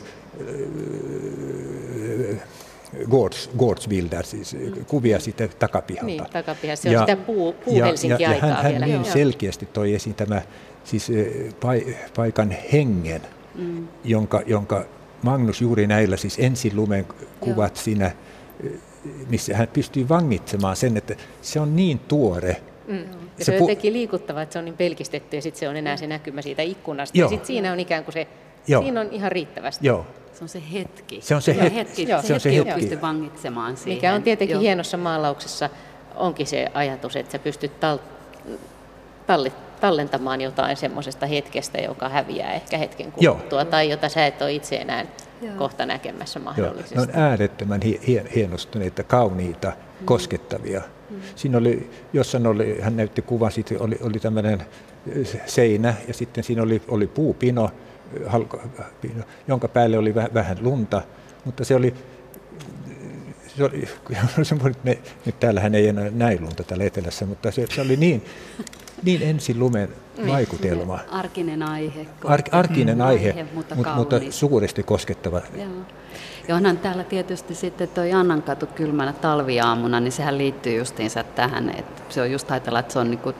Gårds, 3.10 3.50
Gårdsbilder, 3.58 4.26
siis 4.26 4.58
kuvia 4.88 5.20
siitä 5.20 5.48
takapihalta. 5.48 6.06
Niin, 6.06 6.24
takapiha. 6.34 6.76
Se 6.76 6.90
on 6.90 6.94
ja, 6.94 7.00
sitä 7.00 7.16
puu, 7.16 7.54
puu 7.54 7.78
ja, 7.78 7.88
ja, 7.88 8.18
ja 8.20 8.30
hän, 8.40 8.56
hän 8.56 8.72
vielä. 8.72 8.86
niin 8.86 9.06
selkeästi 9.06 9.66
toi 9.66 9.94
esiin 9.94 10.16
tämä 10.16 10.42
siis 10.84 11.12
paikan 12.16 12.56
hengen, 12.74 13.22
mm. 13.56 13.88
jonka, 14.04 14.42
jonka 14.46 14.86
Magnus 15.22 15.62
juuri 15.62 15.88
näillä 15.88 16.18
siis 16.18 16.40
ensin 16.40 16.76
lumen 16.76 17.06
kuvat 17.40 17.76
Joo. 17.76 17.84
siinä, 17.84 18.12
missä 19.30 19.58
hän 19.58 19.68
pystyy 19.68 20.10
vangitsemaan 20.10 20.76
sen, 20.76 20.98
että 20.98 21.16
se 21.42 21.60
on 21.60 21.76
niin 21.76 22.00
tuore, 22.00 22.62
Mm. 22.88 22.98
Ja 22.98 23.06
se, 23.38 23.44
se 23.46 23.52
on 23.52 23.58
jotenkin 23.58 23.94
liikuttava, 23.94 24.42
että 24.42 24.54
se 24.54 24.60
on 24.60 24.66
niin 24.66 24.78
pelkistetty 24.78 25.38
ja 25.38 25.42
sitten 25.42 25.60
se 25.60 25.70
on 25.70 25.76
enää 25.76 25.98
se 25.98 26.08
näkymä 26.08 26.42
siitä 26.42 26.62
ikkunasta. 26.62 27.18
Joo. 27.18 27.26
Ja 27.26 27.30
sitten 27.30 27.48
siinä 27.48 27.72
on 27.72 27.80
ikään 27.80 28.04
kuin 28.04 28.14
se, 28.14 28.28
Joo. 28.68 28.82
siinä 28.82 29.02
on 29.02 29.08
ihan 29.12 29.32
riittävästi. 29.32 29.88
Joo. 29.88 30.06
Se 30.36 30.44
on 30.44 30.50
se 30.50 30.62
hetki. 30.74 31.22
Se 31.22 31.36
on 31.36 31.42
se, 31.42 31.56
hetki. 31.56 31.76
hetki. 31.76 32.06
Se, 32.06 32.16
on 32.16 32.24
se 32.24 32.34
hetki, 32.34 32.58
hetki. 32.58 32.80
pystyy 32.82 33.02
vangitsemaan 33.02 33.78
siihen. 33.78 33.98
Mikä 33.98 34.14
on 34.14 34.24
tietenkin 34.24 34.54
Joo. 34.54 34.62
hienossa 34.62 34.98
maalauksessa, 34.98 35.70
onkin 36.16 36.48
se 36.48 36.72
ajatus, 36.74 37.16
että 37.16 37.32
sä 37.32 37.40
pystyt 37.40 37.72
tal- 37.80 38.00
talli- 39.28 39.54
tallentamaan 39.82 40.42
jotain 40.42 40.78
semmoisesta 40.78 41.26
hetkestä, 41.26 41.78
joka 41.78 42.10
häviää 42.10 42.54
ehkä 42.54 42.78
hetken 42.78 43.12
kuluttua, 43.12 43.62
Joo. 43.62 43.72
tai 43.72 43.90
jota 43.90 44.10
sä 44.10 44.26
et 44.26 44.42
ole 44.42 44.54
itse 44.54 44.76
enää 44.76 45.06
Joo. 45.42 45.56
kohta 45.58 45.86
näkemässä 45.86 46.40
mahdollisesti. 46.40 46.96
Joo. 46.96 47.06
Ne 47.06 47.14
on 47.14 47.20
äärettömän 47.20 47.82
hien, 48.08 48.28
hienostuneita, 48.36 49.04
kauniita, 49.04 49.68
mm. 49.68 50.06
koskettavia. 50.06 50.82
Mm. 51.10 51.22
Siinä 51.36 51.58
oli, 51.58 51.90
jossain 52.14 52.48
oli, 52.48 52.82
hän 52.82 52.98
näytti 52.98 53.22
kuvan, 53.22 53.52
siitä 53.52 53.76
oli, 53.80 53.98
oli 54.02 54.20
tämmöinen 54.20 54.66
seinä 55.46 55.94
ja 56.08 56.14
sitten 56.14 56.44
siinä 56.44 56.64
oli, 56.64 56.82
oli 56.88 57.08
puupino, 57.08 57.70
jonka 59.48 59.68
päälle 59.68 59.98
oli 59.98 60.16
vähän 60.16 60.58
lunta, 60.62 61.02
mutta 61.46 61.66
se 61.66 61.76
oli, 61.76 61.94
se 63.48 63.64
oli, 63.64 63.88
me, 64.84 64.98
nyt 65.26 65.40
täällähän 65.40 65.76
ei 65.76 65.88
enää 65.88 66.10
näin 66.10 66.42
lunta 66.42 66.64
täällä 66.64 66.84
etelässä, 66.84 67.26
mutta 67.26 67.52
se, 67.52 67.66
se 67.76 67.82
oli 67.82 67.96
niin, 67.96 68.26
niin 69.04 69.22
ensin 69.22 69.60
lumen 69.60 69.90
niin, 70.18 70.28
vaikutelma. 70.28 71.00
Arkinen 71.12 71.64
aihe. 71.64 72.08
Ar, 72.24 72.42
arkinen 72.52 73.02
aihe, 73.02 73.30
aihe 73.30 73.46
mutta, 73.54 73.76
mutta, 73.76 73.96
mutta 73.96 74.20
suuresti 74.30 74.84
koskettava. 74.84 75.42
Joo. 75.58 75.68
Ja 76.48 76.56
onhan 76.56 76.78
täällä 76.78 77.04
tietysti 77.04 77.56
sitten 77.56 77.88
tuo 77.88 78.04
Annankatu 78.16 78.66
kylmänä 78.66 79.14
talviaamuna, 79.14 80.00
niin 80.00 80.12
sehän 80.12 80.38
liittyy 80.38 80.78
justiinsa 80.78 81.24
tähän, 81.24 81.70
että 81.70 82.02
se 82.10 82.22
on 82.22 82.32
just 82.32 82.52
ajatella, 82.52 82.80
että 82.80 82.94
se 82.94 83.00
on 83.00 83.10
niinku, 83.10 83.34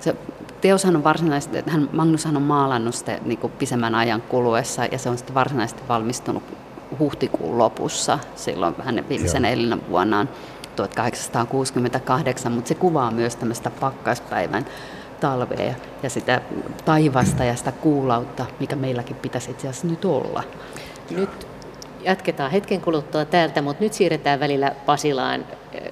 se 0.00 0.16
teoshan 0.64 0.96
on 0.96 1.04
varsinaisesti, 1.04 1.58
että 1.58 1.70
hän, 1.70 1.88
Magnushan 1.92 2.36
on 2.36 2.42
maalannut 2.42 2.94
sitä 2.94 3.18
niin 3.24 3.38
kuin 3.38 3.52
pisemmän 3.52 3.94
ajan 3.94 4.22
kuluessa 4.22 4.84
ja 4.84 4.98
se 4.98 5.08
on 5.08 5.18
sitten 5.18 5.34
varsinaisesti 5.34 5.82
valmistunut 5.88 6.42
huhtikuun 6.98 7.58
lopussa, 7.58 8.18
silloin 8.34 8.74
hänen 8.84 9.08
viimeisen 9.08 9.44
elinä 9.44 9.78
vuonnaan 9.90 10.28
1868, 10.76 12.52
mutta 12.52 12.68
se 12.68 12.74
kuvaa 12.74 13.10
myös 13.10 13.36
tämmöistä 13.36 13.70
pakkaspäivän 13.70 14.66
talvea 15.20 15.74
ja 16.02 16.10
sitä 16.10 16.40
taivasta 16.84 17.44
ja 17.44 17.56
sitä 17.56 17.72
kuulautta, 17.72 18.46
mikä 18.60 18.76
meilläkin 18.76 19.16
pitäisi 19.16 19.50
itse 19.50 19.68
asiassa 19.68 19.86
nyt 19.86 20.04
olla. 20.04 20.42
Nyt 21.10 21.46
jatketaan 22.04 22.50
hetken 22.50 22.80
kuluttua 22.80 23.24
täältä, 23.24 23.62
mutta 23.62 23.84
nyt 23.84 23.92
siirretään 23.92 24.40
välillä 24.40 24.72
Pasilaan. 24.86 25.44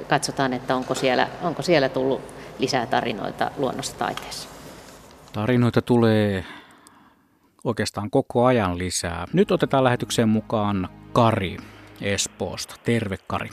Katsotaan, 0.08 0.52
että 0.52 0.76
onko 0.76 0.94
siellä, 0.94 1.28
onko 1.42 1.62
siellä 1.62 1.88
tullut 1.88 2.20
lisää 2.58 2.86
tarinoita 2.86 3.50
luonnossa 3.56 3.96
taiteessa. 3.98 4.61
Tarinoita 5.32 5.82
tulee 5.82 6.44
oikeastaan 7.64 8.10
koko 8.10 8.44
ajan 8.44 8.78
lisää. 8.78 9.24
Nyt 9.32 9.50
otetaan 9.50 9.84
lähetykseen 9.84 10.28
mukaan 10.28 10.88
Kari 11.12 11.56
Espoosta. 12.02 12.74
Terve 12.84 13.16
Kari. 13.26 13.48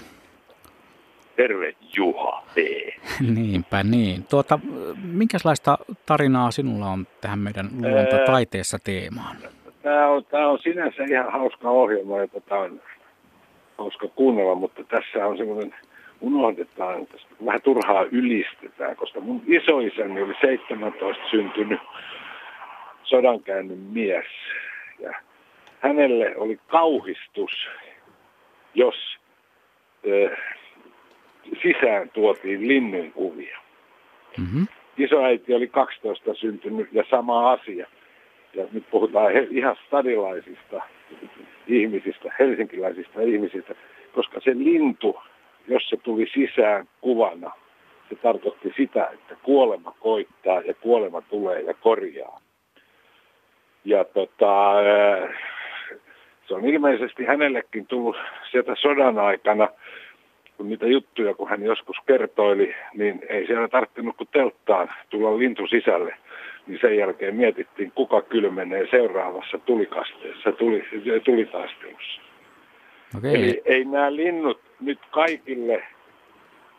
Terve 1.36 1.76
Juha 1.98 2.44
P. 2.56 2.58
Niinpä 3.36 3.84
niin. 3.84 4.24
Tuota, 4.24 4.60
minkälaista 5.04 5.78
tarinaa 6.06 6.52
sinulla 6.52 6.88
on 6.88 7.08
tähän 7.22 7.40
meidän 7.40 7.70
luontotaiteessa 7.82 8.78
teemaan? 8.84 9.38
Tämä 9.84 10.08
on, 10.08 10.26
tämä 10.26 10.48
on 10.48 10.60
sinänsä 10.64 11.04
ihan 11.04 11.32
hauska 11.32 11.70
ohjelma 11.70 12.18
ja 12.18 12.28
tätä 12.28 12.56
on 12.56 12.82
hauska 13.78 14.08
kuunnella, 14.08 14.56
mutta 14.56 14.84
tässä 14.84 15.28
on 15.28 15.38
semmoinen, 15.38 15.76
unohdetaan, 16.22 17.08
vähän 17.46 17.62
turhaa 17.62 18.06
ylistetään, 18.12 18.96
koska 18.96 19.20
mun 19.20 19.42
isoisäni 19.48 20.22
oli 20.22 20.34
17 20.42 21.24
syntynyt 21.32 21.80
sodankäynnin 23.04 23.80
mies. 23.80 24.26
Ja 25.00 25.14
hänelle 25.80 26.38
oli 26.38 26.60
kauhistus, 26.68 27.52
jos 28.76 28.96
ö, 30.08 30.36
sisään 31.62 32.10
tuotiin 32.10 32.68
linnun 32.68 33.12
kuvia. 33.12 33.60
Mm-hmm. 34.38 34.68
Isoäiti 34.98 35.54
oli 35.54 35.68
12 35.68 36.34
syntynyt 36.34 36.88
ja 36.92 37.04
sama 37.10 37.52
asia. 37.52 37.88
Ja 38.54 38.66
nyt 38.72 38.90
puhutaan 38.92 39.34
he, 39.34 39.48
ihan 39.52 39.76
stadilaisista 39.88 40.82
ihmisistä, 41.68 42.34
helsinkiläisistä 42.40 43.22
ihmisistä, 43.22 43.76
koska 44.16 44.40
se 44.40 44.52
lintu, 44.56 45.22
jos 45.70 45.90
se 45.90 45.98
tuli 45.98 46.26
sisään 46.34 46.88
kuvana, 47.02 47.52
se 48.10 48.16
tarkoitti 48.16 48.74
sitä, 48.78 49.10
että 49.14 49.36
kuolema 49.44 49.96
koittaa 50.00 50.62
ja 50.62 50.74
kuolema 50.74 51.22
tulee 51.22 51.62
ja 51.62 51.74
korjaa. 51.74 52.42
Ja 53.86 54.04
tota, 54.04 54.74
se 56.48 56.54
on 56.56 56.66
ilmeisesti 56.66 57.26
hänellekin 57.26 57.88
tullut 57.88 58.16
sieltä 58.52 58.76
sodan 58.76 59.20
aikana, 59.20 59.70
kun 60.58 60.70
niitä 60.70 60.88
juttuja, 60.88 61.34
kun 61.34 61.50
hän 61.50 61.64
joskus 61.64 61.98
kertoili, 62.06 62.76
niin 62.94 63.22
ei 63.30 63.46
siellä 63.46 63.68
tarttunut 63.68 64.18
kuin 64.18 64.30
telttaan 64.32 64.90
tulla 65.10 65.40
lintu 65.40 65.68
sisälle. 65.68 66.16
Niin 66.68 66.80
sen 66.82 66.98
jälkeen 66.98 67.36
mietittiin, 67.36 67.92
kuka 67.92 68.22
kylmenee 68.22 68.88
seuraavassa 68.92 69.58
tulikasteessa, 69.58 70.52
tuli, 70.52 70.84
tulitaistelussa. 71.24 72.22
Okay. 73.18 73.36
Eli 73.36 73.62
ei 73.66 73.86
nämä 73.86 74.16
linnut 74.16 74.69
nyt 74.82 75.00
kaikille 75.12 75.84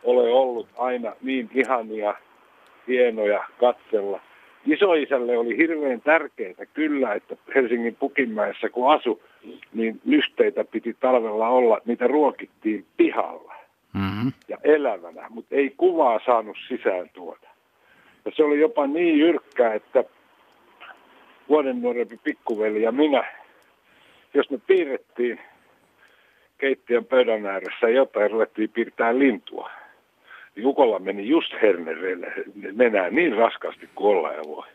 ole 0.03 0.29
ollut 0.31 0.67
aina 0.77 1.13
niin 1.21 1.49
ihania, 1.53 2.13
hienoja 2.87 3.43
katsella. 3.59 4.21
Isoisälle 4.65 5.37
oli 5.37 5.57
hirveän 5.57 6.01
tärkeää 6.01 6.65
kyllä, 6.73 7.13
että 7.13 7.35
Helsingin 7.55 7.95
Pukinmäessä 7.95 8.69
kun 8.69 8.91
asu, 8.91 9.21
niin 9.73 10.01
lyhteitä 10.05 10.63
piti 10.63 10.95
talvella 10.99 11.47
olla, 11.47 11.81
niitä 11.85 12.07
ruokittiin 12.07 12.85
pihalla 12.97 13.53
mm-hmm. 13.93 14.31
ja 14.47 14.57
elävänä, 14.63 15.25
mutta 15.29 15.55
ei 15.55 15.73
kuvaa 15.77 16.19
saanut 16.25 16.57
sisään 16.67 17.09
tuoda. 17.13 17.47
Ja 18.25 18.31
se 18.35 18.43
oli 18.43 18.59
jopa 18.59 18.87
niin 18.87 19.19
jyrkkää, 19.19 19.73
että 19.73 20.03
vuoden 21.49 21.81
nuorempi 21.81 22.19
pikkuveli 22.23 22.81
ja 22.81 22.91
minä, 22.91 23.23
jos 24.33 24.49
me 24.49 24.57
piirrettiin 24.67 25.39
keittiön 26.61 27.05
pöydän 27.05 27.45
ääressä 27.45 27.89
jotain, 27.89 28.31
ruvettiin 28.31 28.69
piirtää 28.69 29.19
lintua. 29.19 29.69
Niin 30.55 30.67
Ukolla 30.67 30.99
meni 30.99 31.27
just 31.27 31.53
hernereille 31.61 32.33
nenää 32.73 33.09
niin 33.09 33.37
raskasti 33.37 33.89
kuin 33.95 34.17
olla 34.17 34.31
ja 34.31 34.41
voi. 34.47 34.67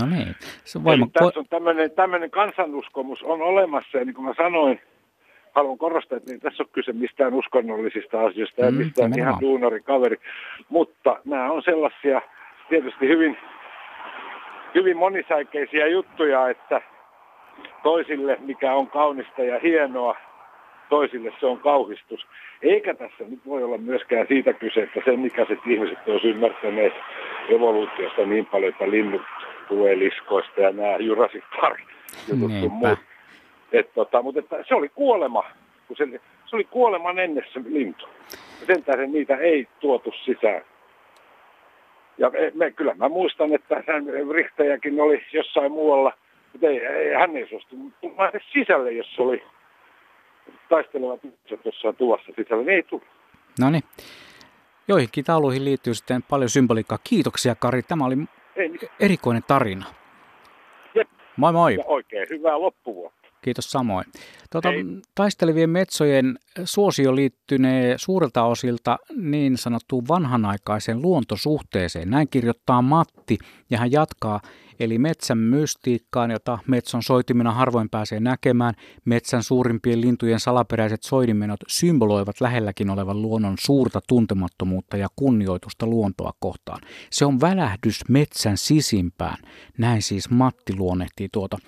No 0.00 0.06
niin. 0.06 0.34
Se 0.64 0.84
voima... 0.84 1.04
Eli 1.04 1.10
tässä 1.12 1.40
on 1.40 1.46
tämmöinen, 1.50 1.90
tämmöinen 1.90 2.30
kansanuskomus 2.30 3.22
on 3.22 3.42
olemassa 3.42 3.98
ja 3.98 4.04
niin 4.04 4.14
kuin 4.14 4.24
mä 4.24 4.34
sanoin, 4.36 4.80
haluan 5.54 5.78
korostaa, 5.78 6.16
että 6.16 6.30
niin 6.30 6.40
tässä 6.40 6.62
on 6.62 6.68
kyse 6.72 6.92
mistään 6.92 7.34
uskonnollisista 7.34 8.26
asioista 8.26 8.60
ja 8.64 8.70
mm, 8.70 8.76
mistään 8.76 9.18
ihan 9.18 9.40
duunarikaveri. 9.40 10.16
Mutta 10.68 11.20
nämä 11.24 11.52
on 11.52 11.62
sellaisia 11.62 12.22
tietysti 12.68 13.08
hyvin, 13.08 13.36
hyvin 14.74 14.96
monisäikeisiä 14.96 15.86
juttuja, 15.86 16.48
että 16.48 16.82
toisille 17.82 18.38
mikä 18.40 18.74
on 18.74 18.86
kaunista 18.86 19.42
ja 19.42 19.58
hienoa, 19.58 20.16
toisille 20.88 21.32
se 21.40 21.46
on 21.46 21.58
kauhistus. 21.58 22.26
Eikä 22.62 22.94
tässä 22.94 23.24
nyt 23.28 23.40
voi 23.46 23.62
olla 23.62 23.78
myöskään 23.78 24.26
siitä 24.28 24.52
kyse, 24.52 24.82
että 24.82 25.00
sen 25.04 25.26
ikäiset 25.26 25.58
ihmiset 25.66 25.98
olisivat 26.06 26.34
ymmärtäneet 26.34 26.92
evoluutiosta 27.48 28.26
niin 28.26 28.46
paljon, 28.46 28.72
että 28.72 28.90
linnut 28.90 29.22
tulee 29.68 29.98
liskoista 29.98 30.60
ja 30.60 30.72
nämä 30.72 30.96
Jurassic 30.96 31.44
Park 31.60 31.80
jutut 32.28 32.52
sun 32.60 32.72
muut. 32.72 32.98
Et, 33.72 33.94
tota, 33.94 34.22
mutta 34.22 34.40
että 34.40 34.64
se 34.68 34.74
oli 34.74 34.88
kuolema, 34.88 35.44
kun 35.88 35.96
se, 35.96 36.20
se 36.46 36.56
oli 36.56 36.64
kuoleman 36.64 37.18
ennessä 37.18 37.60
lintu. 37.68 38.08
Sen 38.66 38.84
tähden 38.84 39.12
niitä 39.12 39.36
ei 39.36 39.68
tuotu 39.80 40.12
sisään. 40.24 40.62
Ja 42.18 42.30
me, 42.54 42.70
kyllä 42.70 42.94
mä 42.94 43.08
muistan, 43.08 43.54
että 43.54 43.82
hän 43.86 44.06
rihtejäkin 44.34 45.00
oli 45.00 45.22
jossain 45.32 45.72
muualla, 45.72 46.12
mutta 46.52 46.66
ei, 46.66 46.86
ei, 46.86 47.14
hän 47.14 47.36
ei 47.36 47.48
suostu 47.48 47.76
tulla 48.00 48.32
sisälle, 48.52 48.92
jos 48.92 49.18
oli 49.18 49.42
taistelevat 50.68 51.24
ihmiset 51.24 51.64
jossain 51.64 51.96
tuvassa 51.96 52.32
sisällä. 52.36 52.64
Ne 52.64 52.72
ei 52.72 52.82
tule. 52.82 53.02
No 53.60 53.70
niin. 53.70 53.82
Joihinkin 54.88 55.24
tauluihin 55.24 55.64
liittyy 55.64 55.94
sitten 55.94 56.22
paljon 56.30 56.50
symboliikkaa. 56.50 56.98
Kiitoksia 57.04 57.54
Kari, 57.54 57.82
tämä 57.82 58.04
oli 58.04 58.16
erikoinen 59.00 59.42
tarina. 59.48 59.86
Jep. 60.94 61.08
Moi 61.36 61.52
moi. 61.52 61.74
Ja 61.74 61.84
oikein 61.86 62.26
hyvää 62.30 62.60
loppuvuotta. 62.60 63.17
Kiitos 63.42 63.70
samoin. 63.70 64.04
Tuota, 64.52 64.68
taistelevien 65.14 65.70
metsojen 65.70 66.38
suosio 66.64 67.16
liittynee 67.16 67.94
suurelta 67.98 68.44
osilta 68.44 68.98
niin 69.16 69.58
sanottuun 69.58 70.08
vanhanaikaiseen 70.08 71.02
luontosuhteeseen. 71.02 72.10
Näin 72.10 72.28
kirjoittaa 72.28 72.82
Matti 72.82 73.38
ja 73.70 73.78
hän 73.78 73.92
jatkaa, 73.92 74.40
eli 74.80 74.98
metsän 74.98 75.38
mystiikkaan, 75.38 76.30
jota 76.30 76.58
metson 76.66 77.02
soitimena 77.02 77.52
harvoin 77.52 77.88
pääsee 77.88 78.20
näkemään. 78.20 78.74
Metsän 79.04 79.42
suurimpien 79.42 80.00
lintujen 80.00 80.40
salaperäiset 80.40 81.02
soidimenot 81.02 81.60
symboloivat 81.68 82.40
lähelläkin 82.40 82.90
olevan 82.90 83.22
luonnon 83.22 83.54
suurta 83.60 84.00
tuntemattomuutta 84.08 84.96
ja 84.96 85.08
kunnioitusta 85.16 85.86
luontoa 85.86 86.32
kohtaan. 86.40 86.80
Se 87.10 87.24
on 87.24 87.40
välähdys 87.40 88.08
metsän 88.08 88.56
sisimpään. 88.56 89.38
Näin 89.78 90.02
siis 90.02 90.30
Matti 90.30 90.76
luonnehtii 90.76 91.28
tuota 91.32 91.58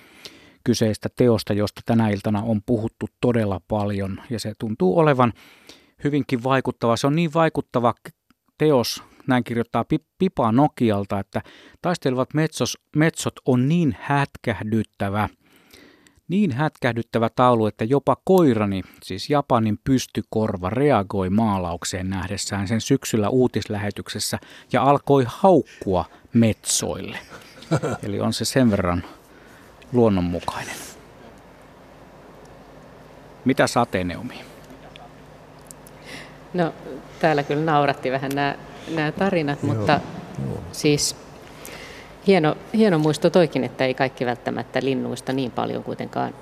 kyseistä 0.64 1.08
teosta, 1.16 1.52
josta 1.52 1.80
tänä 1.86 2.08
iltana 2.08 2.42
on 2.42 2.62
puhuttu 2.66 3.06
todella 3.20 3.60
paljon 3.68 4.20
ja 4.30 4.40
se 4.40 4.52
tuntuu 4.58 4.98
olevan 4.98 5.32
hyvinkin 6.04 6.44
vaikuttava. 6.44 6.96
Se 6.96 7.06
on 7.06 7.16
niin 7.16 7.34
vaikuttava 7.34 7.94
teos, 8.58 9.02
näin 9.26 9.44
kirjoittaa 9.44 9.84
Pipa 10.18 10.52
Nokialta, 10.52 11.18
että 11.18 11.42
taistelevat 11.82 12.34
metsos, 12.34 12.78
metsot 12.96 13.34
on 13.46 13.68
niin 13.68 13.96
hätkähdyttävä, 14.00 15.28
niin 16.28 16.52
hätkähdyttävä 16.52 17.28
taulu, 17.36 17.66
että 17.66 17.84
jopa 17.84 18.16
koirani, 18.24 18.82
siis 19.02 19.30
Japanin 19.30 19.78
pystykorva, 19.84 20.70
reagoi 20.70 21.30
maalaukseen 21.30 22.10
nähdessään 22.10 22.68
sen 22.68 22.80
syksyllä 22.80 23.28
uutislähetyksessä 23.28 24.38
ja 24.72 24.82
alkoi 24.82 25.24
haukkua 25.28 26.04
metsoille. 26.32 27.18
Eli 28.02 28.20
on 28.20 28.32
se 28.32 28.44
sen 28.44 28.70
verran 28.70 29.04
luonnonmukainen. 29.92 30.74
Mitä 33.44 33.66
Sateneumi? 33.66 34.40
No 36.54 36.72
täällä 37.20 37.42
kyllä 37.42 37.64
nauratti 37.64 38.10
vähän 38.10 38.30
nämä, 38.34 38.54
nämä 38.94 39.12
tarinat, 39.12 39.62
Joo. 39.62 39.74
mutta 39.74 40.00
Joo. 40.46 40.58
siis 40.72 41.16
hieno, 42.26 42.56
hieno 42.74 42.98
muisto 42.98 43.30
toikin, 43.30 43.64
että 43.64 43.84
ei 43.84 43.94
kaikki 43.94 44.26
välttämättä 44.26 44.80
linnuista 44.82 45.32
niin 45.32 45.50
paljon 45.50 45.84
kuitenkaan 45.84 46.34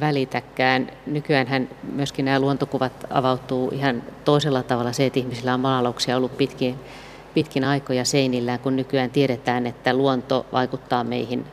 välitäkään. 0.00 0.90
Nykyään 1.06 1.68
myöskin 1.92 2.24
nämä 2.24 2.40
luontokuvat 2.40 2.92
avautuu 3.10 3.70
ihan 3.72 4.02
toisella 4.24 4.62
tavalla. 4.62 4.92
Se, 4.92 5.06
että 5.06 5.18
ihmisillä 5.18 5.54
on 5.54 5.60
maalauksia 5.60 6.16
ollut 6.16 6.36
pitkin, 6.36 6.74
pitkin 7.34 7.64
aikoja 7.64 8.04
seinillään, 8.04 8.58
kun 8.58 8.76
nykyään 8.76 9.10
tiedetään, 9.10 9.66
että 9.66 9.94
luonto 9.94 10.46
vaikuttaa 10.52 11.04
meihin 11.04 11.46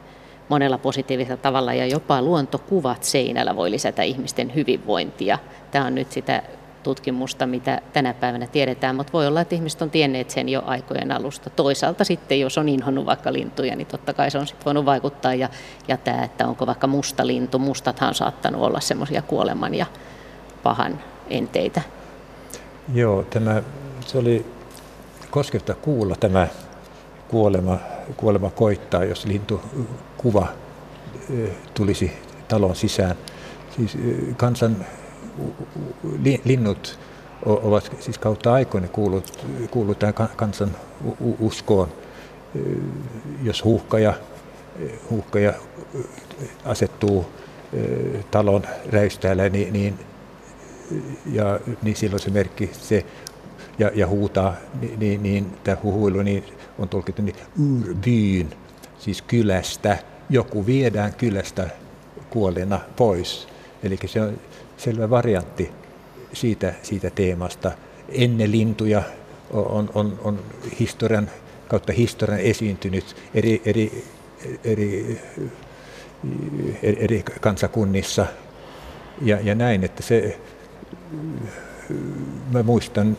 monella 0.50 0.78
positiivisella 0.78 1.38
tavalla 1.38 1.74
ja 1.74 1.86
jopa 1.86 2.22
luontokuvat 2.22 3.04
seinällä 3.04 3.56
voi 3.56 3.72
lisätä 3.72 4.04
ihmisten 4.04 4.56
hyvinvointia. 4.56 5.40
Tämä 5.72 5.86
on 5.86 5.96
nyt 5.96 6.12
sitä 6.12 6.44
tutkimusta, 6.84 7.46
mitä 7.46 7.82
tänä 7.94 8.14
päivänä 8.14 8.48
tiedetään, 8.48 8.96
mutta 8.96 9.14
voi 9.14 9.28
olla, 9.28 9.42
että 9.42 9.56
ihmiset 9.56 9.82
on 9.82 9.90
tienneet 9.90 10.30
sen 10.30 10.50
jo 10.50 10.64
aikojen 10.66 11.12
alusta. 11.12 11.50
Toisaalta 11.50 12.04
sitten, 12.04 12.40
jos 12.40 12.58
on 12.58 12.70
inhonnut 12.70 13.06
vaikka 13.06 13.34
lintuja, 13.34 13.76
niin 13.76 13.88
totta 13.88 14.14
kai 14.14 14.32
se 14.32 14.38
on 14.38 14.48
sitten 14.48 14.66
voinut 14.66 14.86
vaikuttaa. 14.86 15.34
Ja, 15.34 15.50
ja 15.88 15.98
tämä, 15.98 16.24
että 16.24 16.48
onko 16.48 16.68
vaikka 16.68 16.88
musta 16.88 17.28
lintu, 17.28 17.60
mustathan 17.60 18.10
on 18.10 18.16
saattanut 18.16 18.62
olla 18.62 18.80
semmoisia 18.80 19.22
kuoleman 19.22 19.76
ja 19.76 19.86
pahan 20.64 21.00
enteitä. 21.30 21.82
Joo, 22.94 23.24
tämä, 23.24 23.62
se 24.06 24.18
oli 24.18 24.46
koskevta 25.32 25.74
kuulla 25.74 26.16
tämä 26.16 26.48
kuolema, 27.34 27.80
kuolema 28.18 28.50
koittaa, 28.50 29.04
jos 29.04 29.26
lintukuva 29.26 30.48
tulisi 31.74 32.12
talon 32.48 32.76
sisään. 32.76 33.16
Siis 33.76 33.98
kansan 34.38 34.86
linnut 36.46 37.00
ovat 37.46 37.92
siis 38.00 38.18
kautta 38.18 38.54
aikoina 38.54 38.88
kuullut, 38.88 39.46
kuullut 39.72 40.00
tähän 40.00 40.14
kansan 40.36 40.72
uskoon. 41.40 41.88
Jos 43.44 43.64
huuhkaja, 43.64 44.14
huuhkaja 45.10 45.54
asettuu 46.66 47.26
talon 48.32 48.64
räystäällä, 48.92 49.50
niin, 49.50 49.74
niin, 49.74 50.00
ja, 51.32 51.60
niin 51.84 51.96
silloin 51.96 52.20
se 52.20 52.30
merkki 52.30 52.70
se 52.74 53.06
ja, 53.80 53.92
ja 53.96 54.08
huutaa, 54.08 54.56
niin, 54.82 55.00
niin, 55.00 55.24
niin 55.24 55.58
tämä 55.64 55.78
huhuilu 55.84 56.22
niin 56.22 56.44
on 56.80 56.90
tulkittu 56.90 57.22
niin 57.22 57.36
ur 57.60 57.96
siis 59.00 59.22
kylästä. 59.22 59.98
Joku 60.30 60.66
viedään 60.66 61.14
kylästä 61.14 61.70
kuolleena 62.30 62.80
pois. 62.96 63.48
Eli 63.84 64.00
se 64.06 64.22
on 64.22 64.40
selvä 64.78 65.10
variantti 65.10 65.72
siitä, 66.34 66.74
siitä 66.84 67.10
teemasta. 67.10 67.72
Ennen 68.10 68.52
lintuja 68.52 69.04
on, 69.52 69.90
on, 69.94 70.20
on 70.24 70.40
historian 70.80 71.30
kautta 71.68 71.94
historian 71.94 72.40
esiintynyt 72.40 73.16
eri, 73.34 73.62
eri, 73.66 74.04
eri, 74.64 75.22
eri 76.84 77.24
kansakunnissa 77.42 78.26
ja, 79.22 79.40
ja 79.44 79.56
näin, 79.56 79.84
että 79.84 80.04
se, 80.04 80.40
mä 82.52 82.64
muistan, 82.64 83.18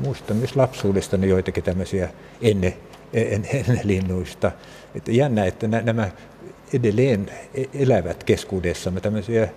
muistan 0.00 0.36
myös 0.36 0.56
lapsuudestani 0.56 1.28
joitakin 1.28 1.64
tämmöisiä 1.64 2.08
ennen, 2.42 2.74
ennen, 3.12 3.80
linnuista. 3.84 4.52
Että 4.94 5.12
jännä, 5.12 5.44
että 5.44 5.68
nämä 5.68 6.10
edelleen 6.72 7.30
e-, 7.54 7.64
elävät 7.74 8.24
keskuudessamme 8.24 9.00
tämmöisiä 9.00 9.48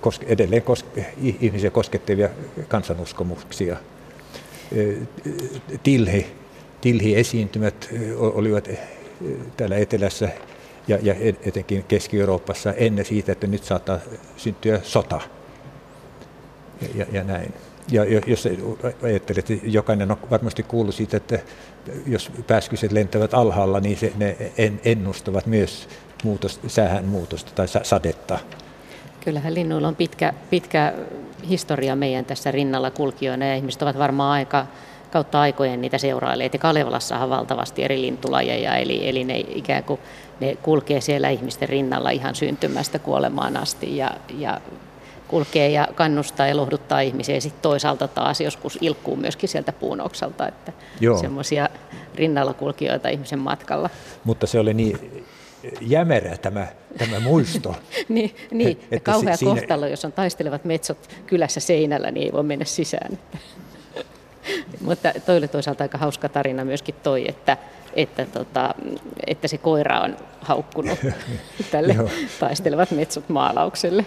koske, 0.00 0.26
edelleen 0.28 0.62
koske, 0.62 1.06
ihmisiä 1.40 1.70
koskettavia 1.70 2.28
kansanuskomuksia. 2.68 3.76
Tilhi, 5.82 6.26
tilhi-esiintymät 6.80 7.88
olivat 8.18 8.68
täällä 9.56 9.76
etelässä 9.76 10.28
ja, 10.88 10.98
ja 11.02 11.14
etenkin 11.44 11.84
Keski-Euroopassa 11.84 12.72
ennen 12.72 13.04
siitä, 13.04 13.32
että 13.32 13.46
nyt 13.46 13.64
saattaa 13.64 13.98
syntyä 14.36 14.80
sota 14.82 15.20
ja, 16.94 17.06
ja 17.12 17.24
näin. 17.24 17.54
Ja 17.90 18.04
jos 18.26 18.48
ajattelet, 19.02 19.50
että 19.50 19.66
jokainen 19.66 20.10
on 20.10 20.16
varmasti 20.30 20.62
kuullut 20.62 20.94
siitä, 20.94 21.16
että 21.16 21.38
jos 22.06 22.30
pääskyset 22.46 22.92
lentävät 22.92 23.34
alhaalla, 23.34 23.80
niin 23.80 23.96
se, 23.96 24.12
ne 24.16 24.36
ennustavat 24.84 25.46
myös 25.46 25.88
muutos, 26.24 26.60
säähän 26.66 27.04
muutosta 27.04 27.52
tai 27.54 27.66
sadetta. 27.82 28.38
Kyllähän 29.24 29.54
linnuilla 29.54 29.88
on 29.88 29.96
pitkä, 29.96 30.32
pitkä 30.50 30.92
historia 31.48 31.96
meidän 31.96 32.24
tässä 32.24 32.50
rinnalla 32.50 32.90
kulkijoina 32.90 33.46
ja 33.46 33.54
ihmiset 33.54 33.82
ovat 33.82 33.98
varmaan 33.98 34.32
aika 34.32 34.66
kautta 35.10 35.40
aikojen 35.40 35.80
niitä 35.80 35.98
seurailleet. 35.98 36.52
Ja 36.52 36.58
Kalevalassahan 36.58 37.30
valtavasti 37.30 37.84
eri 37.84 38.00
lintulajeja, 38.00 38.76
eli, 38.76 39.08
eli 39.08 39.24
ne 39.24 39.38
ikään 39.38 39.84
kuin 39.84 40.00
ne 40.40 40.56
kulkee 40.62 41.00
siellä 41.00 41.28
ihmisten 41.28 41.68
rinnalla 41.68 42.10
ihan 42.10 42.34
syntymästä 42.34 42.98
kuolemaan 42.98 43.56
asti 43.56 43.96
ja, 43.96 44.10
ja 44.38 44.60
kulkee 45.28 45.68
ja 45.68 45.88
kannustaa 45.94 46.46
ja 46.46 46.56
lohduttaa 46.56 47.00
ihmisiä. 47.00 47.34
Ja 47.34 47.40
sitten 47.40 47.62
toisaalta 47.62 48.08
taas 48.08 48.40
joskus 48.40 48.78
ilkkuu 48.80 49.16
myöskin 49.16 49.48
sieltä 49.48 49.72
puunokselta, 49.72 50.48
että 50.48 50.72
semmoisia 51.20 51.68
rinnalla 52.14 52.52
kulkijoita 52.52 53.08
ihmisen 53.08 53.38
matkalla. 53.38 53.90
Mutta 54.24 54.46
se 54.46 54.58
oli 54.58 54.74
niin 54.74 55.24
jämerä 55.80 56.36
tämä, 56.36 56.66
tämä 56.98 57.20
muisto. 57.20 57.76
niin, 58.08 58.36
niin. 58.50 58.80
että 58.90 59.12
kauhea 59.12 59.36
siinä... 59.36 59.54
kohtalo, 59.54 59.86
jos 59.86 60.04
on 60.04 60.12
taistelevat 60.12 60.64
metsot 60.64 61.08
kylässä 61.26 61.60
seinällä, 61.60 62.10
niin 62.10 62.24
ei 62.24 62.32
voi 62.32 62.42
mennä 62.42 62.64
sisään. 62.64 63.18
Mutta 64.80 65.12
toi 65.26 65.36
oli 65.36 65.48
toisaalta 65.48 65.84
aika 65.84 65.98
hauska 65.98 66.28
tarina 66.28 66.64
myöskin 66.64 66.94
toi, 67.02 67.28
että, 67.28 67.56
että, 67.96 68.26
tota, 68.26 68.74
että 69.26 69.48
se 69.48 69.58
koira 69.58 70.00
on 70.00 70.16
haukkunut 70.40 70.98
tälle 71.72 71.96
taistelevat 72.40 72.90
metsot 72.90 73.28
maalaukselle. 73.28 74.06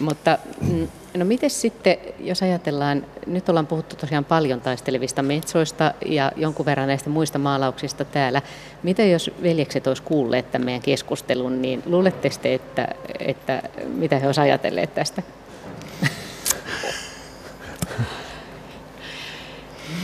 Mutta 0.00 0.38
mm, 0.60 0.88
no 1.16 1.24
miten 1.24 1.50
sitten, 1.50 1.96
jos 2.20 2.42
ajatellaan, 2.42 3.06
nyt 3.26 3.48
ollaan 3.48 3.66
puhuttu 3.66 3.96
tosiaan 3.96 4.24
paljon 4.24 4.60
taistelevista 4.60 5.22
metsoista 5.22 5.94
ja 6.06 6.32
jonkun 6.36 6.66
verran 6.66 6.88
näistä 6.88 7.10
muista 7.10 7.38
maalauksista 7.38 8.04
täällä. 8.04 8.42
Mitä 8.82 9.02
jos 9.02 9.30
veljekset 9.42 9.86
olisi 9.86 10.02
kuulleet 10.02 10.50
tämän 10.50 10.64
meidän 10.64 10.82
keskustelun, 10.82 11.62
niin 11.62 11.82
luulette 11.86 12.30
te, 12.42 12.54
että, 12.54 12.88
että 13.18 13.62
mitä 13.84 14.18
he 14.18 14.26
olisivat 14.26 14.44
ajatelleet 14.44 14.94
tästä? 14.94 15.22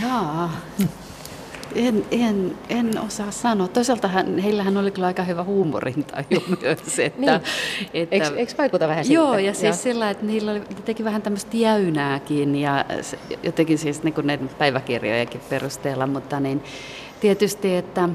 Jaa. 0.03 0.53
En, 1.75 2.05
en, 2.11 2.57
en 2.69 3.01
osaa 3.01 3.31
sanoa. 3.31 3.69
Toisaalta 3.69 4.09
hän, 4.09 4.39
heillähän 4.39 4.77
oli 4.77 4.91
kyllä 4.91 5.07
aika 5.07 5.23
hyvä 5.23 5.45
huumorintaju 5.45 6.43
myös. 6.63 6.99
Että, 6.99 7.21
niin. 7.21 7.33
että, 7.95 8.17
eikö, 8.17 8.37
eikö 8.37 8.53
vaikuta 8.59 8.89
vähän 8.89 9.05
siltä? 9.05 9.15
Joo, 9.15 9.39
ja 9.39 9.55
siis 9.55 9.65
joo. 9.65 9.83
sillä, 9.83 10.11
että 10.11 10.27
niillä 10.27 10.51
oli, 10.51 10.61
teki 10.85 11.05
vähän 11.05 11.23
tämmöistä 11.23 11.57
jäynääkin 11.57 12.57
ja 12.57 12.85
jotenkin 13.43 13.79
siis 13.79 14.03
niin 14.03 14.15
kuin 14.15 14.27
näiden 14.27 14.51
päiväkirjojenkin 14.59 15.41
perusteella, 15.51 16.07
mutta 16.07 16.41
niin 16.41 16.63
tietysti, 17.21 17.77
että 17.77 18.09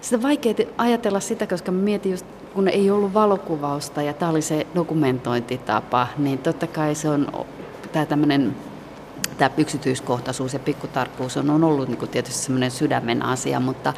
sitä 0.00 0.16
on 0.16 0.22
vaikea 0.22 0.54
ajatella 0.78 1.20
sitä, 1.20 1.46
koska 1.46 1.72
mä 1.72 1.82
mietin 1.82 2.12
just, 2.12 2.26
kun 2.54 2.68
ei 2.68 2.90
ollut 2.90 3.14
valokuvausta 3.14 4.02
ja 4.02 4.12
tämä 4.12 4.30
oli 4.30 4.42
se 4.42 4.66
dokumentointitapa, 4.74 6.08
niin 6.18 6.38
totta 6.38 6.66
kai 6.66 6.94
se 6.94 7.08
on 7.08 7.46
tämä 7.92 8.06
tämmöinen 8.06 8.56
tämä 9.38 9.50
yksityiskohtaisuus 9.56 10.52
ja 10.52 10.58
pikkutarkkuus 10.58 11.36
on, 11.36 11.50
on 11.50 11.64
ollut 11.64 11.88
niin 11.88 11.98
kuin 11.98 12.10
tietysti 12.10 12.42
semmoinen 12.42 12.70
sydämen 12.70 13.22
asia, 13.22 13.60
mutta 13.60 13.94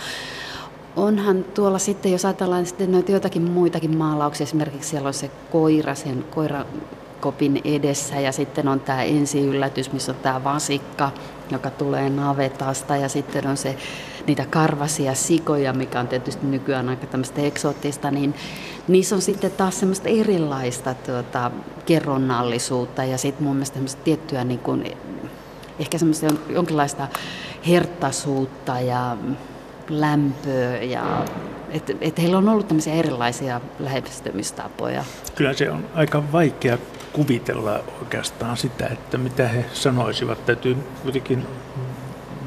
onhan 0.97 1.45
tuolla 1.45 1.79
sitten, 1.79 2.13
jos 2.13 2.25
ajatellaan 2.25 2.67
sitten 2.67 2.93
noita 2.93 3.13
joitakin 3.13 3.43
muitakin 3.43 3.97
maalauksia, 3.97 4.45
esimerkiksi 4.45 4.91
siellä 4.91 5.07
on 5.07 5.15
se 5.15 5.31
koira 5.53 5.95
sen 5.95 6.25
koirakopin 6.31 7.61
edessä 7.65 8.21
ja 8.21 8.33
sitten 8.33 8.69
on 8.69 8.81
tämä 8.81 9.03
ensiyllätys, 9.03 9.93
missä 9.93 10.13
on 10.13 10.19
tämä 10.23 10.45
vasikka, 10.45 11.11
joka 11.51 11.71
tulee 11.71 12.11
navetasta 12.11 12.97
ja 12.97 13.09
sitten 13.09 13.47
on 13.47 13.57
se 13.57 13.77
niitä 14.29 14.47
karvasia 14.51 15.15
sikoja, 15.15 15.73
mikä 15.73 16.01
on 16.01 16.09
tietysti 16.09 16.47
nykyään 16.47 16.89
aika 16.89 17.07
tämmöistä 17.07 17.41
eksoottista, 17.41 18.11
niin 18.11 18.35
niissä 18.89 19.15
on 19.15 19.23
sitten 19.23 19.51
taas 19.51 19.81
semmoista 19.81 20.09
erilaista 20.09 20.95
tuota, 20.95 21.51
kerronnallisuutta 21.87 23.05
ja 23.05 23.19
sitten 23.19 23.45
mun 23.45 23.57
mielestä 23.57 23.99
tiettyä 24.05 24.45
niin 24.45 24.61
kuin 24.61 24.97
ehkä 25.79 25.99
semmoista 25.99 26.27
jonkinlaista 26.49 27.09
herttaisuutta 27.69 28.81
ja 28.81 29.17
lämpöä 29.89 30.83
ja 30.83 31.25
että 31.71 31.93
et 32.01 32.19
heillä 32.19 32.39
on 32.39 32.49
ollut 32.49 32.69
tämmöisiä 32.69 32.95
erilaisia 32.95 33.61
lähestymistapoja. 33.79 35.05
Kyllä 35.35 35.53
se 35.53 35.71
on 35.71 35.85
aika 35.95 36.33
vaikea 36.33 36.79
kuvitella 37.13 37.81
oikeastaan 38.01 38.57
sitä, 38.57 38.87
että 38.87 39.19
mitä 39.19 39.49
he 39.49 39.65
sanoisivat. 39.73 40.47
Täytyy 40.47 40.77
kuitenkin 41.03 41.47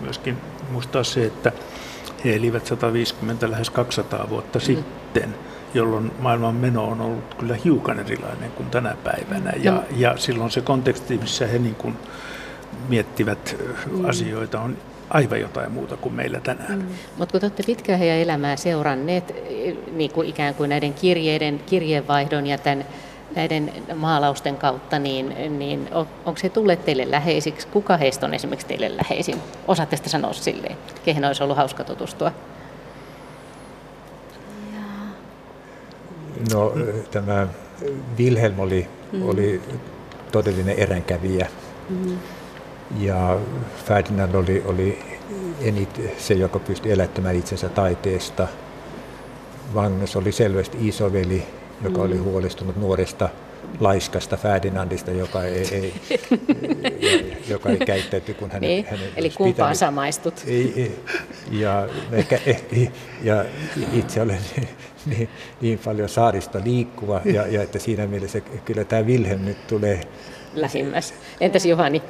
myöskin 0.02 0.38
muistaa 0.72 1.04
se, 1.04 1.26
että 1.26 1.52
he 2.26 2.36
elivät 2.36 2.66
150 2.66 3.52
lähes 3.52 3.70
200 3.70 4.30
vuotta 4.30 4.60
mm. 4.60 4.64
sitten, 4.64 5.36
jolloin 5.74 6.12
maailman 6.20 6.56
meno 6.56 6.84
on 6.86 7.02
ollut 7.02 7.36
kyllä 7.36 7.56
hiukan 7.66 8.00
erilainen 8.00 8.52
kuin 8.52 8.70
tänä 8.70 8.96
päivänä. 9.04 9.54
Ja, 9.64 9.84
ja 9.98 10.18
silloin 10.18 10.52
se 10.52 10.62
konteksti, 10.62 11.18
missä 11.18 11.48
he 11.48 11.60
niin 11.60 11.76
kuin 11.76 11.98
miettivät 12.90 13.58
mm. 13.92 14.06
asioita, 14.06 14.62
on 14.62 14.78
aivan 15.10 15.42
jotain 15.42 15.72
muuta 15.72 15.98
kuin 15.98 16.16
meillä 16.16 16.40
tänään. 16.40 16.80
Mm. 16.80 16.86
Mutta 17.18 17.32
kun 17.32 17.40
te 17.40 17.46
olette 17.46 17.64
pitkään 17.64 18.00
heidän 18.00 18.18
elämää 18.18 18.56
seuranneet 18.56 19.36
niin 19.92 20.12
kuin 20.12 20.30
ikään 20.30 20.56
kuin 20.56 20.70
näiden 20.70 20.94
kirjeiden, 20.94 21.60
kirjeenvaihdon 21.66 22.48
ja 22.48 22.58
tämän, 22.58 22.86
näiden 23.36 23.74
maalausten 23.96 24.58
kautta, 24.58 25.00
niin, 25.00 25.60
niin 25.60 25.90
on, 25.92 26.08
onko 26.26 26.40
se 26.40 26.50
tulleet 26.50 26.86
teille 26.86 27.12
läheisiksi? 27.12 27.68
Kuka 27.68 27.98
heistä 27.98 28.26
on 28.26 28.34
esimerkiksi 28.34 28.68
teille 28.68 28.98
läheisin? 28.98 29.38
Osaatte 29.68 29.96
sitä 29.98 30.10
sanoa 30.10 30.34
silleen, 30.34 30.78
kehen 31.06 31.26
olisi 31.26 31.44
ollut 31.44 31.58
hauska 31.58 31.84
tutustua? 31.84 32.32
No 36.54 36.74
tämä 37.12 37.48
Wilhelm 38.18 38.60
oli 38.60 38.88
mm. 39.12 39.30
oli 39.30 39.62
todellinen 40.32 40.80
eränkävijä. 40.80 41.48
Mm. 41.90 42.18
Ja 43.00 43.38
Ferdinand 43.86 44.36
oli, 44.36 44.64
oli 44.66 45.00
enit 45.62 46.02
se, 46.18 46.34
joka 46.34 46.60
pystyi 46.60 46.92
elättämään 46.92 47.36
itsensä 47.36 47.70
taiteesta. 47.70 48.48
Magnus 49.74 50.16
oli 50.16 50.32
selvästi 50.32 50.88
isoveli, 50.88 51.44
joka 51.84 51.98
mm. 51.98 52.04
oli 52.04 52.18
huolestunut 52.18 52.76
nuoresta 52.76 53.30
laiskasta 53.80 54.38
Ferdinandista, 54.38 55.12
joka 55.12 55.44
ei, 55.44 55.68
ei, 55.72 55.94
joka 57.54 57.70
ei 57.70 57.78
käyttäyty, 57.78 58.34
kun 58.34 58.52
hänen, 58.52 58.70
niin, 58.70 58.86
hänen 58.86 59.10
Eli 59.16 59.30
kumpaan 59.30 59.76
samaistut. 59.76 60.44
Ei, 60.48 60.74
ei, 60.76 61.00
ja, 61.52 61.88
ehkä, 62.12 62.40
ja 63.24 63.46
itse 63.94 64.22
olen 64.22 64.40
niin, 65.06 65.30
niin 65.62 65.80
paljon 65.86 66.10
saarista 66.10 66.62
liikkuva, 66.64 67.22
ja, 67.26 67.48
ja 67.48 67.62
että 67.62 67.80
siinä 67.80 68.08
mielessä 68.08 68.42
kyllä 68.42 68.84
tämä 68.84 69.02
Wilhelm 69.02 69.46
nyt 69.46 69.68
tulee. 69.68 70.02
Lähimmäs. 70.54 71.14
Entäs 71.40 71.66
Johani? 71.66 72.02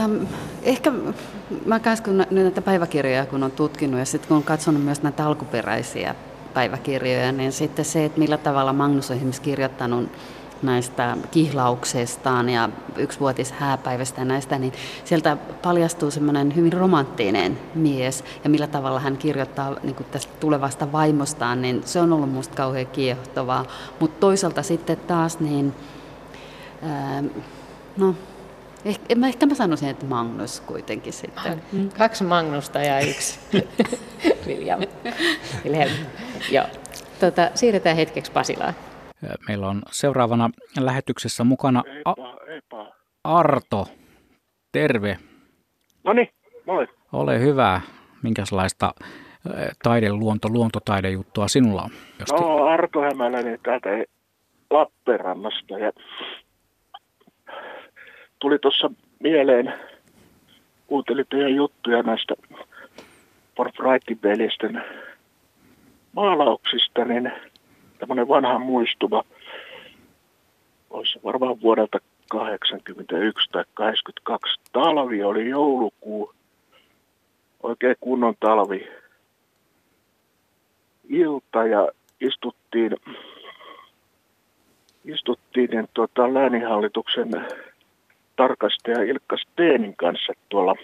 ehkä 0.63 0.93
mä 1.67 1.81
kanssa 1.81 2.05
kun 2.05 2.25
näitä 2.31 2.63
päiväkirjoja 2.63 3.27
kun 3.27 3.43
on 3.43 3.51
tutkinut 3.51 3.99
ja 3.99 4.05
sitten 4.05 4.29
kun 4.29 4.37
on 4.37 4.43
katsonut 4.43 4.85
myös 4.85 5.03
näitä 5.03 5.27
alkuperäisiä 5.27 6.15
päiväkirjoja, 6.55 7.33
niin 7.33 7.53
sitten 7.53 7.85
se, 7.85 8.05
että 8.05 8.19
millä 8.19 8.37
tavalla 8.37 8.73
Magnus 8.73 9.11
on 9.11 9.17
esimerkiksi 9.17 9.43
kirjoittanut 9.43 10.11
näistä 10.63 11.17
kihlauksestaan 11.31 12.49
ja 12.49 12.69
yksivuotis 12.97 13.53
hääpäivästä 13.53 14.21
ja 14.21 14.25
näistä, 14.25 14.59
niin 14.59 14.73
sieltä 15.05 15.37
paljastuu 15.63 16.11
semmoinen 16.11 16.57
hyvin 16.57 16.73
romanttinen 16.73 17.59
mies 17.75 18.25
ja 18.45 18.51
millä 18.51 18.67
tavalla 18.67 19.01
hän 19.01 19.17
kirjoittaa 19.17 19.77
niin 19.83 19.95
kuin 19.95 20.07
tästä 20.11 20.33
tulevasta 20.41 20.93
vaimostaan, 20.93 21.63
niin 21.63 21.83
se 21.85 22.01
on 22.01 22.13
ollut 22.13 22.29
minusta 22.29 22.57
kauhean 22.57 22.87
kiehtovaa. 22.87 23.65
Mutta 24.01 24.21
toisaalta 24.21 24.63
sitten 24.63 24.97
taas 24.97 25.41
niin, 25.41 25.75
ää, 26.83 27.25
no 27.97 28.15
Ehkä, 28.85 29.15
mä, 29.15 29.29
ehkä 29.29 29.47
mä 29.47 29.55
sanoisin, 29.55 29.89
että 29.89 30.07
Magnus 30.07 30.61
kuitenkin 30.61 31.13
sitten. 31.13 31.63
Mm. 31.73 31.91
Kaksi 31.99 32.25
Magnusta 32.25 32.79
ja 32.79 33.01
yksi 33.01 33.39
William. 34.47 34.81
Wilhelm. 35.65 35.93
Joo. 36.51 36.65
Tota, 37.21 37.51
siirretään 37.55 37.97
hetkeksi 37.97 38.33
Pasilaan. 38.33 38.75
Meillä 39.49 39.69
on 39.69 39.83
seuraavana 39.91 40.51
lähetyksessä 40.81 41.45
mukana 41.45 41.83
A- 42.05 42.15
Arto. 43.25 43.87
Terve. 44.73 45.19
No 46.05 46.13
niin, 46.13 46.29
moi. 46.67 46.89
Ole 47.13 47.41
hyvä. 47.41 47.81
Minkälaista 48.23 48.95
taide, 49.83 50.13
luonto, 50.13 50.49
luontotaidejuttua 50.49 51.49
sinulla 51.49 51.83
on? 51.83 51.91
Josti... 52.21 52.43
No 52.43 52.65
Arto 52.65 53.01
Hämäläinen 53.01 53.59
täältä 53.63 53.89
Lappeenrannasta 54.71 55.79
ja 55.79 55.93
tuli 58.39 58.59
tuossa 58.59 58.91
mieleen, 59.21 59.75
kuuntelin 60.87 61.27
teidän 61.31 61.55
juttuja 61.55 62.03
näistä 62.03 62.35
Forfrightin 63.57 64.19
maalauksista, 66.13 67.05
niin 67.05 67.33
tämmöinen 68.03 68.29
vanha 68.29 68.59
muistuma, 68.59 69.23
olisi 70.91 71.21
varmaan 71.25 71.61
vuodelta 71.61 71.99
81 72.29 73.51
tai 73.51 73.65
82. 73.75 74.61
Talvi 74.73 75.25
oli 75.25 75.49
joulukuu, 75.49 76.33
oikein 77.63 77.97
kunnon 78.01 78.35
talvi. 78.41 78.89
Ilta 81.09 81.67
ja 81.67 81.89
istuttiin, 82.21 82.97
istuttiin 85.05 85.71
niin 85.71 85.89
tuota, 85.95 86.35
lääninhallituksen 86.35 87.31
tarkastaja 88.37 89.03
Ilkka 89.03 89.37
Steenin 89.37 89.97
kanssa 89.97 90.33
tuolla 90.49 90.75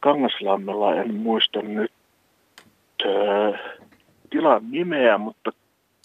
Kangaslammella, 0.00 0.94
en 0.94 1.14
muista 1.14 1.62
nyt 1.62 1.92
äh, 3.06 3.80
tilan 4.30 4.70
nimeä, 4.70 5.18
mutta 5.18 5.52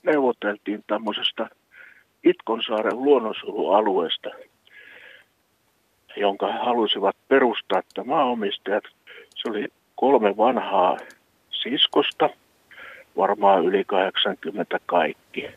neuvoteltiin 0.04 0.84
tämmöisestä 0.88 1.50
Itkonsaaren 2.24 3.04
luonnonsuojelualueesta, 3.04 4.30
jonka 6.18 6.48
he 6.48 6.60
halusivat 6.60 7.16
perustaa, 7.28 7.80
että 7.80 8.04
maaomistajat, 8.04 8.84
se 9.36 9.50
oli 9.50 9.68
kolme 9.96 10.38
vanhaa 10.38 10.98
siskosta, 11.52 12.30
varmaan 13.18 13.66
yli 13.66 13.84
80 13.84 14.80
kaikki. 14.86 15.48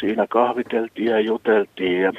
Siinä 0.00 0.26
kahviteltiin 0.26 1.08
ja 1.08 1.20
juteltiin 1.20 2.02
ja, 2.02 2.12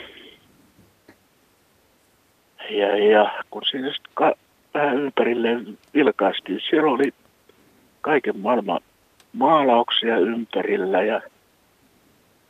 ja, 2.69 2.97
ja 2.97 3.43
kun 3.49 3.61
siinä 3.65 3.87
sitten 3.87 4.11
ka- 4.13 4.35
vähän 4.73 4.97
ympärille 4.97 5.49
vilkaistiin, 5.93 6.59
siellä 6.69 6.91
oli 6.91 7.13
kaiken 8.01 8.39
maailman 8.39 8.79
maalauksia 9.33 10.17
ympärillä 10.17 11.01
ja 11.01 11.21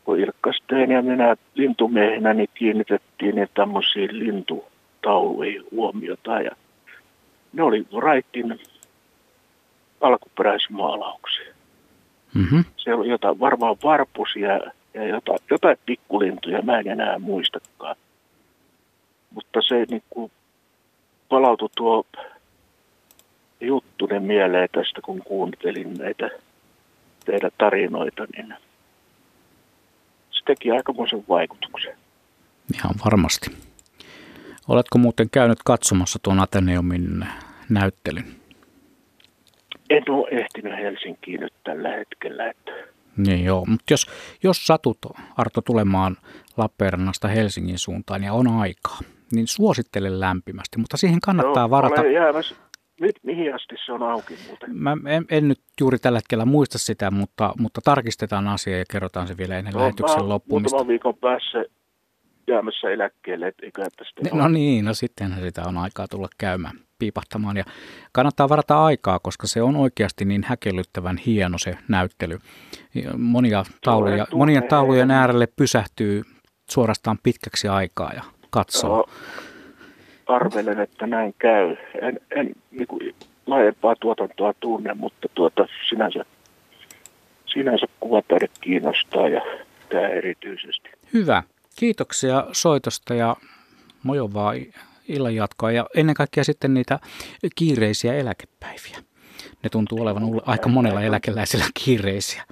kun 0.03 0.19
Ilkka 0.19 0.51
Steen 0.53 0.91
ja 0.91 1.01
minä 1.01 1.35
lintumiehenä 1.55 2.33
niin 2.33 2.49
kiinnitettiin 2.53 3.35
niin 3.35 3.49
tämmöisiin 3.53 4.19
lintutauluihin 4.19 5.63
huomiota 5.71 6.41
ja 6.41 6.51
ne 7.53 7.63
oli 7.63 7.85
Wrightin 7.93 8.59
alkuperäismaalauksia. 10.01 11.53
Mm-hmm. 12.33 12.65
Se 12.77 12.93
oli 12.93 13.09
jotain 13.09 13.39
varmaan 13.39 13.77
varpusia 13.83 14.59
ja 14.93 15.07
jotain, 15.07 15.39
jotain 15.49 15.77
pikkulintuja, 15.85 16.61
mä 16.61 16.79
en 16.79 16.87
enää 16.87 17.19
muistakaan. 17.19 17.95
Mutta 19.31 19.59
se 19.61 19.85
niin 19.89 20.03
kuin 20.09 20.31
palautui 21.29 21.69
tuo 21.77 22.05
juttunen 23.61 24.23
mieleen 24.23 24.69
tästä, 24.71 25.01
kun 25.01 25.21
kuuntelin 25.25 25.93
näitä 25.93 26.29
tehdä 27.27 27.51
tarinoita, 27.57 28.25
niin 28.35 28.53
se 30.31 30.41
teki 30.45 30.71
aikamoisen 30.71 31.23
vaikutuksen. 31.29 31.95
Ihan 32.73 32.95
varmasti. 33.05 33.51
Oletko 34.67 34.97
muuten 34.97 35.29
käynyt 35.29 35.59
katsomassa 35.65 36.19
tuon 36.23 36.39
Ateneumin 36.39 37.25
näyttelyn? 37.69 38.25
En 39.89 40.03
ole 40.09 40.27
ehtinyt 40.31 40.77
Helsinkiin 40.77 41.39
nyt 41.39 41.53
tällä 41.63 41.89
hetkellä. 41.89 42.49
Että... 42.49 42.71
Niin 43.17 43.45
joo, 43.45 43.65
mutta 43.65 43.93
jos, 43.93 44.07
jos 44.43 44.67
satut 44.67 44.97
Arto 45.37 45.61
tulemaan 45.61 46.17
Lappeenrannasta 46.57 47.27
Helsingin 47.27 47.79
suuntaan 47.79 48.23
ja 48.23 48.33
on 48.33 48.47
aikaa, 48.47 48.99
niin 49.31 49.47
suosittelen 49.47 50.19
lämpimästi, 50.19 50.77
mutta 50.77 50.97
siihen 50.97 51.21
kannattaa 51.21 51.63
no, 51.63 51.69
varata. 51.69 52.01
Olen 52.01 52.13
jäämässä, 52.13 52.55
Mi- 53.01 53.09
mihin 53.23 53.55
asti 53.55 53.75
se 53.85 53.91
on 53.91 54.03
auki 54.03 54.37
muuten? 54.47 54.77
Mä 54.77 54.97
en, 55.07 55.25
en 55.29 55.47
nyt 55.47 55.59
juuri 55.81 55.97
tällä 55.97 56.17
hetkellä 56.17 56.45
muista 56.45 56.77
sitä, 56.77 57.11
mutta, 57.11 57.53
mutta 57.59 57.81
tarkistetaan 57.83 58.47
asia 58.47 58.77
ja 58.77 58.85
kerrotaan 58.91 59.27
se 59.27 59.37
vielä 59.37 59.57
ennen 59.57 59.73
no, 59.73 59.79
lähetyksen 59.79 60.29
loppumista. 60.29 60.75
Muutaman 60.75 60.87
viikon 60.87 61.17
päässä 61.17 61.65
jäämässä 62.47 62.89
eläkkeelle, 62.89 63.47
että 63.47 64.03
sitten 64.05 64.37
No 64.37 64.47
niin, 64.47 64.85
no 64.85 64.93
sittenhän 64.93 65.41
sitä 65.41 65.63
on 65.67 65.77
aikaa 65.77 66.07
tulla 66.07 66.27
käymään, 66.37 66.79
piipahtamaan. 66.99 67.57
Ja 67.57 67.63
kannattaa 68.11 68.49
varata 68.49 68.85
aikaa, 68.85 69.19
koska 69.19 69.47
se 69.47 69.61
on 69.61 69.75
oikeasti 69.75 70.25
niin 70.25 70.43
häkellyttävän 70.43 71.17
hieno 71.17 71.57
se 71.57 71.77
näyttely. 71.87 72.39
Monia 73.17 73.63
tauluja, 73.83 74.27
monien 74.33 74.67
taulujen 74.67 75.11
äärelle 75.11 75.47
pysähtyy 75.55 76.23
suorastaan 76.69 77.17
pitkäksi 77.23 77.67
aikaa 77.67 78.11
ja 78.13 78.23
katsoo. 78.49 78.97
No 78.97 79.05
arvelen, 80.27 80.79
että 80.79 81.07
näin 81.07 81.35
käy. 81.39 81.75
En, 82.01 82.19
en 82.31 82.51
niin 82.71 82.87
kuin 82.87 83.15
laajempaa 83.47 83.95
tuotantoa 83.95 84.53
tunne, 84.59 84.93
mutta 84.93 85.27
tuota, 85.33 85.67
sinänsä, 85.89 86.25
sinänsä 87.45 87.85
kuvataide 87.99 88.47
kiinnostaa 88.61 89.29
ja 89.29 89.41
tämä 89.89 90.07
erityisesti. 90.07 90.89
Hyvä. 91.13 91.43
Kiitoksia 91.75 92.47
soitosta 92.51 93.13
ja 93.13 93.35
mojovaa 94.03 94.53
illanjatkoa 95.07 95.71
ja 95.71 95.85
ennen 95.95 96.15
kaikkea 96.15 96.43
sitten 96.43 96.73
niitä 96.73 96.99
kiireisiä 97.55 98.13
eläkepäiviä. 98.13 98.97
Ne 99.63 99.69
tuntuu 99.69 100.01
olevan 100.01 100.23
aika 100.45 100.69
monella 100.69 101.01
eläkeläisellä 101.01 101.65
kiireisiä. 101.85 102.43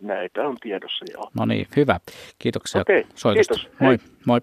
Näitä 0.00 0.42
on 0.42 0.56
tiedossa, 0.60 1.04
joo. 1.12 1.30
No 1.34 1.44
niin, 1.44 1.66
hyvä. 1.76 2.00
Kiitoksia 2.38 2.80
okay, 2.80 3.02
soitosta. 3.14 3.54
Kiitos. 3.54 3.80
Moi, 3.80 3.98
moi. 4.26 4.40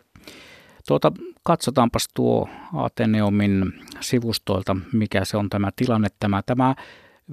Tuota, 0.88 1.11
katsotaanpas 1.43 2.07
tuo 2.14 2.49
Ateneumin 2.73 3.73
sivustoilta, 3.99 4.76
mikä 4.93 5.26
se 5.26 5.38
on 5.38 5.49
tämä 5.49 5.69
tilanne. 5.76 6.07
Tämä, 6.19 6.41
tämä 6.45 6.76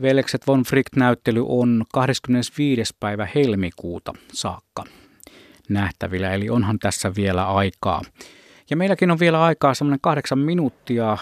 Velekset 0.03 0.47
von 0.47 0.63
Frick-näyttely 0.63 1.45
on 1.49 1.85
25. 1.93 2.97
päivä 3.01 3.29
helmikuuta 3.35 4.13
saakka 4.33 4.85
nähtävillä, 5.69 6.33
eli 6.33 6.51
onhan 6.51 6.79
tässä 6.79 7.13
vielä 7.17 7.47
aikaa. 7.47 8.03
Ja 8.71 8.77
meilläkin 8.77 9.11
on 9.11 9.19
vielä 9.19 9.43
aikaa 9.43 9.75
semmoinen 9.75 10.01
kahdeksan 10.03 10.39
minuuttia 10.39 11.19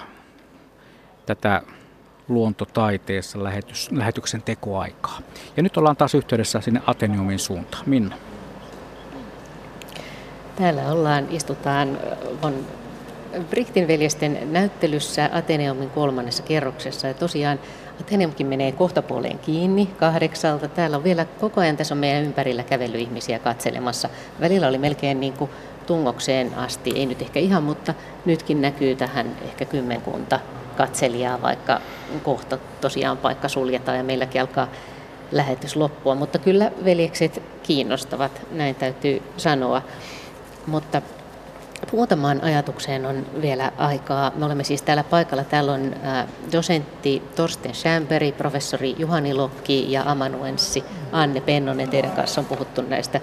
tätä 1.27 1.63
luontotaiteessa 2.29 3.45
lähetys, 3.45 3.91
lähetyksen 3.91 4.43
tekoaikaa. 4.43 5.21
Ja 5.57 5.63
nyt 5.63 5.77
ollaan 5.77 5.97
taas 5.97 6.15
yhteydessä 6.15 6.61
sinne 6.61 6.83
Ateniumin 6.87 7.39
suuntaan. 7.39 7.85
Minna. 7.87 8.32
Täällä 10.57 10.93
ollaan, 10.93 11.27
istutaan 11.31 11.99
von 12.43 12.55
Brichtin 13.51 13.89
veljesten 13.89 14.49
näyttelyssä 14.53 15.31
Ateneumin 15.33 15.91
kolmannessa 15.91 16.43
kerroksessa. 16.43 17.07
Ja 17.07 17.15
tosiaan 17.15 17.61
Ateneumkin 18.01 18.47
menee 18.47 18.73
kohtapuoleen 18.73 19.39
kiinni 19.39 19.87
kahdeksalta. 19.87 20.69
Täällä 20.69 20.97
on 20.97 21.05
vielä 21.05 21.25
koko 21.41 21.61
ajan 21.61 21.77
tässä 21.77 21.95
on 21.95 21.99
meidän 21.99 22.25
ympärillä 22.25 22.63
kävelyihmisiä 22.63 23.39
katselemassa. 23.39 24.09
Välillä 24.41 24.69
oli 24.69 24.79
melkein 24.79 25.21
niin 25.21 25.33
kuin 25.33 25.51
tungokseen 25.87 26.55
asti, 26.55 26.93
ei 26.97 27.07
nyt 27.07 27.23
ehkä 27.23 27.41
ihan, 27.41 27.63
mutta 27.63 27.95
nytkin 28.25 28.63
näkyy 28.63 28.95
tähän 28.95 29.37
ehkä 29.45 29.65
kymmenkunta 29.65 30.41
katselijaa, 30.77 31.43
vaikka 31.43 31.81
kohta 32.23 32.59
tosiaan 32.81 33.17
paikka 33.17 33.49
suljetaan 33.49 33.99
ja 33.99 34.05
meilläkin 34.05 34.41
alkaa 34.41 34.69
lähetys 35.33 35.77
loppua. 35.77 36.15
Mutta 36.15 36.39
kyllä 36.39 36.71
veljekset 36.85 37.43
kiinnostavat, 37.63 38.43
näin 38.51 38.75
täytyy 38.75 39.23
sanoa. 39.37 39.83
Mutta 40.67 41.03
muutamaan 41.93 42.45
ajatukseen 42.45 43.07
on 43.07 43.27
vielä 43.43 43.73
aikaa. 43.77 44.33
Me 44.35 44.45
olemme 44.45 44.65
siis 44.65 44.83
täällä 44.83 45.05
paikalla. 45.05 45.45
Täällä 45.45 45.73
on 45.73 45.95
dosentti 46.53 47.23
Torsten 47.37 47.75
Schämberi, 47.75 48.33
professori 48.33 48.95
Juhani 48.99 49.35
Lokki 49.35 49.93
ja 49.93 50.03
amanuenssi 50.07 50.85
Anne 51.13 51.41
Pennonen. 51.41 51.89
Teidän 51.89 52.11
kanssa 52.11 52.41
on 52.41 52.47
puhuttu 52.47 52.83
näistä 52.83 53.21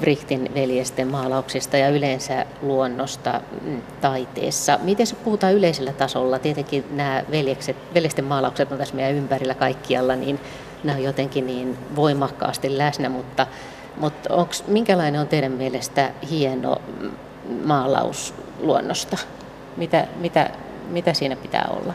Brichtin 0.00 0.50
veljesten 0.54 1.08
maalauksista 1.08 1.76
ja 1.76 1.88
yleensä 1.88 2.46
luonnosta 2.62 3.40
mm, 3.62 3.82
taiteessa. 4.00 4.78
Miten 4.82 5.06
se 5.06 5.16
puhutaan 5.16 5.54
yleisellä 5.54 5.92
tasolla? 5.92 6.38
Tietenkin 6.38 6.84
nämä 6.90 7.22
veljekset, 7.30 7.76
veljesten 7.94 8.24
maalaukset 8.24 8.72
on 8.72 8.78
tässä 8.78 8.94
meidän 8.94 9.14
ympärillä 9.14 9.54
kaikkialla, 9.54 10.16
niin 10.16 10.40
nämä 10.84 10.98
on 10.98 11.04
jotenkin 11.04 11.46
niin 11.46 11.78
voimakkaasti 11.96 12.78
läsnä, 12.78 13.08
mutta, 13.08 13.46
mutta 14.00 14.34
onks, 14.34 14.64
minkälainen 14.66 15.20
on 15.20 15.28
teidän 15.28 15.52
mielestä 15.52 16.10
hieno 16.30 16.76
maalaus 17.64 18.34
luonnosta? 18.60 19.16
Mitä, 19.76 20.06
mitä, 20.16 20.50
mitä 20.90 21.14
siinä 21.14 21.36
pitää 21.36 21.68
olla? 21.70 21.94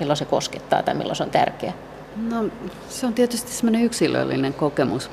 Milloin 0.00 0.16
se 0.16 0.24
koskettaa 0.24 0.82
tai 0.82 0.94
milloin 0.94 1.16
se 1.16 1.22
on 1.22 1.30
tärkeä? 1.30 1.72
No 2.16 2.44
se 2.88 3.06
on 3.06 3.14
tietysti 3.14 3.52
semmoinen 3.52 3.82
yksilöllinen 3.84 4.54
kokemus 4.54 5.10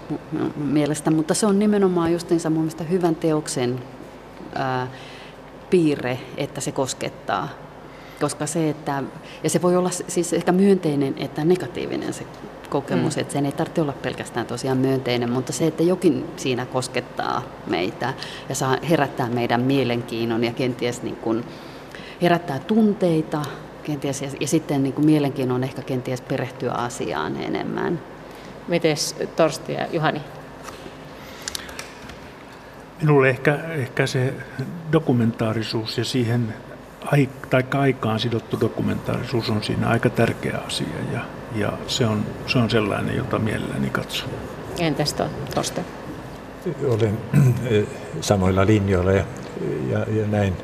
mielestä, 0.56 1.12
mutta 1.12 1.34
se 1.34 1.46
on 1.46 1.60
nimenomaan 1.60 2.12
justiinsa 2.12 2.50
mun 2.50 2.60
mielestä 2.60 2.84
hyvän 2.84 3.16
teoksen 3.16 3.84
ää, 4.56 4.88
piirre, 5.70 6.20
että 6.38 6.62
se 6.62 6.72
koskettaa. 6.72 7.50
Koska 8.22 8.46
se, 8.46 8.70
että, 8.70 9.04
ja 9.44 9.50
se 9.50 9.62
voi 9.62 9.76
olla 9.76 9.90
siis 9.90 10.34
ehkä 10.34 10.52
myönteinen 10.52 11.14
että 11.18 11.46
negatiivinen 11.46 12.14
se 12.14 12.26
kokemus, 12.68 13.16
mm. 13.16 13.22
että 13.22 13.34
sen 13.34 13.46
ei 13.46 13.52
tarvitse 13.52 13.82
olla 13.82 13.94
pelkästään 13.94 14.46
tosiaan 14.46 14.78
myönteinen, 14.78 15.32
mutta 15.32 15.54
se, 15.54 15.68
että 15.68 15.84
jokin 15.84 16.26
siinä 16.38 16.66
koskettaa 16.66 17.44
meitä 17.68 18.14
ja 18.50 18.56
saa 18.56 18.78
herättää 18.90 19.30
meidän 19.30 19.62
mielenkiinnon 19.62 20.44
ja 20.44 20.54
kenties 20.54 21.04
niin 21.04 21.16
kuin 21.16 21.44
herättää 22.22 22.60
tunteita, 22.60 23.42
kenties, 23.84 24.22
ja, 24.22 24.30
ja 24.40 24.48
sitten 24.48 24.84
niin 24.84 24.94
kuin 24.94 25.06
mielenkiinnon 25.06 25.64
ehkä 25.64 25.82
kenties 25.82 26.22
perehtyä 26.22 26.72
asiaan 26.72 27.38
enemmän. 27.38 28.00
Mites 28.68 29.16
Torsti 29.36 29.74
ja 29.74 29.88
Juhani? 29.92 30.22
Minulle 33.02 33.30
ehkä, 33.30 33.60
ehkä 33.72 34.08
se 34.08 34.34
dokumentaarisuus 34.92 35.98
ja 35.98 36.06
siihen 36.06 36.54
tai 37.50 37.64
aikaan 37.72 38.20
sidottu 38.20 38.60
dokumentaarisuus 38.60 39.50
on 39.50 39.64
siinä 39.64 39.88
aika 39.88 40.10
tärkeä 40.10 40.58
asia 40.68 40.88
ja, 41.14 41.20
ja 41.56 41.74
se, 41.88 42.06
on, 42.06 42.26
se 42.48 42.58
on 42.58 42.70
sellainen, 42.70 43.18
jota 43.18 43.40
mielelläni 43.40 43.90
katson. 43.90 44.30
Entäs 44.80 45.16
Torsten? 45.56 45.86
Olen 46.88 47.18
samoilla 48.22 48.66
linjoilla 48.66 49.12
ja, 49.12 49.24
ja, 49.90 50.00
ja 50.00 50.28
näin 50.28 50.58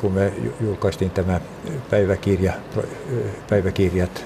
kun 0.00 0.12
me 0.12 0.32
julkaistiin 0.60 1.10
tämä 1.10 1.40
päiväkirja, 1.90 2.52
päiväkirjat, 3.50 4.24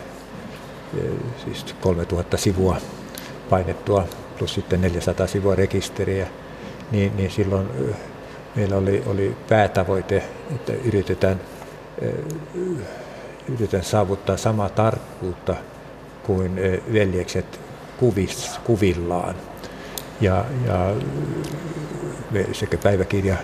siis 1.44 1.74
3000 1.80 2.36
sivua 2.36 2.76
painettua 3.51 4.05
plus 4.39 4.55
sitten 4.55 4.80
400 4.80 5.26
sivua 5.26 5.55
rekisteriä, 5.55 6.26
niin, 6.90 7.16
niin 7.16 7.30
silloin 7.30 7.68
meillä 8.55 8.76
oli, 8.76 9.02
oli 9.06 9.36
päätavoite, 9.48 10.22
että 10.55 10.73
yritetään, 10.73 11.41
yritetään 13.49 13.85
saavuttaa 13.85 14.37
samaa 14.37 14.69
tarkkuutta 14.69 15.57
kuin 16.23 16.61
veljekset 16.93 17.61
kuvis, 17.97 18.61
kuvillaan. 18.65 19.35
Ja, 20.20 20.45
ja 20.66 20.95
sekä 22.53 22.79
päiväkirja 22.79 23.37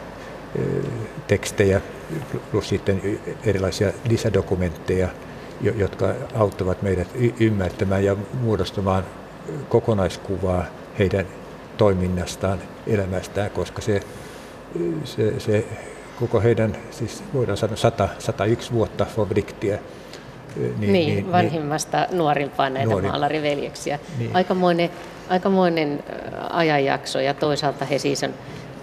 tekstejä 1.27 1.81
plus 2.51 2.69
sitten 2.69 3.21
erilaisia 3.45 3.93
lisädokumentteja, 4.09 5.09
jotka 5.61 6.15
auttavat 6.35 6.83
meidät 6.83 7.09
ymmärtämään 7.41 8.05
ja 8.05 8.17
muodostamaan 8.41 9.05
kokonaiskuvaa 9.69 10.65
heidän 10.99 11.27
toiminnastaan, 11.77 12.59
elämästään, 12.87 13.51
koska 13.51 13.83
se, 13.83 14.01
se, 15.05 15.41
se 15.41 15.65
koko 16.20 16.41
heidän, 16.41 16.77
siis 16.91 17.23
voidaan 17.35 17.57
sanoa 17.59 17.77
100, 17.77 18.09
101 18.19 18.73
vuotta 18.73 19.05
Fabriktia, 19.05 19.78
niin, 20.57 20.74
niin, 20.78 20.93
niin 20.93 21.32
vanhimmasta 21.32 21.99
niin, 21.99 22.19
nuorimpaan 22.19 22.74
näitä 22.74 22.91
nuori. 22.91 23.09
maalariveljeksiä. 23.09 23.99
Niin. 24.19 24.31
Aikamoinen, 24.35 24.91
aikamoinen 25.28 26.05
ajanjakso 26.51 27.20
ja 27.20 27.35
toisaalta 27.35 27.85
he 27.85 27.99
siis 27.99 28.23
on 28.23 28.35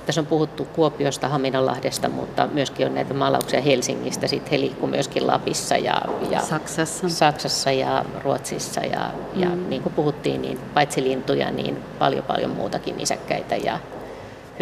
tässä 0.06 0.22
on 0.22 0.28
puhuttu 0.28 0.66
Kuopiosta, 0.66 1.28
Haminanlahdesta, 1.28 2.10
mutta 2.10 2.48
myöskin 2.54 2.86
on 2.86 2.96
näitä 2.96 3.14
maalauksia 3.14 3.62
Helsingistä. 3.62 4.28
Sitten 4.28 4.52
he 4.52 4.60
liikkuu 4.60 4.88
myöskin 4.90 5.28
Lapissa 5.28 5.78
ja, 5.78 6.02
ja 6.30 6.42
Saksassa. 6.42 7.10
Saksassa 7.10 7.72
ja 7.72 8.06
Ruotsissa. 8.24 8.82
Ja, 8.82 9.12
mm. 9.36 9.42
ja 9.42 9.50
niin 9.56 9.82
kuin 9.82 9.94
puhuttiin, 9.94 10.42
niin 10.42 10.60
paitsi 10.74 11.04
lintuja, 11.04 11.52
niin 11.52 11.78
paljon 12.00 12.24
paljon 12.24 12.52
muutakin 12.52 12.98
nisäkkäitä 12.98 13.56
ja 13.56 13.80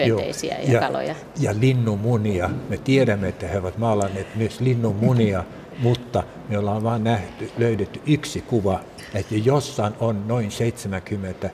hyönteisiä 0.06 0.56
Joo. 0.56 0.68
ja, 0.68 0.74
ja 0.74 0.80
kaloja. 0.80 1.16
Ja 1.40 1.54
linnunmunia. 1.60 2.50
Me 2.70 2.78
tiedämme, 2.78 3.28
että 3.28 3.48
he 3.48 3.58
ovat 3.58 3.78
maalanneet 3.78 4.36
myös 4.36 4.60
linnunmunia, 4.60 5.44
mutta 5.84 6.24
me 6.50 6.58
ollaan 6.58 6.84
vain 6.84 7.04
nähty, 7.04 7.52
löydetty 7.58 8.02
yksi 8.08 8.42
kuva, 8.42 8.80
että 9.14 9.36
jossain 9.36 9.94
on 10.00 10.28
noin 10.28 10.52
70 10.52 11.50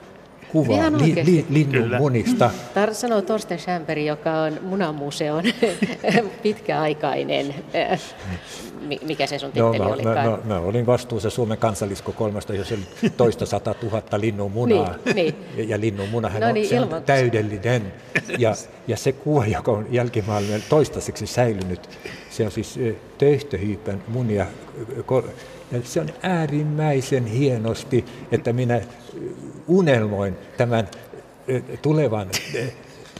kuva 0.56 0.98
li, 1.04 1.14
li, 1.24 1.46
linnun 1.48 1.90
munista. 1.98 2.50
Tar- 2.74 2.94
sanoo 2.94 3.22
Torsten 3.22 3.58
Schämperi, 3.58 4.06
joka 4.06 4.32
on 4.32 4.58
munamuseon 4.62 5.44
pitkäaikainen, 6.42 7.54
äh, 7.74 8.00
mikä 9.02 9.26
se 9.26 9.38
sun 9.38 9.52
titteli 9.52 9.78
no, 9.78 9.92
oli? 9.92 10.02
Mä, 10.02 10.14
mä, 10.14 10.38
mä, 10.44 10.58
olin 10.60 10.86
vastuussa 10.86 11.30
Suomen 11.30 11.58
kansalliskokoelmasta, 11.58 12.54
jos 12.54 12.72
oli 12.72 13.10
toista 13.16 13.46
sata 13.46 13.74
tuhatta 13.74 14.20
linnun 14.20 14.52
munaa. 14.52 14.94
niin, 15.14 15.34
niin. 15.56 15.68
Ja 15.68 15.80
linnun 15.80 16.08
munahan 16.08 16.40
no 16.40 16.52
niin, 16.52 16.82
on, 16.82 16.94
on 16.94 17.02
täydellinen. 17.02 17.92
Ja, 18.38 18.54
ja 18.88 18.96
se 18.96 19.12
kuva, 19.12 19.46
joka 19.46 19.72
on 19.72 19.86
jälkimaailman 19.90 20.60
toistaiseksi 20.68 21.26
säilynyt, 21.26 21.98
se 22.30 22.44
on 22.44 22.50
siis 22.50 22.78
töyhtöhyypän 23.18 24.02
munia. 24.08 24.46
Ja 25.72 25.78
se 25.84 26.00
on 26.00 26.08
äärimmäisen 26.22 27.26
hienosti, 27.26 28.04
että 28.32 28.52
minä 28.52 28.80
unelmoin 29.66 30.36
tämän 30.56 30.88
tulevan 31.82 32.28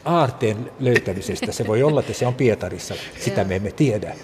aarteen 0.04 0.70
löytämisestä. 0.80 1.52
Se 1.52 1.66
voi 1.66 1.82
olla, 1.82 2.00
että 2.00 2.12
se 2.12 2.26
on 2.26 2.34
Pietarissa, 2.34 2.94
sitä 3.18 3.44
me 3.44 3.56
emme 3.56 3.70
tiedä. 3.70 4.14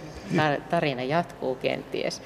Tarina 0.71 1.03
jatkuu 1.03 1.55
kenties. 1.55 2.23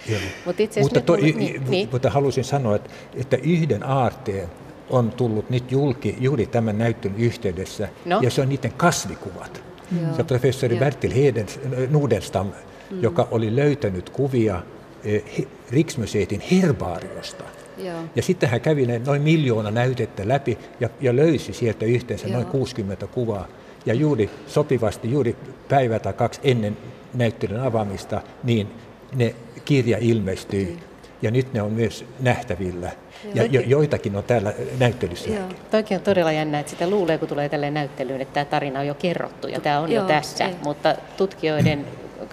Mut 0.47 0.61
itse 0.61 0.81
mutta, 0.81 1.01
to, 1.01 1.17
niin, 1.17 1.39
niin, 1.39 1.71
niin. 1.71 1.89
mutta 1.93 2.11
halusin 2.11 2.45
sanoa, 2.45 2.77
että, 2.77 2.91
että 3.15 3.37
yhden 3.37 3.83
aarteen 3.83 4.49
on 4.91 5.13
tullut 5.13 5.51
nyt 5.51 5.73
julki 5.73 6.17
juuri 6.21 6.47
tämän 6.47 6.79
näyttön 6.79 7.15
yhteydessä, 7.19 7.89
no. 8.05 8.21
ja 8.23 8.31
se 8.31 8.41
on 8.41 8.49
niiden 8.49 8.73
kasvikuvat. 8.73 9.63
Joo. 10.03 10.17
Se 10.17 10.25
professori 10.25 10.77
Bertil 10.77 11.15
Heden, 11.15 11.47
Nudenstam, 11.91 12.47
mm. 12.47 13.03
joka 13.03 13.29
oli 13.31 13.57
löytänyt 13.57 14.11
kuvia 14.11 14.63
eh, 15.07 15.47
Riksmuseitin 15.71 16.41
herbaariosta. 16.41 17.45
Joo. 17.79 18.01
Ja 18.17 18.23
sitten 18.23 18.49
hän 18.49 18.61
kävi 18.61 18.87
ne 18.87 19.01
noin 19.07 19.23
miljoona 19.23 19.71
näytettä 19.71 20.29
läpi 20.29 20.59
ja, 20.81 20.89
ja 21.01 21.17
löysi 21.17 21.53
sieltä 21.53 21.85
yhteensä 21.85 22.27
Joo. 22.27 22.35
noin 22.35 22.47
60 22.47 23.07
kuvaa. 23.07 23.49
Ja 23.87 23.95
juuri 23.95 24.31
sopivasti, 24.47 25.11
juuri 25.11 25.37
päivä 25.69 25.99
tai 25.99 26.13
kaksi 26.13 26.41
ennen 26.45 26.77
näyttelyn 27.15 27.61
avaamista, 27.61 28.21
niin 28.45 28.69
ne 29.15 29.35
kirja 29.65 29.99
ilmestyi. 30.01 30.77
Ja 30.81 30.97
ja 31.23 31.31
nyt 31.31 31.53
ne 31.53 31.63
on 31.63 31.73
myös 31.73 32.05
nähtävillä. 32.21 32.91
Ja 33.35 33.45
jo, 33.45 33.61
joitakin 33.61 34.17
on 34.17 34.25
täällä 34.25 34.53
näyttelyssä. 34.79 35.31
Joo. 35.31 35.49
Toikin 35.71 35.97
on 35.97 36.03
todella 36.03 36.33
jännä, 36.33 36.61
että 36.61 36.71
sitä 36.71 36.91
luulee, 36.91 37.19
kun 37.19 37.29
tulee 37.29 37.49
tälle 37.49 37.71
näyttelyyn, 37.71 38.21
että 38.21 38.35
tämä 38.35 38.45
tarina 38.45 38.81
on 38.81 38.87
jo 38.87 38.95
kerrottu 38.95 39.49
ja 39.49 39.61
tämä 39.61 39.81
on 39.81 39.93
Joo, 39.93 40.03
jo 40.03 40.09
tässä. 40.09 40.45
Ei. 40.45 40.55
Mutta 40.65 40.95
tutkijoiden 41.17 41.87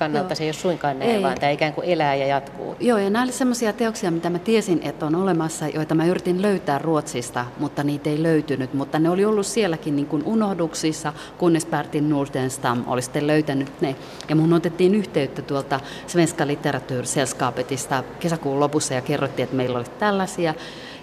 kannalta 0.03 0.29
Joo. 0.29 0.35
se 0.35 0.43
ei 0.43 0.47
ole 0.47 0.53
suinkaan 0.53 0.99
näin, 0.99 1.11
ei. 1.11 1.23
vaan 1.23 1.39
tämä 1.39 1.49
ikään 1.49 1.73
kuin 1.73 1.89
elää 1.89 2.15
ja 2.15 2.27
jatkuu. 2.27 2.75
Joo, 2.79 2.97
ja 2.97 3.09
nämä 3.09 3.23
olivat 3.23 3.35
sellaisia 3.35 3.73
teoksia, 3.73 4.11
mitä 4.11 4.29
mä 4.29 4.39
tiesin, 4.39 4.79
että 4.83 5.05
on 5.05 5.15
olemassa, 5.15 5.67
joita 5.67 5.95
mä 5.95 6.05
yritin 6.05 6.41
löytää 6.41 6.79
Ruotsista, 6.79 7.45
mutta 7.59 7.83
niitä 7.83 8.09
ei 8.09 8.23
löytynyt. 8.23 8.73
Mutta 8.73 8.99
ne 8.99 9.09
oli 9.09 9.25
ollut 9.25 9.45
sielläkin 9.45 9.95
niin 9.95 10.05
kuin 10.05 10.23
unohduksissa, 10.25 11.13
kunnes 11.37 11.65
Bertin 11.65 12.09
Nordenstam 12.09 12.83
oli 12.87 13.01
sitten 13.01 13.27
löytänyt 13.27 13.81
ne. 13.81 13.95
Ja 14.29 14.35
mun 14.35 14.53
otettiin 14.53 14.95
yhteyttä 14.95 15.41
tuolta 15.41 15.79
Svenska 16.07 16.47
Litteratursällskapetista 16.47 18.03
kesäkuun 18.19 18.59
lopussa 18.59 18.93
ja 18.93 19.01
kerrottiin, 19.01 19.43
että 19.43 19.55
meillä 19.55 19.77
oli 19.77 19.85
tällaisia. 19.99 20.53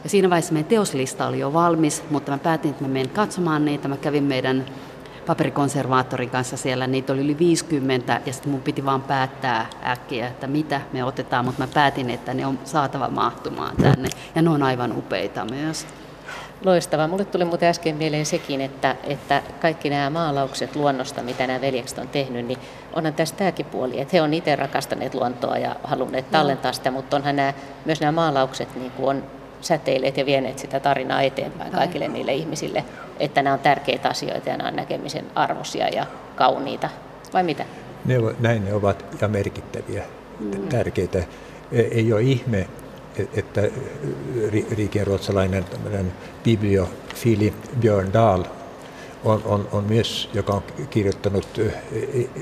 Ja 0.04 0.10
siinä 0.10 0.30
vaiheessa 0.30 0.52
meidän 0.52 0.68
teoslista 0.68 1.26
oli 1.26 1.38
jo 1.38 1.52
valmis, 1.52 2.02
mutta 2.10 2.32
mä 2.32 2.38
päätin, 2.38 2.70
että 2.70 2.84
mä 2.84 2.88
menen 2.88 3.08
katsomaan 3.08 3.64
niitä. 3.64 3.88
Mä 3.88 3.96
kävin 3.96 4.24
meidän 4.24 4.64
paperikonservaattorin 5.30 6.30
kanssa 6.30 6.56
siellä, 6.56 6.86
niitä 6.86 7.12
oli 7.12 7.20
yli 7.20 7.38
50 7.38 8.20
ja 8.26 8.32
sitten 8.32 8.52
mun 8.52 8.60
piti 8.60 8.84
vaan 8.84 9.02
päättää 9.02 9.66
äkkiä, 9.84 10.28
että 10.28 10.46
mitä 10.46 10.80
me 10.92 11.04
otetaan, 11.04 11.44
mutta 11.44 11.62
mä 11.62 11.68
päätin, 11.74 12.10
että 12.10 12.34
ne 12.34 12.46
on 12.46 12.58
saatava 12.64 13.08
mahtumaan 13.08 13.76
tänne 13.76 14.08
ja 14.34 14.42
ne 14.42 14.50
on 14.50 14.62
aivan 14.62 14.98
upeita 14.98 15.44
myös. 15.44 15.86
Loistavaa. 16.64 17.08
Mulle 17.08 17.24
tuli 17.24 17.44
muuten 17.44 17.68
äsken 17.68 17.96
mieleen 17.96 18.26
sekin, 18.26 18.60
että, 18.60 18.96
että 19.04 19.42
kaikki 19.60 19.90
nämä 19.90 20.10
maalaukset 20.10 20.76
luonnosta, 20.76 21.22
mitä 21.22 21.46
nämä 21.46 21.60
veljekset 21.60 21.98
on 21.98 22.08
tehnyt, 22.08 22.46
niin 22.46 22.58
onhan 22.92 23.14
tässä 23.14 23.36
tämäkin 23.36 23.66
puoli, 23.66 24.00
että 24.00 24.16
he 24.16 24.22
on 24.22 24.34
itse 24.34 24.56
rakastaneet 24.56 25.14
luontoa 25.14 25.58
ja 25.58 25.76
halunneet 25.84 26.30
tallentaa 26.30 26.72
sitä, 26.72 26.90
mutta 26.90 27.16
onhan 27.16 27.36
nämä, 27.36 27.52
myös 27.84 28.00
nämä 28.00 28.12
maalaukset 28.12 28.74
niin 28.74 28.90
kuin 28.90 29.08
on 29.08 29.39
säteilleet 29.60 30.16
ja 30.16 30.26
vieneet 30.26 30.58
sitä 30.58 30.80
tarinaa 30.80 31.22
eteenpäin 31.22 31.72
kaikille 31.72 32.08
niille 32.08 32.34
ihmisille, 32.34 32.84
että 33.18 33.42
nämä 33.42 33.54
on 33.54 33.60
tärkeitä 33.60 34.08
asioita 34.08 34.48
ja 34.48 34.56
nämä 34.56 34.68
on 34.68 34.76
näkemisen 34.76 35.24
arvoisia 35.34 35.88
ja 35.88 36.06
kauniita, 36.36 36.88
vai 37.32 37.42
mitä? 37.42 37.64
Ne, 38.04 38.14
näin 38.40 38.64
ne 38.64 38.74
ovat 38.74 39.04
ja 39.20 39.28
merkittäviä, 39.28 40.04
mm. 40.40 40.68
tärkeitä. 40.68 41.18
E, 41.72 41.80
ei 41.80 42.12
ole 42.12 42.22
ihme, 42.22 42.58
e, 43.18 43.22
että 43.34 43.62
riikenruotsalainen 44.70 45.64
bibliofili 46.44 47.54
Björn 47.80 48.12
Dahl 48.12 48.42
on, 49.24 49.42
on, 49.44 49.68
on 49.72 49.84
myös, 49.84 50.30
joka 50.34 50.52
on 50.52 50.62
kirjoittanut 50.90 51.58
e, 51.58 51.72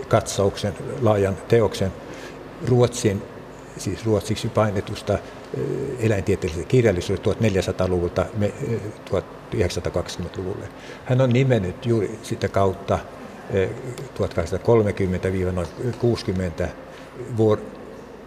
katsauksen, 0.09 0.75
laajan 1.03 1.37
teoksen 1.49 1.93
Ruotsin, 2.67 3.23
siis 3.77 4.07
ruotsiksi 4.07 4.49
painetusta 4.49 5.19
eläintieteellisestä 6.01 6.69
kirjallisuudesta 6.69 7.31
1400-luvulta 7.31 8.27
1920-luvulle. 9.55 10.69
Hän 11.05 11.21
on 11.21 11.31
nimennyt 11.31 11.87
juuri 11.87 12.19
sitä 12.23 12.49
kautta 12.49 12.99
1830-60 16.65 16.69
vår 17.39 17.59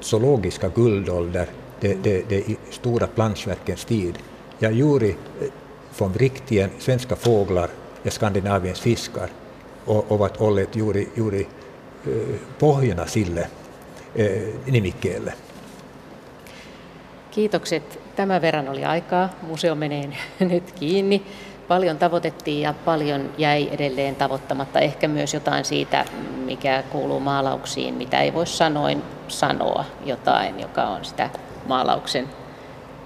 zoologiska 0.02 0.69
guldålder, 0.69 1.48
det, 1.81 2.03
det, 2.03 2.30
det 2.30 2.57
stora 2.69 3.07
planschverkens 3.07 3.85
tid. 3.85 4.15
Ja 4.61 4.69
juuri 4.69 5.19
von 5.99 6.14
Wrichtien 6.14 6.72
svenska 6.80 7.15
fåglar 7.15 7.69
ja 8.06 8.11
Skandinaviens 8.11 8.81
fiskar 8.81 9.30
ovat 9.88 10.38
olleet 10.39 10.76
juuri, 10.76 11.11
juuri 11.15 11.48
pohjana 12.60 13.06
sille 13.06 13.49
nimikkeelle. 14.65 15.34
Kiitokset. 17.32 17.99
Tämän 18.16 18.41
verran 18.41 18.70
oli 18.70 18.86
aikaa. 18.86 19.30
Museo 19.41 19.76
menee 19.76 20.10
nyt 20.40 20.72
kiinni. 20.72 21.26
Paljon 21.68 21.98
tavoitettiin 21.98 22.62
ja 22.62 22.74
paljon 22.86 23.30
jäi 23.38 23.70
edelleen 23.72 24.16
tavoittamatta. 24.16 24.80
Ehkä 24.80 25.08
myös 25.08 25.34
jotain 25.34 25.66
siitä, 25.66 26.06
mikä 26.45 26.84
kuuluu 26.90 27.20
maalauksiin, 27.20 27.94
mitä 27.94 28.22
ei 28.22 28.34
voi 28.34 28.48
sanoin 28.48 29.03
sanoa. 29.28 29.86
Jotain, 30.06 30.60
joka 30.60 30.84
on 30.84 31.06
sitä 31.06 31.30
maalauksen 31.68 32.30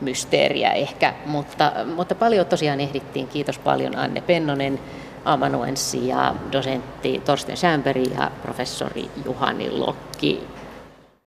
mysteeriä 0.02 0.72
ehkä. 0.72 1.14
Mutta, 1.26 1.72
mutta 1.96 2.16
paljon 2.16 2.46
tosiaan 2.46 2.82
ehdittiin. 2.82 3.28
Kiitos 3.28 3.60
paljon 3.60 3.98
Anne 3.98 4.22
Pennonen, 4.22 4.80
amanuenssi 5.26 6.08
ja 6.08 6.36
dosentti 6.52 7.22
Torsten 7.26 7.58
Schämberg 7.58 8.08
ja 8.20 8.32
professori 8.42 9.10
Juhani 9.26 9.72
Lokki 9.72 10.48